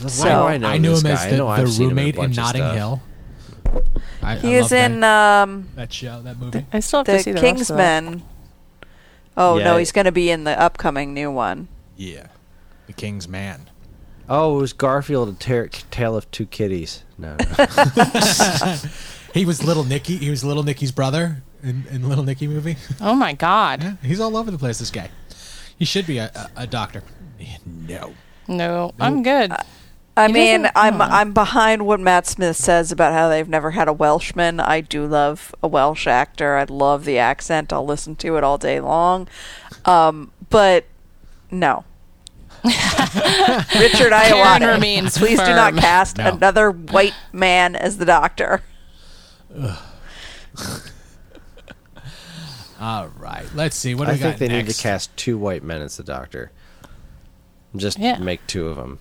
Why 0.00 0.08
So- 0.08 0.24
do 0.24 0.30
I 0.30 0.56
know 0.58 0.68
I 0.68 0.78
knew 0.78 0.90
this 0.90 1.00
him 1.02 1.06
guy? 1.08 1.12
as 1.14 1.20
I 1.20 1.30
the, 1.30 1.36
know 1.38 1.48
I've 1.48 1.64
the 1.66 1.72
seen 1.72 1.82
in 1.84 1.86
a 1.86 1.94
roommate 1.94 2.14
in 2.16 2.20
bunch 2.20 2.32
of 2.32 2.44
Notting 2.44 2.60
stuff. 2.62 2.74
Hill. 2.76 3.02
I, 4.22 4.36
He 4.36 4.54
I 4.54 4.58
is 4.60 4.70
in 4.70 5.00
that, 5.00 5.42
um, 5.42 5.68
that 5.76 5.92
show, 5.92 6.20
that 6.22 6.38
movie. 6.38 6.66
I 6.72 6.80
still 6.80 7.00
have 7.00 7.06
to 7.06 7.12
the 7.12 7.18
see 7.20 7.32
the 7.32 7.40
rest 7.40 7.70
of. 7.70 7.76
Kingsman. 7.78 8.22
Oh 9.36 9.58
Yeah. 9.58 9.64
no, 9.64 9.76
he's 9.78 9.92
going 9.92 10.04
to 10.04 10.12
be 10.12 10.30
in 10.30 10.44
the 10.44 10.58
upcoming 10.60 11.14
new 11.14 11.30
one. 11.30 11.68
Yeah, 11.96 12.26
the 12.86 12.92
King's 12.92 13.26
Man. 13.28 13.68
Oh, 14.28 14.56
it 14.58 14.60
was 14.60 14.72
Garfield, 14.72 15.28
a 15.28 15.32
ter- 15.32 15.68
tale 15.68 16.16
of 16.16 16.30
two 16.30 16.46
kitties. 16.46 17.02
No, 17.18 17.36
no. 17.58 18.76
He 19.34 19.46
was 19.46 19.64
Little 19.64 19.84
Nicky. 19.84 20.18
He 20.18 20.28
was 20.28 20.44
Little 20.44 20.62
Nicky's 20.62 20.92
brother 20.92 21.42
in, 21.62 21.84
in 21.90 22.06
Little 22.06 22.22
Nicky 22.24 22.46
movie. 22.46 22.76
Oh 23.00 23.14
my 23.14 23.32
god. 23.32 23.82
Yeah, 23.82 23.94
he's 24.02 24.20
all 24.20 24.36
over 24.36 24.50
the 24.50 24.58
place. 24.58 24.78
This 24.78 24.90
guy. 24.90 25.08
He 25.78 25.86
should 25.86 26.06
be 26.06 26.18
a, 26.18 26.30
a, 26.34 26.62
a 26.62 26.66
doctor. 26.66 27.02
No. 27.64 28.12
No, 28.46 28.92
I'm 29.00 29.22
good. 29.22 29.52
Uh, 29.52 29.56
I 30.16 30.26
He 30.26 30.32
mean, 30.32 30.68
I'm 30.74 30.94
huh. 31.00 31.08
I'm 31.10 31.32
behind 31.32 31.86
what 31.86 31.98
Matt 32.00 32.26
Smith 32.26 32.56
says 32.56 32.92
about 32.92 33.12
how 33.14 33.28
they've 33.28 33.48
never 33.48 33.70
had 33.72 33.88
a 33.88 33.92
Welshman. 33.92 34.60
I 34.60 34.80
do 34.82 35.06
love 35.06 35.54
a 35.62 35.68
Welsh 35.68 36.06
actor. 36.06 36.56
I 36.56 36.64
love 36.64 37.04
the 37.06 37.18
accent. 37.18 37.72
I'll 37.72 37.86
listen 37.86 38.14
to 38.16 38.36
it 38.36 38.44
all 38.44 38.58
day 38.58 38.78
long. 38.80 39.26
Um, 39.86 40.30
but 40.50 40.84
no. 41.50 41.84
Richard 42.64 44.12
Karen 44.12 44.12
Ayoade, 44.12 44.74
remains 44.74 45.18
please 45.18 45.38
do 45.40 45.46
not 45.46 45.74
cast 45.76 46.18
No. 46.18 46.28
another 46.34 46.70
white 46.70 47.14
man 47.32 47.74
as 47.74 47.96
the 47.98 48.04
doctor. 48.04 48.62
All 52.80 53.08
right. 53.18 53.46
Let's 53.54 53.76
see. 53.76 53.94
What 53.94 54.06
do 54.06 54.10
I 54.10 54.14
we 54.14 54.18
think 54.20 54.34
got 54.34 54.38
they 54.40 54.48
need 54.48 54.68
to 54.68 54.74
cast 54.80 55.16
two 55.16 55.38
white 55.38 55.62
men 55.62 55.80
as 55.82 55.96
the 55.96 56.02
Doctor. 56.02 56.50
Just 57.76 57.98
Yeah. 57.98 58.18
make 58.18 58.44
two 58.46 58.66
of 58.66 58.76
them. 58.76 58.98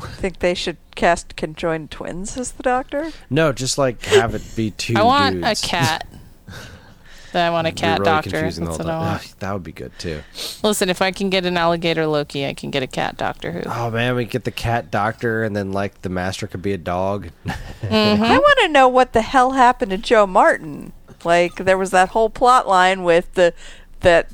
Think 0.00 0.40
they 0.40 0.54
should 0.54 0.76
cast 0.94 1.36
conjoined 1.36 1.90
twins 1.90 2.36
as 2.36 2.52
the 2.52 2.62
doctor? 2.62 3.12
No, 3.30 3.52
just 3.52 3.78
like 3.78 4.02
have 4.06 4.34
it 4.34 4.42
be 4.56 4.70
two. 4.70 4.94
I 4.96 5.02
want 5.02 5.42
dudes. 5.42 5.62
a 5.62 5.66
cat. 5.66 6.06
I 7.34 7.50
want 7.50 7.66
a 7.66 7.68
It'd 7.68 7.76
be 7.76 7.80
cat 7.80 7.98
really 7.98 8.10
doctor. 8.10 8.42
That's 8.42 8.58
what 8.58 8.86
I 8.86 8.98
want. 8.98 9.22
Ugh, 9.22 9.28
That 9.38 9.52
would 9.52 9.62
be 9.62 9.72
good 9.72 9.92
too. 9.98 10.22
Listen, 10.62 10.88
if 10.88 11.02
I 11.02 11.10
can 11.10 11.30
get 11.30 11.44
an 11.44 11.56
alligator 11.56 12.06
Loki, 12.06 12.46
I 12.46 12.54
can 12.54 12.70
get 12.70 12.82
a 12.82 12.86
cat 12.86 13.16
Doctor 13.16 13.52
Who. 13.52 13.62
Oh 13.66 13.90
man, 13.90 14.14
we 14.14 14.24
get 14.24 14.44
the 14.44 14.50
cat 14.50 14.90
doctor, 14.90 15.44
and 15.44 15.54
then 15.54 15.72
like 15.72 16.02
the 16.02 16.08
master 16.08 16.46
could 16.46 16.62
be 16.62 16.72
a 16.72 16.78
dog. 16.78 17.28
Mm-hmm. 17.82 18.22
I 18.22 18.38
want 18.38 18.58
to 18.60 18.68
know 18.68 18.88
what 18.88 19.12
the 19.12 19.22
hell 19.22 19.52
happened 19.52 19.90
to 19.90 19.98
Jo 19.98 20.26
Martin. 20.26 20.92
Like 21.24 21.56
there 21.56 21.78
was 21.78 21.90
that 21.90 22.10
whole 22.10 22.30
plot 22.30 22.66
line 22.66 23.02
with 23.02 23.34
the 23.34 23.54
that 24.00 24.28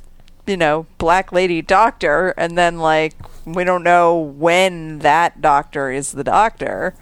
you 0.47 0.57
know 0.57 0.87
black 0.99 1.33
lady 1.33 1.63
doctor, 1.63 2.35
and 2.37 2.57
then 2.57 2.79
like 2.79 3.15
we 3.47 3.65
don't 3.65 3.83
know 3.83 4.19
when 4.19 5.01
that 5.01 5.41
doctor 5.41 5.91
is 5.91 6.13
the 6.13 6.25
doctor, 6.25 6.95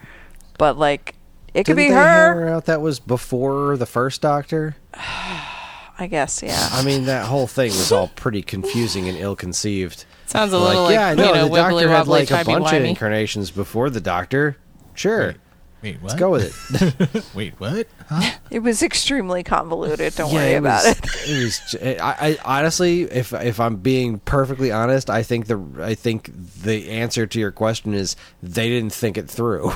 but 0.59 0.78
like 0.78 1.14
it 1.55 1.64
could 1.64 1.77
Didn't 1.77 1.89
be 1.89 1.89
they 1.89 1.94
her. 1.94 2.05
hammer 2.05 2.48
out 2.48 2.64
that 2.66 2.81
was 2.81 2.98
before 2.98 3.77
the 3.77 3.86
first 3.86 4.23
Doctor? 4.23 4.77
I 4.94 6.06
guess 6.09 6.43
yeah. 6.43 6.69
I 6.73 6.82
mean, 6.82 7.05
that 7.05 7.27
whole 7.27 7.47
thing 7.47 7.70
was 7.70 7.93
all 7.93 8.09
pretty 8.09 8.43
confusing 8.43 9.09
and 9.09 9.16
ill-conceived. 9.19 10.05
Sounds 10.27 10.52
a 10.52 10.59
like, 10.59 10.69
little 10.69 10.85
like, 10.85 10.94
yeah, 10.94 11.06
I 11.09 11.14
know 11.14 11.27
you 11.28 11.35
know, 11.35 11.44
the 11.44 11.51
wibbly 11.51 11.56
Doctor 11.56 11.89
had 11.89 11.98
wobbly, 11.98 12.20
like 12.20 12.31
a 12.31 12.35
bunch 12.44 12.48
of 12.48 12.70
timey-wimey. 12.70 12.89
incarnations 12.89 13.51
before 13.51 13.90
the 13.90 14.01
Doctor. 14.01 14.56
Sure, 14.94 15.35
Wait, 15.83 15.97
what? 16.01 16.11
let's 16.11 16.21
go 16.21 16.31
with 16.31 17.15
it. 17.15 17.25
Wait, 17.35 17.55
what? 17.59 17.89
Huh? 18.09 18.39
It 18.51 18.61
was 18.61 18.83
extremely 18.83 19.43
convoluted. 19.43 20.15
Don't 20.15 20.31
Yeah, 20.33 20.37
worry 20.37 20.55
about 20.55 20.85
was, 20.85 20.99
it. 20.99 21.83
It 21.83 21.89
was. 21.93 22.01
I 22.01 22.39
honestly, 22.45 23.03
if 23.03 23.33
if 23.33 23.59
I'm 23.59 23.77
being 23.77 24.21
perfectly 24.21 24.71
honest, 24.71 25.11
I 25.11 25.23
think 25.25 25.49
the 25.49 25.61
I 25.81 25.95
think 25.95 26.31
the 26.63 26.89
answer 26.91 27.27
to 27.27 27.41
your 27.41 27.51
question 27.51 27.95
is 27.95 28.15
they 28.43 28.69
didn't 28.69 28.93
think 28.93 29.19
it 29.19 29.29
through. 29.29 29.73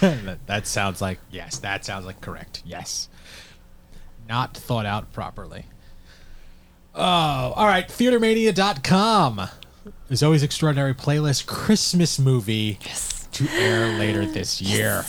that, 0.00 0.38
that 0.46 0.66
sounds 0.66 1.02
like 1.02 1.18
yes. 1.30 1.58
That 1.58 1.84
sounds 1.84 2.06
like 2.06 2.20
correct. 2.22 2.62
Yes. 2.64 3.08
Not 4.26 4.56
thought 4.56 4.86
out 4.86 5.12
properly. 5.12 5.66
Oh, 6.94 7.02
all 7.02 7.66
right. 7.66 7.86
Theatermania.com. 7.86 9.48
There's 10.08 10.22
always 10.22 10.42
extraordinary 10.42 10.94
playlist 10.94 11.44
Christmas 11.46 12.18
movie 12.18 12.78
to 13.32 13.48
air 13.50 13.98
later 13.98 14.24
this 14.24 14.62
year. 14.62 15.04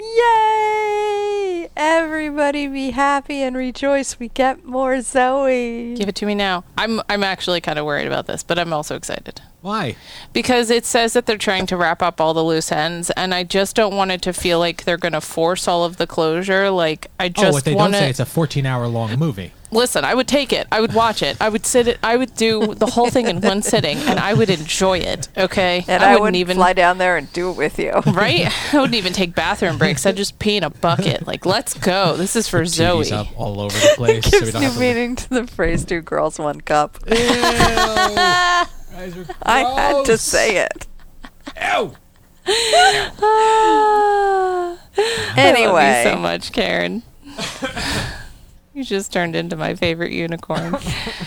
Yay! 0.00 1.68
Everybody 1.76 2.66
be 2.68 2.90
happy 2.90 3.42
and 3.42 3.56
rejoice. 3.56 4.18
We 4.18 4.28
get 4.28 4.64
more 4.64 4.94
Zoey. 4.96 5.96
Give 5.96 6.08
it 6.08 6.14
to 6.16 6.26
me 6.26 6.34
now. 6.34 6.64
I'm 6.76 7.00
I'm 7.08 7.24
actually 7.24 7.60
kind 7.60 7.78
of 7.78 7.84
worried 7.84 8.06
about 8.06 8.26
this, 8.26 8.42
but 8.42 8.58
I'm 8.58 8.72
also 8.72 8.96
excited 8.96 9.40
Why? 9.60 9.96
because 10.32 10.70
it 10.70 10.84
says 10.86 11.14
that 11.14 11.26
they're 11.26 11.36
trying 11.36 11.66
to 11.66 11.76
wrap 11.76 12.02
up 12.02 12.20
all 12.20 12.32
the 12.32 12.44
loose 12.44 12.70
ends, 12.70 13.10
and 13.10 13.34
I 13.34 13.44
just 13.44 13.74
don't 13.74 13.96
want 13.96 14.10
it 14.12 14.22
to 14.22 14.32
feel 14.32 14.58
like 14.58 14.84
they're 14.84 14.96
going 14.96 15.12
to 15.12 15.20
force 15.20 15.66
all 15.66 15.84
of 15.84 15.96
the 15.96 16.06
closure. 16.06 16.70
Like 16.70 17.10
I 17.18 17.26
oh, 17.26 17.28
just 17.30 17.52
what 17.52 17.64
they 17.64 17.74
want 17.74 17.92
don't 17.92 18.00
say 18.00 18.10
it's 18.10 18.20
a 18.20 18.26
14 18.26 18.66
hour 18.66 18.86
long 18.86 19.18
movie. 19.18 19.52
Listen. 19.70 20.04
I 20.04 20.14
would 20.14 20.26
take 20.28 20.52
it. 20.52 20.66
I 20.72 20.80
would 20.80 20.94
watch 20.94 21.22
it. 21.22 21.36
I 21.40 21.48
would 21.48 21.66
sit 21.66 21.88
it. 21.88 21.98
I 22.02 22.16
would 22.16 22.34
do 22.34 22.74
the 22.74 22.86
whole 22.86 23.10
thing 23.10 23.26
in 23.28 23.40
one 23.40 23.62
sitting, 23.62 23.98
and 23.98 24.18
I 24.18 24.32
would 24.34 24.48
enjoy 24.50 24.98
it. 24.98 25.28
Okay, 25.36 25.84
And 25.88 26.02
I, 26.02 26.16
wouldn't 26.16 26.36
even 26.36 26.56
fly 26.56 26.72
down 26.72 26.98
there 26.98 27.16
and 27.16 27.30
do 27.32 27.50
it 27.50 27.56
with 27.56 27.78
you. 27.78 27.92
right. 28.06 28.46
I 28.74 28.78
wouldn't 28.78 28.94
even 28.94 29.12
take 29.12 29.34
bathroom 29.34 29.76
breaks. 29.78 30.06
I'd 30.06 30.16
just 30.16 30.38
pee 30.38 30.56
in 30.56 30.64
a 30.64 30.70
bucket. 30.70 31.26
Like, 31.26 31.44
let's 31.44 31.74
go. 31.74 32.16
This 32.16 32.34
is 32.36 32.48
for 32.48 32.62
Zoey. 32.62 33.00
TV's 33.02 33.12
up 33.12 33.26
all 33.38 33.60
over 33.60 33.78
the 33.78 33.92
place. 33.96 34.24
so 34.24 34.38
we 34.38 34.40
Gives 34.40 34.52
don't 34.52 34.60
new 34.62 34.68
have 34.68 34.74
to- 34.74 34.80
meaning 34.80 35.16
to 35.16 35.28
the 35.28 35.46
phrase 35.46 35.84
two 35.84 36.00
girls, 36.00 36.38
one 36.38 36.60
cup. 36.62 36.98
Ew. 37.06 37.14
I 37.18 38.66
had 39.42 40.04
to 40.06 40.16
say 40.18 40.56
it. 40.64 40.86
Ew. 41.56 41.92
anyway, 45.36 45.36
I 45.36 45.66
love 45.66 46.06
you 46.06 46.12
so 46.12 46.16
much, 46.18 46.52
Karen. 46.52 47.02
you 48.78 48.84
just 48.84 49.12
turned 49.12 49.34
into 49.34 49.56
my 49.56 49.74
favorite 49.74 50.12
unicorn. 50.12 50.76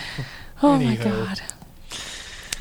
oh 0.62 0.78
my 0.78 0.96
god. 0.96 1.42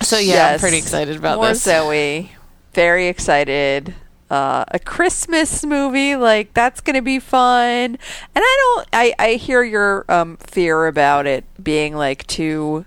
So 0.01 0.19
yeah, 0.19 0.49
I'm 0.49 0.59
pretty 0.59 0.77
excited 0.77 1.15
about 1.15 1.37
more 1.37 1.47
this. 1.47 1.65
Zoey. 1.65 2.29
Very 2.73 3.07
excited. 3.07 3.95
Uh, 4.29 4.65
a 4.67 4.79
Christmas 4.79 5.65
movie, 5.65 6.17
like 6.17 6.53
that's 6.53 6.81
gonna 6.81 7.01
be 7.01 7.19
fun. 7.19 7.63
And 7.95 7.99
I 8.35 8.57
don't. 8.75 8.87
I 8.91 9.13
I 9.17 9.33
hear 9.35 9.63
your 9.63 10.03
um, 10.09 10.35
fear 10.37 10.87
about 10.87 11.25
it 11.25 11.45
being 11.63 11.95
like 11.95 12.27
too 12.27 12.85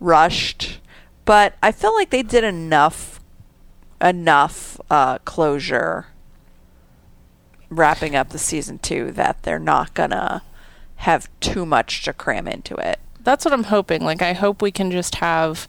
rushed, 0.00 0.80
but 1.26 1.54
I 1.62 1.70
feel 1.70 1.94
like 1.94 2.08
they 2.08 2.22
did 2.22 2.44
enough 2.44 3.20
enough 4.00 4.80
uh, 4.90 5.18
closure 5.18 6.06
wrapping 7.68 8.16
up 8.16 8.30
the 8.30 8.38
season 8.38 8.78
two 8.78 9.10
that 9.12 9.42
they're 9.42 9.58
not 9.58 9.92
gonna 9.92 10.42
have 10.96 11.28
too 11.40 11.66
much 11.66 12.02
to 12.04 12.12
cram 12.12 12.48
into 12.48 12.74
it. 12.76 12.98
That's 13.20 13.44
what 13.44 13.52
I'm 13.54 13.64
hoping. 13.64 14.02
Like 14.04 14.22
I 14.22 14.32
hope 14.32 14.62
we 14.62 14.70
can 14.70 14.90
just 14.90 15.16
have 15.16 15.68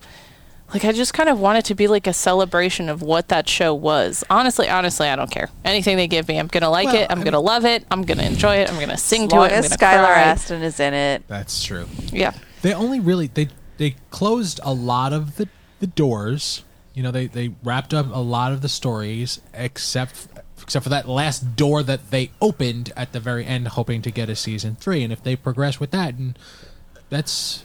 like 0.73 0.83
I 0.83 0.91
just 0.91 1.13
kind 1.13 1.29
of 1.29 1.39
want 1.39 1.57
it 1.59 1.65
to 1.65 1.75
be 1.75 1.87
like 1.87 2.07
a 2.07 2.13
celebration 2.13 2.89
of 2.89 3.01
what 3.01 3.29
that 3.29 3.47
show 3.47 3.73
was. 3.73 4.23
Honestly, 4.29 4.67
honestly, 4.69 5.07
I 5.07 5.15
don't 5.15 5.31
care. 5.31 5.49
Anything 5.63 5.95
they 5.97 6.07
give 6.07 6.27
me, 6.27 6.37
I'm 6.37 6.47
gonna 6.47 6.69
like 6.69 6.87
Well, 6.87 6.95
it. 7.03 7.07
I'm 7.09 7.21
I 7.21 7.23
gonna 7.23 7.39
love 7.39 7.65
it. 7.65 7.85
I'm 7.89 8.03
gonna 8.03 8.23
enjoy 8.23 8.57
it. 8.57 8.71
I'm 8.71 8.79
gonna 8.79 8.97
sing 8.97 9.27
to 9.29 9.37
it. 9.43 9.51
I'm 9.51 9.63
as 9.63 9.69
Skylar 9.69 10.05
cry. 10.05 10.21
Astin 10.21 10.61
is 10.61 10.79
in 10.79 10.93
it, 10.93 11.23
That's 11.27 11.63
true. 11.63 11.87
Yeah. 12.11 12.33
They 12.61 12.73
only 12.73 12.99
really 12.99 13.27
they 13.27 13.47
they 13.77 13.95
closed 14.11 14.59
a 14.63 14.73
lot 14.73 15.13
of 15.13 15.37
the 15.37 15.47
the 15.79 15.87
doors. 15.87 16.63
You 16.93 17.03
know, 17.03 17.11
they 17.11 17.27
they 17.27 17.53
wrapped 17.63 17.93
up 17.93 18.07
a 18.11 18.19
lot 18.19 18.51
of 18.51 18.61
the 18.61 18.69
stories 18.69 19.39
except 19.53 20.27
except 20.61 20.83
for 20.83 20.89
that 20.89 21.07
last 21.07 21.55
door 21.55 21.83
that 21.83 22.11
they 22.11 22.31
opened 22.41 22.91
at 22.97 23.11
the 23.13 23.19
very 23.19 23.45
end 23.45 23.67
hoping 23.69 24.01
to 24.01 24.11
get 24.11 24.29
a 24.29 24.35
season 24.35 24.75
3 24.75 25.03
and 25.03 25.13
if 25.13 25.23
they 25.23 25.35
progress 25.35 25.79
with 25.79 25.91
that 25.91 26.13
and 26.15 26.37
that's 27.09 27.63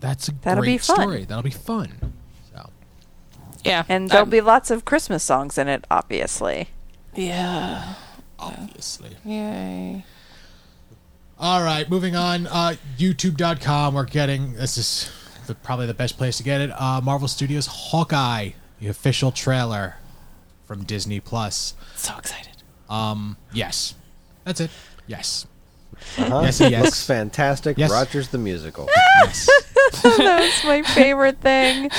that's 0.00 0.28
a 0.28 0.32
That'll 0.42 0.62
be 0.62 0.72
great 0.72 0.82
fun. 0.82 0.96
story. 0.96 1.24
That'll 1.24 1.42
be 1.42 1.50
fun. 1.50 2.12
So, 2.54 2.70
Yeah. 3.64 3.84
and 3.88 4.08
there'll 4.10 4.24
I'm- 4.24 4.30
be 4.30 4.40
lots 4.40 4.70
of 4.70 4.84
Christmas 4.84 5.24
songs 5.24 5.56
in 5.58 5.68
it, 5.68 5.84
obviously. 5.90 6.68
Yeah. 7.14 7.94
obviously. 8.38 9.16
Yay. 9.24 10.04
All 11.38 11.62
right, 11.62 11.88
moving 11.90 12.14
on. 12.16 12.46
Uh, 12.46 12.76
YouTube.com. 12.98 13.94
We're 13.94 14.04
getting 14.04 14.54
this 14.54 14.78
is 14.78 15.10
the, 15.46 15.54
probably 15.54 15.86
the 15.86 15.94
best 15.94 16.16
place 16.18 16.36
to 16.38 16.42
get 16.42 16.60
it. 16.60 16.70
Uh, 16.80 17.00
Marvel 17.02 17.28
Studios 17.28 17.66
Hawkeye, 17.66 18.50
the 18.80 18.88
official 18.88 19.32
trailer 19.32 19.96
from 20.66 20.84
Disney 20.84 21.20
Plus. 21.20 21.74
So 21.94 22.16
excited. 22.18 22.52
Um, 22.90 23.36
yes, 23.52 23.94
that's 24.44 24.60
it. 24.60 24.70
Yes, 25.06 25.46
Uh-huh. 26.18 26.40
Yes, 26.44 26.60
yes. 26.60 26.84
Looks 26.84 27.06
fantastic. 27.06 27.78
Yes. 27.78 27.90
Rogers 27.90 28.28
the 28.28 28.38
musical. 28.38 28.88
yes. 29.22 29.48
That's 30.02 30.64
my 30.64 30.82
favorite 30.82 31.40
thing. 31.40 31.90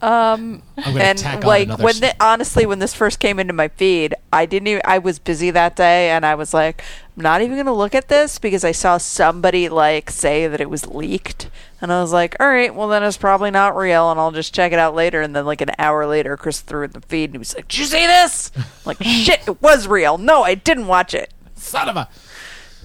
Um, 0.00 0.62
and 0.76 1.22
like 1.44 1.68
when 1.78 1.88
s- 1.96 2.00
the, 2.00 2.14
honestly, 2.24 2.66
when 2.66 2.78
this 2.78 2.94
first 2.94 3.18
came 3.18 3.38
into 3.40 3.52
my 3.52 3.68
feed, 3.68 4.14
I 4.32 4.46
didn't. 4.46 4.68
Even, 4.68 4.82
I 4.84 4.98
was 4.98 5.18
busy 5.18 5.50
that 5.50 5.76
day, 5.76 6.10
and 6.10 6.24
I 6.24 6.34
was 6.36 6.54
like, 6.54 6.82
I'm 7.16 7.22
not 7.22 7.42
even 7.42 7.56
gonna 7.58 7.74
look 7.74 7.94
at 7.94 8.08
this 8.08 8.38
because 8.38 8.64
I 8.64 8.72
saw 8.72 8.96
somebody 8.96 9.68
like 9.68 10.10
say 10.10 10.46
that 10.48 10.60
it 10.62 10.70
was 10.70 10.86
leaked, 10.86 11.50
and 11.80 11.92
I 11.92 12.00
was 12.00 12.10
like, 12.12 12.34
all 12.40 12.48
right, 12.48 12.74
well 12.74 12.88
then 12.88 13.02
it's 13.02 13.18
probably 13.18 13.50
not 13.50 13.76
real, 13.76 14.10
and 14.10 14.18
I'll 14.18 14.32
just 14.32 14.54
check 14.54 14.72
it 14.72 14.78
out 14.78 14.94
later. 14.94 15.20
And 15.20 15.36
then 15.36 15.44
like 15.44 15.60
an 15.60 15.72
hour 15.78 16.06
later, 16.06 16.36
Chris 16.38 16.60
threw 16.62 16.82
it 16.82 16.86
in 16.86 16.92
the 16.92 17.06
feed, 17.06 17.24
and 17.24 17.34
he 17.34 17.38
was 17.38 17.54
like, 17.54 17.68
Did 17.68 17.78
you 17.78 17.84
see 17.84 18.06
this? 18.06 18.50
I'm 18.56 18.64
like, 18.86 19.02
shit, 19.02 19.46
it 19.46 19.60
was 19.60 19.86
real. 19.86 20.16
No, 20.16 20.42
I 20.42 20.54
didn't 20.54 20.86
watch 20.86 21.12
it. 21.12 21.32
son 21.54 21.88
of 21.90 21.96
a. 21.96 22.08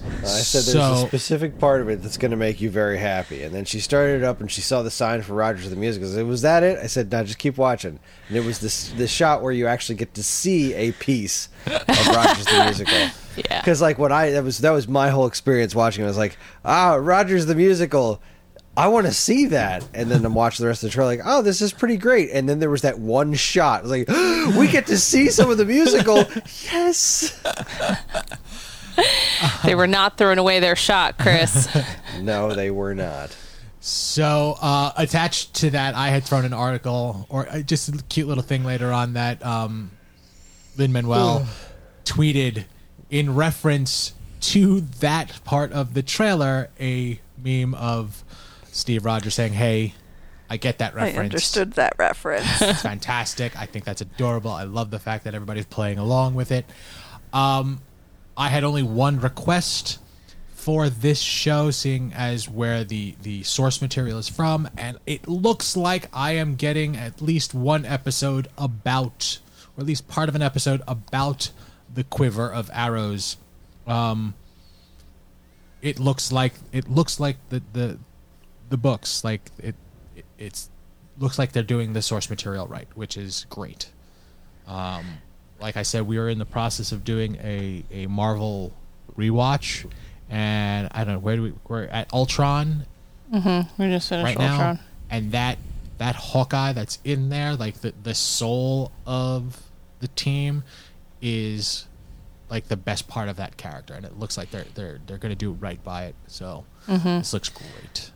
I 0.04 0.26
said 0.26 0.62
there's 0.62 1.02
a 1.02 1.06
specific 1.06 1.58
part 1.58 1.80
of 1.80 1.88
it 1.88 2.02
that's 2.02 2.16
going 2.16 2.30
to 2.30 2.36
make 2.36 2.60
you 2.60 2.70
very 2.70 2.98
happy. 2.98 3.42
And 3.42 3.54
then 3.54 3.64
she 3.64 3.80
started 3.80 4.22
it 4.22 4.24
up 4.24 4.40
and 4.40 4.50
she 4.50 4.60
saw 4.60 4.82
the 4.82 4.90
sign 4.90 5.22
for 5.22 5.34
Rogers 5.34 5.68
the 5.68 5.76
Musical. 5.76 6.08
I 6.08 6.12
said, 6.12 6.26
was 6.26 6.42
that 6.42 6.62
it? 6.62 6.78
I 6.78 6.86
said, 6.86 7.10
no, 7.10 7.24
just 7.24 7.38
keep 7.38 7.58
watching. 7.58 7.98
And 8.28 8.36
it 8.36 8.44
was 8.44 8.60
this 8.60 8.90
this 8.92 9.10
shot 9.10 9.42
where 9.42 9.52
you 9.52 9.66
actually 9.66 9.96
get 9.96 10.14
to 10.14 10.22
see 10.22 10.74
a 10.74 10.92
piece 10.92 11.48
of 11.66 11.86
Rogers 12.08 12.44
the 12.44 12.64
Musical. 12.64 12.94
Yeah. 13.36 13.60
Because 13.60 13.80
like 13.80 13.98
when 13.98 14.12
I 14.12 14.30
that 14.30 14.44
was 14.44 14.58
that 14.58 14.70
was 14.70 14.86
my 14.88 15.10
whole 15.10 15.26
experience 15.26 15.74
watching. 15.74 16.02
it. 16.02 16.06
I 16.06 16.10
was 16.10 16.18
like, 16.18 16.36
ah, 16.64 16.94
Rogers 16.94 17.46
the 17.46 17.54
Musical. 17.54 18.22
I 18.76 18.86
want 18.86 19.06
to 19.06 19.12
see 19.12 19.46
that. 19.46 19.84
And 19.92 20.08
then 20.08 20.24
I'm 20.24 20.34
watching 20.34 20.62
the 20.62 20.68
rest 20.68 20.84
of 20.84 20.90
the 20.90 20.94
trailer, 20.94 21.10
like, 21.10 21.22
oh, 21.24 21.42
this 21.42 21.60
is 21.60 21.72
pretty 21.72 21.96
great. 21.96 22.30
And 22.30 22.48
then 22.48 22.60
there 22.60 22.70
was 22.70 22.82
that 22.82 22.96
one 23.00 23.34
shot. 23.34 23.80
I 23.80 23.82
was 23.82 23.90
like, 23.90 24.08
we 24.56 24.68
get 24.68 24.86
to 24.86 24.96
see 24.96 25.30
some 25.30 25.50
of 25.50 25.58
the 25.58 25.64
musical. 25.64 26.18
yes. 26.72 27.42
They 29.64 29.74
were 29.74 29.86
not 29.86 30.16
throwing 30.16 30.38
away 30.38 30.60
their 30.60 30.76
shot, 30.76 31.18
Chris. 31.18 31.68
No, 32.20 32.52
they 32.52 32.70
were 32.70 32.94
not. 32.94 33.36
So 33.80 34.56
uh, 34.60 34.92
attached 34.96 35.54
to 35.56 35.70
that, 35.70 35.94
I 35.94 36.08
had 36.08 36.24
thrown 36.24 36.44
an 36.44 36.52
article 36.52 37.26
or 37.28 37.48
uh, 37.48 37.60
just 37.60 37.88
a 37.88 38.02
cute 38.08 38.26
little 38.26 38.42
thing 38.42 38.64
later 38.64 38.92
on 38.92 39.12
that 39.12 39.44
um, 39.46 39.92
Lin 40.76 40.92
Manuel 40.92 41.46
tweeted 42.04 42.64
in 43.08 43.36
reference 43.36 44.14
to 44.40 44.80
that 44.80 45.40
part 45.44 45.72
of 45.72 45.94
the 45.94 46.02
trailer, 46.02 46.70
a 46.80 47.20
meme 47.42 47.74
of 47.74 48.24
Steve 48.72 49.04
Rogers 49.04 49.34
saying, 49.34 49.52
"Hey, 49.52 49.94
I 50.50 50.56
get 50.56 50.78
that 50.78 50.94
reference. 50.94 51.18
I 51.18 51.24
understood 51.24 51.72
that 51.74 51.94
reference. 51.98 52.46
It's 52.62 52.82
fantastic. 52.82 53.56
I 53.58 53.66
think 53.66 53.84
that's 53.84 54.00
adorable. 54.00 54.50
I 54.50 54.64
love 54.64 54.90
the 54.90 54.98
fact 54.98 55.24
that 55.24 55.34
everybody's 55.34 55.66
playing 55.66 55.98
along 55.98 56.34
with 56.34 56.50
it. 56.50 56.64
Um, 57.32 57.80
I 58.38 58.48
had 58.50 58.62
only 58.62 58.84
one 58.84 59.18
request 59.18 59.98
for 60.52 60.88
this 60.88 61.20
show, 61.20 61.72
seeing 61.72 62.12
as 62.14 62.48
where 62.48 62.84
the 62.84 63.16
the 63.22 63.42
source 63.42 63.82
material 63.82 64.16
is 64.18 64.28
from, 64.28 64.68
and 64.78 64.96
it 65.06 65.26
looks 65.26 65.76
like 65.76 66.08
I 66.12 66.32
am 66.32 66.54
getting 66.54 66.96
at 66.96 67.20
least 67.20 67.52
one 67.52 67.84
episode 67.84 68.46
about, 68.56 69.40
or 69.76 69.80
at 69.80 69.86
least 69.86 70.06
part 70.06 70.28
of 70.28 70.36
an 70.36 70.42
episode 70.42 70.82
about 70.86 71.50
the 71.92 72.04
quiver 72.04 72.52
of 72.52 72.70
arrows. 72.72 73.38
Um, 73.88 74.34
it 75.82 75.98
looks 75.98 76.30
like 76.30 76.54
it 76.70 76.88
looks 76.88 77.18
like 77.18 77.36
the 77.48 77.60
the 77.72 77.98
the 78.68 78.76
books 78.76 79.24
like 79.24 79.50
it, 79.58 79.74
it 80.14 80.24
it's 80.38 80.70
looks 81.18 81.38
like 81.38 81.52
they're 81.52 81.62
doing 81.62 81.92
the 81.92 82.02
source 82.02 82.30
material 82.30 82.66
right 82.66 82.88
which 82.94 83.16
is 83.16 83.46
great 83.48 83.90
um 84.66 85.04
like 85.60 85.76
i 85.76 85.82
said 85.82 86.06
we 86.06 86.18
are 86.18 86.28
in 86.28 86.38
the 86.38 86.46
process 86.46 86.92
of 86.92 87.04
doing 87.04 87.36
a 87.42 87.84
a 87.90 88.06
marvel 88.06 88.72
rewatch. 89.16 89.90
And 90.30 90.88
i 90.92 91.04
don't 91.04 91.14
know 91.14 91.20
where 91.20 91.36
do 91.36 91.42
we 91.42 91.52
we're 91.68 91.84
at 91.84 92.12
ultron. 92.12 92.86
We 93.30 93.40
just 93.40 93.74
finished 93.76 94.10
right 94.10 94.36
Ultron. 94.36 94.76
now 94.76 94.80
and 95.10 95.32
that 95.32 95.58
that 95.98 96.14
hawkeye 96.14 96.72
that's 96.72 96.98
in 97.04 97.28
there 97.28 97.54
like 97.56 97.80
the 97.80 97.92
the 98.02 98.14
soul 98.14 98.92
of 99.06 99.62
the 100.00 100.08
team 100.08 100.64
is 101.20 101.86
like 102.50 102.68
the 102.68 102.76
best 102.76 103.08
part 103.08 103.28
of 103.28 103.36
that 103.36 103.56
character. 103.56 103.94
And 103.94 104.04
it 104.04 104.18
looks 104.18 104.36
like 104.36 104.50
they're 104.50 104.66
they're 104.74 105.00
they're 105.06 105.18
gonna 105.18 105.34
do 105.34 105.52
right 105.52 105.82
by 105.82 106.04
it. 106.06 106.14
So 106.26 106.64
this 106.86 107.32
looks 107.32 107.48
great. 107.48 108.10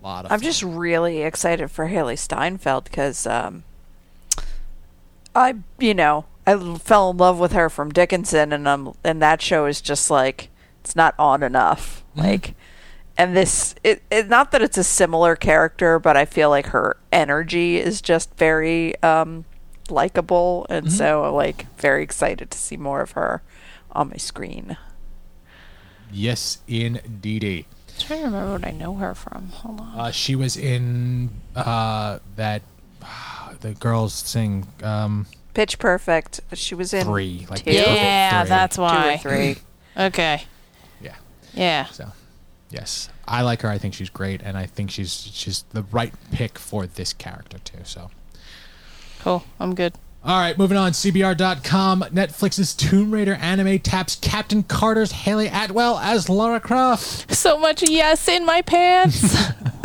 A 0.00 0.04
lot 0.04 0.24
of 0.26 0.32
I'm 0.32 0.38
fun. 0.38 0.44
just 0.44 0.62
really 0.62 1.22
excited 1.22 1.70
for 1.70 1.88
Hailee 1.88 2.18
Steinfeld 2.18 2.84
because 2.84 3.26
um, 3.26 3.64
I, 5.34 5.54
you 5.78 5.94
know, 5.94 6.26
I 6.48 6.52
l- 6.52 6.76
fell 6.76 7.10
in 7.10 7.18
love 7.18 7.38
with 7.38 7.52
her 7.52 7.68
from 7.68 7.90
Dickinson, 7.90 8.54
and 8.54 8.66
um, 8.66 8.94
and 9.04 9.20
that 9.20 9.42
show 9.42 9.66
is 9.66 9.82
just 9.82 10.10
like 10.10 10.48
it's 10.80 10.96
not 10.96 11.14
on 11.18 11.42
enough. 11.42 12.02
Like, 12.16 12.54
and 13.18 13.36
this, 13.36 13.74
it, 13.84 14.02
it, 14.10 14.28
not 14.28 14.50
that 14.52 14.62
it's 14.62 14.78
a 14.78 14.82
similar 14.82 15.36
character, 15.36 15.98
but 15.98 16.16
I 16.16 16.24
feel 16.24 16.48
like 16.48 16.68
her 16.68 16.96
energy 17.12 17.76
is 17.76 18.00
just 18.00 18.34
very 18.36 19.00
um, 19.02 19.44
likable, 19.90 20.66
and 20.70 20.90
so 20.90 21.30
like 21.34 21.66
very 21.76 22.02
excited 22.02 22.50
to 22.50 22.56
see 22.56 22.78
more 22.78 23.02
of 23.02 23.10
her 23.10 23.42
on 23.92 24.08
my 24.08 24.16
screen. 24.16 24.78
yes 26.10 26.58
indeedy 26.66 27.66
I'm 27.88 28.00
trying 28.06 28.20
to 28.20 28.24
remember 28.26 28.52
what 28.52 28.66
I 28.66 28.70
know 28.70 28.94
her 28.94 29.14
from. 29.14 29.48
Hold 29.48 29.80
on. 29.80 30.00
Uh, 30.00 30.10
she 30.12 30.34
was 30.34 30.56
in 30.56 31.28
uh, 31.54 32.20
that 32.36 32.62
the 33.60 33.74
girls 33.74 34.14
sing 34.14 34.66
um, 34.82 35.26
Pitch 35.58 35.80
Perfect. 35.80 36.40
She 36.52 36.76
was 36.76 36.94
in 36.94 37.04
three, 37.04 37.44
like 37.50 37.64
two, 37.64 37.72
yeah, 37.72 38.42
three. 38.42 38.48
that's 38.48 38.76
two 38.76 38.82
why. 38.82 39.14
or 39.14 39.18
three. 39.18 39.56
Okay. 39.96 40.44
yeah. 41.00 41.16
Yeah. 41.52 41.86
So 41.86 42.12
yes, 42.70 43.08
I 43.26 43.42
like 43.42 43.62
her. 43.62 43.68
I 43.68 43.76
think 43.76 43.92
she's 43.94 44.08
great, 44.08 44.40
and 44.40 44.56
I 44.56 44.66
think 44.66 44.92
she's 44.92 45.12
she's 45.12 45.64
the 45.72 45.82
right 45.90 46.14
pick 46.30 46.60
for 46.60 46.86
this 46.86 47.12
character 47.12 47.58
too. 47.58 47.80
So 47.82 48.08
Cool. 49.18 49.42
I'm 49.58 49.74
good. 49.74 49.94
All 50.24 50.38
right, 50.38 50.58
moving 50.58 50.76
on. 50.76 50.92
CBR.com. 50.92 52.00
Netflix's 52.12 52.74
Tomb 52.74 53.12
Raider 53.12 53.34
anime 53.34 53.78
taps 53.78 54.16
Captain 54.16 54.62
Carter's 54.64 55.12
Hayley 55.12 55.46
Atwell 55.46 55.98
as 55.98 56.28
Lara 56.28 56.60
Croft. 56.60 57.32
So 57.32 57.58
much 57.58 57.88
yes 57.88 58.26
in 58.28 58.44
my 58.44 58.62
pants. 58.62 59.48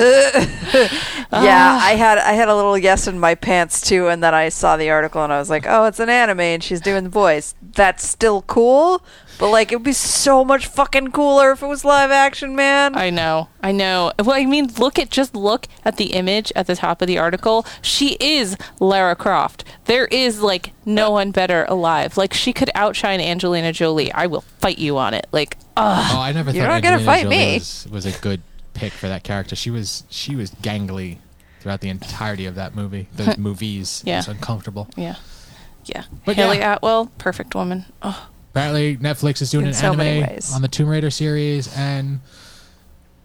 Yeah, 1.34 1.80
I 1.82 1.96
had 1.96 2.20
I 2.20 2.34
had 2.34 2.48
a 2.48 2.56
little 2.56 2.78
yes 2.78 3.08
in 3.08 3.20
my 3.20 3.34
pants 3.36 3.82
too, 3.82 4.08
and 4.08 4.24
then 4.24 4.36
I 4.36 4.50
saw 4.50 4.78
the 4.78 4.90
article 4.92 5.24
and 5.24 5.34
I 5.34 5.40
was 5.40 5.50
like, 5.50 5.66
oh, 5.68 5.86
it's 5.86 6.00
an 6.00 6.10
anime 6.10 6.40
and 6.42 6.64
she's 6.64 6.80
doing 6.80 7.04
the 7.04 7.10
voice. 7.10 7.56
That's 7.74 8.08
still 8.08 8.44
cool, 8.44 9.04
but 9.40 9.50
like 9.50 9.72
it'd 9.72 9.84
be 9.84 9.94
so 9.94 10.44
much 10.44 10.68
fucking 10.68 11.12
cooler 11.12 11.52
if 11.52 11.62
it 11.62 11.68
was 11.68 11.84
live 11.84 12.12
action, 12.12 12.56
man. 12.56 12.96
I 12.96 13.10
know. 13.10 13.50
I 13.62 13.72
know. 13.72 14.12
Well, 14.20 14.32
I 14.36 14.46
mean, 14.46 14.68
look 14.78 15.00
at 15.00 15.10
just 15.10 15.36
look 15.36 15.68
at 15.86 15.98
the 15.98 16.14
image 16.14 16.52
at 16.56 16.68
the 16.68 16.76
top 16.76 17.02
of 17.02 17.08
the 17.08 17.18
article. 17.18 17.66
She 17.82 18.18
is 18.20 18.58
Lara 18.80 19.16
Croft. 19.16 19.64
There 19.86 20.06
is 20.08 20.42
like 20.42 20.72
no 20.86 21.12
one 21.12 21.32
better 21.32 21.66
alive. 21.68 22.18
Like 22.18 22.34
she 22.34 22.54
could 22.54 22.70
outshine 22.76 23.20
Angelina 23.22 23.72
Jolie. 23.74 24.12
I 24.12 24.28
will 24.28 24.42
fight 24.42 24.78
you 24.78 24.98
on 24.98 25.14
it. 25.14 25.28
Like, 25.32 25.58
ugh. 25.78 26.12
Oh, 26.14 26.20
I 26.20 26.32
never 26.32 26.52
You're 26.52 26.66
thought 26.66 26.72
not 26.72 26.84
gonna 26.84 26.96
Angelina 26.96 27.12
fight 27.12 27.24
Jolie 27.24 27.36
me. 27.38 27.54
Was, 27.56 27.88
was 27.92 28.06
a 28.06 28.12
good 28.20 28.42
pick 28.74 28.94
for 28.94 29.08
that 29.08 29.24
character. 29.24 29.56
She 29.56 29.70
was 29.72 30.04
she 30.10 30.36
was 30.36 30.52
gangly 30.52 31.18
throughout 31.60 31.82
the 31.82 31.90
entirety 31.90 32.46
of 32.46 32.56
that 32.56 32.76
movie. 32.76 33.08
Those 33.16 33.38
movies. 33.38 34.04
Yeah. 34.06 34.16
It 34.16 34.18
was 34.18 34.28
uncomfortable. 34.30 34.90
Yeah. 34.98 35.16
Yeah. 35.86 36.04
But 36.26 36.36
Hayley 36.36 36.58
yeah. 36.60 36.76
Atwell, 36.76 37.08
perfect 37.18 37.56
woman. 37.56 37.86
Oh, 38.02 38.30
Apparently, 38.54 38.98
Netflix 38.98 39.42
is 39.42 39.50
doing 39.50 39.64
In 39.64 39.70
an 39.70 39.74
so 39.74 39.94
many 39.96 40.22
anime 40.22 40.34
ways. 40.36 40.54
on 40.54 40.62
the 40.62 40.68
Tomb 40.68 40.88
Raider 40.88 41.10
series, 41.10 41.76
and 41.76 42.20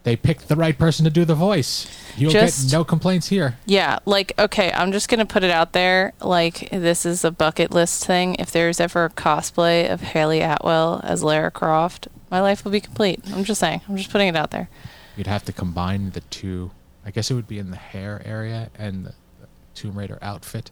they 0.01 0.15
picked 0.15 0.47
the 0.47 0.55
right 0.55 0.75
person 0.75 1.03
to 1.05 1.11
do 1.11 1.23
the 1.23 1.35
voice. 1.35 1.85
You'll 2.17 2.31
Just- 2.31 2.63
get 2.65 2.71
no 2.75 2.83
complaints 2.83 3.27
here. 3.27 3.57
yeah. 3.67 3.99
Like, 4.05 4.33
okay, 4.39 4.71
I'm 4.73 4.91
just 4.91 5.07
going 5.07 5.19
to 5.19 5.27
put 5.31 5.43
it 5.43 5.51
out 5.51 5.73
there. 5.73 6.13
Like, 6.19 6.69
this 6.71 7.05
is 7.05 7.23
a 7.23 7.29
bucket 7.29 7.69
list 7.69 8.05
thing. 8.05 8.35
If 8.39 8.51
there's 8.51 8.79
ever 8.79 9.05
a 9.05 9.09
cosplay 9.11 9.91
of 9.91 10.01
Hayley 10.01 10.41
Atwell 10.41 10.99
as 11.03 11.21
Lara 11.21 11.51
Croft, 11.51 12.07
my 12.31 12.41
life 12.41 12.63
will 12.63 12.71
be 12.71 12.81
complete. 12.81 13.21
I'm 13.31 13.43
just 13.43 13.59
saying. 13.59 13.81
I'm 13.87 13.97
just 13.97 14.09
putting 14.09 14.29
it 14.29 14.35
out 14.35 14.49
there. 14.49 14.67
You'd 15.15 15.27
have 15.27 15.45
to 15.45 15.53
combine 15.53 16.09
the 16.11 16.21
two. 16.21 16.71
I 17.05 17.11
guess 17.11 17.29
it 17.29 17.35
would 17.35 17.47
be 17.47 17.59
in 17.59 17.69
the 17.69 17.77
hair 17.77 18.19
area 18.25 18.71
and 18.79 19.05
the 19.05 19.13
Tomb 19.75 19.95
Raider 19.95 20.17
outfit. 20.23 20.71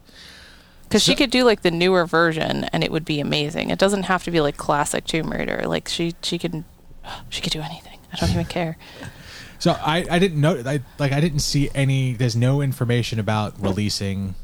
Because 0.87 1.03
she 1.03 1.15
could 1.15 1.31
do 1.31 1.43
like 1.43 1.61
the 1.63 1.71
newer 1.71 2.05
version, 2.05 2.63
and 2.65 2.83
it 2.83 2.91
would 2.91 3.03
be 3.03 3.19
amazing. 3.19 3.69
It 3.69 3.79
doesn't 3.79 4.03
have 4.03 4.23
to 4.23 4.31
be 4.31 4.39
like 4.39 4.55
classic 4.55 5.05
Tomb 5.05 5.31
Raider. 5.31 5.63
Like 5.65 5.87
she, 5.87 6.15
she 6.23 6.37
could, 6.37 6.63
she 7.29 7.41
could 7.41 7.51
do 7.51 7.61
anything. 7.61 7.99
I 8.13 8.17
don't 8.17 8.31
even 8.31 8.45
care. 8.45 8.77
So 9.59 9.71
I, 9.71 10.05
I 10.09 10.19
didn't 10.19 10.39
know 10.39 10.61
I 10.65 10.81
like 10.99 11.11
I 11.11 11.19
didn't 11.19 11.39
see 11.39 11.69
any. 11.73 12.13
There's 12.13 12.35
no 12.35 12.61
information 12.61 13.19
about 13.19 13.59
releasing. 13.59 14.35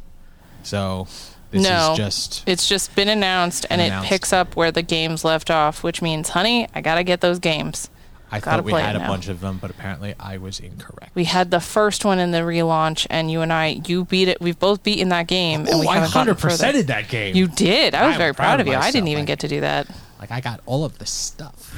So 0.63 1.07
this 1.51 1.63
no, 1.63 1.91
is 1.91 1.97
just 1.97 2.43
it's 2.47 2.67
just 2.67 2.95
been 2.95 3.09
announced, 3.09 3.65
and 3.69 3.79
Announced. 3.79 4.07
it 4.07 4.09
picks 4.09 4.33
up 4.33 4.55
where 4.55 4.71
the 4.71 4.81
games 4.81 5.23
left 5.23 5.51
off, 5.51 5.83
which 5.83 6.01
means, 6.01 6.29
honey, 6.29 6.67
I 6.73 6.81
gotta 6.81 7.03
get 7.03 7.21
those 7.21 7.37
games. 7.37 7.89
I 8.33 8.39
gotta 8.39 8.57
thought 8.57 8.65
we 8.65 8.71
play 8.71 8.81
had 8.81 8.95
a 8.95 8.99
now. 8.99 9.07
bunch 9.07 9.27
of 9.27 9.39
them, 9.41 9.59
but 9.61 9.69
apparently 9.69 10.15
I 10.19 10.37
was 10.37 10.59
incorrect. 10.59 11.13
We 11.15 11.25
had 11.25 11.51
the 11.51 11.59
first 11.59 12.03
one 12.03 12.19
in 12.19 12.31
the 12.31 12.39
relaunch, 12.39 13.05
and 13.09 13.29
you 13.29 13.41
and 13.41 13.53
I, 13.53 13.81
you 13.85 14.05
beat 14.05 14.27
it. 14.27 14.41
We've 14.41 14.57
both 14.57 14.81
beaten 14.83 15.09
that 15.09 15.27
game, 15.27 15.67
and 15.67 15.79
we 15.79 15.85
oh, 15.85 15.89
I 15.89 15.95
haven't 15.95 16.13
gotten 16.13 16.27
hundred 16.35 16.39
further. 16.39 16.55
percented 16.55 16.87
that 16.87 17.07
game. 17.09 17.35
You 17.35 17.47
did. 17.47 17.93
I 17.95 18.07
was 18.07 18.13
I'm 18.15 18.17
very 18.19 18.33
proud 18.33 18.45
proud 18.45 18.59
of 18.61 18.67
of 18.67 18.73
you. 18.73 18.79
I 18.79 18.91
didn't 18.91 19.03
myself. 19.05 19.09
even 19.11 19.21
I- 19.21 19.25
get 19.25 19.39
to 19.39 19.47
do 19.47 19.61
that. 19.61 19.87
like 20.19 20.31
I 20.31 20.41
got 20.41 20.61
all 20.65 20.83
of 20.85 20.97
the 20.99 21.05
stuff. 21.05 21.71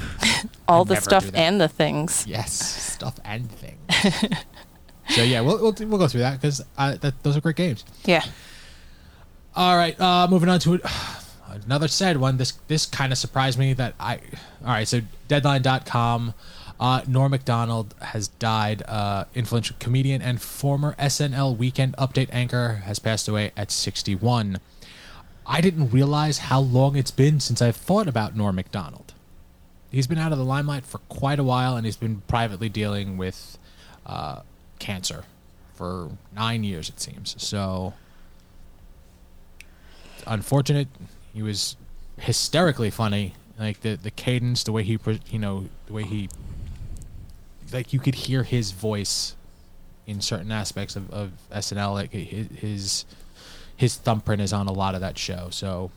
All 0.67 0.81
I 0.81 0.83
the 0.85 0.93
never 0.95 1.03
stuff 1.03 1.25
do 1.25 1.31
that. 1.31 1.37
and 1.39 1.61
the 1.61 1.67
things. 1.67 2.25
Yes, 2.27 2.53
stuff 2.53 3.19
and 3.25 3.49
things. 3.51 3.77
so 5.09 5.21
yeah, 5.23 5.41
we'll 5.41 5.61
we'll, 5.61 5.75
we'll 5.87 5.99
go 5.99 6.07
through 6.07 6.21
that 6.21 6.39
because 6.41 6.63
that, 6.77 7.13
those 7.21 7.37
are 7.37 7.41
great 7.41 7.55
games. 7.55 7.83
Yeah. 8.05 8.23
All 9.55 9.75
right, 9.77 9.99
uh, 9.99 10.27
moving 10.29 10.49
on 10.49 10.59
to 10.61 10.79
another 11.63 11.87
sad 11.87 12.17
one. 12.17 12.37
This 12.37 12.53
this 12.67 12.85
kind 12.85 13.11
of 13.11 13.17
surprised 13.17 13.57
me 13.57 13.73
that 13.73 13.93
I. 13.99 14.15
All 14.61 14.67
right, 14.67 14.87
so 14.87 15.01
Deadline.com. 15.27 16.33
Uh, 16.77 17.01
Norm 17.07 17.31
Macdonald 17.31 17.95
has 18.01 18.27
died. 18.27 18.83
Uh, 18.87 19.25
influential 19.33 19.77
comedian 19.79 20.21
and 20.21 20.41
former 20.41 20.93
SNL 20.99 21.55
Weekend 21.57 21.95
Update 21.97 22.27
anchor 22.31 22.81
has 22.85 22.99
passed 22.99 23.27
away 23.27 23.51
at 23.55 23.71
61. 23.71 24.59
I 25.47 25.61
didn't 25.61 25.91
realize 25.91 26.39
how 26.39 26.59
long 26.59 26.97
it's 26.97 27.11
been 27.11 27.39
since 27.39 27.61
I've 27.61 27.77
thought 27.77 28.07
about 28.07 28.35
Norm 28.35 28.55
Macdonald. 28.55 29.13
He's 29.89 30.07
been 30.07 30.17
out 30.17 30.33
of 30.33 30.37
the 30.37 30.43
limelight 30.43 30.85
for 30.85 30.97
quite 31.07 31.39
a 31.39 31.43
while, 31.43 31.77
and 31.77 31.85
he's 31.85 31.95
been 31.95 32.21
privately 32.27 32.67
dealing 32.67 33.15
with 33.15 33.57
uh, 34.05 34.41
cancer 34.79 35.23
for 35.75 36.09
nine 36.35 36.63
years, 36.63 36.89
it 36.89 36.99
seems. 36.99 37.35
So 37.41 37.93
unfortunate. 40.27 40.87
He 41.35 41.43
was 41.43 41.75
hysterically 42.17 42.89
funny. 42.89 43.33
Like 43.59 43.81
the 43.81 43.95
the 43.95 44.09
cadence, 44.11 44.63
the 44.63 44.71
way 44.71 44.83
he, 44.83 44.97
you 45.29 45.37
know, 45.39 45.65
the 45.87 45.93
way 45.93 46.03
he, 46.03 46.29
like 47.71 47.93
you 47.93 47.99
could 47.99 48.15
hear 48.15 48.43
his 48.43 48.71
voice 48.71 49.35
in 50.07 50.21
certain 50.21 50.51
aspects 50.51 50.95
of, 50.95 51.11
of 51.11 51.31
SNL. 51.51 51.93
Like 51.93 52.11
his 52.11 53.05
his 53.75 53.95
thumbprint 53.97 54.41
is 54.41 54.53
on 54.53 54.67
a 54.67 54.73
lot 54.73 54.95
of 54.95 55.01
that 55.01 55.17
show. 55.17 55.49
So 55.51 55.91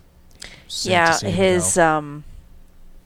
yeah, 0.82 1.18
his 1.18 1.76
go. 1.76 1.86
um, 1.98 2.24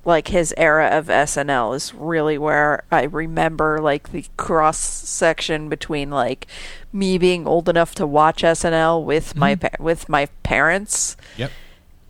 like 0.04 0.28
his 0.28 0.52
era 0.56 0.86
of 0.88 1.06
SNL 1.06 1.74
is 1.76 1.94
really 1.94 2.36
where 2.38 2.82
I 2.90 3.04
remember 3.04 3.78
like 3.78 4.10
the 4.12 4.24
cross 4.36 4.78
section 4.78 5.68
between 5.68 6.10
like 6.10 6.46
me 6.92 7.18
being 7.18 7.46
old 7.46 7.68
enough 7.68 7.94
to 7.96 8.06
watch 8.06 8.42
SNL 8.42 9.04
with 9.04 9.36
my 9.36 9.54
Mm-hmm. 9.54 9.60
pa- 9.76 9.82
with 9.82 10.08
my 10.08 10.26
parents 10.42 11.16
yep. 11.36 11.50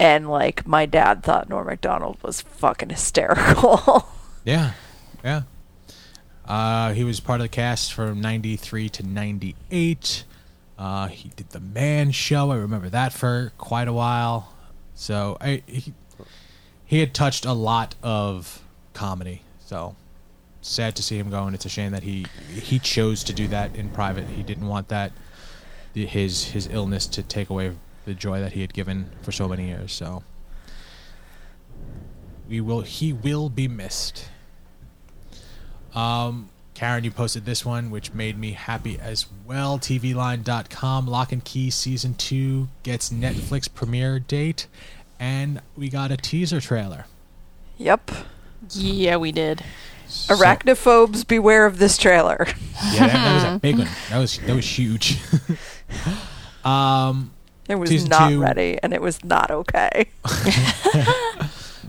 And 0.02 0.28
like 0.28 0.66
my 0.66 0.84
dad 0.84 1.22
thought 1.22 1.48
Norm 1.48 1.68
Macdonald 1.68 2.18
was 2.22 2.42
fucking 2.42 2.90
hysterical. 2.90 4.08
Yeah, 4.44 4.72
yeah. 5.22 5.42
Uh, 6.44 6.94
he 6.94 7.04
was 7.04 7.20
part 7.20 7.40
of 7.40 7.44
the 7.44 7.48
cast 7.48 7.92
from 7.92 8.20
'93 8.20 8.88
to 8.88 9.06
'98. 9.06 10.24
Uh, 10.76 11.06
he 11.06 11.28
did 11.36 11.50
the 11.50 11.60
Man 11.60 12.10
Show. 12.10 12.50
I 12.50 12.56
remember 12.56 12.88
that 12.88 13.12
for 13.12 13.52
quite 13.56 13.86
a 13.86 13.92
while. 13.92 14.52
So 14.96 15.36
I 15.40 15.62
he, 15.66 15.94
he 16.84 16.98
had 16.98 17.14
touched 17.14 17.44
a 17.44 17.52
lot 17.52 17.94
of 18.02 18.64
comedy. 18.94 19.42
So 19.64 19.94
sad 20.60 20.96
to 20.96 21.04
see 21.04 21.18
him 21.18 21.30
go, 21.30 21.44
and 21.44 21.54
it's 21.54 21.66
a 21.66 21.68
shame 21.68 21.92
that 21.92 22.02
he 22.02 22.26
he 22.52 22.80
chose 22.80 23.22
to 23.22 23.32
do 23.32 23.46
that 23.46 23.76
in 23.76 23.90
private. 23.90 24.26
He 24.26 24.42
didn't 24.42 24.66
want 24.66 24.88
that 24.88 25.12
his 25.94 26.46
his 26.46 26.66
illness 26.66 27.06
to 27.06 27.22
take 27.22 27.48
away 27.48 27.76
the 28.04 28.14
joy 28.14 28.40
that 28.40 28.52
he 28.52 28.60
had 28.60 28.72
given 28.74 29.10
for 29.22 29.32
so 29.32 29.48
many 29.48 29.66
years. 29.68 29.92
So 29.92 30.22
we 32.48 32.60
will 32.60 32.82
he 32.82 33.12
will 33.12 33.48
be 33.48 33.68
missed. 33.68 34.28
Um, 35.94 36.48
Karen, 36.74 37.04
you 37.04 37.10
posted 37.10 37.44
this 37.44 37.64
one, 37.66 37.90
which 37.90 38.14
made 38.14 38.38
me 38.38 38.52
happy 38.52 38.98
as 38.98 39.26
well. 39.46 39.78
TVLine.com, 39.78 41.06
Locke 41.06 41.32
and 41.32 41.44
Key 41.44 41.70
Season 41.70 42.14
2 42.14 42.68
gets 42.82 43.10
Netflix 43.10 43.72
premiere 43.72 44.18
date, 44.18 44.66
and 45.20 45.60
we 45.76 45.90
got 45.90 46.10
a 46.10 46.16
teaser 46.16 46.60
trailer. 46.60 47.04
yep. 47.78 48.10
Yeah, 48.70 49.16
we 49.16 49.32
did. 49.32 49.62
So- 50.06 50.34
Arachnophobes, 50.36 51.26
beware 51.26 51.66
of 51.66 51.78
this 51.78 51.98
trailer. 51.98 52.46
yeah, 52.92 53.06
that, 53.06 53.12
that 53.12 53.34
was 53.34 53.44
a 53.56 53.58
big 53.62 53.78
one. 53.78 53.88
That 54.08 54.18
was 54.18 54.38
that 54.38 54.54
was 54.54 54.66
huge. 54.78 55.18
um, 56.64 57.32
It 57.68 57.76
was 57.76 57.90
Season 57.90 58.08
not 58.10 58.30
two. 58.30 58.40
ready, 58.40 58.78
and 58.82 58.92
it 58.92 59.00
was 59.00 59.22
not 59.24 59.50
okay. 59.50 60.06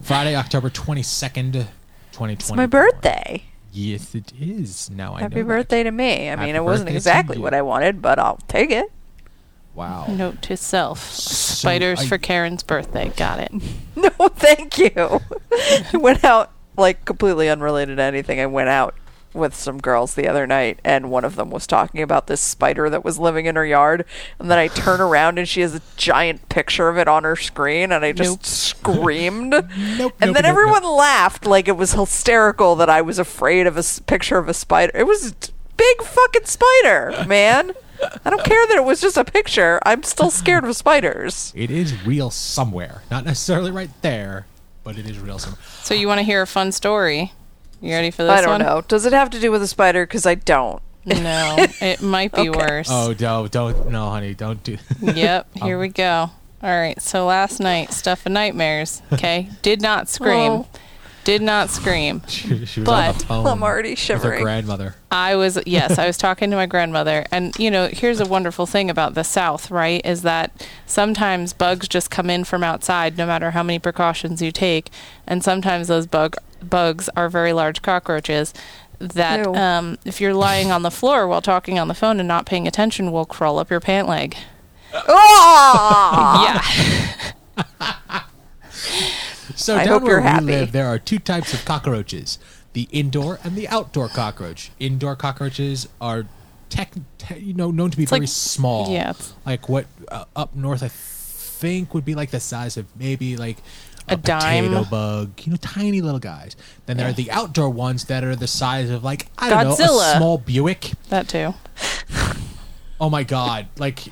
Friday, 0.01 0.35
October 0.35 0.69
twenty 0.69 1.03
second, 1.03 1.53
twenty 1.53 1.67
twenty. 2.11 2.33
It's 2.33 2.51
my 2.51 2.65
birthday. 2.65 3.43
Yes, 3.71 4.13
it 4.13 4.31
is. 4.39 4.89
Now 4.91 5.15
I 5.15 5.21
Happy 5.21 5.35
know 5.35 5.41
that. 5.41 5.47
birthday 5.47 5.83
to 5.83 5.91
me. 5.91 6.27
I 6.29 6.31
Happy 6.31 6.43
mean, 6.43 6.55
it 6.55 6.63
wasn't 6.63 6.87
birthday 6.87 6.93
to 6.93 6.97
exactly 6.97 7.37
you. 7.37 7.41
what 7.43 7.53
I 7.55 7.61
wanted, 7.63 8.01
but 8.01 8.19
I'll 8.19 8.37
take 8.47 8.69
it. 8.69 8.91
Wow. 9.73 10.05
Note 10.07 10.41
to 10.43 10.55
self: 10.57 11.03
spiders 11.09 12.01
I- 12.01 12.05
for 12.05 12.17
Karen's 12.19 12.61
birthday. 12.63 13.09
Got 13.15 13.39
it. 13.39 13.51
No, 13.95 14.09
thank 14.27 14.77
you. 14.79 14.91
I 15.53 15.97
went 15.97 16.25
out 16.25 16.51
like 16.75 17.05
completely 17.05 17.47
unrelated 17.49 17.97
to 17.97 18.03
anything. 18.03 18.39
I 18.41 18.47
went 18.47 18.67
out 18.67 18.95
with 19.33 19.55
some 19.55 19.79
girls 19.79 20.15
the 20.15 20.27
other 20.27 20.45
night, 20.47 20.79
and 20.83 21.09
one 21.11 21.25
of 21.25 21.35
them 21.35 21.49
was 21.49 21.65
talking 21.67 22.01
about 22.01 22.27
this 22.27 22.41
spider 22.41 22.89
that 22.89 23.03
was 23.03 23.17
living 23.19 23.45
in 23.45 23.55
her 23.55 23.65
yard. 23.65 24.05
And 24.39 24.49
then 24.51 24.57
I 24.59 24.67
turn 24.67 25.01
around, 25.01 25.37
and 25.39 25.47
she 25.47 25.61
has 25.61 25.75
a 25.75 25.81
giant 25.97 26.49
picture 26.49 26.89
of 26.89 26.97
it 26.97 27.07
on 27.07 27.23
her 27.23 27.35
screen, 27.35 27.91
and 27.91 28.05
I 28.05 28.11
just 28.11 28.29
Nope. 28.31 28.45
screamed. 28.45 29.51
Nope. 29.53 29.65
And 29.73 29.97
nope, 29.97 30.13
then 30.19 30.33
nope, 30.33 30.45
everyone 30.45 30.83
nope. 30.83 30.97
laughed 30.97 31.45
like 31.45 31.67
it 31.67 31.77
was 31.77 31.93
hysterical 31.93 32.75
that 32.75 32.89
I 32.89 33.01
was 33.01 33.19
afraid 33.19 33.67
of 33.67 33.75
a 33.75 33.79
s- 33.79 33.99
picture 33.99 34.37
of 34.37 34.47
a 34.49 34.53
spider. 34.53 34.91
It 34.95 35.05
was 35.07 35.27
a 35.27 35.31
t- 35.33 35.53
big 35.77 36.01
fucking 36.03 36.45
spider, 36.45 37.25
man. 37.27 37.71
I 38.25 38.29
don't 38.29 38.43
care 38.43 38.67
that 38.67 38.75
it 38.77 38.83
was 38.83 38.99
just 38.99 39.15
a 39.17 39.23
picture. 39.23 39.79
I'm 39.85 40.03
still 40.03 40.29
scared 40.29 40.65
of 40.65 40.75
spiders. 40.75 41.53
It 41.55 41.71
is 41.71 42.05
real 42.05 42.29
somewhere. 42.31 43.01
Not 43.09 43.23
necessarily 43.25 43.71
right 43.71 43.89
there, 44.01 44.45
but 44.83 44.97
it 44.97 45.09
is 45.09 45.19
real 45.19 45.39
somewhere. 45.39 45.61
So 45.83 45.93
you 45.93 46.07
want 46.07 46.19
to 46.19 46.23
hear 46.23 46.41
a 46.41 46.47
fun 46.47 46.71
story? 46.73 47.31
You 47.83 47.91
ready 47.91 48.11
for 48.11 48.23
this 48.23 48.31
I 48.31 48.39
don't 48.39 48.51
one? 48.51 48.61
know. 48.61 48.81
Does 48.87 49.05
it 49.05 49.11
have 49.11 49.29
to 49.31 49.39
do 49.41 49.51
with 49.51 49.61
a 49.61 49.67
spider? 49.67 50.05
Because 50.05 50.25
I 50.25 50.35
don't. 50.35 50.81
No, 51.05 51.57
it 51.81 52.01
might 52.01 52.31
be 52.31 52.49
Okay. 52.49 52.57
worse. 52.57 52.87
Oh, 52.89 53.13
don't, 53.13 53.51
don't, 53.51 53.89
no, 53.89 54.09
honey, 54.09 54.33
don't 54.33 54.63
do. 54.63 54.77
Yep, 55.01 55.57
here 55.57 55.77
we 55.77 55.87
um, 55.87 55.91
go. 55.91 56.31
All 56.63 56.69
right, 56.69 57.01
so 57.01 57.25
last 57.25 57.59
night, 57.59 57.91
stuff 57.91 58.25
of 58.25 58.31
nightmares. 58.31 59.01
Okay, 59.11 59.49
did 59.61 59.81
not 59.81 60.07
scream. 60.07 60.51
Oh. 60.51 60.67
Did 61.25 61.41
not 61.41 61.69
scream. 61.69 62.21
she, 62.27 62.65
she 62.65 62.79
was 62.81 62.89
on 62.89 62.95
But 62.95 63.19
the 63.19 63.25
phone. 63.25 63.47
I'm 63.47 63.63
already 63.63 63.91
with 63.91 64.23
her 64.23 64.39
grandmother. 64.39 64.95
I 65.11 65.35
was 65.35 65.59
yes, 65.65 65.99
I 65.99 66.07
was 66.07 66.17
talking 66.17 66.51
to 66.51 66.55
my 66.55 66.65
grandmother, 66.65 67.25
and 67.31 67.53
you 67.59 67.69
know, 67.69 67.89
here's 67.91 68.21
a 68.21 68.25
wonderful 68.25 68.65
thing 68.65 68.89
about 68.89 69.13
the 69.13 69.23
South, 69.25 69.69
right? 69.69 70.05
Is 70.05 70.21
that 70.21 70.65
sometimes 70.85 71.51
bugs 71.51 71.89
just 71.89 72.09
come 72.09 72.29
in 72.29 72.45
from 72.45 72.63
outside, 72.63 73.17
no 73.17 73.25
matter 73.25 73.51
how 73.51 73.61
many 73.61 73.77
precautions 73.77 74.41
you 74.41 74.53
take, 74.53 74.89
and 75.27 75.43
sometimes 75.43 75.89
those 75.89 76.07
bug 76.07 76.37
bugs 76.69 77.09
are 77.15 77.29
very 77.29 77.53
large 77.53 77.81
cockroaches. 77.81 78.53
That 78.99 79.45
Ew. 79.45 79.53
um, 79.55 79.97
if 80.05 80.21
you're 80.21 80.33
lying 80.33 80.71
on 80.71 80.83
the 80.83 80.91
floor 80.91 81.27
while 81.27 81.41
talking 81.41 81.77
on 81.77 81.87
the 81.89 81.93
phone 81.93 82.19
and 82.19 82.27
not 82.27 82.45
paying 82.45 82.67
attention, 82.67 83.11
will 83.11 83.25
crawl 83.25 83.59
up 83.59 83.69
your 83.69 83.79
pant 83.81 84.07
leg. 84.07 84.35
Ah! 84.93 86.63
Yeah, 87.57 88.23
So 89.55 89.77
I 89.77 89.85
down 89.85 90.03
where 90.03 90.13
you're 90.13 90.21
we 90.21 90.27
happy. 90.27 90.45
live, 90.45 90.71
there 90.71 90.87
are 90.87 90.97
two 90.99 91.19
types 91.19 91.53
of 91.53 91.63
cockroaches: 91.65 92.39
the 92.73 92.87
indoor 92.91 93.39
and 93.43 93.55
the 93.55 93.67
outdoor 93.67 94.07
cockroach. 94.09 94.71
Indoor 94.79 95.15
cockroaches 95.15 95.87
are, 96.01 96.25
tech, 96.69 96.93
te- 97.17 97.39
you 97.39 97.53
know, 97.53 97.69
known 97.71 97.91
to 97.91 97.97
be 97.97 98.05
very 98.05 98.21
like- 98.21 98.29
small. 98.29 98.91
yeah, 98.91 99.13
like 99.45 99.69
what 99.69 99.85
uh, 100.09 100.25
up 100.35 100.55
north 100.55 100.81
I 100.83 100.87
think 100.89 101.93
would 101.93 102.05
be 102.05 102.15
like 102.15 102.31
the 102.31 102.39
size 102.39 102.77
of 102.77 102.85
maybe 102.97 103.37
like 103.37 103.57
a, 104.09 104.13
A 104.13 104.17
dime. 104.17 104.65
potato 104.65 104.83
bug. 104.89 105.41
You 105.43 105.51
know, 105.51 105.57
tiny 105.61 106.01
little 106.01 106.19
guys. 106.19 106.55
Then 106.85 106.97
there 106.97 107.07
are 107.07 107.13
the 107.13 107.31
outdoor 107.31 107.69
ones 107.69 108.05
that 108.05 108.23
are 108.23 108.35
the 108.35 108.47
size 108.47 108.89
of 108.89 109.03
like 109.03 109.27
I 109.37 109.49
don't 109.49 109.77
know, 109.79 109.99
a 109.99 110.15
small 110.17 110.37
Buick. 110.37 110.91
that 111.09 111.27
too. 111.27 111.53
Oh 112.99 113.09
my 113.09 113.23
god! 113.23 113.67
Like. 113.77 114.07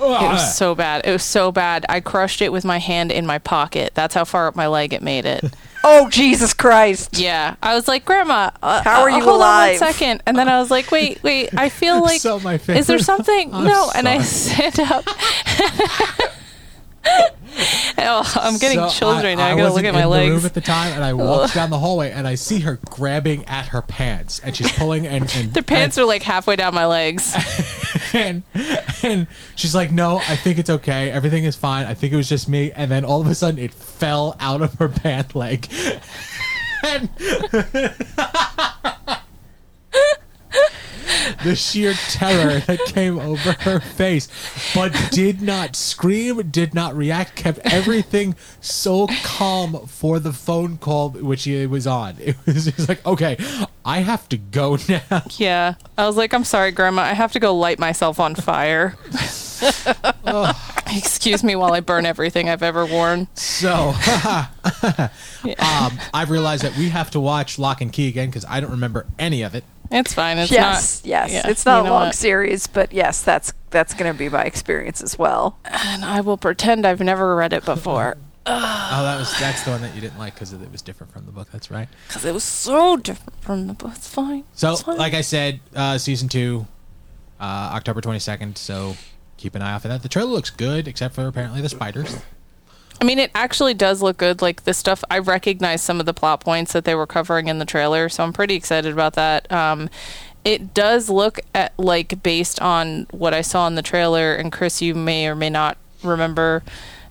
It 0.00 0.04
was 0.04 0.54
so 0.56 0.76
bad. 0.76 1.04
It 1.04 1.10
was 1.10 1.24
so 1.24 1.50
bad. 1.50 1.84
I 1.88 1.98
crushed 1.98 2.40
it 2.40 2.52
with 2.52 2.64
my 2.64 2.78
hand 2.78 3.10
in 3.10 3.26
my 3.26 3.38
pocket. 3.38 3.94
That's 3.96 4.14
how 4.14 4.24
far 4.24 4.46
up 4.46 4.54
my 4.54 4.68
leg 4.68 4.92
it 4.92 5.02
made 5.02 5.26
it. 5.26 5.44
oh, 5.84 6.08
Jesus 6.08 6.54
Christ. 6.54 7.18
Yeah, 7.18 7.56
I 7.60 7.74
was 7.74 7.88
like, 7.88 8.04
Grandma, 8.04 8.50
uh, 8.62 8.80
How 8.84 9.02
are 9.02 9.10
uh, 9.10 9.16
you 9.16 9.24
hold 9.24 9.38
alive?" 9.38 9.82
on 9.82 9.86
one 9.86 9.92
second. 9.92 10.22
And 10.24 10.38
then 10.38 10.48
I 10.48 10.60
was 10.60 10.70
like, 10.70 10.92
Wait, 10.92 11.20
wait. 11.24 11.50
I 11.58 11.68
feel 11.68 12.00
like 12.02 12.20
So 12.20 12.38
my 12.38 12.60
is 12.68 12.86
there 12.86 13.00
something? 13.00 13.52
I'm 13.52 13.64
no. 13.64 13.90
And 13.92 14.08
I 14.08 14.22
sorry. 14.22 14.70
stand 14.70 14.88
up. 14.92 15.04
oh, 17.98 18.32
I'm 18.36 18.58
getting 18.58 18.78
So 18.78 18.88
chills 18.90 19.22
right 19.22 19.34
now. 19.36 19.46
I, 19.46 19.56
gotta 19.56 19.72
look 19.72 19.84
at 19.84 19.94
my 19.94 20.04
in 20.04 20.10
The 20.10 20.18
room 20.18 20.30
legs. 20.32 20.44
at 20.44 20.54
the 20.54 20.60
time, 20.60 20.92
and 20.92 21.04
I 21.04 21.12
walked 21.14 21.54
down 21.54 21.70
the 21.70 21.78
hallway, 21.78 22.10
and 22.10 22.26
I 22.26 22.34
see 22.34 22.60
her 22.60 22.78
grabbing 22.90 23.44
at 23.46 23.68
her 23.68 23.82
pants, 23.82 24.40
and 24.40 24.54
she's 24.56 24.70
pulling, 24.72 25.06
and, 25.06 25.30
and 25.34 25.54
The 25.54 25.62
pants 25.62 25.98
are 25.98 26.04
like 26.04 26.22
halfway 26.22 26.56
down 26.56 26.74
my 26.74 26.86
legs. 26.86 27.34
and, 28.12 28.42
and 29.02 29.26
she's 29.56 29.74
like, 29.74 29.90
"No, 29.90 30.18
I 30.18 30.36
think 30.36 30.58
it's 30.58 30.70
okay. 30.70 31.10
Everything 31.10 31.44
is 31.44 31.56
fine. 31.56 31.86
I 31.86 31.94
think 31.94 32.12
it 32.12 32.16
was 32.16 32.28
just 32.28 32.48
me." 32.48 32.72
And 32.72 32.90
then 32.90 33.04
all 33.04 33.20
of 33.20 33.26
a 33.26 33.34
sudden, 33.34 33.58
it 33.58 33.72
fell 33.72 34.36
out 34.40 34.62
of 34.62 34.74
her 34.74 34.88
pant 34.88 35.34
leg. 35.34 35.68
and 36.84 37.08
the 41.44 41.54
sheer 41.54 41.94
terror 41.94 42.60
that 42.60 42.80
came 42.86 43.18
over 43.18 43.52
her 43.60 43.80
face, 43.80 44.28
but 44.74 44.92
did 45.10 45.40
not 45.42 45.76
scream, 45.76 46.50
did 46.50 46.74
not 46.74 46.96
react, 46.96 47.36
kept 47.36 47.60
everything 47.64 48.34
so 48.60 49.08
calm 49.22 49.86
for 49.86 50.18
the 50.18 50.32
phone 50.32 50.78
call 50.78 51.10
which 51.10 51.44
he 51.44 51.66
was 51.66 51.86
on. 51.86 52.16
It 52.20 52.36
was 52.46 52.66
just 52.66 52.88
like, 52.88 53.04
okay, 53.06 53.36
I 53.84 54.00
have 54.00 54.28
to 54.30 54.36
go 54.36 54.78
now. 54.88 55.22
Yeah, 55.38 55.74
I 55.96 56.06
was 56.06 56.16
like, 56.16 56.32
I'm 56.32 56.44
sorry, 56.44 56.72
Grandma. 56.72 57.02
I 57.02 57.14
have 57.14 57.32
to 57.32 57.40
go 57.40 57.54
light 57.54 57.78
myself 57.78 58.20
on 58.20 58.34
fire. 58.34 58.96
Excuse 60.90 61.42
me 61.42 61.56
while 61.56 61.72
I 61.72 61.80
burn 61.80 62.06
everything 62.06 62.48
I've 62.48 62.62
ever 62.62 62.86
worn. 62.86 63.28
So, 63.34 63.72
um, 65.58 65.98
I've 66.14 66.30
realized 66.30 66.64
that 66.64 66.76
we 66.78 66.88
have 66.90 67.10
to 67.12 67.20
watch 67.20 67.58
Locke 67.58 67.80
and 67.80 67.92
Key 67.92 68.08
again 68.08 68.28
because 68.28 68.44
I 68.48 68.60
don't 68.60 68.70
remember 68.70 69.06
any 69.18 69.42
of 69.42 69.54
it. 69.54 69.64
It's 69.90 70.12
fine. 70.14 70.38
It's 70.38 70.50
yes, 70.52 71.02
not. 71.04 71.08
yes. 71.08 71.32
yeah, 71.32 71.50
it's 71.50 71.64
not 71.64 71.84
you 71.84 71.90
a 71.90 71.92
long 71.92 72.06
what? 72.06 72.14
series, 72.14 72.66
but 72.66 72.92
yes, 72.92 73.22
that's 73.22 73.52
that's 73.70 73.94
going 73.94 74.12
to 74.12 74.18
be 74.18 74.28
my 74.28 74.44
experience 74.44 75.02
as 75.02 75.18
well. 75.18 75.58
and 75.64 76.04
I 76.04 76.20
will 76.20 76.36
pretend 76.38 76.86
I've 76.86 77.00
never 77.00 77.34
read 77.36 77.52
it 77.52 77.64
before 77.64 78.16
Oh, 78.50 79.02
that 79.02 79.18
was 79.18 79.38
that's 79.38 79.62
the 79.64 79.70
one 79.72 79.82
that 79.82 79.94
you 79.94 80.00
didn't 80.00 80.18
like 80.18 80.32
because 80.34 80.54
it 80.54 80.72
was 80.72 80.80
different 80.80 81.12
from 81.12 81.26
the 81.26 81.32
book. 81.32 81.48
That's 81.52 81.70
right. 81.70 81.86
because 82.06 82.24
it 82.24 82.32
was 82.32 82.44
so 82.44 82.96
different 82.96 83.38
from 83.42 83.66
the 83.66 83.74
book. 83.74 83.92
It's 83.94 84.08
fine. 84.08 84.44
So, 84.54 84.72
It's 84.72 84.82
fine. 84.82 84.96
like 84.96 85.12
I 85.12 85.20
said, 85.20 85.60
uh, 85.74 85.98
season 85.98 86.28
two, 86.30 86.66
uh, 87.38 87.72
October 87.74 88.00
twenty 88.00 88.20
second. 88.20 88.56
So 88.56 88.96
keep 89.36 89.54
an 89.54 89.60
eye 89.60 89.72
out 89.72 89.82
for 89.82 89.88
that. 89.88 90.02
The 90.02 90.08
trailer 90.08 90.30
looks 90.30 90.48
good, 90.48 90.88
except 90.88 91.14
for 91.14 91.26
apparently 91.26 91.60
the 91.60 91.68
spiders. 91.68 92.16
I 93.00 93.04
mean, 93.04 93.18
it 93.18 93.30
actually 93.34 93.74
does 93.74 94.02
look 94.02 94.16
good. 94.16 94.42
Like 94.42 94.64
the 94.64 94.74
stuff, 94.74 95.04
I 95.10 95.18
recognize 95.18 95.82
some 95.82 96.00
of 96.00 96.06
the 96.06 96.14
plot 96.14 96.40
points 96.40 96.72
that 96.72 96.84
they 96.84 96.94
were 96.94 97.06
covering 97.06 97.48
in 97.48 97.58
the 97.58 97.64
trailer, 97.64 98.08
so 98.08 98.24
I'm 98.24 98.32
pretty 98.32 98.54
excited 98.54 98.92
about 98.92 99.14
that. 99.14 99.50
Um, 99.52 99.88
it 100.44 100.74
does 100.74 101.08
look 101.08 101.40
at 101.54 101.78
like 101.78 102.22
based 102.22 102.60
on 102.60 103.06
what 103.10 103.34
I 103.34 103.42
saw 103.42 103.66
in 103.66 103.74
the 103.74 103.82
trailer, 103.82 104.34
and 104.34 104.50
Chris, 104.50 104.82
you 104.82 104.94
may 104.94 105.28
or 105.28 105.34
may 105.34 105.50
not 105.50 105.76
remember. 106.02 106.62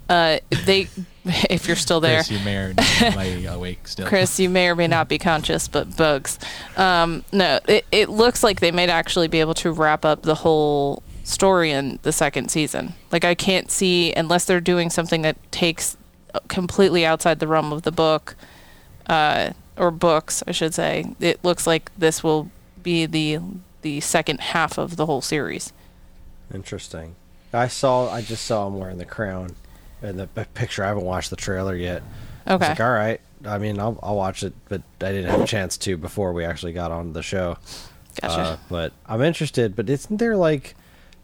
Uh, 0.09 0.39
they, 0.65 0.87
if 1.49 1.67
you're 1.67 1.75
still 1.75 1.99
there, 1.99 2.23
Chris, 2.23 2.31
you 2.31 2.39
may 2.39 2.57
or 2.57 2.73
I 2.77 3.45
awake 3.49 3.87
still? 3.87 4.07
Chris, 4.07 4.39
you 4.39 4.49
may 4.49 4.69
or 4.69 4.75
may 4.75 4.87
not 4.87 5.07
be 5.07 5.17
conscious, 5.19 5.67
but 5.67 5.95
bugs. 5.95 6.39
Um, 6.75 7.23
no, 7.31 7.59
it, 7.67 7.85
it 7.91 8.09
looks 8.09 8.43
like 8.43 8.59
they 8.59 8.71
might 8.71 8.89
actually 8.89 9.27
be 9.27 9.39
able 9.39 9.53
to 9.55 9.71
wrap 9.71 10.03
up 10.03 10.23
the 10.23 10.35
whole 10.35 11.03
story 11.27 11.71
in 11.71 11.99
the 12.03 12.11
second 12.11 12.49
season. 12.49 12.93
Like, 13.11 13.25
I 13.25 13.35
can't 13.35 13.69
see, 13.69 14.13
unless 14.13 14.45
they're 14.45 14.61
doing 14.61 14.89
something 14.89 15.21
that 15.23 15.35
takes 15.51 15.97
completely 16.47 17.05
outside 17.05 17.39
the 17.39 17.47
realm 17.47 17.71
of 17.73 17.81
the 17.83 17.91
book, 17.91 18.35
uh, 19.07 19.51
or 19.77 19.91
books, 19.91 20.43
I 20.47 20.51
should 20.51 20.73
say. 20.73 21.05
It 21.19 21.43
looks 21.43 21.67
like 21.67 21.91
this 21.97 22.23
will 22.23 22.49
be 22.81 23.05
the 23.05 23.39
the 23.83 23.99
second 24.01 24.39
half 24.39 24.77
of 24.77 24.95
the 24.95 25.05
whole 25.05 25.21
series. 25.21 25.71
Interesting. 26.53 27.15
I 27.53 27.67
saw. 27.67 28.09
I 28.11 28.21
just 28.21 28.45
saw 28.45 28.67
him 28.67 28.79
wearing 28.79 28.97
the 28.97 29.05
crown 29.05 29.55
in 30.01 30.17
the 30.17 30.27
picture. 30.27 30.83
I 30.83 30.87
haven't 30.87 31.03
watched 31.05 31.29
the 31.29 31.35
trailer 31.35 31.75
yet. 31.75 32.01
I 32.45 32.53
was 32.55 32.61
Okay. 32.61 32.69
like, 32.71 32.79
all 32.81 32.91
right. 32.91 33.21
I 33.45 33.57
mean, 33.59 33.79
I'll, 33.79 33.99
I'll 34.01 34.15
watch 34.15 34.43
it, 34.43 34.53
but 34.67 34.81
I 35.01 35.11
didn't 35.11 35.29
have 35.29 35.41
a 35.41 35.47
chance 35.47 35.77
to 35.79 35.95
before 35.97 36.33
we 36.33 36.43
actually 36.43 36.73
got 36.73 36.91
on 36.91 37.13
the 37.13 37.21
show. 37.21 37.57
Gotcha. 38.21 38.39
Uh, 38.41 38.57
but 38.69 38.93
I'm 39.05 39.21
interested. 39.21 39.75
But 39.75 39.89
isn't 39.89 40.17
there 40.17 40.35
like 40.35 40.75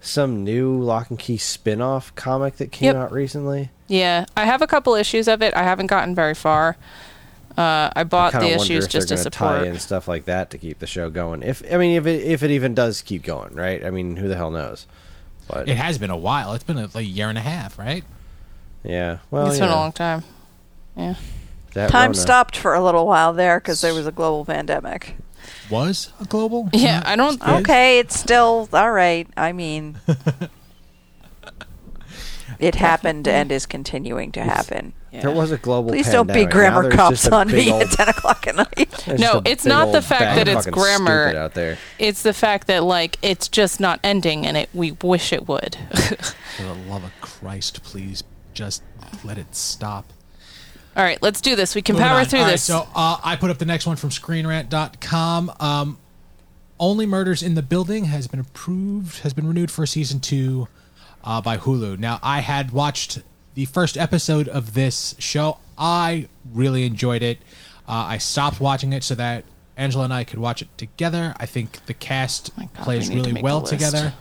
some 0.06 0.44
new 0.44 0.80
Locke 0.80 1.10
and 1.10 1.18
Key 1.18 1.38
spin-off 1.38 2.14
comic 2.16 2.58
that 2.58 2.72
came 2.72 2.88
Yep. 2.88 2.96
out 2.96 3.12
recently? 3.12 3.70
yeah, 3.88 4.26
I 4.38 4.46
have 4.46 4.62
a 4.62 4.68
couple 4.68 4.96
issues 4.96 5.28
of 5.28 5.42
it. 5.42 5.54
I 5.56 5.64
haven't 5.64 5.88
gotten 5.88 6.14
very 6.16 6.34
far. 6.36 6.78
Uh, 7.58 7.90
I 7.96 8.04
bought 8.04 8.32
kind 8.32 8.44
the 8.46 8.52
of 8.54 8.58
wonder 8.58 8.74
issues 8.74 8.86
if 8.86 8.92
they're 8.92 9.02
just 9.02 9.08
to 9.10 9.18
support. 9.32 9.60
tie 9.62 9.66
in 9.68 9.78
stuff 9.80 10.08
like 10.08 10.26
that 10.26 10.50
to 10.52 10.58
keep 10.58 10.80
the 10.80 10.88
show 10.88 11.10
going. 11.12 11.44
If 11.44 11.62
I 11.72 11.78
mean, 11.78 11.96
if 11.96 12.08
it 12.08 12.24
if 12.24 12.42
it 12.42 12.50
even 12.52 12.74
does 12.74 13.02
keep 13.04 13.22
going, 13.24 13.54
right? 13.54 13.86
I 13.86 13.92
mean, 13.92 14.16
who 14.18 14.28
the 14.28 14.36
hell 14.36 14.50
knows? 14.50 14.88
But 15.48 15.70
It 15.70 15.78
has 15.78 15.98
been 16.00 16.10
a 16.10 16.18
while. 16.18 16.54
It's 16.54 16.64
been 16.64 16.78
a, 16.80 16.84
like 16.84 16.96
a 16.96 17.04
year 17.04 17.30
and 17.30 17.38
a 17.38 17.42
half, 17.42 17.78
right? 17.78 18.04
yeah, 18.84 19.20
well, 19.30 19.46
it's 19.48 19.58
you 19.58 19.62
been 19.62 19.70
a 19.72 19.76
long 19.76 19.92
time. 19.92 20.24
Yeah. 20.98 21.14
that 21.76 21.90
Time 21.92 22.10
Rona- 22.12 22.14
stopped 22.22 22.58
for 22.58 22.74
a 22.74 22.84
little 22.84 23.06
while 23.06 23.34
there 23.34 23.60
because 23.60 23.82
there 23.82 23.94
was 23.94 24.08
a 24.08 24.12
global 24.12 24.46
pandemic. 24.46 25.16
Was 25.70 26.12
a 26.20 26.26
global? 26.26 26.70
Yeah, 26.74 27.02
I 27.06 27.16
don't. 27.16 27.42
Is? 27.42 27.48
Okay, 27.62 28.00
it's 28.00 28.20
still 28.20 28.68
all 28.74 28.92
right. 28.92 29.28
I 29.38 29.54
mean, 29.54 29.98
it 32.60 32.76
happened 32.76 33.28
and 33.28 33.52
is 33.52 33.66
continuing 33.66 34.32
to 34.34 34.42
happen. 34.44 34.94
There 35.12 35.32
was 35.32 35.52
a 35.52 35.58
global. 35.58 35.92
Please 35.92 36.10
don't 36.12 36.28
be 36.28 36.46
pandemic. 36.46 36.50
Now 36.50 36.54
grammar 36.60 36.82
there's 36.84 36.96
cops 36.96 37.10
just 37.22 37.28
a 37.28 37.36
on 37.36 37.48
big 37.48 37.68
me 37.68 37.72
old- 37.72 37.84
at 37.84 37.92
10 37.92 38.10
o'clock 38.10 38.48
at 38.48 38.56
night. 38.56 38.90
there's 39.06 39.20
No, 39.20 39.34
just 39.34 39.48
a 39.48 39.52
it's 39.52 39.64
big 39.64 39.70
not 39.70 39.86
the 39.92 39.96
old 39.98 40.06
fact 40.06 40.22
bag 40.22 40.36
that 40.38 40.48
of 40.48 40.56
it's 40.58 40.66
fucking 40.66 40.82
grammar. 40.82 41.28
stupid 41.30 41.40
out 41.40 41.54
there. 41.54 41.78
It's 42.00 42.24
the 42.24 42.34
fact 42.34 42.68
that 42.68 42.84
like 42.84 43.18
it's 43.22 43.48
just 43.48 43.80
not 43.80 44.00
ending, 44.04 44.46
and 44.46 44.58
it 44.58 44.70
we 44.74 44.92
wish 44.94 45.32
it 45.32 45.48
would. 45.48 45.76
For 46.58 46.64
the 46.64 46.74
love 46.88 47.04
of 47.04 47.12
Christ, 47.22 47.84
please 47.84 48.24
just 48.54 48.82
let 49.24 49.38
it 49.38 49.56
stop. 49.56 50.12
All 50.96 51.04
right, 51.04 51.22
let's 51.22 51.42
do 51.42 51.56
this. 51.56 51.74
We 51.76 51.82
can 51.82 51.96
Moving 51.96 52.08
power 52.08 52.20
on. 52.20 52.26
through 52.26 52.40
All 52.40 52.46
right, 52.46 52.52
this. 52.52 52.64
so 52.64 52.88
uh, 52.96 53.18
I 53.24 53.36
put 53.36 53.50
up 53.50 53.58
the 53.58 53.66
next 53.66 53.86
one 53.88 53.96
from 53.96 54.10
ScreenRant.com. 54.12 55.52
Um, 55.60 55.98
Only 56.80 57.06
Murders 57.06 57.42
in 57.42 57.56
the 57.56 57.62
Building 57.64 58.06
has 58.06 58.28
been 58.28 58.40
approved, 58.40 59.20
has 59.20 59.34
been 59.34 59.48
renewed 59.48 59.72
for 59.72 59.86
season 59.88 60.20
two 60.20 60.68
uh, 61.24 61.42
by 61.42 61.58
Hulu. 61.58 61.98
Now, 61.98 62.20
I 62.22 62.42
had 62.42 62.72
watched 62.72 63.20
the 63.56 63.66
first 63.66 63.98
episode 63.98 64.48
of 64.48 64.74
this 64.76 65.16
show. 65.18 65.58
I 65.78 66.28
really 66.52 66.86
enjoyed 66.86 67.24
it. 67.24 67.40
Uh, 67.88 67.92
I 68.10 68.18
stopped 68.20 68.60
watching 68.60 68.94
it 68.94 69.04
so 69.04 69.16
that 69.16 69.46
Angela 69.76 70.04
and 70.04 70.14
I 70.14 70.24
could 70.24 70.40
watch 70.40 70.62
it 70.62 70.68
together. 70.78 71.34
I 71.38 71.48
think 71.48 71.84
the 71.88 71.94
cast 71.96 72.56
My 72.58 72.66
God, 72.76 72.84
plays 72.84 73.10
we 73.10 73.16
need 73.16 73.22
to 73.22 73.30
really 73.30 73.34
make 73.34 73.44
well 73.44 73.62
list. 73.62 73.74
together. 73.74 74.14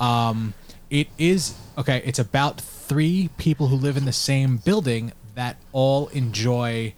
Um, 0.00 0.54
it 0.90 1.08
is 1.18 1.54
okay. 1.76 2.02
It's 2.04 2.18
about 2.18 2.60
three 2.60 3.30
people 3.38 3.68
who 3.68 3.76
live 3.76 3.96
in 3.96 4.04
the 4.04 4.12
same 4.12 4.56
building 4.58 5.12
that 5.38 5.56
all 5.70 6.08
enjoy 6.08 6.92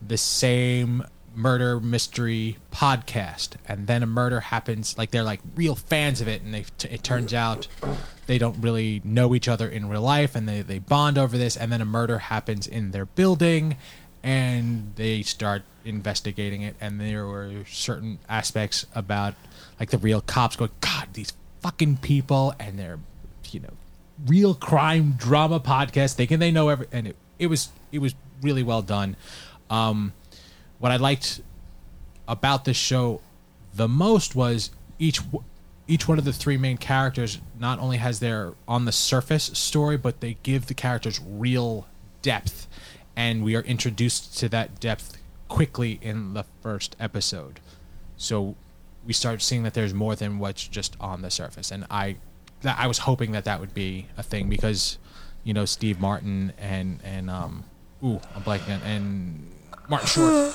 the 0.00 0.16
same 0.16 1.04
murder 1.34 1.78
mystery 1.78 2.56
podcast, 2.72 3.50
and 3.68 3.86
then 3.86 4.02
a 4.02 4.06
murder 4.06 4.40
happens. 4.40 4.96
Like 4.96 5.10
they're 5.10 5.22
like 5.22 5.40
real 5.54 5.74
fans 5.74 6.22
of 6.22 6.26
it, 6.26 6.40
and 6.40 6.54
they 6.54 6.64
it 6.88 7.02
turns 7.02 7.34
out 7.34 7.68
they 8.26 8.38
don't 8.38 8.56
really 8.62 9.02
know 9.04 9.34
each 9.34 9.46
other 9.46 9.68
in 9.68 9.90
real 9.90 10.00
life, 10.00 10.34
and 10.34 10.48
they 10.48 10.62
they 10.62 10.78
bond 10.78 11.18
over 11.18 11.36
this, 11.36 11.54
and 11.54 11.70
then 11.70 11.82
a 11.82 11.84
murder 11.84 12.18
happens 12.18 12.66
in 12.66 12.92
their 12.92 13.04
building, 13.04 13.76
and 14.22 14.94
they 14.96 15.20
start 15.20 15.62
investigating 15.84 16.62
it, 16.62 16.76
and 16.80 16.98
there 16.98 17.26
were 17.26 17.52
certain 17.68 18.20
aspects 18.26 18.86
about 18.94 19.34
like 19.78 19.90
the 19.90 19.98
real 19.98 20.22
cops 20.22 20.56
going, 20.56 20.70
God, 20.80 21.08
these 21.12 21.34
fucking 21.60 21.98
people, 21.98 22.54
and 22.58 22.78
they're 22.78 23.00
you 23.50 23.60
know 23.60 23.74
real 24.26 24.54
crime 24.54 25.12
drama 25.18 25.60
podcast 25.60 26.14
thinking 26.14 26.38
they 26.38 26.50
know 26.50 26.70
every 26.70 26.86
and 26.90 27.08
it, 27.08 27.16
it 27.38 27.48
was 27.48 27.68
it 27.92 28.00
was 28.00 28.14
really 28.40 28.62
well 28.62 28.82
done. 28.82 29.16
Um 29.70 30.12
what 30.78 30.90
i 30.90 30.96
liked 30.96 31.40
about 32.26 32.64
this 32.64 32.76
show 32.76 33.20
the 33.74 33.86
most 33.88 34.34
was 34.34 34.70
each 34.98 35.20
each 35.86 36.08
one 36.08 36.18
of 36.18 36.24
the 36.24 36.32
three 36.32 36.56
main 36.56 36.76
characters 36.76 37.40
not 37.58 37.78
only 37.78 37.98
has 37.98 38.20
their 38.20 38.54
on 38.66 38.84
the 38.84 38.92
surface 38.92 39.44
story 39.54 39.96
but 39.96 40.20
they 40.20 40.36
give 40.42 40.66
the 40.66 40.74
characters 40.74 41.20
real 41.24 41.86
depth. 42.22 42.66
And 43.14 43.44
we 43.44 43.54
are 43.56 43.60
introduced 43.62 44.38
to 44.38 44.48
that 44.50 44.80
depth 44.80 45.18
quickly 45.48 45.98
in 46.00 46.34
the 46.34 46.44
first 46.62 46.96
episode. 46.98 47.60
So 48.16 48.56
we 49.06 49.12
start 49.12 49.42
seeing 49.42 49.64
that 49.64 49.74
there's 49.74 49.92
more 49.92 50.16
than 50.16 50.38
what's 50.38 50.66
just 50.66 50.96
on 51.00 51.22
the 51.22 51.30
surface. 51.30 51.70
And 51.70 51.86
i 51.90 52.16
i 52.64 52.86
was 52.86 52.98
hoping 52.98 53.32
that 53.32 53.44
that 53.44 53.60
would 53.60 53.74
be 53.74 54.06
a 54.16 54.22
thing 54.22 54.48
because 54.48 54.96
you 55.42 55.52
know 55.52 55.64
steve 55.64 55.98
martin 55.98 56.52
and 56.56 57.00
and 57.02 57.28
um 57.28 57.64
ooh 58.04 58.20
i'm 58.34 58.42
blanking 58.42 58.74
on- 58.74 58.82
and 58.82 59.50
martin 59.88 60.06
short 60.08 60.52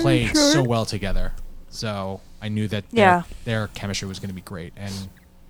played 0.00 0.36
so 0.36 0.62
well 0.62 0.84
together 0.86 1.32
so 1.68 2.20
i 2.42 2.48
knew 2.48 2.68
that 2.68 2.88
their, 2.90 2.98
Yeah. 3.04 3.22
their 3.44 3.66
chemistry 3.68 4.06
was 4.08 4.18
going 4.18 4.28
to 4.30 4.34
be 4.34 4.40
great 4.40 4.72
and 4.76 4.92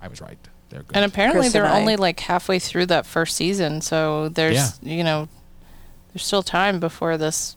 i 0.01 0.07
was 0.07 0.21
right 0.21 0.37
they're 0.69 0.81
good 0.81 0.95
and 0.95 1.05
apparently 1.05 1.41
Chris 1.41 1.53
they're 1.53 1.65
and 1.65 1.75
only 1.75 1.95
like 1.95 2.19
halfway 2.19 2.57
through 2.59 2.87
that 2.87 3.05
first 3.05 3.35
season, 3.35 3.81
so 3.81 4.29
there's 4.29 4.79
you 4.81 5.03
know 5.03 5.27
there's 6.11 6.25
still 6.25 6.41
time 6.41 6.79
before 6.79 7.17
this 7.17 7.55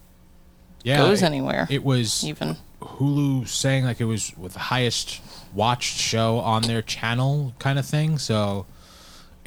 yeah 0.85 0.99
goes 0.99 1.23
it- 1.23 1.27
anywhere. 1.27 1.67
it 1.71 1.83
was 1.85 2.23
even. 2.25 2.57
Hulu 2.83 3.49
saying 3.49 3.85
like 3.87 4.01
it 4.01 4.05
was 4.05 4.33
with 4.37 4.53
the 4.53 4.59
highest 4.61 5.21
watched 5.55 5.97
show 5.99 6.39
on 6.39 6.63
their 6.63 6.81
channel 6.83 7.53
kind 7.59 7.77
of 7.79 7.85
thing. 7.87 8.19
So 8.19 8.67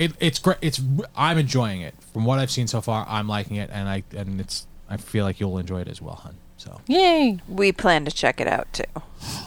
it, 0.02 0.14
it's 0.20 0.40
great. 0.40 0.58
It's 0.62 0.82
I'm 1.16 1.38
enjoying 1.38 1.82
it 1.82 1.94
from 2.12 2.26
what 2.26 2.40
I've 2.40 2.50
seen 2.50 2.68
so 2.68 2.82
far. 2.82 3.06
I'm 3.08 3.28
liking 3.28 3.58
it, 3.58 3.70
and 3.72 3.88
I 3.88 4.04
and 4.16 4.42
it's 4.42 4.66
I 4.90 4.98
feel 4.98 5.24
like 5.24 5.40
you'll 5.40 5.60
enjoy 5.60 5.82
it 5.82 5.88
as 5.88 6.02
well, 6.02 6.16
hun. 6.16 6.36
So 6.58 6.82
Yay! 6.88 7.40
We 7.48 7.72
plan 7.72 8.06
to 8.06 8.12
check 8.12 8.42
it 8.42 8.48
out 8.48 8.72
too. 8.74 8.84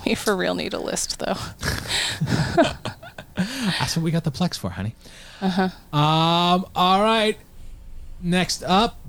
We 0.06 0.14
for 0.14 0.36
real 0.36 0.54
need 0.54 0.72
a 0.72 0.78
list 0.78 1.18
though. 1.18 1.34
that's 3.34 3.96
what 3.96 4.04
we 4.04 4.12
got 4.12 4.22
the 4.22 4.30
Plex 4.30 4.56
for, 4.56 4.70
honey. 4.70 4.94
Uh 5.40 5.48
huh. 5.48 5.96
Um. 5.96 6.66
All 6.74 7.02
right. 7.02 7.36
Next 8.22 8.62
up. 8.62 9.00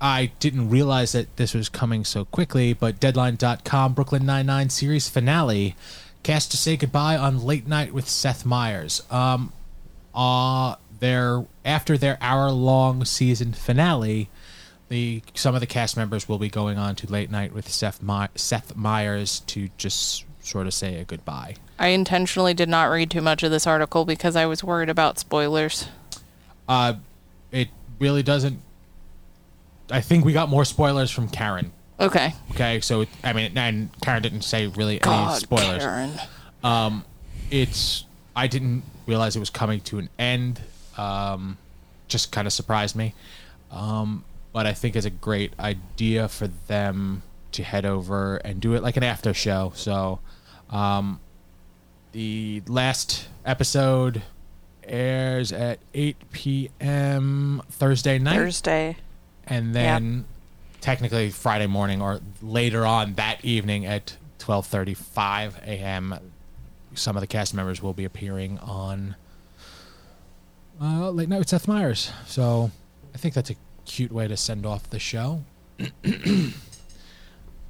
I 0.00 0.32
didn't 0.38 0.68
realize 0.70 1.12
that 1.12 1.36
this 1.36 1.54
was 1.54 1.68
coming 1.68 2.04
so 2.04 2.26
quickly, 2.26 2.74
but 2.74 3.00
Deadline.com 3.00 3.94
Brooklyn 3.94 4.26
Nine-Nine 4.26 4.68
series 4.68 5.08
finale 5.08 5.76
cast 6.22 6.50
to 6.50 6.58
say 6.58 6.76
goodbye 6.76 7.16
on 7.16 7.42
Late 7.42 7.66
Night 7.66 7.94
with 7.94 8.06
Seth 8.06 8.44
Meyers. 8.44 9.02
Um, 9.10 9.52
uh, 10.14 10.76
their 11.00 11.44
after 11.64 11.98
their 11.98 12.18
hour-long 12.20 13.04
season 13.04 13.52
finale, 13.52 14.28
the 14.88 15.22
some 15.34 15.54
of 15.54 15.60
the 15.60 15.66
cast 15.66 15.96
members 15.96 16.28
will 16.28 16.38
be 16.38 16.48
going 16.48 16.78
on 16.78 16.94
to 16.96 17.10
Late 17.10 17.30
Night 17.30 17.52
with 17.52 17.68
Seth, 17.68 18.02
My- 18.02 18.28
Seth 18.34 18.76
Meyers 18.76 19.40
to 19.40 19.70
just 19.76 20.24
sort 20.40 20.66
of 20.66 20.74
say 20.74 20.96
a 21.00 21.04
goodbye. 21.04 21.56
I 21.78 21.88
intentionally 21.88 22.54
did 22.54 22.68
not 22.68 22.84
read 22.84 23.10
too 23.10 23.20
much 23.20 23.42
of 23.42 23.50
this 23.50 23.66
article 23.66 24.04
because 24.04 24.36
I 24.36 24.46
was 24.46 24.62
worried 24.62 24.88
about 24.90 25.18
spoilers. 25.18 25.88
Uh, 26.68 26.94
it 27.50 27.68
really 27.98 28.22
doesn't. 28.22 28.60
I 29.90 30.00
think 30.00 30.24
we 30.24 30.32
got 30.32 30.48
more 30.48 30.64
spoilers 30.64 31.10
from 31.10 31.28
Karen. 31.28 31.72
Okay. 32.00 32.34
Okay, 32.52 32.80
so 32.80 33.06
I 33.22 33.32
mean, 33.32 33.56
and 33.56 33.90
Karen 34.02 34.22
didn't 34.22 34.42
say 34.42 34.66
really 34.66 34.94
any 34.94 35.00
God, 35.00 35.40
spoilers. 35.40 35.82
Karen. 35.82 37.04
It's 37.50 38.04
I 38.36 38.46
didn't 38.46 38.82
realize 39.06 39.36
it 39.36 39.40
was 39.40 39.50
coming 39.50 39.80
to 39.82 39.98
an 39.98 40.08
end. 40.18 40.60
Um, 40.96 41.58
just 42.08 42.32
kind 42.32 42.46
of 42.46 42.52
surprised 42.52 42.96
me. 42.96 43.14
Um, 43.70 44.24
but 44.52 44.66
I 44.66 44.72
think 44.72 44.96
it's 44.96 45.06
a 45.06 45.10
great 45.10 45.52
idea 45.58 46.28
for 46.28 46.46
them 46.46 47.22
to 47.52 47.62
head 47.62 47.84
over 47.84 48.36
and 48.36 48.60
do 48.60 48.74
it 48.74 48.82
like 48.82 48.96
an 48.96 49.02
after 49.02 49.34
show. 49.34 49.72
So, 49.74 50.20
um, 50.70 51.20
the 52.12 52.62
last 52.68 53.28
episode 53.44 54.22
airs 54.84 55.52
at 55.52 55.78
8 55.94 56.16
p.m. 56.30 57.62
Thursday 57.70 58.18
night 58.18 58.36
Thursday. 58.36 58.96
and 59.46 59.74
then 59.74 60.24
technically 60.80 61.30
Friday 61.30 61.66
morning 61.66 62.00
or 62.02 62.20
later 62.42 62.84
on 62.86 63.14
that 63.14 63.44
evening 63.44 63.86
at 63.86 64.16
12:35 64.38 65.62
a.m. 65.66 66.18
some 66.94 67.16
of 67.16 67.20
the 67.20 67.26
cast 67.26 67.54
members 67.54 67.82
will 67.82 67.92
be 67.92 68.04
appearing 68.04 68.58
on 68.58 69.16
uh, 70.80 71.10
Late 71.10 71.28
Night 71.28 71.38
with 71.38 71.48
Seth 71.48 71.68
Meyers. 71.68 72.10
So 72.26 72.70
I 73.14 73.18
think 73.18 73.34
that's 73.34 73.50
a 73.50 73.56
cute 73.84 74.12
way 74.12 74.28
to 74.28 74.36
send 74.36 74.66
off 74.66 74.88
the 74.90 74.98
show. 74.98 75.42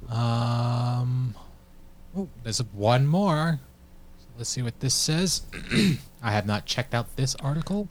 um, 0.09 1.35
oh, 2.15 2.27
there's 2.43 2.59
one 2.73 3.07
more. 3.07 3.59
Let's 4.37 4.49
see 4.49 4.61
what 4.61 4.79
this 4.81 4.93
says. 4.93 5.43
I 6.23 6.31
have 6.31 6.45
not 6.45 6.65
checked 6.65 6.93
out 6.93 7.15
this 7.15 7.35
article. 7.35 7.87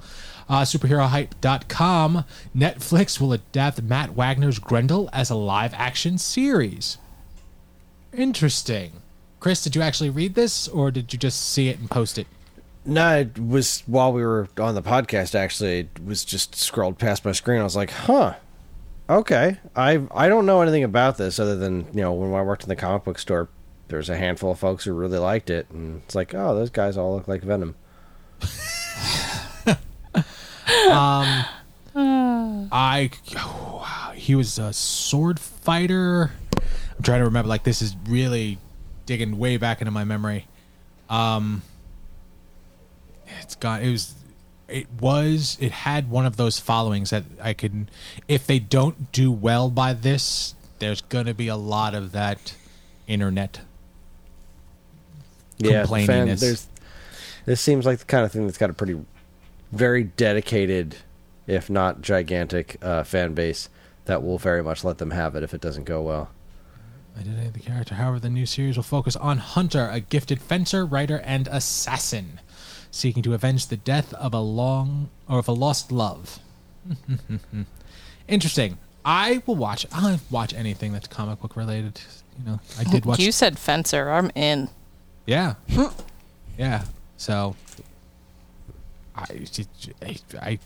Uh, 0.49 0.63
superherohype.com. 0.63 2.25
Netflix 2.55 3.21
will 3.21 3.33
adapt 3.33 3.81
Matt 3.83 4.15
Wagner's 4.15 4.59
Grendel 4.59 5.09
as 5.13 5.31
a 5.31 5.35
live 5.35 5.73
action 5.75 6.19
series. 6.19 6.99
Interesting. 8.13 8.93
Chris, 9.45 9.63
did 9.63 9.77
you 9.77 9.83
actually 9.83 10.09
read 10.09 10.35
this 10.35 10.69
or 10.69 10.91
did 10.91 11.13
you 11.13 11.19
just 11.19 11.51
see 11.51 11.69
it 11.69 11.79
and 11.79 11.91
post 11.91 12.17
it? 12.17 12.27
No, 12.87 13.19
it 13.19 13.39
was 13.39 13.83
while 13.85 14.11
we 14.11 14.25
were 14.25 14.49
on 14.57 14.75
the 14.75 14.81
podcast. 14.81 15.35
Actually, 15.35 15.81
it 15.81 16.03
was 16.03 16.25
just 16.25 16.55
scrolled 16.55 16.99
past 16.99 17.27
my 17.27 17.33
screen. 17.33 17.61
I 17.61 17.65
was 17.65 17.77
like, 17.77 17.91
"Huh, 17.91 18.37
okay." 19.07 19.59
I 19.77 20.01
I 20.15 20.31
don't 20.31 20.47
know 20.47 20.63
anything 20.63 20.83
about 20.83 21.19
this 21.19 21.39
other 21.39 21.57
than 21.57 21.89
you 21.93 22.01
know 22.01 22.15
when 22.15 22.33
I 22.33 22.41
worked 22.41 22.63
in 22.63 22.71
the 22.71 22.75
comic 22.77 23.05
book 23.05 23.19
store, 23.19 23.51
there 23.89 23.99
was 23.99 24.09
a 24.09 24.17
handful 24.17 24.53
of 24.53 24.59
folks 24.59 24.87
who 24.87 24.95
really 24.95 25.19
liked 25.19 25.51
it, 25.51 25.67
and 25.69 26.01
it's 26.07 26.15
like, 26.15 26.35
oh, 26.35 26.55
those 26.55 26.71
guys 26.71 26.97
all 26.97 27.15
look 27.15 27.29
like 27.29 27.43
Venom. 27.43 27.75
um, 30.91 31.45
I 32.73 33.11
he 34.15 34.35
was 34.35 34.59
a 34.59 34.73
sword 34.73 35.39
fighter. 35.39 36.33
I'm 36.97 37.03
trying 37.03 37.21
to 37.21 37.27
remember. 37.27 37.51
Like 37.51 37.65
this 37.65 37.83
is 37.83 37.95
really 38.09 38.57
digging 39.07 39.39
way 39.39 39.57
back 39.57 39.81
into 39.81 39.91
my 39.91 40.05
memory. 40.05 40.47
Um, 41.09 41.63
it's 43.41 43.55
gone. 43.55 43.83
It 43.83 43.91
was. 43.91 44.15
It 44.67 44.87
was. 44.99 45.59
It 45.61 45.73
had 45.73 46.11
one 46.11 46.27
of 46.27 46.37
those 46.37 46.59
followings 46.59 47.11
that 47.11 47.25
I 47.43 47.53
could. 47.53 47.91
If 48.29 48.47
they 48.47 48.59
don't 48.59 49.13
do 49.13 49.31
well 49.31 49.71
by 49.71 49.93
this, 49.93 50.55
there's 50.79 51.03
gonna 51.03 51.35
be 51.35 51.49
a 51.49 51.57
lot 51.57 51.95
of 51.95 52.13
that 52.13 52.55
internet. 53.07 53.61
Yeah, 55.59 55.87
fan, 55.87 56.27
there's. 56.27 56.67
This 57.45 57.61
seems 57.61 57.87
like 57.87 57.99
the 57.99 58.05
kind 58.07 58.25
of 58.25 58.33
thing 58.33 58.47
that's 58.47 58.59
got 58.59 58.71
a 58.71 58.75
pretty, 58.75 58.99
very 59.71 60.05
dedicated, 60.05 60.97
if 61.47 61.69
not 61.69 62.01
gigantic, 62.01 62.79
uh, 62.83 63.05
fan 63.05 63.35
base 63.35 63.69
that 64.07 64.23
will 64.23 64.39
very 64.39 64.63
much 64.63 64.83
let 64.83 64.99
them 64.99 65.11
have 65.11 65.37
it 65.37 65.43
if 65.43 65.55
it 65.55 65.61
doesn't 65.61 65.85
go 65.85 66.01
well. 66.03 66.31
Identity 67.19 67.47
of 67.47 67.53
the 67.53 67.61
character. 67.61 67.95
However, 67.95 68.19
the 68.19 68.31
new 68.31 68.47
series 68.47 68.77
will 68.77 68.83
focus 68.83 69.15
on 69.17 69.39
Hunter, 69.39 69.89
a 69.91 70.01
gifted 70.01 70.41
fencer, 70.41 70.85
writer, 70.85 71.21
and 71.21 71.47
assassin, 71.49 72.41
seeking 72.91 73.23
to 73.23 73.35
avenge 73.35 73.69
the 73.69 73.77
death 73.77 74.13
of 74.15 74.35
a 74.35 74.41
long 74.41 75.11
or 75.29 75.39
of 75.39 75.47
a 75.47 75.53
lost 75.53 75.93
love. 75.93 76.41
Interesting. 78.29 78.79
I 79.05 79.43
will 79.47 79.57
watch. 79.57 79.87
I'll 79.93 80.19
watch 80.31 80.55
anything 80.55 80.93
that's 80.93 81.07
comic 81.07 81.41
book 81.41 81.57
related. 81.57 82.01
You 82.39 82.47
know, 82.47 82.61
I 82.79 82.85
did 82.85 83.05
watch. 83.05 83.21
You 83.21 83.33
said 83.33 83.59
fencer. 83.59 84.11
I'm 84.11 84.31
in. 84.35 84.71
Yeah. 85.27 85.55
yeah. 86.59 86.85
So 87.17 87.55
I, 89.15 89.47
I 90.03 90.17
I 90.41 90.59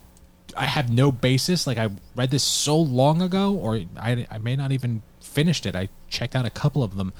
I 0.56 0.64
have 0.64 0.90
no 0.90 1.12
basis. 1.12 1.66
Like 1.66 1.78
I 1.78 1.90
read 2.16 2.30
this 2.30 2.44
so 2.44 2.78
long 2.78 3.20
ago, 3.20 3.54
or 3.54 3.80
I 3.98 4.26
I 4.30 4.38
may 4.38 4.56
not 4.56 4.72
even 4.72 5.02
finished 5.20 5.66
it. 5.66 5.76
I 5.76 5.88
checked 6.08 6.34
out 6.36 6.46
a 6.46 6.50
couple 6.50 6.82
of 6.82 6.96
them, 6.96 7.12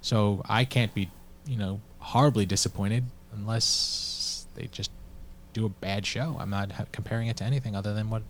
so 0.00 0.42
I 0.48 0.64
can't 0.64 0.94
be 0.94 1.10
you 1.46 1.56
know 1.56 1.80
horribly 1.98 2.46
disappointed 2.46 3.04
unless 3.32 4.46
they 4.54 4.66
just 4.66 4.90
do 5.52 5.66
a 5.66 5.68
bad 5.68 6.04
show. 6.06 6.36
I'm 6.38 6.50
not 6.50 6.72
ha- 6.72 6.84
comparing 6.92 7.28
it 7.28 7.36
to 7.38 7.44
anything 7.44 7.74
other 7.74 7.94
than 7.94 8.10
what 8.10 8.22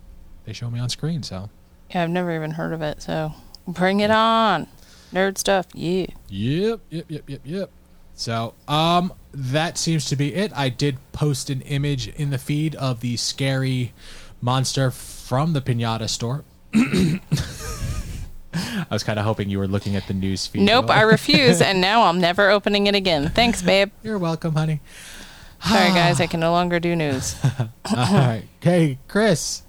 they 0.45 0.53
show 0.53 0.69
me 0.69 0.79
on 0.79 0.89
screen. 0.89 1.23
So 1.23 1.49
Yeah, 1.93 2.03
I've 2.03 2.09
never 2.09 2.33
even 2.35 2.51
heard 2.51 2.73
of 2.73 2.81
it. 2.81 3.01
So 3.01 3.33
bring 3.67 3.99
it 3.99 4.11
on. 4.11 4.67
Nerd 5.13 5.37
stuff. 5.37 5.67
Yeah. 5.73 6.07
Yep, 6.29 6.79
yep, 6.89 7.05
yep, 7.09 7.29
yep, 7.29 7.41
yep. 7.45 7.69
So, 8.13 8.55
um, 8.67 9.13
that 9.31 9.77
seems 9.77 10.05
to 10.09 10.15
be 10.15 10.33
it. 10.33 10.51
I 10.55 10.69
did 10.69 10.97
post 11.11 11.49
an 11.51 11.61
image 11.61 12.07
in 12.07 12.31
the 12.31 12.37
feed 12.39 12.73
of 12.75 13.01
the 13.01 13.15
scary 13.15 13.93
monster 14.41 14.89
from 14.89 15.53
the 15.53 15.61
pinata 15.61 16.09
store. 16.09 16.43
I 18.89 18.95
was 18.95 19.03
kind 19.03 19.19
of 19.19 19.25
hoping 19.25 19.49
you 19.49 19.59
were 19.59 19.67
looking 19.67 19.95
at 19.95 20.07
the 20.07 20.13
news 20.13 20.47
feed. 20.47 20.61
Nope, 20.61 20.89
I 20.89 21.01
refuse, 21.15 21.61
and 21.61 21.81
now 21.81 22.03
I'm 22.03 22.19
never 22.19 22.49
opening 22.49 22.87
it 22.87 22.95
again. 22.95 23.29
Thanks, 23.29 23.61
babe. 23.61 23.91
You're 24.03 24.17
welcome, 24.17 24.55
honey. 24.55 24.79
Sorry, 25.65 25.89
guys, 25.93 26.21
I 26.21 26.27
can 26.27 26.39
no 26.39 26.51
longer 26.51 26.79
do 26.79 26.95
news. 26.95 27.35
All 27.59 27.67
right. 27.95 28.43
Okay, 28.61 28.99
Chris. 29.07 29.63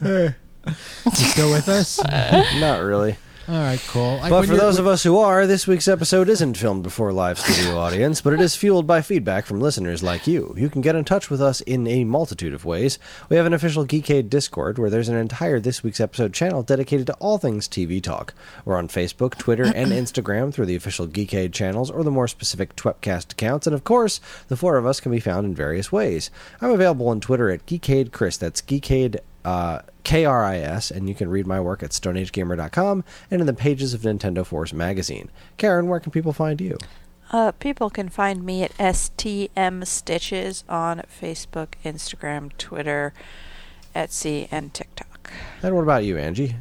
Hey. 0.00 0.34
you 0.66 0.72
still 1.12 1.50
with 1.50 1.68
us? 1.68 2.02
Not 2.60 2.82
really. 2.82 3.16
All 3.48 3.54
right, 3.54 3.82
cool. 3.88 4.20
But 4.28 4.44
for 4.44 4.58
those 4.58 4.78
of 4.78 4.86
us 4.86 5.02
who 5.02 5.16
are, 5.16 5.46
this 5.46 5.66
week's 5.66 5.88
episode 5.88 6.28
isn't 6.28 6.58
filmed 6.58 6.82
before 6.82 7.08
a 7.08 7.14
live 7.14 7.38
studio 7.38 7.78
audience, 7.78 8.20
but 8.20 8.34
it 8.34 8.42
is 8.42 8.54
fueled 8.54 8.86
by 8.86 9.00
feedback 9.00 9.46
from 9.46 9.58
listeners 9.58 10.02
like 10.02 10.26
you. 10.26 10.52
You 10.58 10.68
can 10.68 10.82
get 10.82 10.94
in 10.94 11.06
touch 11.06 11.30
with 11.30 11.40
us 11.40 11.62
in 11.62 11.86
a 11.86 12.04
multitude 12.04 12.52
of 12.52 12.66
ways. 12.66 12.98
We 13.30 13.36
have 13.36 13.46
an 13.46 13.54
official 13.54 13.86
Geekade 13.86 14.28
Discord 14.28 14.78
where 14.78 14.90
there's 14.90 15.08
an 15.08 15.16
entire 15.16 15.60
This 15.60 15.82
Week's 15.82 15.98
Episode 15.98 16.34
channel 16.34 16.62
dedicated 16.62 17.06
to 17.06 17.14
all 17.14 17.38
things 17.38 17.66
TV 17.66 18.02
talk. 18.02 18.34
We're 18.66 18.76
on 18.76 18.86
Facebook, 18.86 19.38
Twitter, 19.38 19.64
and 19.74 19.92
Instagram 19.92 20.52
through 20.52 20.66
the 20.66 20.76
official 20.76 21.08
Geekade 21.08 21.54
channels 21.54 21.90
or 21.90 22.04
the 22.04 22.10
more 22.10 22.28
specific 22.28 22.76
Twepcast 22.76 23.32
accounts, 23.32 23.66
and 23.66 23.72
of 23.72 23.82
course, 23.82 24.20
the 24.48 24.58
four 24.58 24.76
of 24.76 24.84
us 24.84 25.00
can 25.00 25.10
be 25.10 25.20
found 25.20 25.46
in 25.46 25.54
various 25.54 25.90
ways. 25.90 26.30
I'm 26.60 26.70
available 26.70 27.08
on 27.08 27.22
Twitter 27.22 27.48
at 27.48 27.64
Geekade 27.64 28.12
Chris. 28.12 28.36
That's 28.36 28.60
Geekade 28.60 29.20
uh, 29.46 29.80
KRIS, 30.08 30.90
and 30.90 31.06
you 31.06 31.14
can 31.14 31.28
read 31.28 31.46
my 31.46 31.60
work 31.60 31.82
at 31.82 31.90
StoneAgeGamer.com 31.90 33.04
and 33.30 33.40
in 33.42 33.46
the 33.46 33.52
pages 33.52 33.92
of 33.92 34.00
Nintendo 34.00 34.44
Force 34.44 34.72
magazine. 34.72 35.30
Karen, 35.58 35.86
where 35.86 36.00
can 36.00 36.10
people 36.12 36.32
find 36.32 36.60
you? 36.62 36.78
Uh, 37.30 37.52
people 37.52 37.90
can 37.90 38.08
find 38.08 38.42
me 38.42 38.62
at 38.62 38.74
STM 38.78 39.86
Stitches 39.86 40.64
on 40.66 41.02
Facebook, 41.20 41.74
Instagram, 41.84 42.56
Twitter, 42.56 43.12
Etsy, 43.94 44.48
and 44.50 44.72
TikTok. 44.72 45.30
And 45.62 45.74
what 45.74 45.82
about 45.82 46.04
you, 46.04 46.16
Angie? 46.16 46.56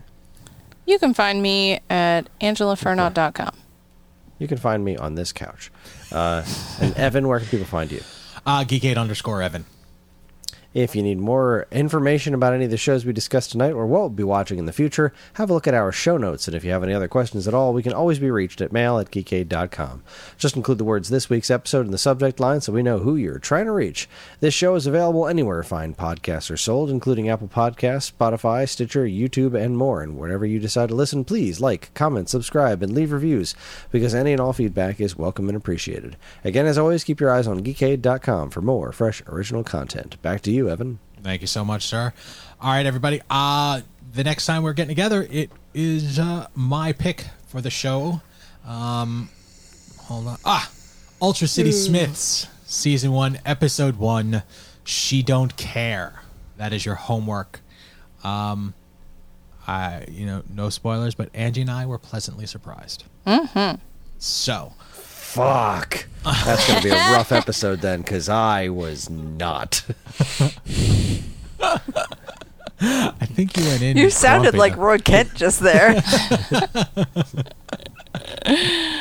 You 0.86 1.00
can 1.00 1.14
find 1.14 1.42
me 1.42 1.80
at 1.90 2.24
angelafernot.com. 2.42 3.56
You 4.40 4.48
can 4.50 4.58
find 4.58 4.84
me 4.84 4.98
on 4.98 5.16
this 5.16 5.32
couch. 5.32 5.72
Uh, 6.12 6.44
and 6.82 6.94
Evan, 6.98 7.30
where 7.30 7.40
can 7.40 7.48
people 7.48 7.66
find 7.66 7.90
you? 7.94 8.02
uh, 8.46 8.66
Geekade 8.66 8.98
underscore 8.98 9.42
Evan. 9.42 9.64
If 10.78 10.96
you 10.96 11.02
need 11.02 11.18
more 11.18 11.66
information 11.72 12.36
about 12.36 12.54
any 12.54 12.66
of 12.66 12.70
the 12.70 12.78
shows 12.78 13.04
we 13.04 13.12
discussed 13.12 13.52
tonight 13.52 13.72
or 13.72 13.88
what 13.88 14.00
we'll 14.02 14.10
be 14.10 14.24
watching 14.24 14.60
in 14.60 14.66
the 14.66 14.72
future, 14.72 15.12
have 15.34 15.50
a 15.50 15.54
look 15.56 15.66
at 15.66 15.74
our 15.74 15.92
show 15.92 16.18
notes. 16.18 16.48
And 16.48 16.54
if 16.54 16.64
you 16.64 16.70
have 16.70 16.84
any 16.84 16.94
other 16.94 17.08
questions 17.08 17.48
at 17.48 17.56
all, 17.56 17.74
we 17.74 17.82
can 17.82 17.94
always 17.94 18.20
be 18.20 18.30
reached 18.30 18.62
at 18.62 18.72
mail 18.72 19.00
at 19.00 19.10
geekade.com. 19.10 20.04
Just 20.38 20.56
include 20.56 20.78
the 20.78 20.84
words 20.84 21.10
this 21.10 21.32
week's 21.32 21.50
episode 21.50 21.88
in 21.88 21.92
the 21.92 21.98
subject 21.98 22.40
line 22.40 22.62
so 22.62 22.72
we 22.72 22.84
know 22.84 23.00
who 23.00 23.16
you're 23.16 23.40
trying 23.40 23.66
to 23.66 23.72
reach. 23.72 24.08
This 24.40 24.54
show 24.54 24.76
is 24.76 24.86
available 24.86 25.26
anywhere 25.26 25.64
fine 25.64 25.96
podcasts 25.96 26.52
are 26.52 26.58
sold, 26.58 26.92
including 26.92 27.28
Apple 27.28 27.48
Podcasts, 27.48 28.12
Spotify, 28.12 28.70
Stitcher, 28.70 29.06
YouTube, 29.06 29.60
and 29.60 29.80
more. 29.80 30.04
And 30.04 30.16
wherever 30.16 30.46
you 30.46 30.60
decide 30.60 30.90
to 30.90 30.96
listen, 30.96 31.26
please 31.26 31.60
like, 31.60 31.92
comment, 31.96 32.30
subscribe, 32.30 32.84
and 32.84 32.94
leave 32.94 33.12
reviews 33.12 33.56
because 33.90 34.14
any 34.14 34.32
and 34.32 34.40
all 34.40 34.54
feedback 34.54 35.02
is 35.02 35.18
welcome 35.18 35.48
and 35.50 35.58
appreciated. 35.58 36.18
Again, 36.44 36.68
as 36.68 36.78
always, 36.78 37.04
keep 37.04 37.20
your 37.20 37.32
eyes 37.32 37.48
on 37.48 37.64
geekade.com 37.64 38.52
for 38.52 38.62
more 38.62 38.92
fresh 38.92 39.24
original 39.26 39.64
content. 39.64 40.22
Back 40.22 40.42
to 40.42 40.52
you, 40.52 40.67
Evan. 40.68 41.00
Thank 41.24 41.42
you 41.42 41.48
so 41.48 41.66
much, 41.66 41.86
sir. 41.86 42.14
All 42.62 42.72
right, 42.72 42.86
everybody. 42.86 43.22
Uh 43.30 43.82
the 44.14 44.24
next 44.24 44.46
time 44.46 44.64
we're 44.64 44.74
getting 44.74 44.90
together, 44.90 45.28
it 45.30 45.52
is 45.74 46.20
uh, 46.20 46.48
my 46.56 46.92
pick 46.92 47.26
for 47.48 47.62
the 47.62 47.70
show. 47.70 48.22
Um, 48.66 49.30
hold 50.00 50.28
on. 50.28 50.38
Ah, 50.44 50.70
Ultra 51.22 51.48
City 51.48 51.72
Smiths, 51.72 52.48
season 52.66 53.12
one, 53.12 53.40
episode 53.46 53.98
one. 53.98 54.44
She 54.84 55.22
don't 55.22 55.56
care. 55.58 56.22
That 56.58 56.74
is 56.74 56.86
your 56.86 56.96
homework. 56.96 57.62
Um, 58.24 58.74
I 59.68 60.06
you 60.10 60.26
know 60.26 60.44
no 60.50 60.70
spoilers, 60.70 61.14
but 61.14 61.30
Angie 61.34 61.62
and 61.62 61.70
I 61.72 61.86
were 61.86 62.00
pleasantly 62.00 62.46
surprised. 62.46 63.04
Mm-hmm. 63.26 63.80
So 64.18 64.74
Fuck. 65.38 66.06
That's 66.24 66.68
going 66.68 66.82
to 66.82 66.88
be 66.90 66.94
a 66.94 67.12
rough 67.14 67.32
episode 67.32 67.80
then, 67.80 68.02
because 68.02 68.28
I 68.28 68.70
was 68.70 69.08
not. 69.10 69.84
I 72.82 73.26
think 73.26 73.56
you 73.56 73.64
went 73.66 73.84
in. 73.84 73.98
You 73.98 74.10
sounded 74.10 74.56
like 74.56 74.76
though. 74.76 74.82
Roy 74.82 74.98
Kent 74.98 75.36
just 75.36 75.60
there. 75.60 76.02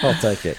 I'll 0.02 0.14
take 0.20 0.44
it. 0.44 0.58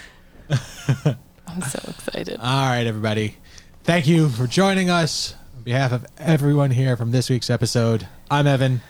I'm 1.47 1.61
so 1.61 1.79
excited. 1.89 2.39
All 2.39 2.69
right, 2.69 2.85
everybody. 2.87 3.37
Thank 3.83 4.07
you 4.07 4.29
for 4.29 4.47
joining 4.47 4.89
us. 4.89 5.35
On 5.55 5.63
behalf 5.63 5.91
of 5.91 6.05
everyone 6.17 6.71
here 6.71 6.97
from 6.97 7.11
this 7.11 7.29
week's 7.29 7.51
episode, 7.51 8.07
I'm 8.31 8.47
Evan. 8.47 8.81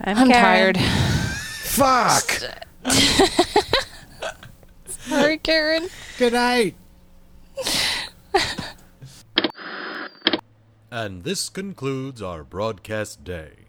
I'm 0.00 0.30
tired. 0.30 0.78
Fuck! 0.78 2.40
All 5.12 5.18
right, 5.18 5.42
Karen. 5.42 5.90
Good 6.18 6.32
night. 6.32 6.74
and 10.90 11.22
this 11.22 11.50
concludes 11.50 12.22
our 12.22 12.42
broadcast 12.42 13.22
day. 13.22 13.61